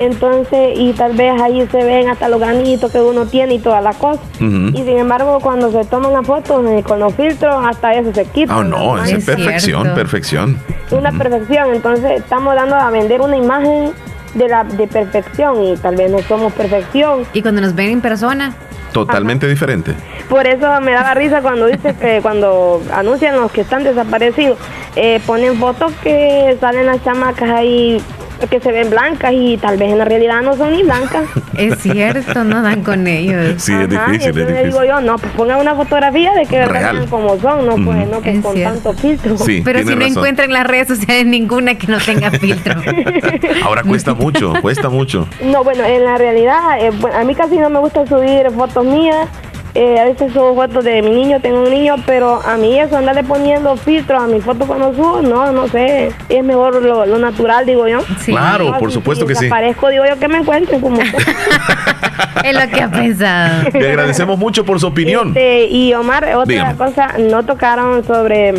Entonces, 0.00 0.76
y 0.76 0.92
tal 0.92 1.14
vez 1.14 1.40
ahí 1.40 1.66
se 1.70 1.82
ven 1.82 2.10
hasta 2.10 2.28
los 2.28 2.40
ganitos 2.40 2.92
que 2.92 2.98
uno 2.98 3.24
tiene 3.24 3.37
y 3.46 3.58
toda 3.58 3.80
la 3.80 3.92
cosa. 3.92 4.20
Y 4.40 4.76
sin 4.76 4.98
embargo, 4.98 5.38
cuando 5.40 5.70
se 5.70 5.84
toman 5.84 6.12
las 6.12 6.26
fotos 6.26 6.64
eh, 6.66 6.82
con 6.86 7.00
los 7.00 7.14
filtros, 7.14 7.54
hasta 7.64 7.94
eso 7.94 8.12
se 8.12 8.24
quita. 8.26 8.56
Oh, 8.56 8.64
no, 8.64 9.02
es, 9.02 9.24
perfección, 9.24 9.94
perfección. 9.94 10.58
Una 10.90 11.12
perfección. 11.12 11.74
Entonces, 11.74 12.20
estamos 12.20 12.54
dando 12.54 12.76
a 12.76 12.90
vender 12.90 13.20
una 13.20 13.36
imagen 13.36 13.92
de 14.34 14.48
la 14.48 14.64
de 14.64 14.86
perfección 14.86 15.62
y 15.64 15.76
tal 15.76 15.96
vez 15.96 16.10
no 16.10 16.20
somos 16.22 16.52
perfección. 16.52 17.24
Y 17.32 17.42
cuando 17.42 17.60
nos 17.60 17.74
ven 17.74 17.90
en 17.90 18.00
persona, 18.00 18.54
totalmente 18.92 19.46
diferente. 19.46 19.94
Por 20.28 20.46
eso 20.46 20.80
me 20.80 20.92
daba 20.92 21.14
risa 21.14 21.40
cuando 21.40 21.66
dice 21.66 21.94
que 21.94 22.20
cuando 22.22 22.82
anuncian 22.92 23.36
los 23.36 23.50
que 23.52 23.62
están 23.62 23.84
desaparecidos, 23.84 24.58
eh, 24.96 25.20
ponen 25.26 25.56
fotos 25.58 25.92
que 26.02 26.56
salen 26.60 26.86
las 26.86 27.02
chamacas 27.04 27.50
ahí 27.50 28.02
que 28.48 28.60
se 28.60 28.70
ven 28.72 28.90
blancas 28.90 29.32
y 29.34 29.56
tal 29.56 29.76
vez 29.76 29.90
en 29.92 29.98
la 29.98 30.04
realidad 30.04 30.40
no 30.42 30.56
son 30.56 30.72
ni 30.72 30.82
blancas. 30.82 31.24
Es 31.58 31.78
cierto, 31.80 32.44
no 32.44 32.62
dan 32.62 32.82
con 32.84 33.06
ellos. 33.08 33.60
Sí, 33.60 33.72
es 33.72 33.78
Ajá, 33.92 34.06
difícil, 34.12 34.14
es 34.20 34.26
entonces 34.26 34.46
difícil. 34.46 34.66
digo 34.66 34.84
yo, 34.84 35.00
no, 35.00 35.18
pues 35.18 35.32
pongan 35.32 35.58
una 35.58 35.74
fotografía 35.74 36.32
de 36.34 36.46
que 36.46 36.64
Real. 36.64 37.06
como 37.10 37.36
son, 37.40 37.66
no, 37.66 37.74
pues 37.84 38.08
no 38.08 38.22
que 38.22 38.30
Es 38.30 38.40
con 38.44 38.54
cierto. 38.54 38.74
tanto 38.74 38.92
filtro. 39.00 39.36
Sí, 39.38 39.62
Pero 39.64 39.80
si 39.80 39.84
tiene 39.86 40.00
no 40.00 40.06
razón. 40.06 40.18
encuentran 40.18 40.48
en 40.50 40.54
las 40.54 40.66
redes 40.68 40.86
sociales 40.88 41.26
ninguna 41.26 41.74
que 41.76 41.88
no 41.88 41.98
tenga 41.98 42.30
filtro. 42.30 42.74
Ahora 43.64 43.82
cuesta 43.82 44.14
mucho, 44.14 44.52
cuesta 44.62 44.88
mucho. 44.88 45.26
No, 45.42 45.64
bueno, 45.64 45.84
en 45.84 46.04
la 46.04 46.16
realidad, 46.16 46.78
eh, 46.80 46.90
bueno, 47.00 47.16
a 47.18 47.24
mí 47.24 47.34
casi 47.34 47.56
no 47.56 47.68
me 47.70 47.80
gusta 47.80 48.06
subir 48.06 48.50
fotos 48.52 48.84
mías. 48.84 49.28
Eh, 49.74 49.98
a 50.00 50.04
veces 50.06 50.32
subo 50.32 50.54
fotos 50.54 50.82
de 50.82 51.02
mi 51.02 51.10
niño, 51.10 51.40
tengo 51.40 51.62
un 51.62 51.70
niño, 51.70 51.96
pero 52.06 52.40
a 52.44 52.56
mí 52.56 52.78
eso 52.80 52.96
andarle 52.96 53.22
poniendo 53.22 53.76
filtros 53.76 54.20
a 54.22 54.26
mi 54.26 54.40
foto 54.40 54.66
cuando 54.66 54.92
subo, 54.94 55.20
no, 55.22 55.52
no 55.52 55.68
sé. 55.68 56.10
Es 56.28 56.42
mejor 56.42 56.82
lo, 56.82 57.06
lo 57.06 57.18
natural, 57.18 57.64
digo 57.66 57.86
yo. 57.86 58.00
Claro, 58.24 58.70
No, 58.72 58.78
por 58.78 58.88
si- 58.90 58.94
supuesto 58.94 59.26
si 59.26 59.34
que 59.34 59.38
sí. 59.38 59.46
Aparezco, 59.46 59.88
digo 59.88 60.04
yo, 60.08 60.18
que 60.18 60.26
me 60.26 60.38
encuentren 60.38 60.80
como 60.80 60.98
es 62.44 62.54
lo 62.54 62.68
que 62.72 62.80
ha 62.82 62.90
pensado. 62.90 63.68
Le 63.78 63.88
agradecemos 63.88 64.38
mucho 64.38 64.64
por 64.64 64.80
su 64.80 64.86
opinión. 64.86 65.28
Este, 65.28 65.66
y 65.66 65.92
Omar, 65.94 66.24
otra 66.34 66.44
Dígame. 66.46 66.76
cosa, 66.76 67.14
no 67.18 67.44
tocaron 67.44 68.04
sobre, 68.04 68.54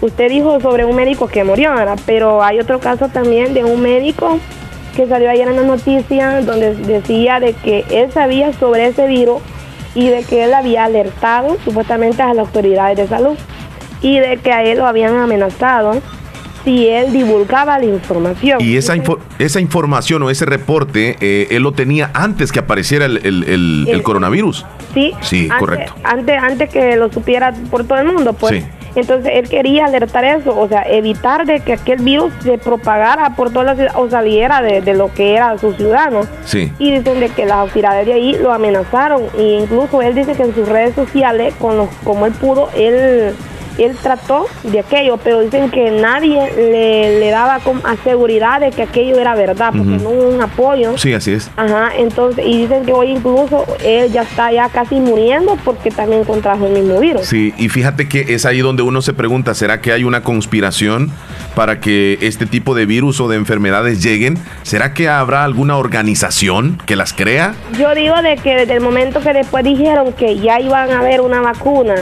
usted 0.00 0.28
dijo 0.30 0.58
sobre 0.60 0.84
un 0.84 0.96
médico 0.96 1.28
que 1.28 1.44
murió, 1.44 1.74
¿verdad? 1.74 1.98
pero 2.06 2.42
hay 2.42 2.58
otro 2.60 2.80
caso 2.80 3.08
también 3.08 3.54
de 3.54 3.64
un 3.64 3.80
médico 3.82 4.38
que 4.96 5.06
salió 5.06 5.28
ayer 5.30 5.46
en 5.48 5.56
las 5.56 5.66
noticias 5.66 6.46
donde 6.46 6.74
decía 6.74 7.38
de 7.40 7.52
que 7.52 7.84
él 7.90 8.10
sabía 8.12 8.52
sobre 8.54 8.86
ese 8.86 9.06
virus 9.06 9.42
y 9.96 10.08
de 10.08 10.22
que 10.22 10.44
él 10.44 10.54
había 10.54 10.84
alertado 10.84 11.56
supuestamente 11.64 12.22
a 12.22 12.28
las 12.28 12.46
autoridades 12.46 12.96
de 12.98 13.08
salud 13.08 13.36
y 14.02 14.18
de 14.20 14.36
que 14.36 14.52
a 14.52 14.62
él 14.62 14.78
lo 14.78 14.86
habían 14.86 15.16
amenazado 15.16 16.00
si 16.64 16.88
él 16.88 17.12
divulgaba 17.12 17.78
la 17.78 17.84
información. 17.86 18.60
Y 18.60 18.76
esa, 18.76 18.94
info- 18.96 19.18
esa 19.38 19.60
información 19.60 20.22
o 20.24 20.30
ese 20.30 20.44
reporte, 20.46 21.16
eh, 21.20 21.46
él 21.52 21.62
lo 21.62 21.72
tenía 21.72 22.10
antes 22.12 22.50
que 22.52 22.58
apareciera 22.58 23.04
el, 23.06 23.18
el- 23.18 23.44
el- 23.44 23.84
el 23.88 23.94
El- 23.94 24.02
coronavirus. 24.02 24.66
Sí, 24.92 25.12
Sí, 25.22 25.42
antes, 25.44 25.58
correcto. 25.58 25.94
Antes, 26.04 26.42
antes 26.42 26.70
que 26.70 26.96
lo 26.96 27.10
supiera 27.12 27.52
por 27.70 27.84
todo 27.84 27.98
el 27.98 28.06
mundo, 28.06 28.32
pues. 28.32 28.62
Sí. 28.64 28.70
Entonces 28.96 29.32
él 29.34 29.48
quería 29.48 29.84
alertar 29.84 30.24
eso, 30.24 30.58
o 30.58 30.68
sea, 30.68 30.82
evitar 30.82 31.46
de 31.46 31.60
que 31.60 31.74
aquel 31.74 31.98
virus 32.02 32.32
se 32.42 32.58
propagara 32.58 33.36
por 33.36 33.50
toda 33.50 33.64
la 33.64 33.74
ciudad 33.74 33.92
o 33.94 34.08
saliera 34.08 34.62
de, 34.62 34.80
de 34.80 34.94
lo 34.94 35.12
que 35.12 35.34
era 35.34 35.56
su 35.58 35.72
ciudad, 35.74 36.10
¿no? 36.10 36.22
Sí. 36.44 36.72
Y 36.78 36.92
dicen 36.92 37.20
de 37.20 37.28
que 37.28 37.44
las 37.44 37.58
autoridades 37.58 38.06
de 38.06 38.14
ahí 38.14 38.32
lo 38.34 38.52
amenazaron 38.52 39.22
e 39.38 39.60
incluso 39.62 40.02
él 40.02 40.14
dice 40.14 40.34
que 40.34 40.42
en 40.42 40.54
sus 40.54 40.68
redes 40.68 40.94
sociales, 40.94 41.54
con 41.60 41.76
los, 41.76 41.88
como 42.04 42.26
él 42.26 42.32
pudo, 42.32 42.70
él 42.74 43.34
él 43.84 43.96
trató 44.02 44.46
de 44.62 44.80
aquello, 44.80 45.18
pero 45.22 45.40
dicen 45.40 45.70
que 45.70 45.90
nadie 45.90 46.50
le, 46.56 47.20
le 47.20 47.30
daba 47.30 47.58
con 47.60 47.80
a 47.84 47.96
seguridad 48.02 48.60
de 48.60 48.70
que 48.70 48.82
aquello 48.82 49.18
era 49.18 49.34
verdad, 49.34 49.70
porque 49.70 50.02
no 50.02 50.10
hubo 50.10 50.28
un 50.28 50.40
apoyo. 50.40 50.96
Sí, 50.98 51.12
así 51.12 51.32
es. 51.32 51.50
Ajá, 51.56 51.90
entonces, 51.96 52.44
y 52.46 52.62
dicen 52.62 52.84
que 52.84 52.92
hoy 52.92 53.10
incluso 53.12 53.64
él 53.84 54.10
ya 54.12 54.22
está 54.22 54.52
ya 54.52 54.68
casi 54.68 54.96
muriendo 54.96 55.56
porque 55.64 55.90
también 55.90 56.24
contrajo 56.24 56.66
el 56.66 56.72
mismo 56.72 56.98
virus. 57.00 57.26
Sí, 57.26 57.54
y 57.56 57.68
fíjate 57.68 58.08
que 58.08 58.34
es 58.34 58.46
ahí 58.46 58.60
donde 58.60 58.82
uno 58.82 59.02
se 59.02 59.12
pregunta, 59.12 59.54
¿será 59.54 59.80
que 59.80 59.92
hay 59.92 60.04
una 60.04 60.22
conspiración 60.22 61.10
para 61.54 61.80
que 61.80 62.18
este 62.20 62.46
tipo 62.46 62.74
de 62.74 62.86
virus 62.86 63.20
o 63.20 63.28
de 63.28 63.36
enfermedades 63.36 64.02
lleguen? 64.02 64.38
¿Será 64.62 64.94
que 64.94 65.08
habrá 65.08 65.44
alguna 65.44 65.76
organización 65.76 66.78
que 66.86 66.96
las 66.96 67.12
crea? 67.12 67.54
Yo 67.78 67.94
digo 67.94 68.14
de 68.22 68.36
que 68.36 68.56
desde 68.56 68.74
el 68.74 68.80
momento 68.80 69.20
que 69.20 69.32
después 69.32 69.64
dijeron 69.64 70.12
que 70.12 70.38
ya 70.38 70.60
iban 70.60 70.90
a 70.90 71.00
haber 71.00 71.20
una 71.20 71.40
vacuna 71.40 71.94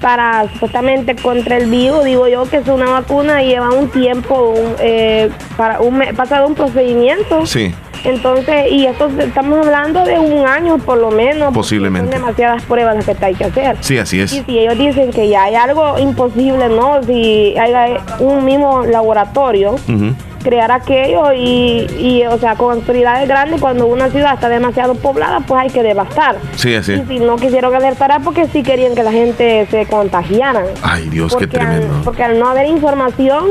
para 0.00 0.48
supuestamente 0.52 1.16
contra 1.16 1.56
el 1.56 1.66
virus, 1.70 2.04
digo 2.04 2.28
yo 2.28 2.44
que 2.48 2.58
es 2.58 2.68
una 2.68 2.86
vacuna 2.90 3.42
y 3.42 3.48
lleva 3.48 3.70
un 3.70 3.88
tiempo, 3.90 4.54
un, 4.56 4.74
eh, 4.80 5.30
para 5.56 5.80
un 5.80 5.98
me- 5.98 6.14
pasado 6.14 6.46
un 6.46 6.54
procedimiento. 6.54 7.46
Sí, 7.46 7.74
Entonces, 8.04 8.70
y 8.70 8.86
esto 8.86 9.10
estamos 9.18 9.66
hablando 9.66 10.04
de 10.04 10.20
un 10.20 10.46
año 10.46 10.78
por 10.78 10.98
lo 10.98 11.10
menos. 11.10 11.52
Posiblemente. 11.52 12.12
Son 12.12 12.20
demasiadas 12.20 12.62
pruebas 12.62 12.94
las 12.94 13.04
que 13.04 13.24
hay 13.24 13.34
que 13.34 13.44
hacer. 13.44 13.76
sí, 13.80 13.98
así 13.98 14.20
es. 14.20 14.32
Y 14.32 14.44
si 14.44 14.58
ellos 14.60 14.78
dicen 14.78 15.10
que 15.10 15.28
ya 15.28 15.42
hay 15.44 15.56
algo 15.56 15.98
imposible, 15.98 16.68
¿no? 16.68 17.02
Si 17.02 17.56
hay 17.58 17.96
un 18.20 18.44
mismo 18.44 18.84
laboratorio, 18.86 19.72
Ujú. 19.72 20.14
Crear 20.42 20.70
aquello 20.72 21.32
y, 21.32 21.86
y, 21.98 22.24
o 22.26 22.38
sea, 22.38 22.54
con 22.54 22.74
autoridades 22.74 23.28
grandes, 23.28 23.60
cuando 23.60 23.86
una 23.86 24.08
ciudad 24.10 24.34
está 24.34 24.48
demasiado 24.48 24.94
poblada, 24.94 25.40
pues 25.40 25.62
hay 25.62 25.70
que 25.70 25.82
devastar. 25.82 26.36
Sí, 26.56 26.74
así. 26.74 26.92
Y 26.94 27.04
si 27.06 27.18
no 27.20 27.36
quisieron 27.36 27.74
alertar 27.74 28.20
porque 28.22 28.46
sí 28.46 28.62
querían 28.62 28.94
que 28.94 29.02
la 29.02 29.12
gente 29.12 29.66
se 29.70 29.86
contagiara. 29.86 30.64
Ay, 30.82 31.08
Dios, 31.08 31.34
qué 31.36 31.46
Porque 31.46 31.58
al, 31.60 31.66
tremendo. 31.68 32.00
porque 32.04 32.22
al 32.24 32.38
no 32.38 32.48
haber 32.48 32.66
información, 32.66 33.46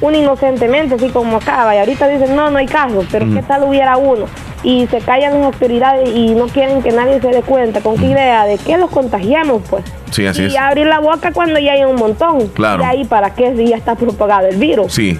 uno 0.00 0.16
inocentemente, 0.16 0.94
así 0.94 1.08
como 1.08 1.38
acaba, 1.38 1.74
y 1.74 1.78
ahorita 1.78 2.06
dicen, 2.08 2.34
no, 2.36 2.50
no 2.50 2.58
hay 2.58 2.66
caso, 2.66 3.04
pero 3.10 3.26
Mm. 3.26 3.34
¿qué 3.34 3.42
tal 3.42 3.64
hubiera 3.64 3.96
uno? 3.96 4.26
Y 4.62 4.86
se 4.88 4.98
callan 4.98 5.34
las 5.34 5.44
autoridades 5.52 6.08
y 6.14 6.34
no 6.34 6.46
quieren 6.46 6.82
que 6.82 6.90
nadie 6.90 7.20
se 7.20 7.28
dé 7.28 7.42
cuenta. 7.42 7.80
¿Con 7.80 7.96
qué 7.96 8.06
idea? 8.06 8.44
¿De 8.44 8.58
qué 8.58 8.76
los 8.76 8.90
contagiamos, 8.90 9.62
pues? 9.70 9.84
Mm. 9.84 10.12
Sí, 10.12 10.26
así 10.26 10.42
y 10.42 10.46
es. 10.46 10.56
abrir 10.56 10.86
la 10.86 10.98
boca 11.00 11.30
cuando 11.32 11.60
ya 11.60 11.72
hay 11.74 11.84
un 11.84 11.94
montón. 11.96 12.48
Claro. 12.48 12.82
¿Y 12.82 12.86
ahí 12.86 13.04
para 13.04 13.34
qué 13.34 13.54
si 13.56 13.66
ya 13.68 13.76
está 13.76 13.94
propagado 13.94 14.46
el 14.48 14.56
virus? 14.56 14.92
Sí, 14.92 15.18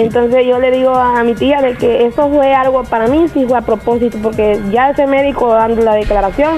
Entonces 0.00 0.46
yo 0.46 0.58
le 0.58 0.70
digo 0.70 0.94
a 0.94 1.22
mi 1.24 1.34
tía 1.34 1.60
de 1.60 1.74
que 1.74 2.06
eso 2.06 2.30
fue 2.30 2.54
algo, 2.54 2.84
para 2.84 3.06
mí 3.06 3.26
sí 3.28 3.44
fue 3.46 3.58
a 3.58 3.60
propósito, 3.60 4.16
porque 4.22 4.58
ya 4.70 4.90
ese 4.90 5.06
médico 5.06 5.52
dando 5.52 5.82
la 5.82 5.92
declaración, 5.94 6.56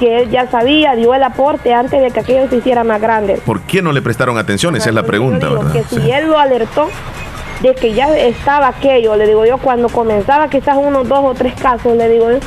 que 0.00 0.22
él 0.22 0.30
ya 0.30 0.50
sabía, 0.50 0.96
dio 0.96 1.14
el 1.14 1.22
aporte 1.22 1.72
antes 1.72 2.02
de 2.02 2.10
que 2.10 2.18
aquello 2.18 2.48
se 2.48 2.56
hiciera 2.56 2.82
más 2.82 3.00
grande. 3.00 3.40
¿por 3.46 3.60
qué 3.60 3.80
no 3.80 3.92
le 3.92 4.02
prestaron 4.02 4.38
atención? 4.38 4.74
Esa 4.74 4.88
es 4.88 4.94
la 4.96 5.04
pregunta, 5.04 5.46
Digo 5.46 5.60
¿verdad? 5.60 5.72
que 5.72 5.84
si 5.84 6.10
él 6.10 6.26
lo 6.26 6.38
alertó 6.38 6.88
de 7.62 7.76
que 7.76 7.92
ya 7.92 8.16
estaba 8.16 8.66
aquello, 8.66 9.14
le 9.14 9.28
digo 9.28 9.46
yo, 9.46 9.58
cuando 9.58 9.88
comenzaba 9.88 10.48
quizás 10.48 10.76
unos 10.76 11.06
dos 11.08 11.20
o 11.22 11.34
tres 11.34 11.54
casos, 11.54 11.96
le 11.96 12.08
digo 12.08 12.28
yo, 12.28 12.38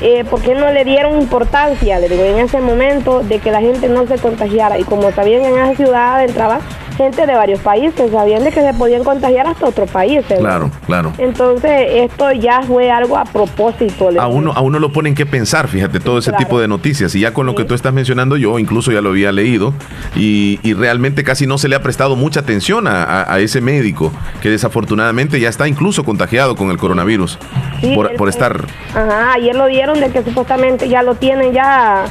eh, 0.00 0.24
¿por 0.24 0.40
qué 0.40 0.54
no 0.54 0.72
le 0.72 0.82
dieron 0.84 1.20
importancia, 1.20 1.98
le 1.98 2.08
digo, 2.08 2.24
en 2.24 2.38
ese 2.38 2.58
momento 2.60 3.20
de 3.22 3.38
que 3.38 3.50
la 3.50 3.60
gente 3.60 3.90
no 3.90 4.06
se 4.06 4.16
contagiara? 4.16 4.78
Y 4.78 4.84
como 4.84 5.10
sabían 5.12 5.44
en 5.44 5.58
esa 5.58 5.74
ciudad 5.76 6.24
entraba 6.24 6.60
gente 7.04 7.26
de 7.26 7.34
varios 7.34 7.60
países, 7.60 8.10
sabían 8.10 8.44
de 8.44 8.50
que 8.52 8.60
se 8.62 8.74
podían 8.74 9.04
contagiar 9.04 9.46
hasta 9.46 9.66
otros 9.66 9.90
países. 9.90 10.38
Claro, 10.38 10.70
claro. 10.86 11.12
Entonces, 11.18 11.70
esto 11.94 12.32
ya 12.32 12.62
fue 12.62 12.90
algo 12.90 13.16
a 13.16 13.24
propósito. 13.24 14.10
A 14.20 14.26
uno, 14.28 14.52
a 14.54 14.60
uno 14.60 14.78
lo 14.78 14.92
ponen 14.92 15.14
que 15.14 15.26
pensar, 15.26 15.68
fíjate, 15.68 16.00
todo 16.00 16.18
ese 16.18 16.30
Claro. 16.30 16.44
tipo 16.44 16.60
de 16.60 16.68
noticias. 16.68 17.14
Y 17.14 17.20
ya 17.20 17.32
con 17.34 17.46
lo 17.46 17.54
que 17.54 17.64
tú 17.64 17.74
estás 17.74 17.92
mencionando, 17.92 18.36
yo 18.36 18.58
incluso 18.58 18.92
ya 18.92 19.00
lo 19.00 19.10
había 19.10 19.32
leído. 19.32 19.72
Y, 20.16 20.60
y 20.62 20.74
realmente 20.74 21.24
casi 21.24 21.46
no 21.46 21.58
se 21.58 21.68
le 21.68 21.76
ha 21.76 21.82
prestado 21.82 22.16
mucha 22.16 22.40
atención 22.40 22.86
a, 22.86 23.02
a- 23.04 23.34
a 23.34 23.38
ese 23.40 23.60
médico, 23.60 24.12
que 24.42 24.50
desafortunadamente 24.50 25.40
ya 25.40 25.48
está 25.48 25.66
incluso 25.68 26.04
contagiado 26.04 26.56
con 26.56 26.70
el 26.70 26.76
coronavirus. 26.76 27.38
Sí, 27.80 27.92
por, 27.94 28.10
él- 28.10 28.16
por 28.16 28.28
estar. 28.28 28.64
Ajá, 28.94 29.32
ayer 29.34 29.54
lo 29.56 29.66
dieron 29.66 30.00
de 30.00 30.10
que 30.10 30.22
supuestamente 30.22 30.88
ya 30.88 31.02
lo 31.02 31.14
tienen 31.14 31.52
ya, 31.52 32.04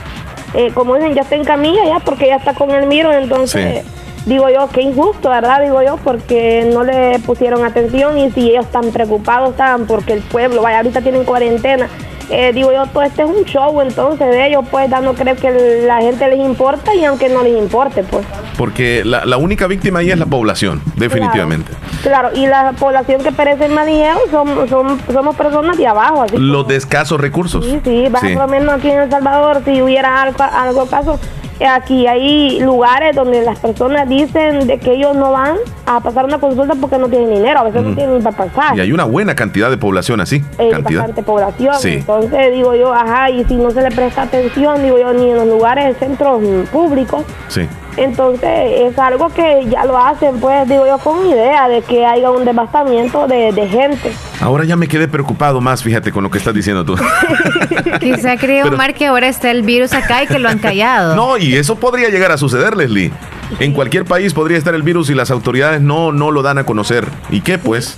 eh, 0.54 0.72
como 0.74 0.96
dicen, 0.96 1.14
ya 1.14 1.22
está 1.22 1.36
en 1.36 1.44
camilla 1.46 1.86
ya 1.86 2.00
porque 2.00 2.28
ya 2.28 2.36
está 2.38 2.54
con 2.54 2.72
el 2.72 2.88
virus, 2.90 3.14
entonces 3.16 3.84
digo 4.26 4.50
yo, 4.50 4.70
qué 4.70 4.82
injusto, 4.82 5.30
¿verdad? 5.30 5.62
Digo 5.64 5.82
yo, 5.82 5.98
porque 6.04 6.70
no 6.74 6.84
le 6.84 7.20
pusieron 7.20 7.64
atención 7.66 8.18
y 8.18 8.32
si 8.32 8.52
ellos 8.52 8.66
están 8.66 8.92
preocupados 8.92 9.52
estaban 9.52 9.86
porque 9.88 10.14
el 10.14 10.22
pueblo, 10.22 10.62
vaya, 10.62 10.78
ahorita 10.78 11.02
tienen 11.02 11.24
cuarentena. 11.24 11.88
eh, 12.32 12.54
digo 12.54 12.72
yo, 12.72 12.86
todo 12.86 13.02
este 13.02 13.24
es 13.24 13.28
un 13.30 13.44
show 13.46 13.82
entonces 13.82 14.28
de 14.30 14.48
ellos, 14.48 14.64
pues 14.70 14.88
dando 14.88 15.16
creo 15.16 15.36
que 15.36 15.82
la 15.88 16.00
gente 16.00 16.28
les 16.28 16.38
importa 16.40 16.94
y 16.94 17.04
aunque 17.04 17.28
no 17.28 17.42
les 17.42 17.58
importe, 17.58 18.04
pues. 18.04 18.24
Porque 18.56 19.04
la, 19.04 19.26
la 19.26 19.38
única 19.38 19.66
víctima 19.66 20.00
ahí 20.00 20.12
es 20.12 20.20
la 20.20 20.28
población, 20.28 20.80
definitivamente. 20.96 21.72
Claro, 22.04 22.30
y 22.36 22.46
la 22.46 22.74
población 22.74 23.24
que 23.24 23.32
perece 23.32 23.66
en 23.66 23.74
Manilleo 23.74 24.18
son, 24.30 24.70
son, 24.70 25.00
somos 25.12 25.36
personas 25.36 25.76
de 25.78 25.88
abajo, 25.88 26.22
así 26.22 26.38
Los 26.38 26.68
de 26.68 26.76
escasos 26.76 27.20
recursos. 27.20 27.66
Sí, 27.66 27.80
sí, 27.84 28.06
Sí. 28.06 28.12
por 28.36 28.44
lo 28.44 28.48
menos 28.48 28.76
aquí 28.76 28.92
en 28.92 29.00
El 29.00 29.10
Salvador, 29.10 29.64
si 29.66 29.82
hubiera 29.82 30.22
algo, 30.22 30.38
algo 30.44 30.86
caso, 30.86 31.20
aquí 31.66 32.08
hay 32.08 32.60
lugares 32.60 33.16
donde 33.16 33.42
las 33.42 33.60
personas 33.60 34.08
dicen 34.08 34.68
de 34.68 34.78
que 34.80 34.94
ellos 34.94 35.16
no 35.16 35.32
van 35.32 35.58
a 35.86 36.00
pasar 36.00 36.26
una 36.26 36.40
consulta 36.40 36.76
porque 36.80 36.98
no 36.98 37.08
tienen 37.10 37.30
dinero, 37.34 37.60
a 37.60 37.64
veces 37.64 37.82
no 37.82 37.88
Ujú. 37.90 37.96
tienen 37.98 38.18
ni 38.18 38.24
para 38.24 38.38
pasar. 38.38 38.78
Y 38.78 38.82
hay 38.82 38.92
una 38.92 39.06
buena 39.06 39.36
cantidad 39.36 39.70
de 39.70 39.78
población 39.78 40.22
así. 40.22 40.44
Hay 40.58 40.70
cantidad. 40.70 41.00
bastante 41.02 41.24
población, 41.24 41.76
Sí. 41.80 41.94
entonces 41.96 42.54
digo 42.54 42.76
yo, 42.76 42.94
ajá, 42.94 43.30
y 43.30 43.44
si 43.46 43.56
no 43.56 43.72
se 43.72 43.82
le 43.82 43.92
presta 43.92 44.24
atención, 44.24 44.82
digo 44.84 44.98
yo, 45.00 45.14
ni 45.14 45.30
en 45.32 45.36
los 45.38 45.48
lugares, 45.48 45.98
centros 45.98 46.42
mm, 46.42 46.64
públicos, 46.72 47.24
Sí. 47.48 47.68
Entonces 47.98 48.50
es 48.82 48.98
algo 49.00 49.30
que 49.30 49.66
ya 49.70 49.86
lo 49.86 49.98
hacen, 49.98 50.40
pues 50.40 50.68
digo 50.68 50.86
yo, 50.88 50.98
con 51.00 51.26
idea 51.28 51.68
de 51.68 51.82
que 51.82 52.06
haya 52.06 52.30
un 52.32 52.46
devastamiento 52.46 53.28
de, 53.28 53.52
de 53.52 53.68
gente. 53.68 54.12
Ahora 54.42 54.64
ya 54.66 54.76
me 54.76 54.88
quedé 54.88 55.08
preocupado 55.08 55.60
más, 55.62 55.84
fíjate, 55.84 56.12
con 56.12 56.24
lo 56.24 56.32
que 56.32 56.38
estás 56.38 56.54
diciendo 56.54 56.86
tú. 56.86 56.96
Quizá 58.00 58.38
cree 58.38 58.64
Pero- 58.64 58.76
Omar 58.76 58.94
que 58.94 59.06
ahora 59.08 59.28
está 59.28 59.52
el 59.52 59.64
virus 59.64 59.94
acá 59.94 60.24
y 60.24 60.28
que 60.28 60.40
lo 60.40 60.50
han 60.50 60.60
callado. 60.60 61.16
No, 61.16 61.38
y 61.38 61.56
eso 61.56 61.76
podría 61.76 62.10
llegar 62.10 62.32
a 62.32 62.38
suceder, 62.38 62.76
Leslie. 62.78 63.12
En 63.60 63.74
cualquier 63.74 64.06
país 64.06 64.34
podría 64.34 64.58
estar 64.58 64.76
el 64.76 64.84
virus 64.84 65.10
y 65.10 65.16
las 65.16 65.32
autoridades 65.32 65.82
no, 65.82 66.12
no 66.12 66.32
lo 66.32 66.42
dan 66.42 66.58
a 66.58 66.66
conocer. 66.66 67.06
¿Y 67.30 67.42
qué 67.42 67.58
pues? 67.58 67.98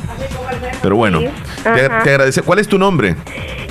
Pero 0.81 0.95
bueno, 0.95 1.19
te, 1.19 1.29
te 1.63 2.09
agradece. 2.09 2.41
¿Cuál 2.41 2.59
es 2.59 2.67
tu 2.67 2.77
nombre? 2.77 3.15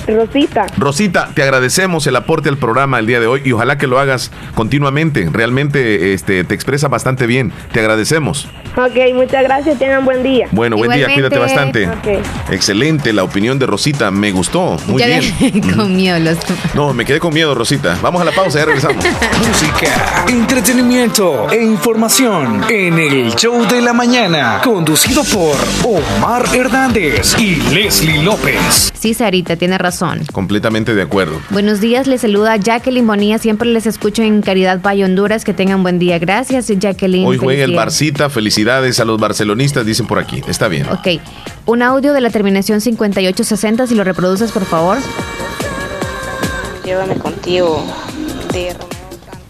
Rosita. 0.07 0.65
Rosita, 0.77 1.29
te 1.33 1.43
agradecemos 1.43 2.07
el 2.07 2.15
aporte 2.15 2.49
al 2.49 2.57
programa 2.57 2.99
el 2.99 3.05
día 3.05 3.19
de 3.19 3.27
hoy 3.27 3.41
y 3.43 3.51
ojalá 3.51 3.77
que 3.77 3.87
lo 3.87 3.99
hagas 3.99 4.31
continuamente. 4.55 5.29
Realmente 5.31 6.13
este, 6.13 6.43
te 6.43 6.55
expresa 6.55 6.87
bastante 6.87 7.27
bien. 7.27 7.51
Te 7.71 7.79
agradecemos. 7.79 8.47
Ok, 8.77 9.13
muchas 9.13 9.43
gracias, 9.43 9.77
tengan 9.77 10.05
buen 10.05 10.23
día. 10.23 10.47
Bueno, 10.51 10.77
buen 10.77 10.91
día, 10.91 11.07
cuídate 11.13 11.37
bastante. 11.37 11.89
Excelente, 12.49 13.11
la 13.11 13.23
opinión 13.23 13.59
de 13.59 13.65
Rosita, 13.65 14.11
me 14.11 14.31
gustó. 14.31 14.77
Muy 14.87 14.99
Ya 15.01 15.07
bien. 15.07 15.61
con 15.75 15.93
miedo 15.95 16.17
los 16.19 16.37
No, 16.73 16.93
me 16.93 17.03
quedé 17.03 17.19
con 17.19 17.33
miedo, 17.33 17.53
Rosita. 17.53 17.97
Vamos 18.01 18.21
a 18.21 18.25
la 18.25 18.31
pausa, 18.31 18.59
ya 18.59 18.65
regresamos. 18.65 19.03
Música, 19.47 20.25
entretenimiento 20.29 21.49
e 21.51 21.61
información 21.61 22.61
en 22.69 22.97
el 22.97 23.35
show 23.35 23.65
de 23.67 23.81
la 23.81 23.91
mañana, 23.91 24.61
conducido 24.63 25.23
por 25.25 25.55
Omar 25.83 26.45
Hernández 26.55 27.35
y 27.37 27.55
Leslie 27.73 28.23
López. 28.23 28.93
Sí, 28.97 29.13
Sarita, 29.13 29.57
tiene 29.57 29.77
razón. 29.77 30.21
Completamente 30.31 30.95
de 30.95 31.01
acuerdo. 31.01 31.41
Buenos 31.49 31.81
días, 31.81 32.07
les 32.07 32.21
saluda 32.21 32.55
Jacqueline 32.55 33.05
Bonilla. 33.05 33.37
Siempre 33.37 33.67
les 33.67 33.85
escucho 33.85 34.23
en 34.23 34.41
Caridad 34.41 34.81
Valle, 34.81 35.03
Honduras. 35.03 35.43
Que 35.43 35.53
tengan 35.53 35.83
buen 35.83 35.99
día. 35.99 36.19
Gracias, 36.19 36.67
Jacqueline. 36.67 37.25
Hoy 37.27 37.37
juega 37.37 37.65
el. 37.65 37.75
Barcita, 37.75 38.29
felicidades 38.29 38.60
a 38.69 39.05
los 39.05 39.19
barcelonistas, 39.19 39.85
dicen 39.85 40.07
por 40.07 40.19
aquí. 40.19 40.41
Está 40.47 40.67
bien. 40.67 40.87
Ok. 40.89 41.21
Un 41.65 41.81
audio 41.81 42.13
de 42.13 42.21
la 42.21 42.29
terminación 42.29 42.81
5860, 42.81 43.87
si 43.87 43.95
lo 43.95 44.03
reproduces, 44.03 44.51
por 44.51 44.65
favor. 44.65 44.97
Llévame 46.83 47.15
contigo 47.15 47.85
de 48.53 48.75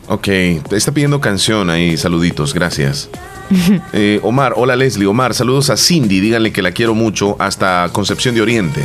Ok, 0.08 0.26
te 0.68 0.76
está 0.76 0.92
pidiendo 0.92 1.22
canción 1.22 1.70
ahí, 1.70 1.98
saluditos, 1.98 2.54
gracias. 2.54 3.10
Eh, 3.92 4.22
Omar, 4.24 4.54
hola 4.56 4.78
Leslie, 4.78 5.08
Omar, 5.08 5.34
saludos 5.34 5.70
a 5.70 5.76
Cindy, 5.76 6.22
díganle 6.22 6.54
que 6.54 6.62
la 6.62 6.72
quiero 6.72 6.96
mucho 6.96 7.36
hasta 7.38 7.90
Concepción 7.92 8.34
de 8.34 8.42
Oriente. 8.42 8.82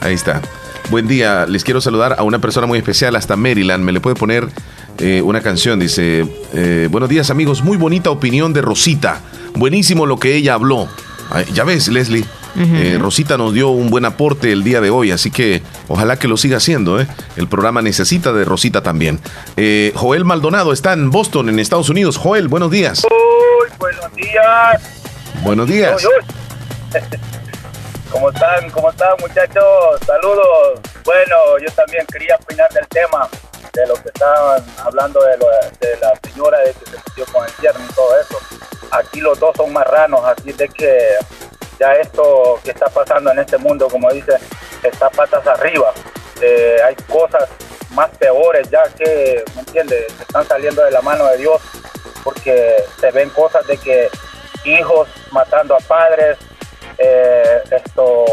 Ahí 0.00 0.12
está. 0.12 0.42
Buen 0.90 1.08
día, 1.08 1.46
les 1.46 1.64
quiero 1.64 1.80
saludar 1.80 2.16
a 2.18 2.22
una 2.22 2.38
persona 2.38 2.66
muy 2.66 2.76
especial 2.78 3.16
hasta 3.16 3.36
Maryland. 3.36 3.82
¿Me 3.82 3.92
le 3.92 4.00
puede 4.00 4.16
poner 4.16 4.48
eh, 4.98 5.22
una 5.22 5.40
canción? 5.40 5.78
Dice, 5.78 6.26
eh, 6.52 6.88
buenos 6.90 7.08
días 7.08 7.30
amigos, 7.30 7.62
muy 7.62 7.76
bonita 7.76 8.10
opinión 8.10 8.52
de 8.52 8.62
Rosita. 8.62 9.20
Buenísimo 9.54 10.06
lo 10.06 10.18
que 10.18 10.34
ella 10.36 10.54
habló. 10.54 10.88
Ay, 11.30 11.46
ya 11.52 11.64
ves, 11.64 11.88
Leslie. 11.88 12.24
eh, 12.56 12.98
Rosita 13.00 13.38
nos 13.38 13.54
dio 13.54 13.68
un 13.68 13.90
buen 13.90 14.04
aporte 14.04 14.50
el 14.50 14.64
día 14.64 14.80
de 14.80 14.90
hoy, 14.90 15.12
así 15.12 15.30
que 15.30 15.62
ojalá 15.88 16.18
que 16.18 16.26
lo 16.28 16.36
siga 16.36 16.56
haciendo. 16.56 17.00
¿eh? 17.00 17.06
El 17.36 17.46
programa 17.48 17.80
necesita 17.82 18.32
de 18.32 18.44
Rosita 18.44 18.82
también. 18.82 19.20
Eh, 19.56 19.92
Joel 19.94 20.24
Maldonado 20.24 20.72
está 20.72 20.92
en 20.92 21.10
Boston, 21.10 21.48
en 21.48 21.58
Estados 21.60 21.88
Unidos. 21.88 22.16
Joel, 22.16 22.48
buenos 22.48 22.70
días. 22.70 23.04
Uy, 23.04 23.68
buenos 23.78 24.12
días. 24.16 24.82
Buenos 25.42 25.68
días. 25.68 26.06
¿Cómo 28.10 28.30
están? 28.30 28.68
¿Cómo 28.70 28.90
están, 28.90 29.10
muchachos? 29.20 29.64
Saludos. 30.04 30.80
Bueno, 31.04 31.36
yo 31.64 31.72
también 31.74 32.04
quería 32.12 32.34
opinar 32.42 32.68
del 32.72 32.86
tema 32.88 33.28
de 33.72 33.86
lo 33.86 33.94
que 33.94 34.08
estaban 34.08 34.64
hablando 34.78 35.20
de, 35.22 35.36
de 35.80 35.96
la 35.98 36.12
señora 36.24 36.58
de 36.60 36.72
que 36.72 36.84
se 36.86 36.96
metió 36.96 37.26
con 37.32 37.44
el 37.44 37.52
yerno 37.60 37.84
y 37.88 37.94
todo 37.94 38.20
eso. 38.20 38.38
Aquí 38.90 39.20
los 39.20 39.38
dos 39.38 39.56
son 39.56 39.72
marranos, 39.72 40.24
así 40.24 40.52
de 40.52 40.68
que 40.68 41.14
ya 41.78 41.94
esto 41.94 42.60
que 42.64 42.70
está 42.70 42.88
pasando 42.88 43.30
en 43.30 43.38
este 43.38 43.56
mundo, 43.56 43.88
como 43.88 44.10
dice, 44.12 44.34
está 44.82 45.08
patas 45.10 45.46
arriba. 45.46 45.92
Eh, 46.40 46.78
hay 46.84 46.94
cosas 47.08 47.48
más 47.90 48.10
peores 48.18 48.68
ya 48.70 48.82
que, 48.96 49.44
¿me 49.54 49.60
entiendes? 49.60 50.12
Que 50.14 50.22
están 50.22 50.46
saliendo 50.46 50.82
de 50.84 50.90
la 50.90 51.02
mano 51.02 51.26
de 51.28 51.38
Dios 51.38 51.60
porque 52.22 52.76
se 53.00 53.10
ven 53.10 53.30
cosas 53.30 53.66
de 53.66 53.76
que 53.76 54.08
hijos 54.64 55.08
matando 55.30 55.74
a 55.74 55.80
padres, 55.80 56.36
eh, 56.98 57.62
esto, 57.70 58.24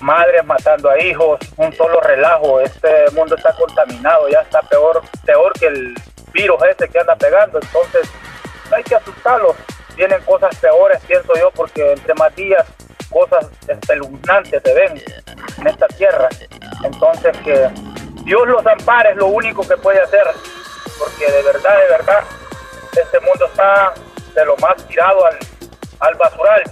madres 0.00 0.44
matando 0.44 0.90
a 0.90 0.98
hijos, 1.02 1.40
un 1.56 1.72
solo 1.72 2.00
relajo. 2.00 2.60
Este 2.60 3.10
mundo 3.12 3.36
está 3.36 3.52
contaminado, 3.54 4.28
ya 4.28 4.40
está 4.40 4.60
peor, 4.62 5.02
peor 5.24 5.52
que 5.54 5.66
el 5.66 5.94
virus 6.32 6.62
ese 6.64 6.88
que 6.88 6.98
anda 6.98 7.16
pegando. 7.16 7.58
Entonces, 7.60 8.08
hay 8.74 8.82
que 8.82 8.96
asustarlos. 8.96 9.56
Vienen 9.96 10.20
cosas 10.22 10.54
peores, 10.56 11.00
pienso 11.06 11.34
yo, 11.36 11.50
porque 11.52 11.92
entre 11.92 12.14
más 12.14 12.34
días 12.36 12.66
cosas 13.10 13.46
espeluznantes 13.66 14.62
se 14.62 14.74
ven 14.74 15.02
en 15.58 15.66
esta 15.66 15.86
tierra. 15.88 16.28
Entonces, 16.84 17.36
que 17.38 17.70
Dios 18.24 18.46
los 18.48 18.66
ampare 18.66 19.10
es 19.10 19.16
lo 19.16 19.26
único 19.26 19.66
que 19.66 19.76
puede 19.76 20.00
hacer, 20.00 20.26
porque 20.98 21.30
de 21.30 21.42
verdad, 21.42 21.78
de 21.78 21.88
verdad, 21.88 22.24
este 22.92 23.20
mundo 23.20 23.46
está 23.46 23.94
de 24.34 24.44
lo 24.44 24.56
más 24.58 24.76
tirado 24.86 25.24
al, 25.24 25.38
al 26.00 26.14
basural 26.16 26.62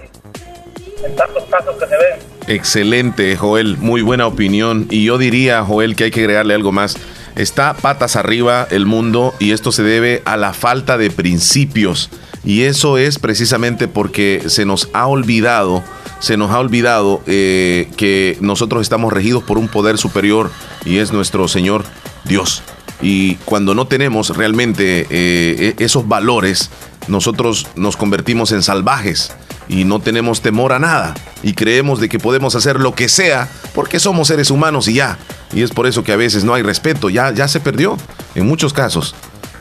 en 1.02 1.16
tantos 1.16 1.44
casos 1.44 1.76
que 1.78 1.86
se 1.86 1.96
ven. 1.96 2.33
Excelente, 2.46 3.36
Joel. 3.36 3.78
Muy 3.78 4.02
buena 4.02 4.26
opinión. 4.26 4.86
Y 4.90 5.04
yo 5.04 5.18
diría, 5.18 5.64
Joel, 5.64 5.96
que 5.96 6.04
hay 6.04 6.10
que 6.10 6.20
agregarle 6.20 6.54
algo 6.54 6.72
más. 6.72 6.96
Está 7.36 7.74
patas 7.74 8.16
arriba 8.16 8.66
el 8.70 8.86
mundo 8.86 9.34
y 9.38 9.52
esto 9.52 9.72
se 9.72 9.82
debe 9.82 10.22
a 10.24 10.36
la 10.36 10.52
falta 10.52 10.98
de 10.98 11.10
principios. 11.10 12.10
Y 12.44 12.62
eso 12.62 12.98
es 12.98 13.18
precisamente 13.18 13.88
porque 13.88 14.42
se 14.46 14.66
nos 14.66 14.90
ha 14.92 15.06
olvidado, 15.06 15.82
se 16.20 16.36
nos 16.36 16.50
ha 16.50 16.60
olvidado 16.60 17.22
eh, 17.26 17.88
que 17.96 18.36
nosotros 18.40 18.82
estamos 18.82 19.12
regidos 19.12 19.42
por 19.42 19.58
un 19.58 19.68
poder 19.68 19.96
superior 19.98 20.50
y 20.84 20.98
es 20.98 21.12
nuestro 21.12 21.48
Señor 21.48 21.84
Dios. 22.24 22.62
Y 23.00 23.36
cuando 23.46 23.74
no 23.74 23.86
tenemos 23.86 24.36
realmente 24.36 25.06
eh, 25.10 25.74
e- 25.78 25.84
esos 25.84 26.06
valores, 26.06 26.70
nosotros 27.08 27.66
nos 27.74 27.96
convertimos 27.96 28.52
en 28.52 28.62
salvajes 28.62 29.32
y 29.68 29.84
no 29.84 29.98
tenemos 30.00 30.40
temor 30.42 30.72
a 30.72 30.78
nada 30.78 31.14
y 31.42 31.54
creemos 31.54 32.00
de 32.00 32.08
que 32.08 32.18
podemos 32.18 32.54
hacer 32.54 32.80
lo 32.80 32.94
que 32.94 33.08
sea 33.08 33.48
porque 33.74 33.98
somos 34.00 34.28
seres 34.28 34.50
humanos 34.50 34.88
y 34.88 34.94
ya. 34.94 35.18
Y 35.52 35.62
es 35.62 35.70
por 35.70 35.86
eso 35.86 36.02
que 36.04 36.12
a 36.12 36.16
veces 36.16 36.44
no 36.44 36.54
hay 36.54 36.62
respeto, 36.62 37.08
ya, 37.10 37.30
ya 37.32 37.48
se 37.48 37.60
perdió 37.60 37.96
en 38.34 38.46
muchos 38.46 38.72
casos. 38.72 39.14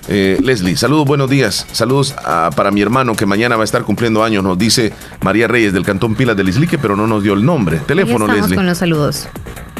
Eh, 0.10 0.38
Leslie, 0.44 0.76
saludos, 0.76 1.06
buenos 1.06 1.30
días. 1.30 1.66
Saludos 1.72 2.14
a- 2.26 2.50
para 2.56 2.72
mi 2.72 2.82
hermano 2.82 3.16
que 3.16 3.26
mañana 3.26 3.56
va 3.56 3.62
a 3.62 3.66
estar 3.66 3.84
cumpliendo 3.84 4.24
años, 4.24 4.44
nos 4.44 4.58
dice 4.58 4.92
María 5.22 5.48
Reyes 5.48 5.72
del 5.72 5.86
Cantón 5.86 6.16
Pilas 6.16 6.36
del 6.36 6.50
Islique, 6.50 6.78
pero 6.78 6.96
no 6.98 7.08
nos 7.08 7.24
dio 7.24 7.34
el 7.34 7.46
nombre. 7.46 7.78
Teléfono, 7.78 8.26
estamos 8.26 8.42
Leslie. 8.42 8.56
con 8.58 8.66
los 8.66 8.78
saludos. 8.78 9.28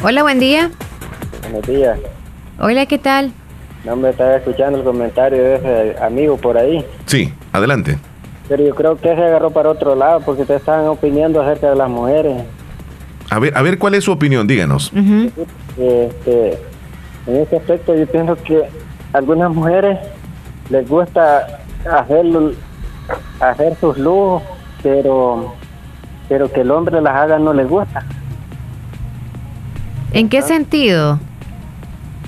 Hola, 0.02 0.22
buen 0.22 0.38
día. 0.38 0.70
Buenos 1.42 1.66
días. 1.68 1.98
Hola, 2.58 2.86
¿qué 2.86 2.96
tal? 2.98 3.32
No 3.84 3.96
me 3.96 4.10
estaba 4.10 4.36
escuchando 4.36 4.78
el 4.78 4.84
comentario 4.84 5.42
de 5.42 5.56
ese 5.56 6.02
amigo 6.02 6.38
por 6.38 6.56
ahí. 6.56 6.82
Sí, 7.04 7.30
adelante. 7.52 7.98
Pero 8.48 8.62
yo 8.62 8.74
creo 8.74 8.96
que 8.96 9.14
se 9.14 9.22
agarró 9.22 9.50
para 9.50 9.70
otro 9.70 9.94
lado 9.94 10.20
porque 10.20 10.42
ustedes 10.42 10.60
estaban 10.60 10.86
opinando 10.86 11.40
acerca 11.40 11.70
de 11.70 11.76
las 11.76 11.88
mujeres. 11.88 12.44
A 13.30 13.38
ver, 13.38 13.56
a 13.56 13.62
ver 13.62 13.78
cuál 13.78 13.94
es 13.94 14.04
su 14.04 14.12
opinión, 14.12 14.46
díganos. 14.46 14.92
Este, 15.78 16.58
en 17.26 17.36
ese 17.36 17.56
aspecto 17.56 17.94
yo 17.94 18.06
pienso 18.06 18.36
que 18.36 18.64
a 19.12 19.18
algunas 19.18 19.52
mujeres 19.52 19.98
les 20.70 20.88
gusta 20.88 21.60
hacer, 21.90 22.26
hacer 23.40 23.76
sus 23.80 23.96
lujos, 23.96 24.42
pero, 24.82 25.54
pero 26.28 26.52
que 26.52 26.60
el 26.60 26.70
hombre 26.70 27.00
las 27.00 27.14
haga 27.14 27.38
no 27.38 27.54
les 27.54 27.68
gusta. 27.68 28.04
¿En 30.12 30.28
qué 30.28 30.42
sentido? 30.42 31.18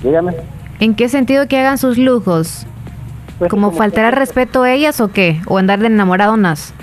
Dígame. 0.03 0.35
¿En 0.79 0.95
qué 0.95 1.09
sentido 1.09 1.47
que 1.47 1.57
hagan 1.59 1.77
sus 1.77 1.97
lujos? 1.97 2.65
Pues 3.39 3.51
¿Como 3.51 3.71
faltar 3.71 4.05
al 4.05 4.13
respeto 4.13 4.63
a 4.63 4.71
ellas 4.71 4.99
o 4.99 5.09
qué? 5.09 5.41
¿O 5.45 5.57
andar 5.57 5.79
de 5.79 5.87
enamoradonas? 5.87 6.73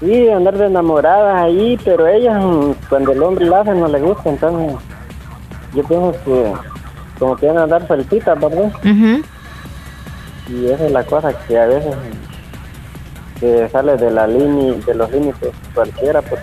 Sí, 0.00 0.28
andar 0.28 0.56
de 0.56 0.66
enamoradas 0.66 1.42
ahí, 1.42 1.78
pero 1.84 2.06
ellas 2.06 2.36
cuando 2.88 3.12
el 3.12 3.22
hombre 3.22 3.46
la 3.46 3.60
hace 3.60 3.74
no 3.74 3.88
le 3.88 3.98
gusta, 4.00 4.30
entonces 4.30 4.76
yo 5.74 5.82
pienso 5.84 6.14
que 6.24 6.52
como 7.18 7.36
que 7.36 7.46
van 7.46 7.58
a 7.58 7.62
andar 7.64 7.86
sueltitas, 7.86 8.38
¿verdad? 8.38 8.72
Ujú. 8.84 9.22
Y 10.50 10.66
esa 10.66 10.86
es 10.86 10.92
la 10.92 11.04
cosa 11.04 11.32
que 11.46 11.58
a 11.58 11.66
veces 11.66 11.96
que 13.40 13.68
sale 13.70 13.96
de 13.96 14.10
la 14.10 14.26
línea, 14.26 14.74
de 14.86 14.94
los 14.94 15.10
límites 15.10 15.50
cualquiera, 15.74 16.22
porque 16.22 16.42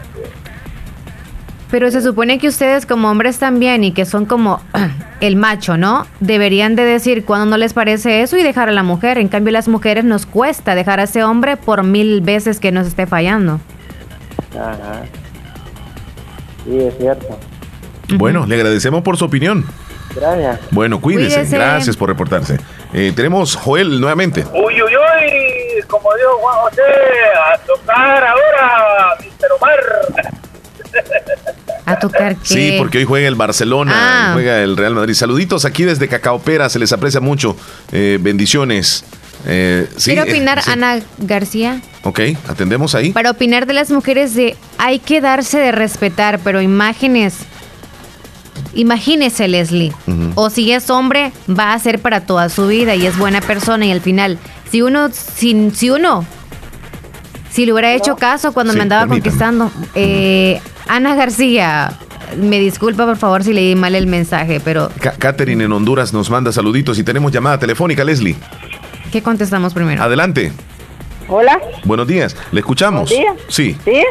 Pero 1.76 1.92
se 1.92 2.02
supone 2.02 2.40
que 2.40 2.48
ustedes 2.48 2.86
como 2.86 3.12
hombres 3.12 3.38
también 3.38 3.84
y 3.84 3.92
que 3.92 4.06
son 4.06 4.26
como 4.26 4.62
el 5.20 5.36
macho, 5.36 5.76
¿no? 5.76 6.08
Deberían 6.22 6.78
de 6.78 6.86
decir 6.86 7.26
cuando 7.26 7.46
no 7.48 7.58
les 7.58 7.74
parece 7.74 8.22
eso 8.22 8.38
y 8.38 8.44
dejar 8.44 8.70
a 8.70 8.72
la 8.72 8.82
mujer. 8.82 9.18
En 9.18 9.28
cambio, 9.28 9.52
las 9.52 9.68
mujeres 9.68 10.06
nos 10.06 10.26
cuesta 10.26 10.74
dejar 10.74 11.02
a 11.02 11.04
ese 11.04 11.26
hombre 11.26 11.58
por 11.58 11.84
mil 11.84 12.22
veces 12.22 12.62
que 12.62 12.72
nos 12.72 12.88
esté 12.88 13.08
fallando. 13.08 13.60
ajá. 14.54 15.04
Sí, 16.64 16.78
es 16.80 16.98
cierto. 16.98 17.38
Bueno, 18.14 18.46
le 18.46 18.56
agradecemos 18.56 19.02
por 19.04 19.18
su 19.18 19.26
opinión. 19.26 19.66
Gracias. 20.16 20.62
Bueno, 20.72 21.02
cuídese. 21.02 21.36
Cuídese. 21.36 21.58
Gracias 21.58 21.98
por 21.98 22.08
reportarse. 22.08 22.58
Eh, 22.94 23.12
tenemos 23.14 23.54
Joel 23.54 24.00
nuevamente. 24.00 24.46
Uy, 24.54 24.82
uy, 24.82 24.94
uy, 24.96 25.82
como 25.88 26.08
dijo 26.16 26.38
Juan 26.40 26.56
José, 26.70 26.82
a 27.54 27.58
tocar 27.58 28.24
ahora, 28.24 29.18
Mr. 29.20 29.52
Omar. 29.58 29.80
A 31.86 32.00
tocar 32.00 32.36
que... 32.36 32.46
Sí, 32.54 32.76
porque 32.78 33.00
hoy 33.00 33.06
juega 33.06 33.28
el 33.28 33.36
Barcelona, 33.36 33.94
Ah. 33.96 34.30
juega 34.34 34.62
el 34.62 34.76
Real 34.78 34.96
Madrid. 34.96 35.14
Saluditos 35.14 35.66
aquí 35.66 35.84
desde 35.84 36.08
Cacaopera, 36.08 36.70
se 36.70 36.80
les 36.80 36.92
aprecia 36.92 37.20
mucho. 37.22 37.56
Eh, 37.92 38.18
bendiciones. 38.22 39.04
Eh, 39.48 39.88
sí, 39.96 40.12
Quiero 40.12 40.26
eh, 40.26 40.32
opinar, 40.32 40.62
sí. 40.64 40.72
Ana 40.72 41.00
García. 41.20 41.82
Ok, 42.04 42.20
atendemos 42.48 42.96
ahí. 42.96 43.12
Para 43.12 43.32
opinar 43.32 43.68
de 43.68 43.74
las 43.74 43.92
mujeres 43.92 44.34
de 44.34 44.56
hay 44.80 44.98
que 45.00 45.22
darse 45.22 45.60
de 45.60 45.72
respetar, 45.72 46.40
pero 46.44 46.62
imágenes. 46.62 47.36
Imagínese, 48.74 49.48
Leslie. 49.48 49.94
O 50.36 50.50
si 50.50 50.72
es 50.72 50.90
hombre, 50.90 51.32
va 51.48 51.74
a 51.74 51.80
ser 51.80 52.00
para 52.00 52.22
toda 52.22 52.50
su 52.50 52.68
vida 52.68 52.96
y 52.96 53.06
es 53.06 53.18
buena 53.18 53.42
persona. 53.42 53.86
Y 53.86 53.92
al 53.92 54.02
final, 54.02 54.38
si 54.72 54.82
uno, 54.82 55.10
si, 55.12 55.72
si 55.74 55.90
uno, 55.90 56.26
Si 57.56 57.66
le 57.66 57.72
hubiera 57.72 57.94
hecho 57.94 58.18
caso 58.18 58.52
cuando 58.52 58.74
me 58.74 58.82
andaba 58.82 59.08
conquistando. 59.08 59.72
Eh, 59.96 60.60
Ana 60.90 61.16
García, 61.16 61.94
me 62.36 62.60
disculpa 62.60 63.06
por 63.06 63.16
favor 63.16 63.46
si 63.46 63.54
leí 63.54 63.76
mal 63.76 63.96
el 63.96 64.08
mensaje, 64.08 64.60
pero... 64.60 64.92
Catherine 65.20 65.64
en 65.64 65.72
Honduras 65.72 66.12
nos 66.12 66.30
manda 66.30 66.52
saluditos 66.52 67.00
y 67.00 67.06
tenemos 67.06 67.32
llamada 67.32 67.58
telefónica, 67.58 68.04
Leslie. 68.04 68.36
¿Qué 69.10 69.24
contestamos 69.24 69.74
primero? 69.74 70.04
Adelante. 70.04 70.52
Hola. 71.30 71.58
Buenos 71.86 72.06
días, 72.08 72.36
¿le 72.52 72.60
escuchamos? 72.60 73.10
Buenos 73.10 73.38
días. 73.38 73.48
Sí. 73.48 73.78
¿Sí? 73.86 74.04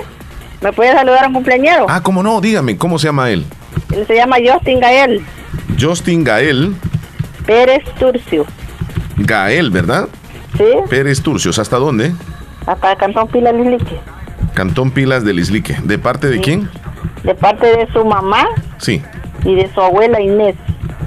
¿Me 0.63 0.73
puede 0.73 0.95
saludar 0.95 1.25
a 1.25 1.29
un 1.29 1.35
cumpleañero? 1.35 1.85
Ah, 1.87 2.03
¿cómo 2.03 2.23
no? 2.23 2.41
Dígame, 2.41 2.79
¿cómo 2.79 2.99
se 2.99 3.09
llama 3.09 3.29
él? 3.31 3.45
Él 3.93 4.07
se 4.07 4.15
llama 4.15 4.37
Justin 4.43 4.81
Gael. 4.81 5.23
Justin 5.79 6.25
Gael. 6.25 6.75
Pérez 7.45 7.85
Turcio. 7.99 8.47
Gael, 9.19 9.71
¿verdad? 9.71 10.09
Sí. 10.57 10.65
Pérez 10.89 11.21
Turcios, 11.21 11.59
¿hasta 11.59 11.77
dónde? 11.77 12.15
Hasta 12.67 12.97
Cantón 12.97 13.29
Pilas 13.29 13.55
Lislique. 13.55 13.99
Cantón 14.55 14.91
Pilas 14.91 15.25
de 15.25 15.33
Lislique. 15.35 15.77
¿De 15.85 15.99
parte 15.99 16.29
de 16.29 16.41
quién? 16.41 16.69
De 17.23 17.35
parte 17.35 17.67
de 17.67 17.87
su 17.93 18.05
mamá 18.05 18.47
Sí, 18.79 19.03
y 19.45 19.55
de 19.55 19.71
su 19.73 19.81
abuela 19.81 20.21
Inés. 20.21 20.55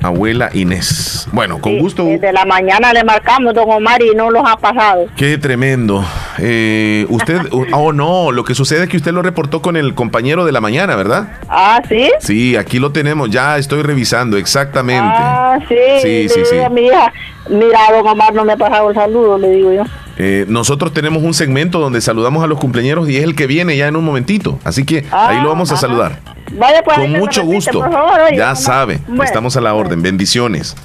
Abuela 0.01 0.49
Inés. 0.53 1.27
Bueno, 1.31 1.59
con 1.59 1.77
gusto. 1.79 2.03
Desde 2.05 2.31
la 2.31 2.45
mañana 2.45 2.93
le 2.93 3.03
marcamos, 3.03 3.53
don 3.53 3.69
Omar, 3.69 4.01
y 4.01 4.15
no 4.15 4.31
los 4.31 4.43
ha 4.45 4.57
pasado. 4.57 5.05
Qué 5.15 5.37
tremendo. 5.37 6.03
Eh, 6.39 7.05
usted, 7.09 7.41
oh 7.73 7.93
no, 7.93 8.31
lo 8.31 8.43
que 8.43 8.55
sucede 8.55 8.83
es 8.83 8.89
que 8.89 8.97
usted 8.97 9.11
lo 9.11 9.21
reportó 9.21 9.61
con 9.61 9.75
el 9.75 9.93
compañero 9.93 10.45
de 10.45 10.51
la 10.51 10.61
mañana, 10.61 10.95
¿verdad? 10.95 11.27
Ah, 11.49 11.81
¿sí? 11.87 12.09
Sí, 12.19 12.55
aquí 12.55 12.79
lo 12.79 12.91
tenemos, 12.91 13.29
ya 13.29 13.57
estoy 13.57 13.81
revisando, 13.81 14.37
exactamente. 14.37 15.15
Ah, 15.17 15.59
sí. 15.67 15.75
Sí, 16.01 16.29
sí, 16.29 16.41
sí. 16.45 16.59
a 16.59 16.69
mi 16.69 16.87
hija, 16.87 17.11
mira, 17.49 17.79
don 17.91 18.07
Omar 18.07 18.33
no 18.33 18.45
me 18.45 18.53
ha 18.53 18.57
pasado 18.57 18.89
el 18.89 18.95
saludo, 18.95 19.37
le 19.37 19.49
digo 19.49 19.73
yo. 19.73 19.83
Eh, 20.19 20.45
nosotros 20.47 20.93
tenemos 20.93 21.21
un 21.21 21.33
segmento 21.33 21.79
donde 21.79 22.01
saludamos 22.01 22.43
a 22.43 22.47
los 22.47 22.59
cumpleaños 22.59 23.07
y 23.07 23.17
es 23.17 23.23
el 23.23 23.35
que 23.35 23.45
viene 23.45 23.77
ya 23.77 23.87
en 23.87 23.95
un 23.95 24.03
momentito, 24.03 24.59
así 24.63 24.83
que 24.83 25.05
ahí 25.11 25.41
lo 25.41 25.49
vamos 25.49 25.71
a 25.71 25.77
saludar. 25.77 26.19
Pues. 26.55 26.97
Con 26.97 27.11
mucho 27.11 27.41
repite, 27.41 27.55
gusto. 27.55 27.79
por 27.79 27.91
favor, 27.91 28.19
oye, 28.27 28.37
Ya 28.37 28.55
sabe, 28.55 28.99
Bueno. 29.07 29.23
estamos 29.23 29.57
a 29.57 29.61
la 29.61 29.73
orden. 29.73 30.01
Bendiciones. 30.01 30.75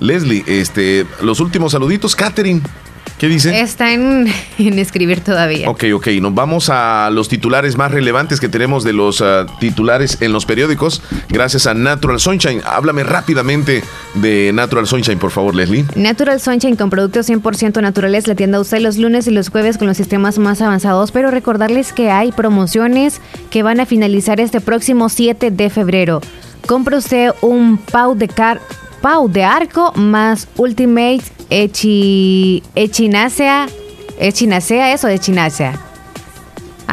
Leslie, 0.00 0.42
este, 0.46 1.06
los 1.20 1.40
últimos 1.40 1.72
saluditos, 1.72 2.16
Catherine. 2.16 2.62
¿Qué 3.20 3.28
dice? 3.28 3.60
Está 3.60 3.92
en, 3.92 4.32
en 4.58 4.78
escribir 4.78 5.20
todavía. 5.20 5.68
Ok, 5.68 5.84
ok, 5.94 6.06
nos 6.22 6.34
vamos 6.34 6.70
a 6.70 7.10
los 7.12 7.28
titulares 7.28 7.76
más 7.76 7.90
relevantes 7.92 8.40
que 8.40 8.48
tenemos 8.48 8.82
de 8.82 8.94
los 8.94 9.20
ah, 9.20 9.44
titulares 9.60 10.22
en 10.22 10.32
los 10.32 10.46
periódicos, 10.46 11.02
gracias 11.28 11.66
a 11.66 11.74
Natural 11.74 12.18
Sunshine. 12.18 12.62
Háblame 12.64 13.04
rápidamente 13.04 13.84
de 14.14 14.52
Natural 14.54 14.86
Sunshine, 14.86 15.18
por 15.18 15.32
favor, 15.32 15.54
Leslie. 15.54 15.84
Natural 15.96 16.40
Sunshine 16.40 16.76
con 16.76 16.88
productos 16.88 17.28
100% 17.28 17.82
naturales 17.82 18.26
le 18.26 18.32
atiende 18.32 18.56
a 18.56 18.60
usted 18.60 18.78
los 18.78 18.96
lunes 18.96 19.26
y 19.26 19.32
los 19.32 19.50
jueves 19.50 19.76
con 19.76 19.86
los 19.86 19.98
sistemas 19.98 20.38
más 20.38 20.62
avanzados, 20.62 21.12
pero 21.12 21.30
recordarles 21.30 21.92
que 21.92 22.10
hay 22.10 22.32
promociones 22.32 23.20
que 23.50 23.62
van 23.62 23.80
a 23.80 23.86
finalizar 23.86 24.40
este 24.40 24.62
próximo 24.62 25.10
7 25.10 25.50
de 25.50 25.68
febrero. 25.68 26.22
Compre 26.66 26.96
usted 26.96 27.32
un 27.42 27.76
pau 27.76 28.14
de 28.14 28.28
car 28.28 28.62
pau 29.00 29.28
de 29.28 29.44
arco 29.44 29.92
más 29.94 30.48
Ultimate 30.56 31.22
Echi 31.48 32.62
Echinacea 32.74 33.66
Echinacea 34.18 34.92
eso 34.92 35.08
de 35.08 35.14
Echinacea. 35.14 35.89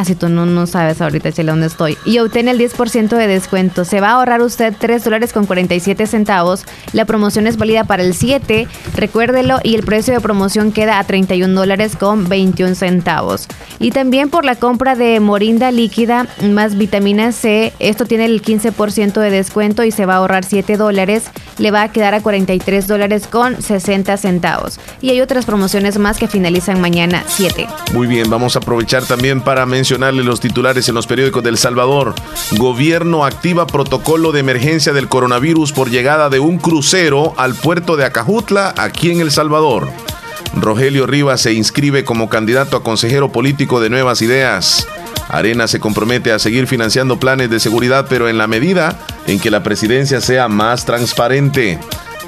Si 0.06 0.16
tú 0.16 0.30
no, 0.30 0.46
no 0.46 0.68
sabes 0.68 1.02
ahorita, 1.02 1.32
Chela, 1.32 1.52
dónde 1.52 1.68
estoy. 1.68 1.98
Y 2.06 2.20
obtiene 2.20 2.52
el 2.52 2.60
10% 2.60 3.10
de 3.10 3.28
descuento. 3.28 3.86
Se 3.86 4.00
va 4.00 4.10
a 4.10 4.14
ahorrar 4.14 4.42
usted 4.42 4.74
3 4.78 5.04
dólares 5.04 5.34
con 5.34 5.46
47 5.46 6.08
centavos. 6.08 6.66
La 6.94 7.06
promoción 7.06 7.48
es 7.48 7.58
válida 7.58 7.84
para 7.84 8.04
el 8.04 8.14
7, 8.14 8.68
recuérdelo, 8.96 9.60
y 9.64 9.76
el 9.76 9.84
precio 9.84 10.14
de 10.14 10.22
promoción 10.22 10.72
queda 10.72 11.00
a 11.00 11.04
31 11.04 11.54
dólares 11.54 11.96
con 11.96 12.30
21 12.30 12.76
centavos. 12.76 13.48
Y 13.80 13.92
también 13.92 14.30
por 14.30 14.46
la 14.46 14.56
compra 14.56 14.96
de 14.96 15.20
morinda 15.20 15.72
líquida 15.72 16.28
más 16.42 16.78
vitamina 16.78 17.32
C, 17.32 17.74
esto 17.80 18.06
tiene 18.06 18.26
el 18.26 18.42
15% 18.42 19.20
de 19.20 19.30
descuento 19.30 19.84
y 19.84 19.92
se 19.92 20.06
va 20.06 20.16
a 20.16 20.18
ahorrar 20.18 20.46
7 20.46 20.78
dólares. 20.78 21.26
Le 21.58 21.72
va 21.72 21.84
a 21.84 21.92
quedar 21.92 22.14
a 22.14 22.22
43 22.22 22.88
dólares 22.88 23.28
con 23.28 23.62
60 23.62 24.18
centavos. 24.18 24.80
Y 25.02 25.10
hay 25.10 25.22
otras 25.22 25.46
promociones 25.46 25.98
más 25.98 26.18
que 26.18 26.28
finalizan 26.28 26.82
mañana 26.82 27.24
7. 27.28 27.68
Muy 27.94 28.08
bien, 28.08 28.30
vamos 28.30 28.56
a 28.56 28.60
aprovechar 28.60 29.04
también 29.04 29.42
para 29.42 29.66
mencionarle 29.88 30.26
los 30.26 30.42
titulares 30.42 30.90
en 30.90 30.96
los 30.96 31.08
periódicos 31.08 31.42
del 31.44 31.58
Salvador. 31.58 32.14
Gobierno 32.58 33.24
activa 33.24 33.66
protocolo 33.68 34.34
de 34.34 34.42
emergencia 34.42 34.92
del 34.92 35.08
coronavirus 35.08 35.72
por 35.72 35.90
llegada 35.90 36.30
de 36.30 36.42
un 36.42 36.58
crucero 36.58 37.34
al 37.38 37.56
puerto 37.56 37.96
de 37.96 38.04
Acajutla, 38.04 38.74
aquí 38.78 39.12
en 39.12 39.22
El 39.22 39.32
Salvador. 39.32 39.90
Rogelio 40.60 41.08
Rivas 41.08 41.40
se 41.40 41.54
inscribe 41.54 42.04
como 42.04 42.28
candidato 42.28 42.76
a 42.76 42.84
consejero 42.84 43.32
político 43.32 43.80
de 43.80 43.90
Nuevas 43.90 44.22
Ideas. 44.22 44.86
Arena 45.30 45.70
se 45.70 45.80
compromete 45.80 46.34
a 46.34 46.40
seguir 46.40 46.68
financiando 46.68 47.18
planes 47.18 47.50
de 47.50 47.62
seguridad, 47.62 48.08
pero 48.10 48.28
en 48.28 48.38
la 48.38 48.48
medida 48.48 49.00
en 49.26 49.40
que 49.40 49.52
la 49.52 49.64
presidencia 49.64 50.20
sea 50.20 50.50
más 50.50 50.84
transparente. 50.84 51.80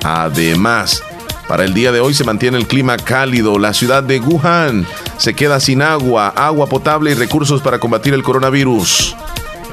Además, 0.05 1.03
para 1.49 1.65
el 1.65 1.73
día 1.73 1.91
de 1.91 1.99
hoy 1.99 2.13
se 2.13 2.23
mantiene 2.23 2.59
el 2.59 2.67
clima 2.67 2.95
cálido. 2.95 3.57
La 3.57 3.73
ciudad 3.73 4.03
de 4.03 4.19
Wuhan 4.19 4.85
se 5.17 5.33
queda 5.33 5.59
sin 5.59 5.81
agua, 5.81 6.27
agua 6.29 6.67
potable 6.67 7.09
y 7.09 7.15
recursos 7.15 7.63
para 7.63 7.79
combatir 7.79 8.13
el 8.13 8.21
coronavirus. 8.21 9.15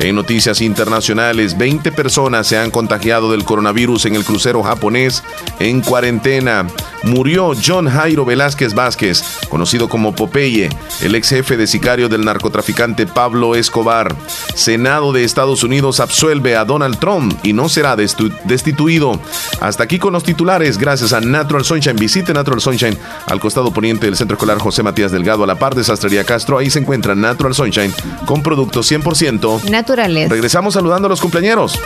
En 0.00 0.14
noticias 0.14 0.62
internacionales, 0.62 1.58
20 1.58 1.92
personas 1.92 2.46
se 2.46 2.56
han 2.56 2.70
contagiado 2.70 3.30
del 3.30 3.44
coronavirus 3.44 4.06
en 4.06 4.16
el 4.16 4.24
crucero 4.24 4.62
japonés 4.62 5.22
en 5.58 5.82
cuarentena. 5.82 6.66
Murió 7.06 7.52
John 7.64 7.88
Jairo 7.88 8.24
Velázquez 8.24 8.74
Vázquez, 8.74 9.22
conocido 9.48 9.88
como 9.88 10.14
Popeye, 10.14 10.68
el 11.02 11.14
ex 11.14 11.28
jefe 11.28 11.56
de 11.56 11.68
sicario 11.68 12.08
del 12.08 12.24
narcotraficante 12.24 13.06
Pablo 13.06 13.54
Escobar. 13.54 14.14
Senado 14.54 15.12
de 15.12 15.22
Estados 15.22 15.62
Unidos 15.62 16.00
absuelve 16.00 16.56
a 16.56 16.64
Donald 16.64 16.98
Trump 16.98 17.38
y 17.44 17.52
no 17.52 17.68
será 17.68 17.94
destituido. 17.96 19.20
Hasta 19.60 19.84
aquí 19.84 20.00
con 20.00 20.12
los 20.12 20.24
titulares, 20.24 20.78
gracias 20.78 21.12
a 21.12 21.20
Natural 21.20 21.64
Sunshine. 21.64 21.96
Visite 21.96 22.34
Natural 22.34 22.60
Sunshine 22.60 22.98
al 23.26 23.38
costado 23.38 23.72
poniente 23.72 24.06
del 24.06 24.16
Centro 24.16 24.34
Escolar 24.34 24.58
José 24.58 24.82
Matías 24.82 25.12
Delgado, 25.12 25.44
a 25.44 25.46
la 25.46 25.54
par 25.54 25.76
de 25.76 25.84
Sastrería 25.84 26.24
Castro. 26.24 26.58
Ahí 26.58 26.70
se 26.70 26.80
encuentra 26.80 27.14
Natural 27.14 27.54
Sunshine 27.54 27.94
con 28.26 28.42
productos 28.42 28.90
100% 28.90 29.70
Naturales. 29.70 30.28
Regresamos 30.28 30.74
saludando 30.74 31.06
a 31.06 31.10
los 31.10 31.20
cumpleañeros. 31.20 31.78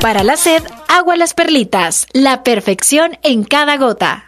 Para 0.00 0.24
la 0.24 0.36
sed, 0.36 0.62
agua 0.88 1.16
las 1.16 1.34
perlitas. 1.34 2.06
La 2.12 2.42
perfección 2.42 3.18
en 3.22 3.44
cada 3.44 3.76
gota. 3.76 4.27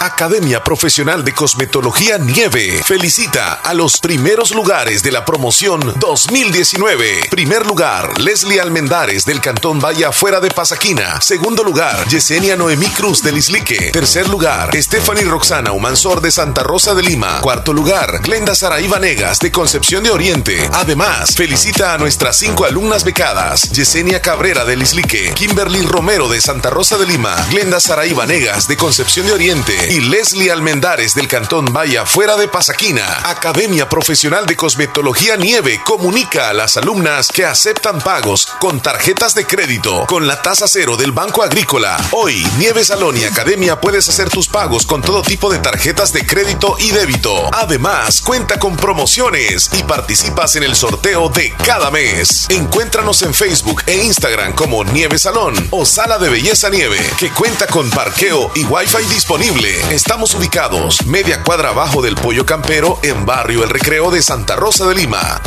Academia 0.00 0.62
Profesional 0.62 1.24
de 1.24 1.34
Cosmetología 1.34 2.18
Nieve 2.18 2.80
felicita 2.84 3.54
a 3.54 3.74
los 3.74 3.98
primeros 3.98 4.52
lugares 4.52 5.02
de 5.02 5.10
la 5.10 5.24
promoción 5.24 5.92
2019. 5.98 7.22
Primer 7.30 7.66
lugar, 7.66 8.20
Leslie 8.20 8.60
Almendares 8.60 9.24
del 9.24 9.40
Cantón 9.40 9.80
Valle 9.80 10.12
Fuera 10.12 10.38
de 10.38 10.50
Pasaquina. 10.50 11.20
Segundo 11.20 11.64
lugar, 11.64 12.06
Yesenia 12.06 12.54
Noemí 12.54 12.86
Cruz 12.90 13.24
del 13.24 13.38
Islique. 13.38 13.90
Tercer 13.90 14.28
lugar, 14.28 14.70
Stephanie 14.80 15.24
Roxana 15.24 15.72
Humansor 15.72 16.20
de 16.20 16.30
Santa 16.30 16.62
Rosa 16.62 16.94
de 16.94 17.02
Lima. 17.02 17.40
Cuarto 17.40 17.72
lugar, 17.72 18.20
Glenda 18.22 18.54
Saraí 18.54 18.86
Vanegas 18.86 19.40
de 19.40 19.50
Concepción 19.50 20.04
de 20.04 20.10
Oriente. 20.10 20.70
Además, 20.74 21.34
felicita 21.34 21.94
a 21.94 21.98
nuestras 21.98 22.36
cinco 22.36 22.64
alumnas 22.64 23.02
becadas, 23.02 23.72
Yesenia 23.72 24.22
Cabrera 24.22 24.64
del 24.64 24.80
Islique, 24.80 25.34
Kimberly 25.34 25.82
Romero 25.82 26.28
de 26.28 26.40
Santa 26.40 26.70
Rosa 26.70 26.98
de 26.98 27.06
Lima, 27.06 27.34
Glenda 27.50 27.80
Saraí 27.80 28.12
Vanegas 28.12 28.68
de 28.68 28.76
Concepción 28.76 29.26
de 29.26 29.32
Oriente 29.32 29.87
y 29.88 30.00
Leslie 30.00 30.50
Almendares 30.50 31.14
del 31.14 31.28
Cantón 31.28 31.64
Vaya 31.72 32.04
Fuera 32.04 32.36
de 32.36 32.46
Pasaquina. 32.46 33.04
Academia 33.24 33.88
Profesional 33.88 34.44
de 34.44 34.56
Cosmetología 34.56 35.36
Nieve 35.36 35.80
comunica 35.84 36.50
a 36.50 36.52
las 36.52 36.76
alumnas 36.76 37.28
que 37.28 37.46
aceptan 37.46 38.00
pagos 38.00 38.46
con 38.60 38.80
tarjetas 38.80 39.34
de 39.34 39.46
crédito 39.46 40.04
con 40.06 40.26
la 40.26 40.42
tasa 40.42 40.68
cero 40.68 40.96
del 40.96 41.12
Banco 41.12 41.42
Agrícola. 41.42 41.96
Hoy, 42.12 42.46
Nieve 42.58 42.84
Salón 42.84 43.16
y 43.16 43.24
Academia 43.24 43.80
puedes 43.80 44.08
hacer 44.08 44.28
tus 44.28 44.48
pagos 44.48 44.84
con 44.84 45.00
todo 45.00 45.22
tipo 45.22 45.50
de 45.50 45.58
tarjetas 45.58 46.12
de 46.12 46.26
crédito 46.26 46.76
y 46.78 46.90
débito. 46.90 47.48
Además, 47.54 48.20
cuenta 48.20 48.58
con 48.58 48.76
promociones 48.76 49.70
y 49.72 49.82
participas 49.84 50.56
en 50.56 50.64
el 50.64 50.76
sorteo 50.76 51.30
de 51.30 51.54
cada 51.64 51.90
mes. 51.90 52.46
Encuéntranos 52.50 53.22
en 53.22 53.32
Facebook 53.32 53.82
e 53.86 53.96
Instagram 54.04 54.52
como 54.52 54.84
Nieve 54.84 55.18
Salón 55.18 55.54
o 55.70 55.86
Sala 55.86 56.18
de 56.18 56.28
Belleza 56.28 56.68
Nieve, 56.68 56.98
que 57.18 57.30
cuenta 57.30 57.66
con 57.66 57.88
parqueo 57.90 58.50
y 58.54 58.64
wifi 58.64 59.04
disponible. 59.14 59.77
Estamos 59.90 60.34
ubicados 60.34 61.06
media 61.06 61.42
cuadra 61.42 61.70
abajo 61.70 62.02
del 62.02 62.14
Pollo 62.14 62.44
Campero 62.44 62.98
en 63.02 63.24
Barrio 63.24 63.64
El 63.64 63.70
Recreo 63.70 64.10
de 64.10 64.20
Santa 64.20 64.54
Rosa 64.54 64.86
de 64.86 64.94
Lima. 64.94 65.40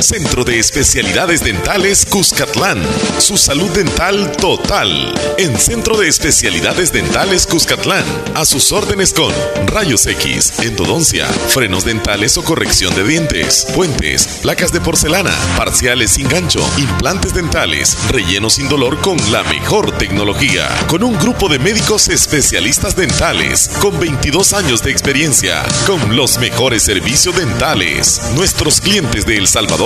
Centro 0.00 0.44
de 0.44 0.58
Especialidades 0.58 1.42
Dentales 1.42 2.04
Cuscatlán. 2.04 2.82
Su 3.18 3.36
salud 3.36 3.70
dental 3.70 4.30
total. 4.32 5.14
En 5.38 5.58
Centro 5.58 5.96
de 5.96 6.08
Especialidades 6.08 6.92
Dentales 6.92 7.46
Cuscatlán. 7.46 8.04
A 8.34 8.44
sus 8.44 8.72
órdenes 8.72 9.12
con 9.12 9.32
rayos 9.66 10.06
X, 10.06 10.60
endodoncia, 10.60 11.26
frenos 11.26 11.84
dentales 11.84 12.36
o 12.36 12.44
corrección 12.44 12.94
de 12.94 13.04
dientes, 13.04 13.66
puentes, 13.74 14.38
placas 14.42 14.72
de 14.72 14.80
porcelana, 14.80 15.34
parciales 15.56 16.12
sin 16.12 16.28
gancho, 16.28 16.60
implantes 16.76 17.34
dentales, 17.34 17.96
relleno 18.08 18.50
sin 18.50 18.68
dolor 18.68 19.00
con 19.00 19.16
la 19.32 19.42
mejor 19.44 19.96
tecnología. 19.96 20.68
Con 20.88 21.02
un 21.02 21.18
grupo 21.18 21.48
de 21.48 21.58
médicos 21.58 22.08
especialistas 22.08 22.96
dentales 22.96 23.70
con 23.80 23.98
22 23.98 24.52
años 24.52 24.82
de 24.82 24.90
experiencia, 24.90 25.62
con 25.86 26.16
los 26.16 26.38
mejores 26.38 26.82
servicios 26.82 27.36
dentales. 27.36 28.20
Nuestros 28.34 28.80
clientes 28.80 29.24
de 29.26 29.36
El 29.36 29.48
Salvador 29.48 29.85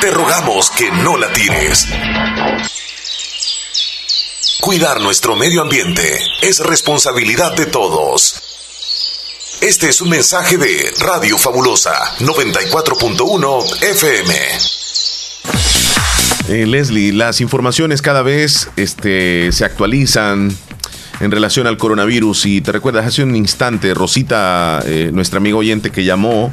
Te 0.00 0.12
rogamos 0.12 0.70
que 0.70 0.92
no 0.92 1.16
la 1.16 1.32
tires. 1.32 1.88
Cuidar 4.60 5.00
nuestro 5.00 5.34
medio 5.34 5.60
ambiente 5.60 6.02
es 6.40 6.60
responsabilidad 6.60 7.56
de 7.56 7.66
todos. 7.66 8.40
Este 9.60 9.88
es 9.88 10.00
un 10.00 10.10
mensaje 10.10 10.56
de 10.56 10.94
Radio 11.00 11.36
Fabulosa 11.36 11.92
94.1 12.20 13.82
FM. 13.82 14.34
Eh, 16.48 16.66
Leslie, 16.66 17.12
las 17.12 17.40
informaciones 17.40 18.00
cada 18.00 18.22
vez 18.22 18.70
este, 18.76 19.50
se 19.50 19.64
actualizan 19.64 20.56
en 21.18 21.30
relación 21.32 21.66
al 21.66 21.76
coronavirus 21.76 22.46
y 22.46 22.60
te 22.60 22.70
recuerdas 22.70 23.04
hace 23.04 23.24
un 23.24 23.34
instante 23.34 23.94
Rosita, 23.94 24.80
eh, 24.84 25.10
nuestra 25.12 25.38
amiga 25.38 25.56
oyente 25.56 25.90
que 25.90 26.04
llamó, 26.04 26.52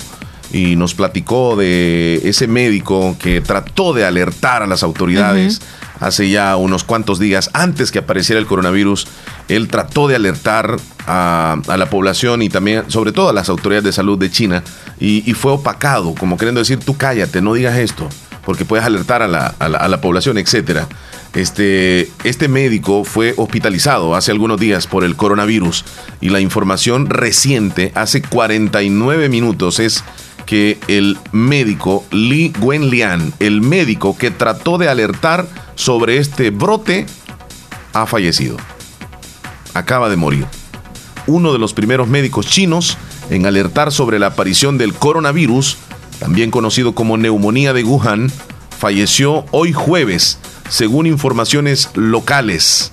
y 0.52 0.76
nos 0.76 0.94
platicó 0.94 1.56
de 1.56 2.22
ese 2.24 2.48
médico 2.48 3.16
que 3.20 3.42
trató 3.42 3.94
de 3.94 4.06
alertar 4.06 4.64
a 4.64 4.68
las 4.68 4.84
autoridades 4.84 5.62
hace 6.00 6.30
ya 6.30 6.56
unos 6.56 6.84
cuantos 6.84 7.20
días 7.20 7.50
antes 7.54 7.92
que 7.92 8.00
apareciera 8.00 8.40
el 8.40 8.48
coronavirus. 8.48 9.08
Él 9.48 9.68
trató 9.68 10.08
de 10.08 10.16
alertar 10.16 10.78
a, 11.08 11.58
la 11.68 11.90
población 11.90 12.42
y 12.42 12.50
también, 12.50 12.90
sobre 12.90 13.12
todo 13.12 13.30
a 13.30 13.34
las 13.34 13.50
autoridades 13.50 13.84
de 13.86 13.92
salud 13.92 14.18
de 14.18 14.32
China, 14.32 14.64
y, 15.00 15.22
fue 15.34 15.52
opacado, 15.52 16.16
como 16.16 16.38
queriendo 16.38 16.60
decir, 16.60 16.80
tú 16.80 16.98
cállate, 16.98 17.42
no 17.42 17.54
digas 17.54 17.78
esto, 17.78 18.10
porque 18.46 18.66
puedes 18.66 18.86
alertar 18.86 19.22
a 19.22 19.28
la, 19.28 19.48
a 19.60 19.88
la, 19.88 20.02
población, 20.02 20.38
etcétera. 20.38 20.88
Este, 21.34 22.10
este 22.24 22.48
médico 22.48 23.04
fue 23.04 23.34
hospitalizado 23.36 24.16
hace 24.16 24.32
algunos 24.32 24.58
días 24.58 24.88
por 24.88 25.04
el 25.04 25.18
coronavirus 25.18 25.84
y 26.22 26.30
la 26.30 26.40
información 26.40 27.10
reciente, 27.10 27.92
hace 27.94 28.22
49 28.22 29.28
minutos, 29.28 29.80
es 29.80 30.04
que 30.46 30.80
el 30.88 31.18
médico 31.32 32.06
Li 32.12 32.54
Wenlian, 32.62 33.34
el 33.40 33.62
médico 33.62 34.18
que 34.18 34.32
trató 34.32 34.78
de 34.78 34.90
alertar 34.90 35.48
sobre 35.76 36.18
este 36.18 36.50
brote, 36.50 37.06
ha 37.94 38.06
fallecido. 38.06 38.58
Acaba 39.74 40.10
de 40.10 40.16
morir. 40.16 40.46
Uno 41.28 41.54
de 41.54 41.60
los 41.60 41.74
primeros 41.74 42.08
médicos 42.08 42.46
chinos 42.46 42.98
en 43.30 43.46
alertar 43.46 43.92
sobre 43.92 44.20
la 44.20 44.28
aparición 44.28 44.78
del 44.78 44.94
coronavirus, 44.94 45.78
también 46.20 46.52
conocido 46.52 46.94
como 46.94 47.18
neumonía 47.18 47.74
de 47.74 47.84
Wuhan, 47.84 48.32
falleció 48.78 49.46
hoy 49.52 49.74
jueves, 49.74 50.38
según 50.70 51.08
informaciones 51.08 51.90
locales. 51.96 52.92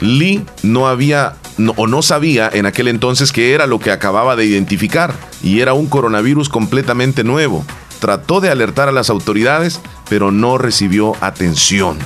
Li 0.00 0.44
no 0.62 0.88
había 0.88 1.36
o 1.76 1.86
no 1.86 2.02
sabía 2.02 2.48
en 2.52 2.66
aquel 2.66 2.88
entonces 2.88 3.32
que 3.32 3.52
era 3.52 3.66
lo 3.66 3.80
que 3.80 3.90
acababa 3.90 4.36
de 4.36 4.44
identificar 4.44 5.14
y 5.42 5.60
era 5.60 5.74
un 5.74 5.86
coronavirus 5.86 6.48
completamente 6.48 7.24
nuevo. 7.24 7.64
Trató 7.98 8.40
de 8.40 8.48
alertar 8.48 8.88
a 8.88 8.92
las 8.92 9.10
autoridades, 9.10 9.80
pero 10.08 10.30
no 10.30 10.56
recibió 10.56 11.14
atención. 11.20 11.98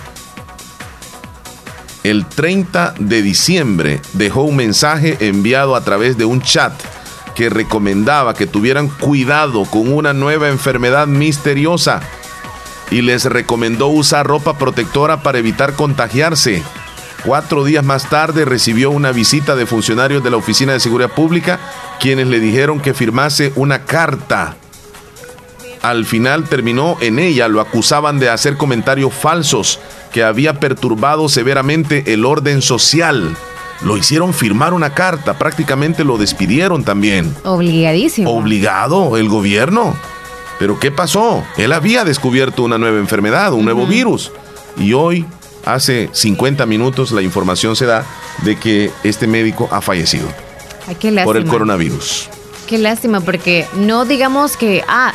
El 2.02 2.27
30 2.27 2.94
de 2.98 3.23
diciembre 3.23 4.01
dejó 4.14 4.43
un 4.43 4.56
mensaje 4.56 5.19
enviado 5.20 5.77
a 5.77 5.85
través 5.85 6.16
de 6.16 6.24
un 6.24 6.40
chat 6.40 6.73
que 7.35 7.48
recomendaba 7.48 8.35
que 8.35 8.47
tuvieran 8.47 8.89
cuidado 8.89 9.64
con 9.66 9.93
una 9.93 10.12
nueva 10.12 10.48
enfermedad 10.48 11.06
misteriosa 11.06 12.01
y 12.90 13.02
les 13.02 13.24
recomendó 13.24 13.89
usar 13.89 14.27
ropa 14.27 14.59
protectora 14.59 15.23
para 15.23 15.39
evitar 15.39 15.74
contagiarse. 15.74 16.62
Cuatro 17.24 17.62
días 17.62 17.85
más 17.85 18.11
tarde 18.11 18.44
recibió 18.44 18.90
una 18.90 19.12
visita 19.12 19.55
de 19.55 19.66
funcionarios 19.66 20.24
de 20.24 20.31
la 20.31 20.39
Oficina 20.39 20.73
de 20.73 20.81
Seguridad 20.81 21.12
Pública, 21.12 21.61
quienes 22.01 22.27
le 22.27 22.40
dijeron 22.40 22.81
que 22.81 22.94
firmase 22.94 23.53
una 23.55 23.85
carta. 23.85 24.57
Al 25.82 26.05
final 26.05 26.49
terminó 26.49 26.97
en 27.01 27.20
ella, 27.20 27.47
lo 27.47 27.61
acusaban 27.61 28.19
de 28.19 28.28
hacer 28.28 28.57
comentarios 28.57 29.15
falsos 29.15 29.78
que 30.12 30.24
había 30.24 30.59
perturbado 30.59 31.28
severamente 31.28 32.12
el 32.12 32.24
orden 32.24 32.61
social. 32.61 33.36
Lo 33.82 33.97
hicieron 33.97 34.35
firmar 34.35 34.74
una 34.74 34.94
carta, 34.94 35.39
prácticamente 35.39 36.05
lo 36.05 36.19
despidieron 36.19 36.82
también. 36.82 37.35
Obligadísimo. 37.44 38.31
Obligado 38.31 39.16
el 39.16 39.28
gobierno. 39.28 39.94
Pero 40.59 40.78
¿qué 40.78 40.90
pasó? 40.90 41.44
Él 41.57 41.73
había 41.73 42.05
descubierto 42.05 42.62
una 42.62 42.78
nueva 42.78 42.99
enfermedad, 42.99 43.53
un 43.53 43.65
nuevo 43.65 43.86
virus. 43.86 44.32
Y 44.77 44.93
hoy 44.93 45.27
hace 45.64 46.10
50 46.12 46.66
minutos 46.66 47.12
la 47.12 47.22
información 47.22 47.76
se 47.76 47.86
da 47.86 48.05
de 48.39 48.56
que 48.56 48.90
este 49.05 49.26
médico 49.26 49.68
ha 49.70 49.80
fallecido 49.80 50.28
por 51.24 51.36
el 51.36 51.47
coronavirus. 51.47 52.28
Qué 52.66 52.78
lástima, 52.78 53.20
porque 53.20 53.66
no 53.74 54.05
digamos 54.05 54.56
que, 54.56 54.84
ah, 54.89 55.12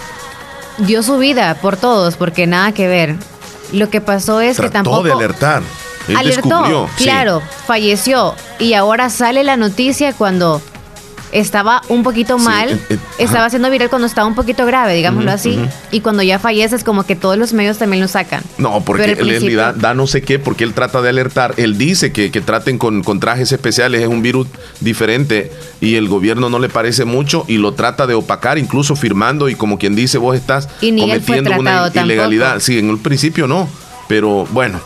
dio 0.77 1.03
su 1.03 1.17
vida 1.17 1.55
por 1.61 1.77
todos, 1.77 2.15
porque 2.15 2.47
nada 2.47 2.71
que 2.71 2.87
ver. 2.87 3.15
Lo 3.73 3.89
que 3.89 3.99
pasó 3.99 4.39
es 4.41 4.59
que 4.59 4.69
tampoco... 4.69 5.03
de 5.03 5.11
alertar. 5.11 5.61
alertó, 6.15 6.89
claro, 6.97 7.41
falleció. 7.65 8.35
Y 8.59 8.73
ahora 8.73 9.09
sale 9.09 9.43
la 9.43 9.57
noticia 9.57 10.13
cuando 10.13 10.61
estaba 11.31 11.81
un 11.89 12.03
poquito 12.03 12.37
mal, 12.37 12.69
eh, 12.69 12.79
eh, 12.89 12.97
estaba 13.19 13.49
siendo 13.49 13.69
viral 13.69 13.89
cuando 13.89 14.07
estaba 14.07 14.27
un 14.27 14.35
poquito 14.35 14.65
grave, 14.65 14.93
digámoslo 14.95 15.31
así, 15.31 15.59
y 15.91 16.01
cuando 16.01 16.23
ya 16.23 16.39
fallece 16.39 16.75
es 16.75 16.83
como 16.83 17.05
que 17.05 17.15
todos 17.15 17.37
los 17.37 17.53
medios 17.53 17.77
también 17.77 18.01
lo 18.01 18.07
sacan. 18.07 18.43
No, 18.57 18.81
porque 18.83 19.11
él 19.11 19.55
da, 19.55 19.93
no 19.93 20.07
sé 20.07 20.21
qué, 20.21 20.39
porque 20.39 20.63
él 20.63 20.73
trata 20.73 21.01
de 21.01 21.09
alertar, 21.09 21.53
él 21.57 21.77
dice 21.77 22.11
que, 22.11 22.31
que 22.31 22.41
traten 22.41 22.77
con, 22.77 23.03
con, 23.03 23.19
trajes 23.19 23.51
especiales, 23.51 24.01
es 24.01 24.07
un 24.07 24.21
virus 24.21 24.47
diferente 24.79 25.51
y 25.81 25.95
el 25.95 26.07
gobierno 26.07 26.49
no 26.49 26.59
le 26.59 26.69
parece 26.69 27.05
mucho 27.05 27.45
y 27.47 27.57
lo 27.57 27.73
trata 27.73 28.07
de 28.07 28.13
opacar, 28.13 28.57
incluso 28.57 28.95
firmando 28.95 29.49
y 29.49 29.55
como 29.55 29.77
quien 29.77 29.95
dice, 29.95 30.17
vos 30.17 30.35
estás 30.35 30.67
cometiendo 30.79 31.51
una 31.57 31.91
ilegalidad. 31.93 32.59
Sí, 32.59 32.79
en 32.79 32.89
el 32.89 32.99
principio 32.99 33.47
no, 33.47 33.67
pero 34.07 34.45
bueno. 34.51 34.79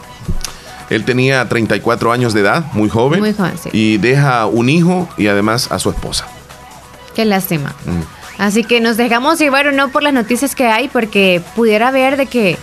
Él 0.92 1.06
tenía 1.06 1.48
34 1.48 2.12
años 2.12 2.34
de 2.34 2.42
edad, 2.42 2.66
muy 2.74 2.90
joven. 2.90 3.22
Muy 3.22 3.34
joven, 3.34 3.54
sí. 3.64 3.70
Y 3.72 3.98
deja 3.98 4.46
un 4.46 4.68
hijo 4.68 5.08
y 5.18 5.28
además 5.28 5.72
a 5.72 5.80
su 5.80 5.90
esposa. 5.90 6.28
Qué 7.16 7.24
lástima. 7.24 7.74
Mm. 7.86 8.42
Así 8.42 8.66
que 8.66 8.82
nos 8.82 8.98
dejamos 8.98 9.40
llevar 9.40 9.74
no 9.74 9.88
por 9.90 10.04
las 10.04 10.12
noticias 10.12 10.54
que 10.54 10.66
hay, 10.66 10.90
porque 10.90 11.42
pudiera 11.56 11.92
ver 11.92 12.18
de 12.18 12.26
que 12.26 12.58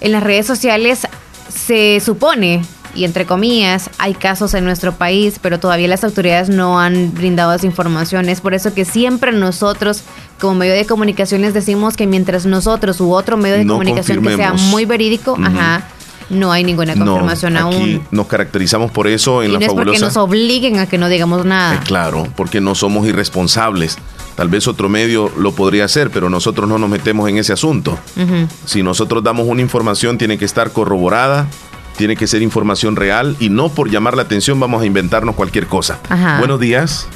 en 0.00 0.10
las 0.10 0.24
redes 0.24 0.44
sociales 0.44 1.06
se 1.48 2.00
supone, 2.04 2.62
y 2.96 3.04
entre 3.04 3.26
comillas, 3.26 3.90
hay 3.98 4.14
casos 4.14 4.54
en 4.54 4.64
nuestro 4.64 4.96
país, 4.96 5.38
pero 5.40 5.60
todavía 5.60 5.86
las 5.86 6.02
autoridades 6.02 6.48
no 6.48 6.80
han 6.80 7.14
brindado 7.14 7.52
esa 7.52 7.66
información. 7.66 8.28
Es 8.28 8.40
por 8.40 8.54
eso 8.54 8.74
que 8.74 8.86
siempre 8.86 9.30
nosotros, 9.30 10.02
como 10.40 10.56
medio 10.56 10.72
de 10.72 10.84
comunicaciones, 10.84 11.54
decimos 11.54 11.96
que 11.96 12.08
mientras 12.08 12.44
nosotros 12.44 13.00
u 13.00 13.12
otro 13.12 13.36
medio 13.36 13.56
de 13.56 13.68
comunicación 13.68 14.20
que 14.20 14.34
sea 14.34 14.54
muy 14.54 14.84
verídico, 14.84 15.38
ajá 15.40 15.84
no 16.30 16.52
hay 16.52 16.64
ninguna 16.64 16.94
confirmación 16.94 17.54
no, 17.54 17.68
aquí 17.68 18.00
Nos 18.10 18.26
caracterizamos 18.26 18.90
por 18.90 19.06
eso 19.08 19.42
en 19.42 19.50
y 19.50 19.52
la 19.54 19.60
no 19.60 19.66
es 19.66 19.72
porque 19.72 19.98
nos 19.98 20.16
obliguen 20.16 20.78
a 20.78 20.86
que 20.86 20.98
no 20.98 21.08
digamos 21.08 21.44
nada. 21.44 21.76
Eh, 21.76 21.80
claro, 21.84 22.26
porque 22.36 22.60
no 22.60 22.74
somos 22.74 23.06
irresponsables. 23.06 23.96
Tal 24.36 24.48
vez 24.48 24.68
otro 24.68 24.88
medio 24.88 25.32
lo 25.36 25.52
podría 25.52 25.84
hacer, 25.84 26.10
pero 26.10 26.30
nosotros 26.30 26.68
no 26.68 26.78
nos 26.78 26.88
metemos 26.88 27.28
en 27.28 27.38
ese 27.38 27.52
asunto. 27.52 27.98
Si 28.64 28.82
nosotros 28.82 29.24
damos 29.24 29.48
una 29.48 29.62
información, 29.62 30.16
tiene 30.16 30.38
que 30.38 30.44
estar 30.44 30.70
corroborada, 30.70 31.48
tiene 31.96 32.14
que 32.14 32.28
ser 32.28 32.42
información 32.42 32.94
real 32.94 33.36
y 33.40 33.48
no 33.48 33.68
por 33.68 33.90
llamar 33.90 34.16
la 34.16 34.22
atención 34.22 34.60
vamos 34.60 34.82
a 34.82 34.86
inventarnos 34.86 35.34
cualquier 35.34 35.66
cosa. 35.66 35.98
Buenos 36.38 36.60
días. 36.60 37.08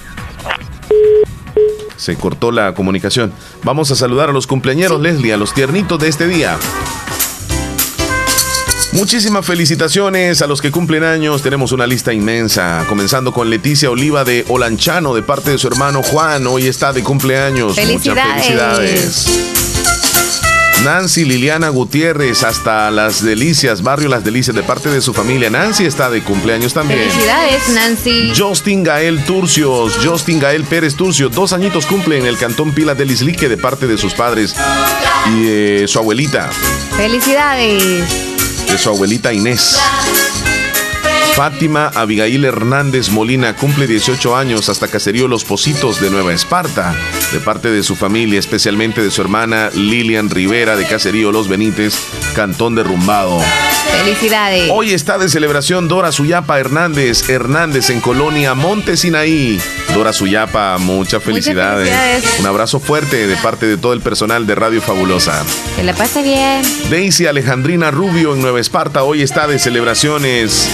Se 1.97 2.17
cortó 2.17 2.51
la 2.51 2.75
comunicación. 2.75 3.33
Vamos 3.63 3.93
a 3.93 3.95
saludar 3.95 4.31
a 4.31 4.33
los 4.33 4.49
cumpleañeros, 4.49 5.01
Leslie, 5.01 5.33
a 5.33 5.37
los 5.37 5.55
tiernitos 5.55 6.01
de 6.01 6.09
este 6.09 6.27
día. 6.27 6.59
Muchísimas 8.93 9.47
felicitaciones 9.47 10.43
a 10.43 10.47
los 10.47 10.61
que 10.61 10.71
cumplen 10.71 11.03
años. 11.03 11.41
Tenemos 11.43 11.73
una 11.73 11.87
lista 11.87 12.13
inmensa, 12.13 12.85
comenzando 12.89 13.33
con 13.33 13.49
Leticia 13.49 13.91
Oliva 13.91 14.23
de 14.23 14.45
Olanchano 14.49 15.15
de 15.15 15.23
parte 15.23 15.51
de 15.51 15.59
su 15.59 15.67
hermano 15.67 16.03
Juan. 16.03 16.47
Hoy 16.47 16.67
está 16.67 16.93
de 16.93 17.03
cumpleaños. 17.03 17.75
Felicidades. 17.75 18.27
Muchas 18.27 18.77
felicidades. 18.79 19.53
Nancy 20.85 21.25
Liliana 21.25 21.69
Gutiérrez, 21.69 22.43
hasta 22.43 22.91
Las 22.91 23.25
Delicias, 23.25 23.83
Barrio 23.83 24.09
Las 24.09 24.25
Delicias, 24.25 24.55
de 24.55 24.63
parte 24.63 24.91
de 24.91 25.01
su 25.01 25.15
familia. 25.15 25.49
Nancy 25.49 25.85
está 25.85 26.11
de 26.11 26.23
cumpleaños 26.23 26.75
también. 26.75 27.09
Felicidades, 27.09 27.69
Nancy. 27.69 28.33
Justin 28.37 28.83
Gael 28.83 29.25
Turcios, 29.25 29.97
Justin 30.05 30.41
Gael 30.41 30.65
Pérez 30.65 30.97
Turcio, 30.97 31.29
dos 31.31 31.53
añitos 31.53 31.87
cumple 31.87 32.19
en 32.19 32.27
el 32.27 32.37
cantón 32.37 32.73
Pilas 32.73 32.99
del 32.99 33.11
Islique 33.11 33.49
de 33.49 33.57
parte 33.57 33.87
de 33.87 33.97
sus 33.97 34.13
padres 34.13 34.55
y 35.31 35.87
su 35.87 35.99
abuelita. 35.99 36.51
Felicidades 36.97 38.32
de 38.73 38.79
su 38.79 38.89
abuelita 38.89 39.33
Inés. 39.35 39.77
Fátima 41.35 41.91
Abigail 41.95 42.45
Hernández 42.45 43.09
Molina 43.09 43.57
cumple 43.57 43.87
18 43.87 44.37
años 44.37 44.69
hasta 44.69 44.89
Caserío 44.89 45.29
Los 45.29 45.45
Positos 45.45 45.99
de 45.99 46.11
Nueva 46.11 46.35
Esparta, 46.35 46.95
de 47.33 47.41
parte 47.41 47.71
de 47.71 47.83
su 47.83 47.97
familia, 47.97 48.39
especialmente 48.39 49.01
de 49.01 49.11
su 49.11 49.23
hermana 49.23 49.71
Lilian 49.75 50.29
Rivera 50.29 50.77
de 50.77 50.87
Caserío 50.87 51.33
Los 51.33 51.49
Benítez, 51.49 51.95
Cantón 52.35 52.75
Derrumbado. 52.75 53.41
Felicidades. 53.99 54.71
Hoy 54.73 54.93
está 54.93 55.17
de 55.17 55.29
celebración 55.29 55.89
Dora 55.89 56.13
Suyapa 56.13 56.59
Hernández, 56.61 57.29
Hernández 57.29 57.89
en 57.89 58.01
Colonia 58.01 58.55
Monte 58.55 58.99
Sinaí. 58.99 59.59
Dora 59.95 60.13
Suyapa, 60.13 60.77
muchas 60.79 61.23
felicidades. 61.23 61.91
Un 62.41 62.47
abrazo 62.47 62.79
fuerte 62.79 63.27
de 63.27 63.37
parte 63.37 63.67
de 63.67 63.79
todo 63.79 63.95
el 63.95 64.01
personal 64.01 64.47
de 64.47 64.55
Radio 64.55 64.83
Fabulosa. 64.83 65.45
Que 65.77 65.83
la 65.83 65.95
pase 65.95 66.23
bien. 66.23 66.63
Daisy 66.91 67.27
Alejandrina 67.27 67.91
Rubio 67.91 68.35
en 68.35 68.43
Nueva 68.43 68.61
Esparta 68.61 69.03
hoy 69.03 69.23
está 69.23 69.47
de 69.47 69.59
celebraciones. 69.59 70.69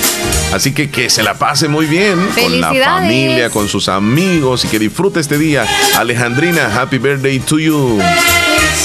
Así 0.52 0.72
que 0.72 0.90
que 0.90 1.10
se 1.10 1.22
la 1.22 1.34
pase 1.34 1.68
muy 1.68 1.86
bien 1.86 2.18
con 2.34 2.60
la 2.60 2.72
familia, 2.72 3.50
con 3.50 3.68
sus 3.68 3.88
amigos 3.88 4.64
y 4.64 4.68
que 4.68 4.78
disfrute 4.78 5.20
este 5.20 5.38
día. 5.38 5.66
Alejandrina, 5.96 6.74
happy 6.74 6.98
birthday 6.98 7.38
to 7.40 7.58
you. 7.58 7.98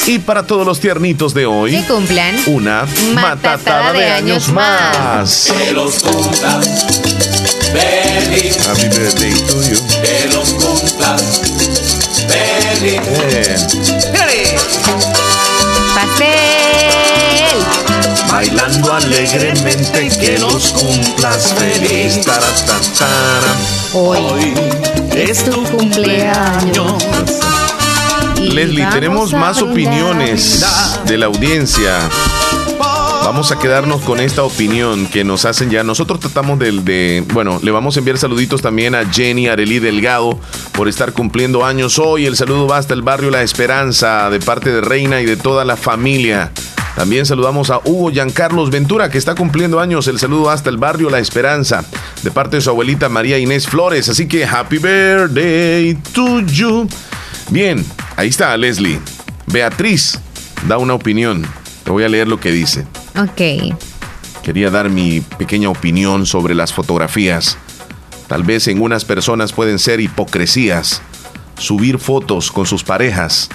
Y 0.05 0.19
para 0.19 0.45
todos 0.45 0.65
los 0.65 0.79
tiernitos 0.81 1.33
de 1.33 1.45
hoy, 1.45 1.71
que 1.71 1.83
cumplan 1.83 2.35
una 2.47 2.85
matatada, 3.13 3.93
de, 3.93 4.05
años, 4.05 4.49
más. 4.49 5.53
Que 5.57 5.71
los 5.71 5.99
cumplas 5.99 6.85
feliz. 7.71 8.57
Happy 8.67 8.89
birthday 8.89 9.31
to 9.31 9.61
you. 9.63 9.79
Que 10.01 10.27
los 10.33 10.49
feliz. 12.27 12.99
Pastel. 13.07 14.02
Bailando 18.33 18.91
alegremente 18.91 20.09
que 20.19 20.39
los 20.39 20.71
cumplas 20.71 21.53
feliz. 21.53 22.19
Hoy 23.93 24.55
es 25.15 25.45
tu 25.45 25.63
cumpleaños. 25.65 27.05
Leslie, 28.41 28.87
tenemos 28.87 29.33
más 29.33 29.61
opiniones 29.61 30.65
de 31.05 31.17
la 31.19 31.27
audiencia. 31.27 31.99
Vamos 33.23 33.51
a 33.51 33.59
quedarnos 33.59 34.01
con 34.01 34.19
esta 34.19 34.41
opinión 34.41 35.05
que 35.05 35.23
nos 35.23 35.45
hacen 35.45 35.69
ya. 35.69 35.83
Nosotros 35.83 36.19
tratamos 36.19 36.57
del 36.57 36.83
de, 36.83 37.23
bueno, 37.33 37.59
le 37.61 37.69
vamos 37.69 37.97
a 37.97 37.99
enviar 37.99 38.17
saluditos 38.17 38.63
también 38.63 38.95
a 38.95 39.05
Jenny 39.05 39.47
Arelí 39.47 39.77
Delgado 39.77 40.39
por 40.71 40.87
estar 40.87 41.13
cumpliendo 41.13 41.63
años 41.63 41.99
hoy. 41.99 42.25
El 42.25 42.35
saludo 42.35 42.65
va 42.65 42.77
hasta 42.79 42.95
el 42.95 43.03
barrio 43.03 43.29
La 43.29 43.43
Esperanza 43.43 44.31
de 44.31 44.39
parte 44.39 44.71
de 44.71 44.81
Reina 44.81 45.21
y 45.21 45.27
de 45.27 45.37
toda 45.37 45.65
la 45.65 45.77
familia. 45.77 46.51
También 46.95 47.25
saludamos 47.25 47.71
a 47.71 47.79
Hugo 47.83 48.11
Giancarlos 48.11 48.69
Ventura, 48.69 49.09
que 49.09 49.17
está 49.17 49.33
cumpliendo 49.33 49.79
años. 49.79 50.07
El 50.07 50.19
saludo 50.19 50.51
hasta 50.51 50.69
el 50.69 50.77
barrio 50.77 51.09
La 51.09 51.19
Esperanza, 51.19 51.83
de 52.21 52.31
parte 52.31 52.57
de 52.57 52.61
su 52.61 52.69
abuelita 52.69 53.09
María 53.09 53.39
Inés 53.39 53.67
Flores. 53.67 54.09
Así 54.09 54.27
que 54.27 54.45
happy 54.45 54.77
birthday 54.77 55.95
to 56.13 56.41
you. 56.41 56.87
Bien, 57.49 57.83
ahí 58.15 58.29
está 58.29 58.55
Leslie. 58.57 58.99
Beatriz 59.47 60.19
da 60.67 60.77
una 60.77 60.93
opinión. 60.93 61.45
Te 61.83 61.91
voy 61.91 62.03
a 62.03 62.09
leer 62.09 62.27
lo 62.27 62.39
que 62.39 62.51
dice. 62.51 62.85
Ok. 63.17 63.75
Quería 64.43 64.69
dar 64.69 64.89
mi 64.89 65.21
pequeña 65.21 65.69
opinión 65.69 66.25
sobre 66.25 66.53
las 66.53 66.73
fotografías. 66.73 67.57
Tal 68.27 68.43
vez 68.43 68.67
en 68.67 68.81
unas 68.81 69.03
personas 69.03 69.51
pueden 69.51 69.79
ser 69.79 69.99
hipocresías, 69.99 71.01
subir 71.57 71.97
fotos 71.97 72.51
con 72.51 72.65
sus 72.65 72.83
parejas, 72.83 73.49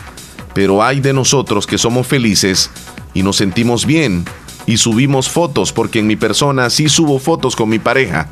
pero 0.54 0.82
hay 0.82 1.00
de 1.00 1.12
nosotros 1.12 1.66
que 1.66 1.78
somos 1.78 2.06
felices 2.06 2.70
y 3.18 3.24
nos 3.24 3.34
sentimos 3.34 3.84
bien 3.84 4.24
y 4.64 4.76
subimos 4.76 5.28
fotos 5.28 5.72
porque 5.72 5.98
en 5.98 6.06
mi 6.06 6.14
persona 6.14 6.70
sí 6.70 6.88
subo 6.88 7.18
fotos 7.18 7.56
con 7.56 7.68
mi 7.68 7.80
pareja, 7.80 8.28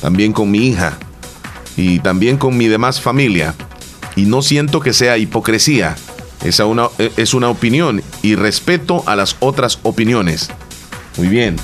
también 0.00 0.32
con 0.32 0.50
mi 0.50 0.68
hija 0.68 0.96
y 1.76 1.98
también 1.98 2.38
con 2.38 2.56
mi 2.56 2.66
demás 2.66 2.98
familia 2.98 3.54
y 4.16 4.22
no 4.22 4.40
siento 4.40 4.80
que 4.80 4.94
sea 4.94 5.18
hipocresía. 5.18 5.96
Esa 6.42 6.64
una, 6.64 6.88
e, 6.98 7.12
es 7.18 7.34
una 7.34 7.50
opinión 7.50 8.02
y 8.22 8.34
respeto 8.34 9.04
a 9.06 9.16
las 9.16 9.36
otras 9.40 9.80
opiniones. 9.82 10.48
Muy 11.18 11.28
bien. 11.28 11.56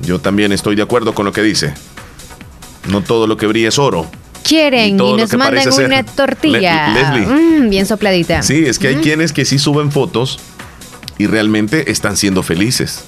Yo 0.00 0.18
también 0.18 0.50
estoy 0.50 0.74
de 0.74 0.82
acuerdo 0.82 1.14
con 1.14 1.26
lo 1.26 1.32
que 1.32 1.42
dice. 1.42 1.74
No 2.88 3.02
todo 3.02 3.26
lo 3.26 3.36
que 3.36 3.46
brilla 3.46 3.68
es 3.68 3.78
oro. 3.78 4.10
Quieren 4.44 4.88
y, 4.88 4.92
nos 4.94 5.32
mandan 5.34 5.70
una 5.74 6.04
tortilla. 6.04 7.12
Mm, 7.14 7.68
bien 7.68 7.84
sopladita. 7.84 8.42
Sí, 8.42 8.64
es 8.66 8.78
que 8.78 8.88
hay 8.88 8.96
quienes 8.96 9.32
que 9.34 9.44
sí 9.44 9.58
suben 9.58 9.92
fotos 9.92 10.40
y 11.22 11.26
realmente 11.28 11.92
están 11.92 12.16
siendo 12.16 12.42
felices. 12.42 13.04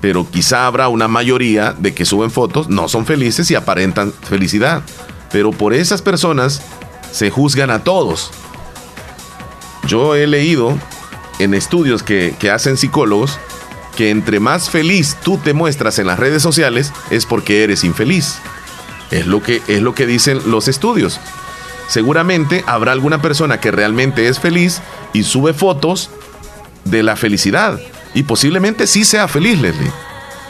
Pero 0.00 0.28
quizá 0.28 0.66
habrá 0.66 0.88
una 0.88 1.06
mayoría 1.06 1.72
de 1.72 1.94
que 1.94 2.04
suben 2.04 2.32
fotos, 2.32 2.68
no 2.68 2.88
son 2.88 3.06
felices 3.06 3.48
y 3.52 3.54
aparentan 3.54 4.12
felicidad. 4.12 4.82
Pero 5.30 5.52
por 5.52 5.74
esas 5.74 6.02
personas 6.02 6.62
se 7.12 7.30
juzgan 7.30 7.70
a 7.70 7.84
todos. 7.84 8.32
Yo 9.86 10.16
he 10.16 10.26
leído 10.26 10.76
en 11.38 11.54
estudios 11.54 12.02
que, 12.02 12.34
hacen 12.52 12.76
psicólogos 12.76 13.38
que 13.96 14.10
entre 14.10 14.40
más 14.40 14.68
feliz 14.68 15.16
tú 15.22 15.38
te 15.38 15.54
muestras 15.54 16.00
en 16.00 16.08
las 16.08 16.18
redes 16.18 16.42
sociales 16.42 16.92
es 17.10 17.26
porque 17.26 17.62
eres 17.62 17.84
infeliz. 17.84 18.38
Es 19.12 19.28
lo 19.28 19.40
que, 19.40 19.62
es 19.68 19.82
lo 19.82 19.94
que 19.94 20.06
dicen 20.06 20.40
los 20.50 20.66
estudios. 20.66 21.20
Seguramente 21.86 22.64
habrá 22.66 22.90
alguna 22.90 23.22
persona 23.22 23.60
que 23.60 23.70
realmente 23.70 24.26
es 24.26 24.40
feliz 24.40 24.82
y 25.12 25.22
sube 25.22 25.54
fotos 25.54 26.10
de 26.90 27.02
la 27.02 27.16
felicidad. 27.16 27.78
Y 28.14 28.22
posiblemente 28.22 28.86
sí 28.86 29.04
sea 29.04 29.28
feliz, 29.28 29.60
Leslie. 29.60 29.90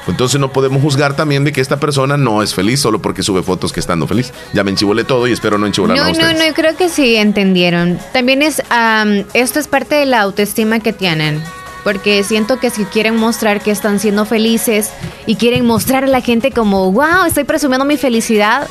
Entonces 0.08 0.38
no 0.40 0.52
podemos 0.52 0.80
juzgar 0.82 1.16
también 1.16 1.42
de 1.42 1.52
que 1.52 1.60
esta 1.60 1.80
persona 1.80 2.16
no 2.16 2.40
es 2.40 2.54
feliz 2.54 2.78
solo 2.80 3.02
porque 3.02 3.24
sube 3.24 3.42
fotos 3.42 3.72
que 3.72 3.80
estando 3.80 4.06
feliz. 4.06 4.32
Ya 4.52 4.62
me 4.62 4.70
enchivolé 4.70 5.02
todo 5.02 5.26
y 5.26 5.32
espero 5.32 5.58
no 5.58 5.66
enchivolar 5.66 5.96
No, 5.96 6.02
a 6.04 6.06
no, 6.06 6.12
ustedes. 6.12 6.46
no, 6.48 6.54
creo 6.54 6.76
que 6.76 6.88
sí 6.88 7.16
entendieron. 7.16 7.98
También 8.12 8.40
es, 8.42 8.62
am, 8.70 9.24
esto 9.34 9.58
es 9.58 9.66
parte 9.66 9.96
de 9.96 10.06
la 10.06 10.20
autoestima 10.20 10.78
que 10.78 10.92
tienen. 10.92 11.42
Porque 11.82 12.22
siento 12.22 12.60
que 12.60 12.70
si 12.70 12.84
quieren 12.84 13.16
mostrar 13.16 13.60
que 13.60 13.72
están 13.72 13.98
siendo 13.98 14.24
felices 14.26 14.90
y 15.26 15.36
quieren 15.36 15.64
mostrar 15.66 16.04
a 16.04 16.08
la 16.08 16.20
gente 16.20 16.52
como, 16.52 16.90
wow, 16.92 17.24
estoy 17.26 17.42
presumiendo 17.44 17.84
mi 17.84 17.96
felicidad, 17.96 18.68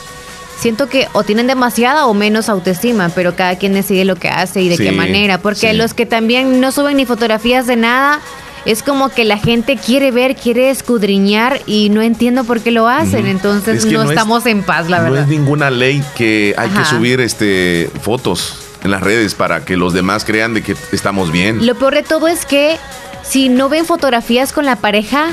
siento 0.59 0.87
que 0.87 1.07
o 1.13 1.23
tienen 1.23 1.47
demasiada 1.47 2.05
o 2.07 2.13
menos 2.13 2.49
autoestima, 2.49 3.09
pero 3.09 3.35
cada 3.35 3.57
quien 3.57 3.73
decide 3.73 4.05
lo 4.05 4.15
que 4.15 4.29
hace 4.29 4.61
y 4.61 4.69
de 4.69 4.77
Sí, 4.77 4.83
qué 4.83 4.91
manera. 4.91 5.37
Porque 5.39 5.71
sí. 5.71 5.77
los 5.77 5.93
que 5.93 6.05
también 6.05 6.59
no 6.61 6.71
suben 6.71 6.97
ni 6.97 7.05
fotografías 7.05 7.67
de 7.67 7.75
nada, 7.75 8.19
es 8.65 8.81
como 8.81 9.09
que 9.09 9.25
la 9.25 9.37
gente 9.37 9.77
quiere 9.77 10.09
ver, 10.11 10.35
quiere 10.35 10.71
escudriñar 10.71 11.61
y 11.67 11.89
no 11.89 12.01
entiendo 12.01 12.43
por 12.45 12.61
qué 12.61 12.71
lo 12.71 12.87
hacen. 12.87 13.27
Entonces 13.27 13.79
Es 13.79 13.85
que 13.85 13.91
no, 13.91 13.99
no 13.99 14.05
es- 14.05 14.09
estamos 14.11 14.45
en 14.47 14.63
paz, 14.63 14.89
la 14.89 14.97
no 14.99 15.03
verdad. 15.03 15.21
es 15.23 15.27
ninguna 15.27 15.69
ley 15.69 16.03
que 16.15 16.55
hay 16.57 16.69
que 16.69 16.83
subir 16.85 17.19
este 17.21 17.91
fotos 18.01 18.57
en 18.83 18.91
las 18.91 19.01
redes 19.01 19.35
para 19.35 19.65
que 19.65 19.77
los 19.77 19.93
demás 19.93 20.25
crean 20.25 20.53
de 20.55 20.63
que 20.63 20.75
estamos 20.91 21.31
bien. 21.31 21.65
Lo 21.65 21.75
peor 21.75 21.93
de 21.95 22.03
todo 22.03 22.27
es 22.27 22.45
que 22.45 22.77
si 23.23 23.49
no 23.49 23.69
ven 23.69 23.85
fotografías 23.85 24.51
con 24.51 24.65
la 24.65 24.75
pareja, 24.77 25.27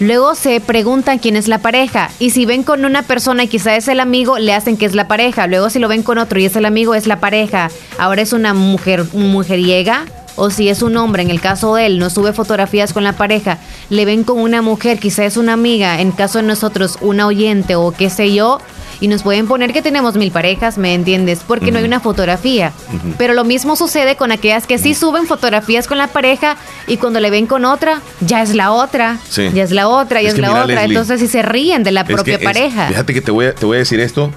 luego 0.00 0.34
se 0.34 0.60
preguntan 0.60 1.18
quién 1.18 1.36
es 1.36 1.48
la 1.48 1.58
pareja. 1.58 2.10
Y 2.18 2.30
si 2.30 2.46
ven 2.46 2.62
con 2.62 2.84
una 2.84 3.02
persona 3.02 3.44
y 3.44 3.48
quizá 3.48 3.76
es 3.76 3.88
el 3.88 4.00
amigo, 4.00 4.38
le 4.38 4.54
hacen 4.54 4.76
que 4.76 4.86
es 4.86 4.94
la 4.94 5.08
pareja. 5.08 5.46
Luego 5.46 5.70
si 5.70 5.78
lo 5.78 5.88
ven 5.88 6.02
con 6.02 6.18
otro 6.18 6.38
y 6.38 6.44
es 6.44 6.56
el 6.56 6.64
amigo, 6.64 6.94
es 6.94 7.06
la 7.06 7.20
pareja. 7.20 7.70
Ahora 7.98 8.22
es 8.22 8.32
una 8.32 8.54
mujer 8.54 9.04
mujeriega. 9.12 10.06
O 10.38 10.50
si 10.50 10.68
es 10.68 10.82
un 10.82 10.98
hombre, 10.98 11.22
en 11.22 11.30
el 11.30 11.40
caso 11.40 11.74
de 11.74 11.86
él, 11.86 11.98
no 11.98 12.10
sube 12.10 12.34
fotografías 12.34 12.92
con 12.92 13.02
la 13.04 13.14
pareja, 13.14 13.56
le 13.88 14.04
ven 14.04 14.22
con 14.22 14.38
una 14.38 14.60
mujer, 14.60 14.98
quizá 14.98 15.24
es 15.24 15.38
una 15.38 15.54
amiga, 15.54 15.98
en 16.02 16.12
caso 16.12 16.40
de 16.40 16.44
nosotros, 16.44 16.98
una 17.00 17.26
oyente 17.26 17.74
o 17.74 17.90
qué 17.90 18.10
sé 18.10 18.34
yo, 18.34 18.60
y 19.00 19.08
nos 19.08 19.22
pueden 19.22 19.46
poner 19.46 19.72
que 19.72 19.82
tenemos 19.82 20.14
mil 20.16 20.30
parejas, 20.30 20.78
¿me 20.78 20.94
entiendes? 20.94 21.40
Porque 21.46 21.70
no 21.72 21.78
hay 21.78 21.84
una 21.84 22.00
fotografía. 22.00 22.72
Pero 23.18 23.34
lo 23.34 23.44
mismo 23.44 23.76
sucede 23.76 24.16
con 24.16 24.32
aquellas 24.32 24.66
que 24.66 24.78
sí 24.78 24.94
suben 24.94 25.26
fotografías 25.26 25.86
con 25.86 25.98
la 25.98 26.06
pareja 26.08 26.56
y 26.86 26.96
cuando 26.96 27.20
le 27.20 27.30
ven 27.30 27.46
con 27.46 27.64
otra, 27.64 28.00
ya 28.20 28.42
es 28.42 28.54
la 28.54 28.72
otra, 28.72 29.18
Sí. 29.28 29.50
ya 29.54 29.62
es 29.62 29.70
la 29.70 29.88
otra, 29.88 30.22
ya 30.22 30.30
Es 30.30 30.38
la 30.38 30.50
otra. 30.50 30.66
Leslie, 30.66 30.84
Entonces 30.84 31.20
si 31.20 31.28
se 31.28 31.42
ríen 31.42 31.82
de 31.84 31.92
la 31.92 32.04
propia 32.04 32.36
es- 32.36 32.44
pareja. 32.44 32.88
fíjate 32.88 33.12
que 33.14 33.20
te 33.20 33.30
voy, 33.30 33.46
a, 33.46 33.54
te 33.54 33.66
voy 33.66 33.76
a 33.76 33.78
decir 33.80 34.00
esto. 34.00 34.32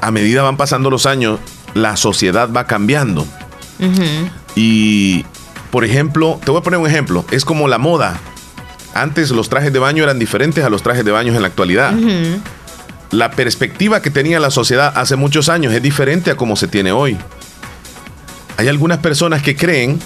A 0.00 0.10
medida 0.10 0.42
van 0.42 0.56
pasando 0.56 0.90
los 0.90 1.06
años, 1.06 1.40
la 1.74 1.96
sociedad 1.96 2.48
va 2.52 2.66
cambiando. 2.66 3.26
Y, 4.54 5.24
por 5.70 5.84
ejemplo, 5.84 6.40
te 6.44 6.50
voy 6.50 6.60
a 6.60 6.62
poner 6.62 6.80
un 6.80 6.86
ejemplo. 6.86 7.24
Es 7.30 7.44
como 7.44 7.68
la 7.68 7.78
moda. 7.78 8.18
Antes 8.94 9.30
los 9.30 9.48
trajes 9.48 9.72
de 9.72 9.78
baño 9.78 10.02
eran 10.02 10.18
diferentes 10.18 10.64
a 10.64 10.70
los 10.70 10.82
trajes 10.82 11.04
de 11.04 11.12
baño 11.12 11.32
en 11.34 11.42
la 11.42 11.48
actualidad. 11.48 11.94
Ujú. 11.96 12.40
La 13.10 13.30
perspectiva 13.30 14.02
que 14.02 14.10
tenía 14.10 14.38
la 14.38 14.50
sociedad 14.50 14.92
hace 14.96 15.16
muchos 15.16 15.48
años 15.48 15.72
es 15.72 15.82
diferente 15.82 16.30
a 16.30 16.36
como 16.36 16.56
se 16.56 16.68
tiene 16.68 16.92
hoy. 16.92 17.16
Hay 18.58 18.68
algunas 18.68 18.98
personas 18.98 19.42
que 19.42 19.56
creen 19.56 19.98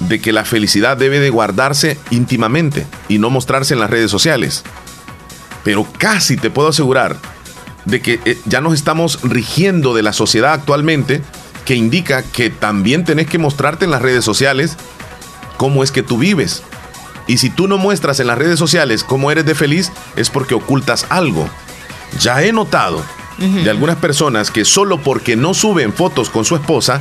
de 0.00 0.20
que 0.20 0.32
la 0.32 0.44
felicidad 0.44 0.96
debe 0.96 1.20
de 1.20 1.30
guardarse 1.30 1.98
íntimamente 2.10 2.86
y 3.08 3.18
no 3.18 3.30
mostrarse 3.30 3.74
en 3.74 3.80
las 3.80 3.90
redes 3.90 4.10
sociales. 4.10 4.64
Pero 5.62 5.86
casi 5.98 6.36
te 6.36 6.50
puedo 6.50 6.68
asegurar 6.68 7.16
de 7.84 8.00
que 8.00 8.20
eh, 8.24 8.38
ya 8.46 8.60
nos 8.60 8.74
estamos 8.74 9.20
rigiendo 9.22 9.94
de 9.94 10.02
la 10.02 10.12
sociedad 10.12 10.54
actualmente 10.54 11.22
que 11.64 11.74
indica 11.74 12.22
que 12.22 12.50
también 12.50 13.04
tenés 13.04 13.28
que 13.28 13.38
mostrarte 13.38 13.84
en 13.84 13.90
las 13.90 14.02
redes 14.02 14.24
sociales 14.24 14.76
cómo 15.56 15.84
es 15.84 15.92
que 15.92 16.02
tú 16.02 16.18
vives. 16.18 16.62
Y 17.26 17.38
si 17.38 17.48
tú 17.48 17.68
no 17.68 17.78
muestras 17.78 18.20
en 18.20 18.26
las 18.26 18.38
redes 18.38 18.58
sociales 18.58 19.04
cómo 19.04 19.30
eres 19.30 19.46
de 19.46 19.54
feliz, 19.54 19.92
es 20.16 20.30
porque 20.30 20.54
ocultas 20.54 21.06
algo. 21.08 21.48
Ya 22.20 22.42
he 22.42 22.52
notado 22.52 23.02
de 23.38 23.68
algunas 23.68 23.96
personas 23.96 24.50
que 24.52 24.64
solo 24.64 24.98
porque 25.02 25.34
no 25.36 25.54
suben 25.54 25.92
fotos 25.92 26.30
con 26.30 26.44
su 26.44 26.54
esposa, 26.54 27.00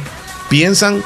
piensan 0.50 1.04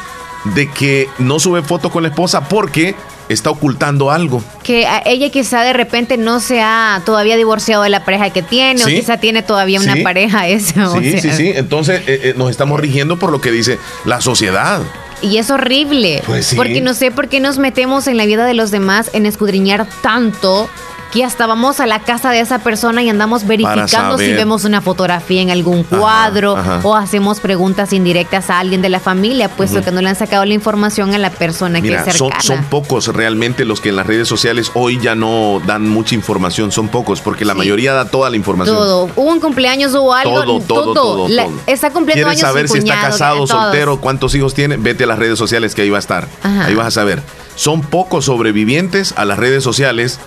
de 0.56 0.70
que 0.72 1.10
no 1.18 1.40
sube 1.40 1.62
fotos 1.62 1.92
con 1.92 2.04
la 2.04 2.10
esposa 2.10 2.48
porque 2.48 2.96
está 3.28 3.50
ocultando 3.50 4.10
algo. 4.10 4.42
Que 4.64 4.88
a- 4.88 5.02
ella 5.06 5.30
quizá 5.30 5.62
de 5.64 5.74
repente 5.74 6.16
no 6.16 6.40
se 6.40 6.62
ha 6.62 7.02
todavía 7.06 7.36
divorciado 7.36 7.84
de 7.84 7.90
la 7.90 8.06
pareja 8.06 8.30
que 8.30 8.42
tiene 8.42 8.82
o 8.82 8.88
quizá 8.88 9.18
tiene 9.18 9.44
todavía 9.44 9.82
una 9.82 9.96
Sí. 9.96 10.02
pareja 10.02 10.48
esa. 10.48 10.90
o 10.92 11.00
Sí, 11.02 11.20
sí, 11.20 11.32
sí. 11.32 11.52
Entonces 11.54 12.02
eh, 12.08 12.22
eh, 12.24 12.34
nos 12.38 12.50
estamos 12.50 12.80
rigiendo 12.80 13.20
por 13.20 13.32
lo 13.34 13.42
que 13.42 13.52
dice 13.52 13.80
la 14.06 14.22
sociedad. 14.22 14.82
Y 15.22 15.40
es 15.40 15.50
horrible. 15.52 16.24
Pues 16.26 16.46
sí. 16.46 16.56
Porque 16.56 16.80
no 16.80 16.94
sé 16.94 17.12
por 17.12 17.28
qué 17.28 17.42
nos 17.42 17.58
metemos 17.58 18.08
en 18.08 18.16
la 18.16 18.26
vida 18.26 18.46
de 18.46 18.54
los 18.54 18.72
demás 18.72 19.10
en 19.14 19.26
escudriñar 19.26 19.86
tanto 20.02 20.70
que 21.12 21.24
hasta 21.24 21.46
vamos 21.48 21.80
a 21.80 21.86
la 21.86 22.00
casa 22.00 22.32
de 22.32 22.40
esa 22.40 22.60
persona 22.60 23.02
y 23.02 23.10
andamos 23.10 23.46
verificando 23.48 24.18
si 24.18 24.34
vemos 24.34 24.66
una 24.66 24.82
fotografía 24.82 25.42
en 25.42 25.50
algún 25.52 25.84
cuadro 25.84 26.58
ajá. 26.58 26.80
o 26.84 26.96
hacemos 26.96 27.40
preguntas 27.40 27.94
indirectas 27.94 28.50
a 28.50 28.60
alguien 28.60 28.82
de 28.82 28.90
la 28.90 29.00
familia, 29.00 29.50
puesto 29.50 29.82
que 29.82 29.92
no 29.92 30.02
le 30.02 30.10
han 30.10 30.16
sacado 30.16 30.44
la 30.46 30.54
información 30.54 31.14
a 31.14 31.18
la 31.18 31.30
persona 31.30 31.80
Mira, 31.80 32.04
que 32.04 32.10
es 32.10 32.18
cercana. 32.18 32.42
son 32.42 32.64
pocos 32.66 33.08
realmente 33.08 33.66
los 33.66 33.82
que 33.82 33.90
en 33.90 33.96
las 33.96 34.08
redes 34.08 34.28
sociales 34.28 34.72
hoy 34.74 35.00
ya 35.00 35.16
no 35.16 35.62
dan 35.66 35.88
mucha 35.88 36.16
información. 36.16 36.72
Son 36.72 36.88
pocos 36.88 37.22
porque 37.22 37.46
la 37.46 37.54
mayoría 37.54 37.94
da 37.94 38.06
toda 38.06 38.30
la 38.30 38.36
información. 38.36 38.76
Todo. 38.76 39.10
Hubo 39.16 39.32
un 39.32 39.40
cumpleaños, 39.40 39.94
hubo 39.94 40.14
algo. 40.14 40.42
Todo, 40.44 40.60
todo, 40.60 40.94
todo, 40.94 41.30
La- 41.30 41.46
todo. 41.46 41.54
Está 41.68 41.92
cumpliendo 41.92 42.26
¿Quieres 42.28 42.44
años 42.44 42.50
saber 42.50 42.68
si 42.68 42.80
está 42.80 43.00
casado, 43.00 43.48
soltero, 43.48 44.00
cuántos 44.02 44.36
hijos 44.36 44.54
tiene? 44.54 44.78
Vete 44.78 45.06
a 45.06 45.08
las 45.08 45.20
redes 45.20 45.38
sociales 45.40 45.74
que 45.76 45.84
ahí 45.84 45.90
va 45.90 45.98
a 45.98 46.00
estar. 46.00 46.28
Ajá. 46.44 46.66
Ahí 46.66 46.76
vas 46.76 46.88
a 46.88 46.92
saber. 46.92 47.22
Son 47.56 47.82
pocos 47.82 48.26
sobrevivientes 48.26 49.14
a 49.18 49.26
las 49.26 49.40
redes 49.40 49.64
sociales 49.64 50.20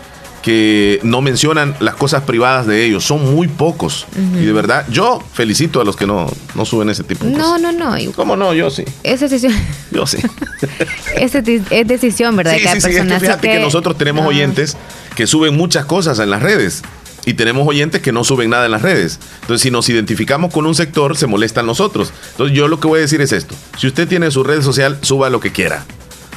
que 0.42 1.00
no 1.02 1.20
mencionan 1.20 1.74
las 1.80 1.94
cosas 1.94 2.22
privadas 2.22 2.66
de 2.66 2.84
ellos. 2.84 3.04
Son 3.04 3.34
muy 3.34 3.46
pocos. 3.48 4.06
Y 4.40 4.44
de 4.44 4.52
verdad, 4.52 4.86
yo 4.90 5.22
felicito 5.34 5.80
a 5.80 5.84
los 5.84 5.96
que 5.96 6.06
no, 6.06 6.30
no 6.54 6.64
suben 6.64 6.88
ese 6.88 7.04
tipo 7.04 7.24
de 7.26 7.32
cosas. 7.32 7.46
No, 7.60 7.72
no, 7.72 7.72
no. 7.72 8.12
¿Cómo 8.16 8.36
no? 8.36 8.54
Yo 8.54 8.70
sí. 8.70 8.84
Es 9.02 9.20
decisión, 9.20 9.52
Yo 9.90 10.06
sí. 10.06 10.18
es, 11.16 11.34
deci- 11.34 11.64
es 11.70 11.86
decisión, 11.86 12.36
¿verdad? 12.36 12.52
de 12.52 12.62
cada 12.62 12.74
sí, 12.76 12.80
sí, 12.80 12.86
es 12.88 12.94
persona. 12.94 13.14
que 13.14 13.20
fíjate 13.20 13.48
que, 13.48 13.54
que- 13.58 13.62
nosotros 13.62 13.98
tenemos 13.98 14.26
oyentes 14.26 14.76
que 15.14 15.26
suben 15.26 15.56
muchas 15.56 15.84
cosas 15.84 16.18
en 16.20 16.30
las 16.30 16.42
redes 16.42 16.82
y 17.26 17.34
tenemos 17.34 17.68
oyentes 17.68 18.00
que 18.00 18.12
no 18.12 18.24
suben 18.24 18.48
nada 18.50 18.64
en 18.64 18.70
las 18.72 18.80
redes. 18.82 19.18
Entonces, 19.42 19.60
si 19.62 19.70
nos 19.70 19.88
identificamos 19.90 20.52
con 20.54 20.64
un 20.64 20.74
sector, 20.74 21.16
se 21.18 21.26
molestan 21.26 21.66
nosotros. 21.66 22.12
Entonces, 22.30 22.56
yo 22.56 22.66
lo 22.66 22.80
que 22.80 22.88
voy 22.88 22.98
a 22.98 23.02
decir 23.02 23.20
es 23.20 23.32
esto. 23.32 23.54
Si 23.78 23.86
usted 23.86 24.08
tiene 24.08 24.30
su 24.30 24.42
red 24.42 24.62
social, 24.62 24.96
suba 25.02 25.28
lo 25.28 25.38
que 25.38 25.52
quiera. 25.52 25.84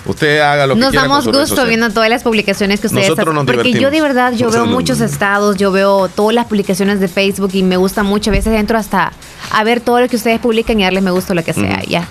Usted 0.06 0.40
haga 0.40 0.68
lo 0.68 0.76
que 0.76 0.82
Nos 0.82 0.90
quiera 0.92 1.04
damos 1.04 1.24
su 1.24 1.32
red 1.32 1.40
gusto 1.40 1.66
viendo 1.66 1.90
todas 1.90 2.10
las 2.10 2.24
publicaciones 2.24 2.80
que 2.80 2.88
ustedes 2.88 3.10
Nosotros 3.10 3.34
nos 3.34 3.46
Porque 3.46 3.74
yo 3.74 3.90
de 3.90 4.02
verdad, 4.02 4.34
yo 4.34 4.50
veo 4.50 4.66
nos 4.66 4.74
muchos 4.74 5.02
estados, 5.02 5.58
yo 5.58 5.72
veo 5.72 6.10
todas 6.10 6.36
las 6.36 6.46
publicaciones 6.48 7.00
de 7.00 7.08
Facebook 7.08 7.52
y 7.54 7.64
me 7.64 7.78
gusta 7.78 8.04
mucho. 8.04 8.30
A 8.30 8.34
veces 8.34 8.60
entro 8.60 8.78
hasta 8.78 9.14
a 9.52 9.64
ver 9.64 9.80
todo 9.80 10.02
lo 10.02 10.08
que 10.08 10.16
ustedes 10.16 10.40
publican 10.40 10.80
y 10.80 10.84
darles 10.84 11.04
me 11.04 11.12
gusta 11.12 11.34
lo 11.34 11.44
que 11.44 11.54
sea. 11.54 11.82
Ya. 11.88 12.08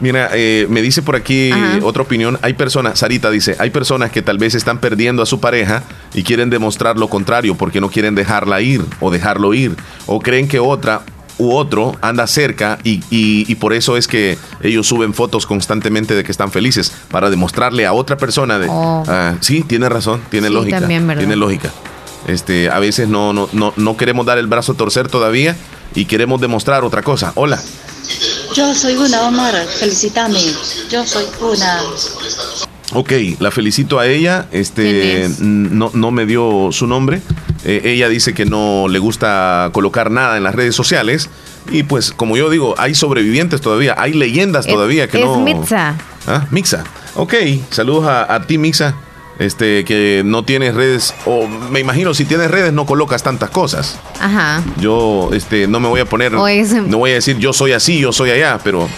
Mira, 0.00 0.30
eh, 0.32 0.66
me 0.68 0.82
dice 0.82 1.02
por 1.02 1.16
aquí 1.16 1.52
Ajá. 1.52 1.78
otra 1.82 2.02
opinión. 2.02 2.38
Hay 2.42 2.54
personas, 2.54 2.98
Sarita 2.98 3.30
dice, 3.30 3.56
hay 3.58 3.70
personas 3.70 4.10
que 4.10 4.22
tal 4.22 4.38
vez 4.38 4.54
están 4.54 4.78
perdiendo 4.78 5.22
a 5.22 5.26
su 5.26 5.40
pareja 5.40 5.84
y 6.14 6.24
quieren 6.24 6.50
demostrar 6.50 6.96
lo 6.96 7.08
contrario 7.08 7.54
porque 7.54 7.80
no 7.80 7.90
quieren 7.90 8.14
dejarla 8.14 8.60
ir 8.60 8.84
o 9.00 9.10
dejarlo 9.10 9.54
ir. 9.54 9.76
O 10.06 10.20
creen 10.20 10.48
que 10.48 10.58
otra 10.58 11.02
u 11.38 11.54
otro 11.54 11.96
anda 12.00 12.26
cerca 12.26 12.78
y, 12.84 13.02
y- 13.10 13.44
y 13.50 13.54
por 13.56 13.72
eso 13.72 13.96
es 13.96 14.06
que 14.06 14.38
ellos 14.62 14.86
suben 14.86 15.14
fotos 15.14 15.46
constantemente 15.46 16.14
de 16.14 16.22
que 16.24 16.30
están 16.32 16.50
felices 16.52 16.92
para 17.10 17.30
demostrarle 17.30 17.86
a 17.86 17.92
otra 17.92 18.16
persona 18.16 18.58
de, 18.58 18.68
Oh. 18.70 19.02
ah, 19.08 19.34
sí, 19.40 19.62
tiene 19.62 19.88
razón, 19.88 20.22
tiene 20.30 20.48
Sí, 20.48 20.54
lógica, 20.54 20.78
también, 20.80 21.06
¿verdad? 21.06 21.20
tiene 21.22 21.36
lógica. 21.36 21.70
Este, 22.26 22.70
a 22.70 22.78
veces 22.78 23.08
no, 23.08 23.32
no, 23.32 23.48
no, 23.52 23.72
no 23.76 23.96
queremos 23.96 24.24
dar 24.26 24.38
el 24.38 24.46
brazo 24.46 24.72
a 24.72 24.74
torcer 24.76 25.08
todavía 25.08 25.56
y 25.94 26.06
queremos 26.06 26.40
demostrar 26.40 26.84
otra 26.84 27.02
cosa. 27.02 27.32
Hola. 27.34 27.60
Yo 28.54 28.74
soy 28.74 28.94
una, 28.96 29.22
Omar, 29.22 29.54
felicítame. 29.78 30.38
Yo 30.90 31.04
soy 31.06 31.24
una. 31.40 31.80
Ok, 32.94 33.12
la 33.40 33.50
felicito 33.50 33.98
a 33.98 34.06
ella. 34.06 34.46
Este 34.52 34.82
¿Quién 34.82 35.30
es? 35.32 35.40
no, 35.40 35.90
no 35.92 36.10
me 36.10 36.24
dio 36.26 36.68
su 36.72 36.86
nombre. 36.86 37.20
Eh, 37.64 37.82
ella 37.84 38.08
dice 38.08 38.32
que 38.34 38.44
no 38.46 38.86
le 38.88 38.98
gusta 38.98 39.68
colocar 39.72 40.10
nada 40.10 40.36
en 40.36 40.42
las 40.44 40.54
redes 40.54 40.74
sociales. 40.74 41.28
Y 41.70 41.82
pues, 41.82 42.12
como 42.12 42.36
yo 42.36 42.50
digo, 42.50 42.74
hay 42.78 42.94
sobrevivientes 42.94 43.60
todavía, 43.60 43.94
hay 43.98 44.12
leyendas 44.12 44.66
todavía 44.66 45.08
que 45.08 45.18
es 45.20 45.24
no. 45.26 45.40
Mitza. 45.40 45.94
Ah, 46.26 46.46
Mixa. 46.50 46.84
Ok, 47.16 47.34
saludos 47.70 48.06
a, 48.06 48.32
a 48.34 48.46
ti, 48.46 48.58
Mixa. 48.58 48.94
Este, 49.38 49.84
que 49.84 50.22
no 50.24 50.44
tienes 50.44 50.74
redes, 50.76 51.12
o 51.26 51.48
me 51.48 51.80
imagino 51.80 52.14
si 52.14 52.24
tienes 52.24 52.48
redes 52.52 52.72
no 52.72 52.86
colocas 52.86 53.24
tantas 53.24 53.50
cosas. 53.50 53.98
Ajá. 54.20 54.62
Yo, 54.78 55.30
este, 55.32 55.66
no 55.66 55.80
me 55.80 55.88
voy 55.88 55.98
a 56.00 56.04
poner, 56.04 56.32
es- 56.50 56.72
no 56.72 56.98
voy 56.98 57.10
a 57.10 57.14
decir 57.14 57.38
yo 57.38 57.52
soy 57.52 57.72
así, 57.72 57.98
yo 57.98 58.12
soy 58.12 58.30
allá, 58.30 58.60
pero 58.62 58.88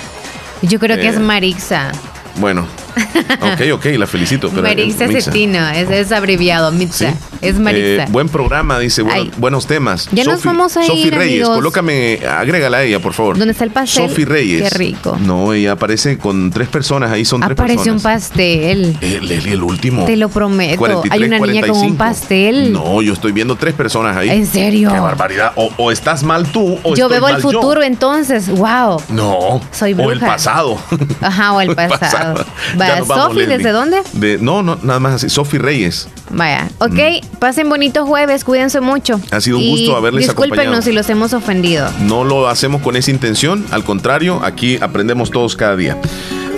Yo 0.61 0.79
creo 0.79 0.97
que 0.99 1.07
Eh. 1.07 1.11
es 1.11 1.19
Marixa. 1.21 1.91
bueno, 2.39 2.67
Ok, 3.37 3.61
ok, 3.75 3.85
la 3.99 4.07
felicito. 4.07 4.51
Pero 4.51 4.63
Marixa. 4.63 5.07
Cetino, 5.09 5.69
es, 5.69 5.91
es 5.91 6.13
abreviado, 6.13 6.73
Mixa. 6.73 7.15
Es 7.41 7.59
Marixa. 7.59 8.05
Eh, 8.05 8.07
buen 8.11 8.29
programa, 8.29 8.79
dice, 8.79 9.03
buenos 9.37 9.67
temas. 9.67 10.09
Ya 10.13 10.25
nos 10.25 10.43
vamos 10.45 10.77
a 10.77 10.83
Sofi 10.85 11.09
ir, 11.09 11.15
Reyes, 11.15 11.41
amigos. 11.43 11.57
colócame, 11.57 12.21
agrégala 12.27 12.79
a 12.79 12.83
ella, 12.83 13.01
por 13.01 13.13
favor. 13.13 13.39
¿Dónde 13.39 13.53
está 13.53 13.65
el 13.65 13.71
pastel? 13.71 14.09
Sofi 14.09 14.25
Reyes. 14.25 14.63
Qué 14.63 14.79
rico. 14.79 15.17
No, 15.21 15.53
ella 15.53 15.73
aparece 15.73 16.19
con 16.19 16.51
tres 16.51 16.69
personas, 16.69 17.11
ahí 17.11 17.25
son 17.25 17.41
tres 17.41 17.53
Apareció 17.53 17.93
un 17.93 18.01
personas. 18.01 18.23
pastel. 18.31 18.99
Leslie, 19.01 19.53
el 19.53 19.63
último. 19.63 20.05
Te 20.07 20.17
lo 20.17 20.29
prometo. 20.29 20.79
43, 20.79 21.13
Hay 21.13 21.27
una 21.29 21.39
niña 21.39 21.61
con 21.67 21.71
un 21.77 21.97
45. 21.97 21.99
pastel. 21.99 22.73
No, 22.73 23.03
yo 23.03 23.13
estoy 23.13 23.33
viendo 23.33 23.57
tres 23.57 23.75
personas 23.75 24.17
ahí. 24.17 24.31
¿En 24.31 24.47
serio? 24.47 24.91
Qué 24.93 24.99
barbaridad. 25.01 25.53
O, 25.57 25.71
o 25.77 25.91
estás 25.93 26.23
mal 26.23 26.47
tú 26.47 26.79
o 26.83 26.95
Yo 26.97 27.09
veo 27.09 27.29
el 27.29 27.37
yo. 27.37 27.43
futuro 27.43 27.83
entonces. 27.83 28.49
Wow. 28.49 29.03
No. 29.11 29.61
Soy 29.73 29.93
O 29.95 30.11
el 30.11 30.19
bruja. 30.19 30.27
pasado. 30.27 30.79
Ajá, 31.21 31.53
o 31.53 31.61
el 31.61 31.75
pasado. 31.77 32.45
Ya 32.87 32.93
Vaya, 32.93 32.99
nos 33.01 33.09
vamos, 33.09 33.25
Sofi, 33.27 33.39
Leslie. 33.41 33.57
¿desde 33.59 33.71
dónde? 33.73 33.97
De, 34.13 34.39
no, 34.39 34.63
no, 34.63 34.79
nada 34.83 35.01
más 35.01 35.15
así. 35.15 35.29
Sofi 35.29 35.59
Reyes. 35.59 36.09
Vaya, 36.31 36.69
ok, 36.79 36.99
pasen 37.39 37.69
bonitos 37.69 38.07
jueves, 38.07 38.45
cuídense 38.45 38.81
mucho. 38.81 39.19
Mm. 39.19 39.23
Ha 39.33 39.41
sido 39.41 39.59
un 39.59 39.63
Y 39.65 39.71
gusto 39.71 39.97
haberles 39.97 40.25
Discúlpenos 40.25 40.59
acompañado. 40.59 40.83
si 40.83 40.93
los 40.93 41.09
hemos 41.11 41.33
ofendido. 41.33 41.89
No 42.01 42.25
lo 42.25 42.49
hacemos 42.49 42.83
con 42.83 42.97
esa 42.97 43.11
intención, 43.11 43.65
al 43.71 43.85
contrario, 43.85 44.41
aquí 44.45 44.79
aprendemos 44.81 45.31
todos 45.31 45.57
cada 45.57 45.77
día. 45.77 45.97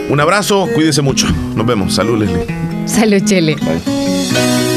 Un 0.09 0.21
abrazo, 0.21 0.67
cuídense 0.75 1.03
mucho. 1.03 1.27
Nos 1.55 1.67
vemos. 1.67 1.95
Salud, 1.95 2.19
Leslie. 2.19 2.47
Salud, 2.87 3.23
Chele. 3.25 3.57
Hay 3.61 4.68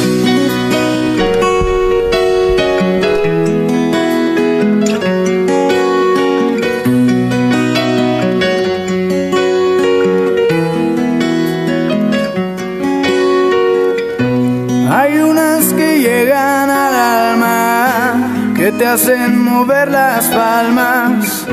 te 18.81 18.87
hacen 18.87 19.37
mover 19.43 19.91
las 19.91 20.25
palmas, 20.29 21.45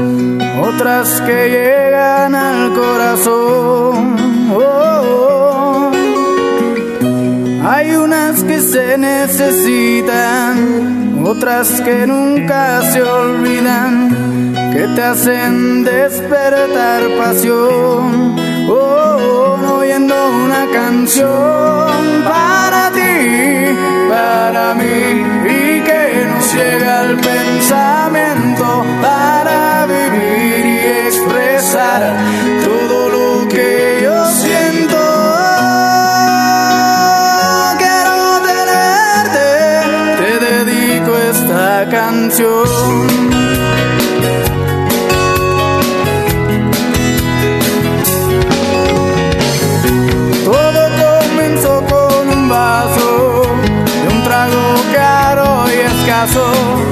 otras 0.63 1.21
que 1.21 1.51
llegan 1.51 2.35
al 2.35 2.73
corazón. 2.73 4.17
Oh, 4.51 5.91
oh. 5.93 5.93
Hay 7.69 7.95
unas 7.97 8.43
que 8.45 8.61
se 8.63 8.97
necesitan, 8.97 10.57
otras 11.23 11.83
que 11.83 12.07
nunca 12.07 12.81
se 12.93 13.03
olvidan, 13.03 14.55
que 14.73 14.89
te 14.97 15.03
hacen 15.03 15.85
despertar 15.85 17.03
pasión. 17.19 18.37
Oh, 18.71 19.19
oh, 19.21 19.58
oyendo 19.58 19.58
una 20.31 20.67
canción 20.73 22.25
para 22.25 22.91
ti, 22.91 23.77
para 24.09 24.75
mí, 24.75 25.25
y 25.45 25.81
que 25.83 26.27
nos 26.29 26.55
llega 26.55 27.01
al 27.01 27.17
pensamiento 27.17 28.85
para 29.03 29.87
vivir 29.87 30.67
y 30.67 30.79
expresar 31.07 32.17
todo 32.65 33.09
lo 33.09 33.49
que 33.49 34.01
yo 34.03 34.27
siento. 34.27 34.99
Quiero 37.79 38.41
tenerte, 38.51 39.49
te 40.21 40.33
dedico 40.47 41.17
esta 41.17 41.89
canción. 41.91 42.68
castle 56.27 56.88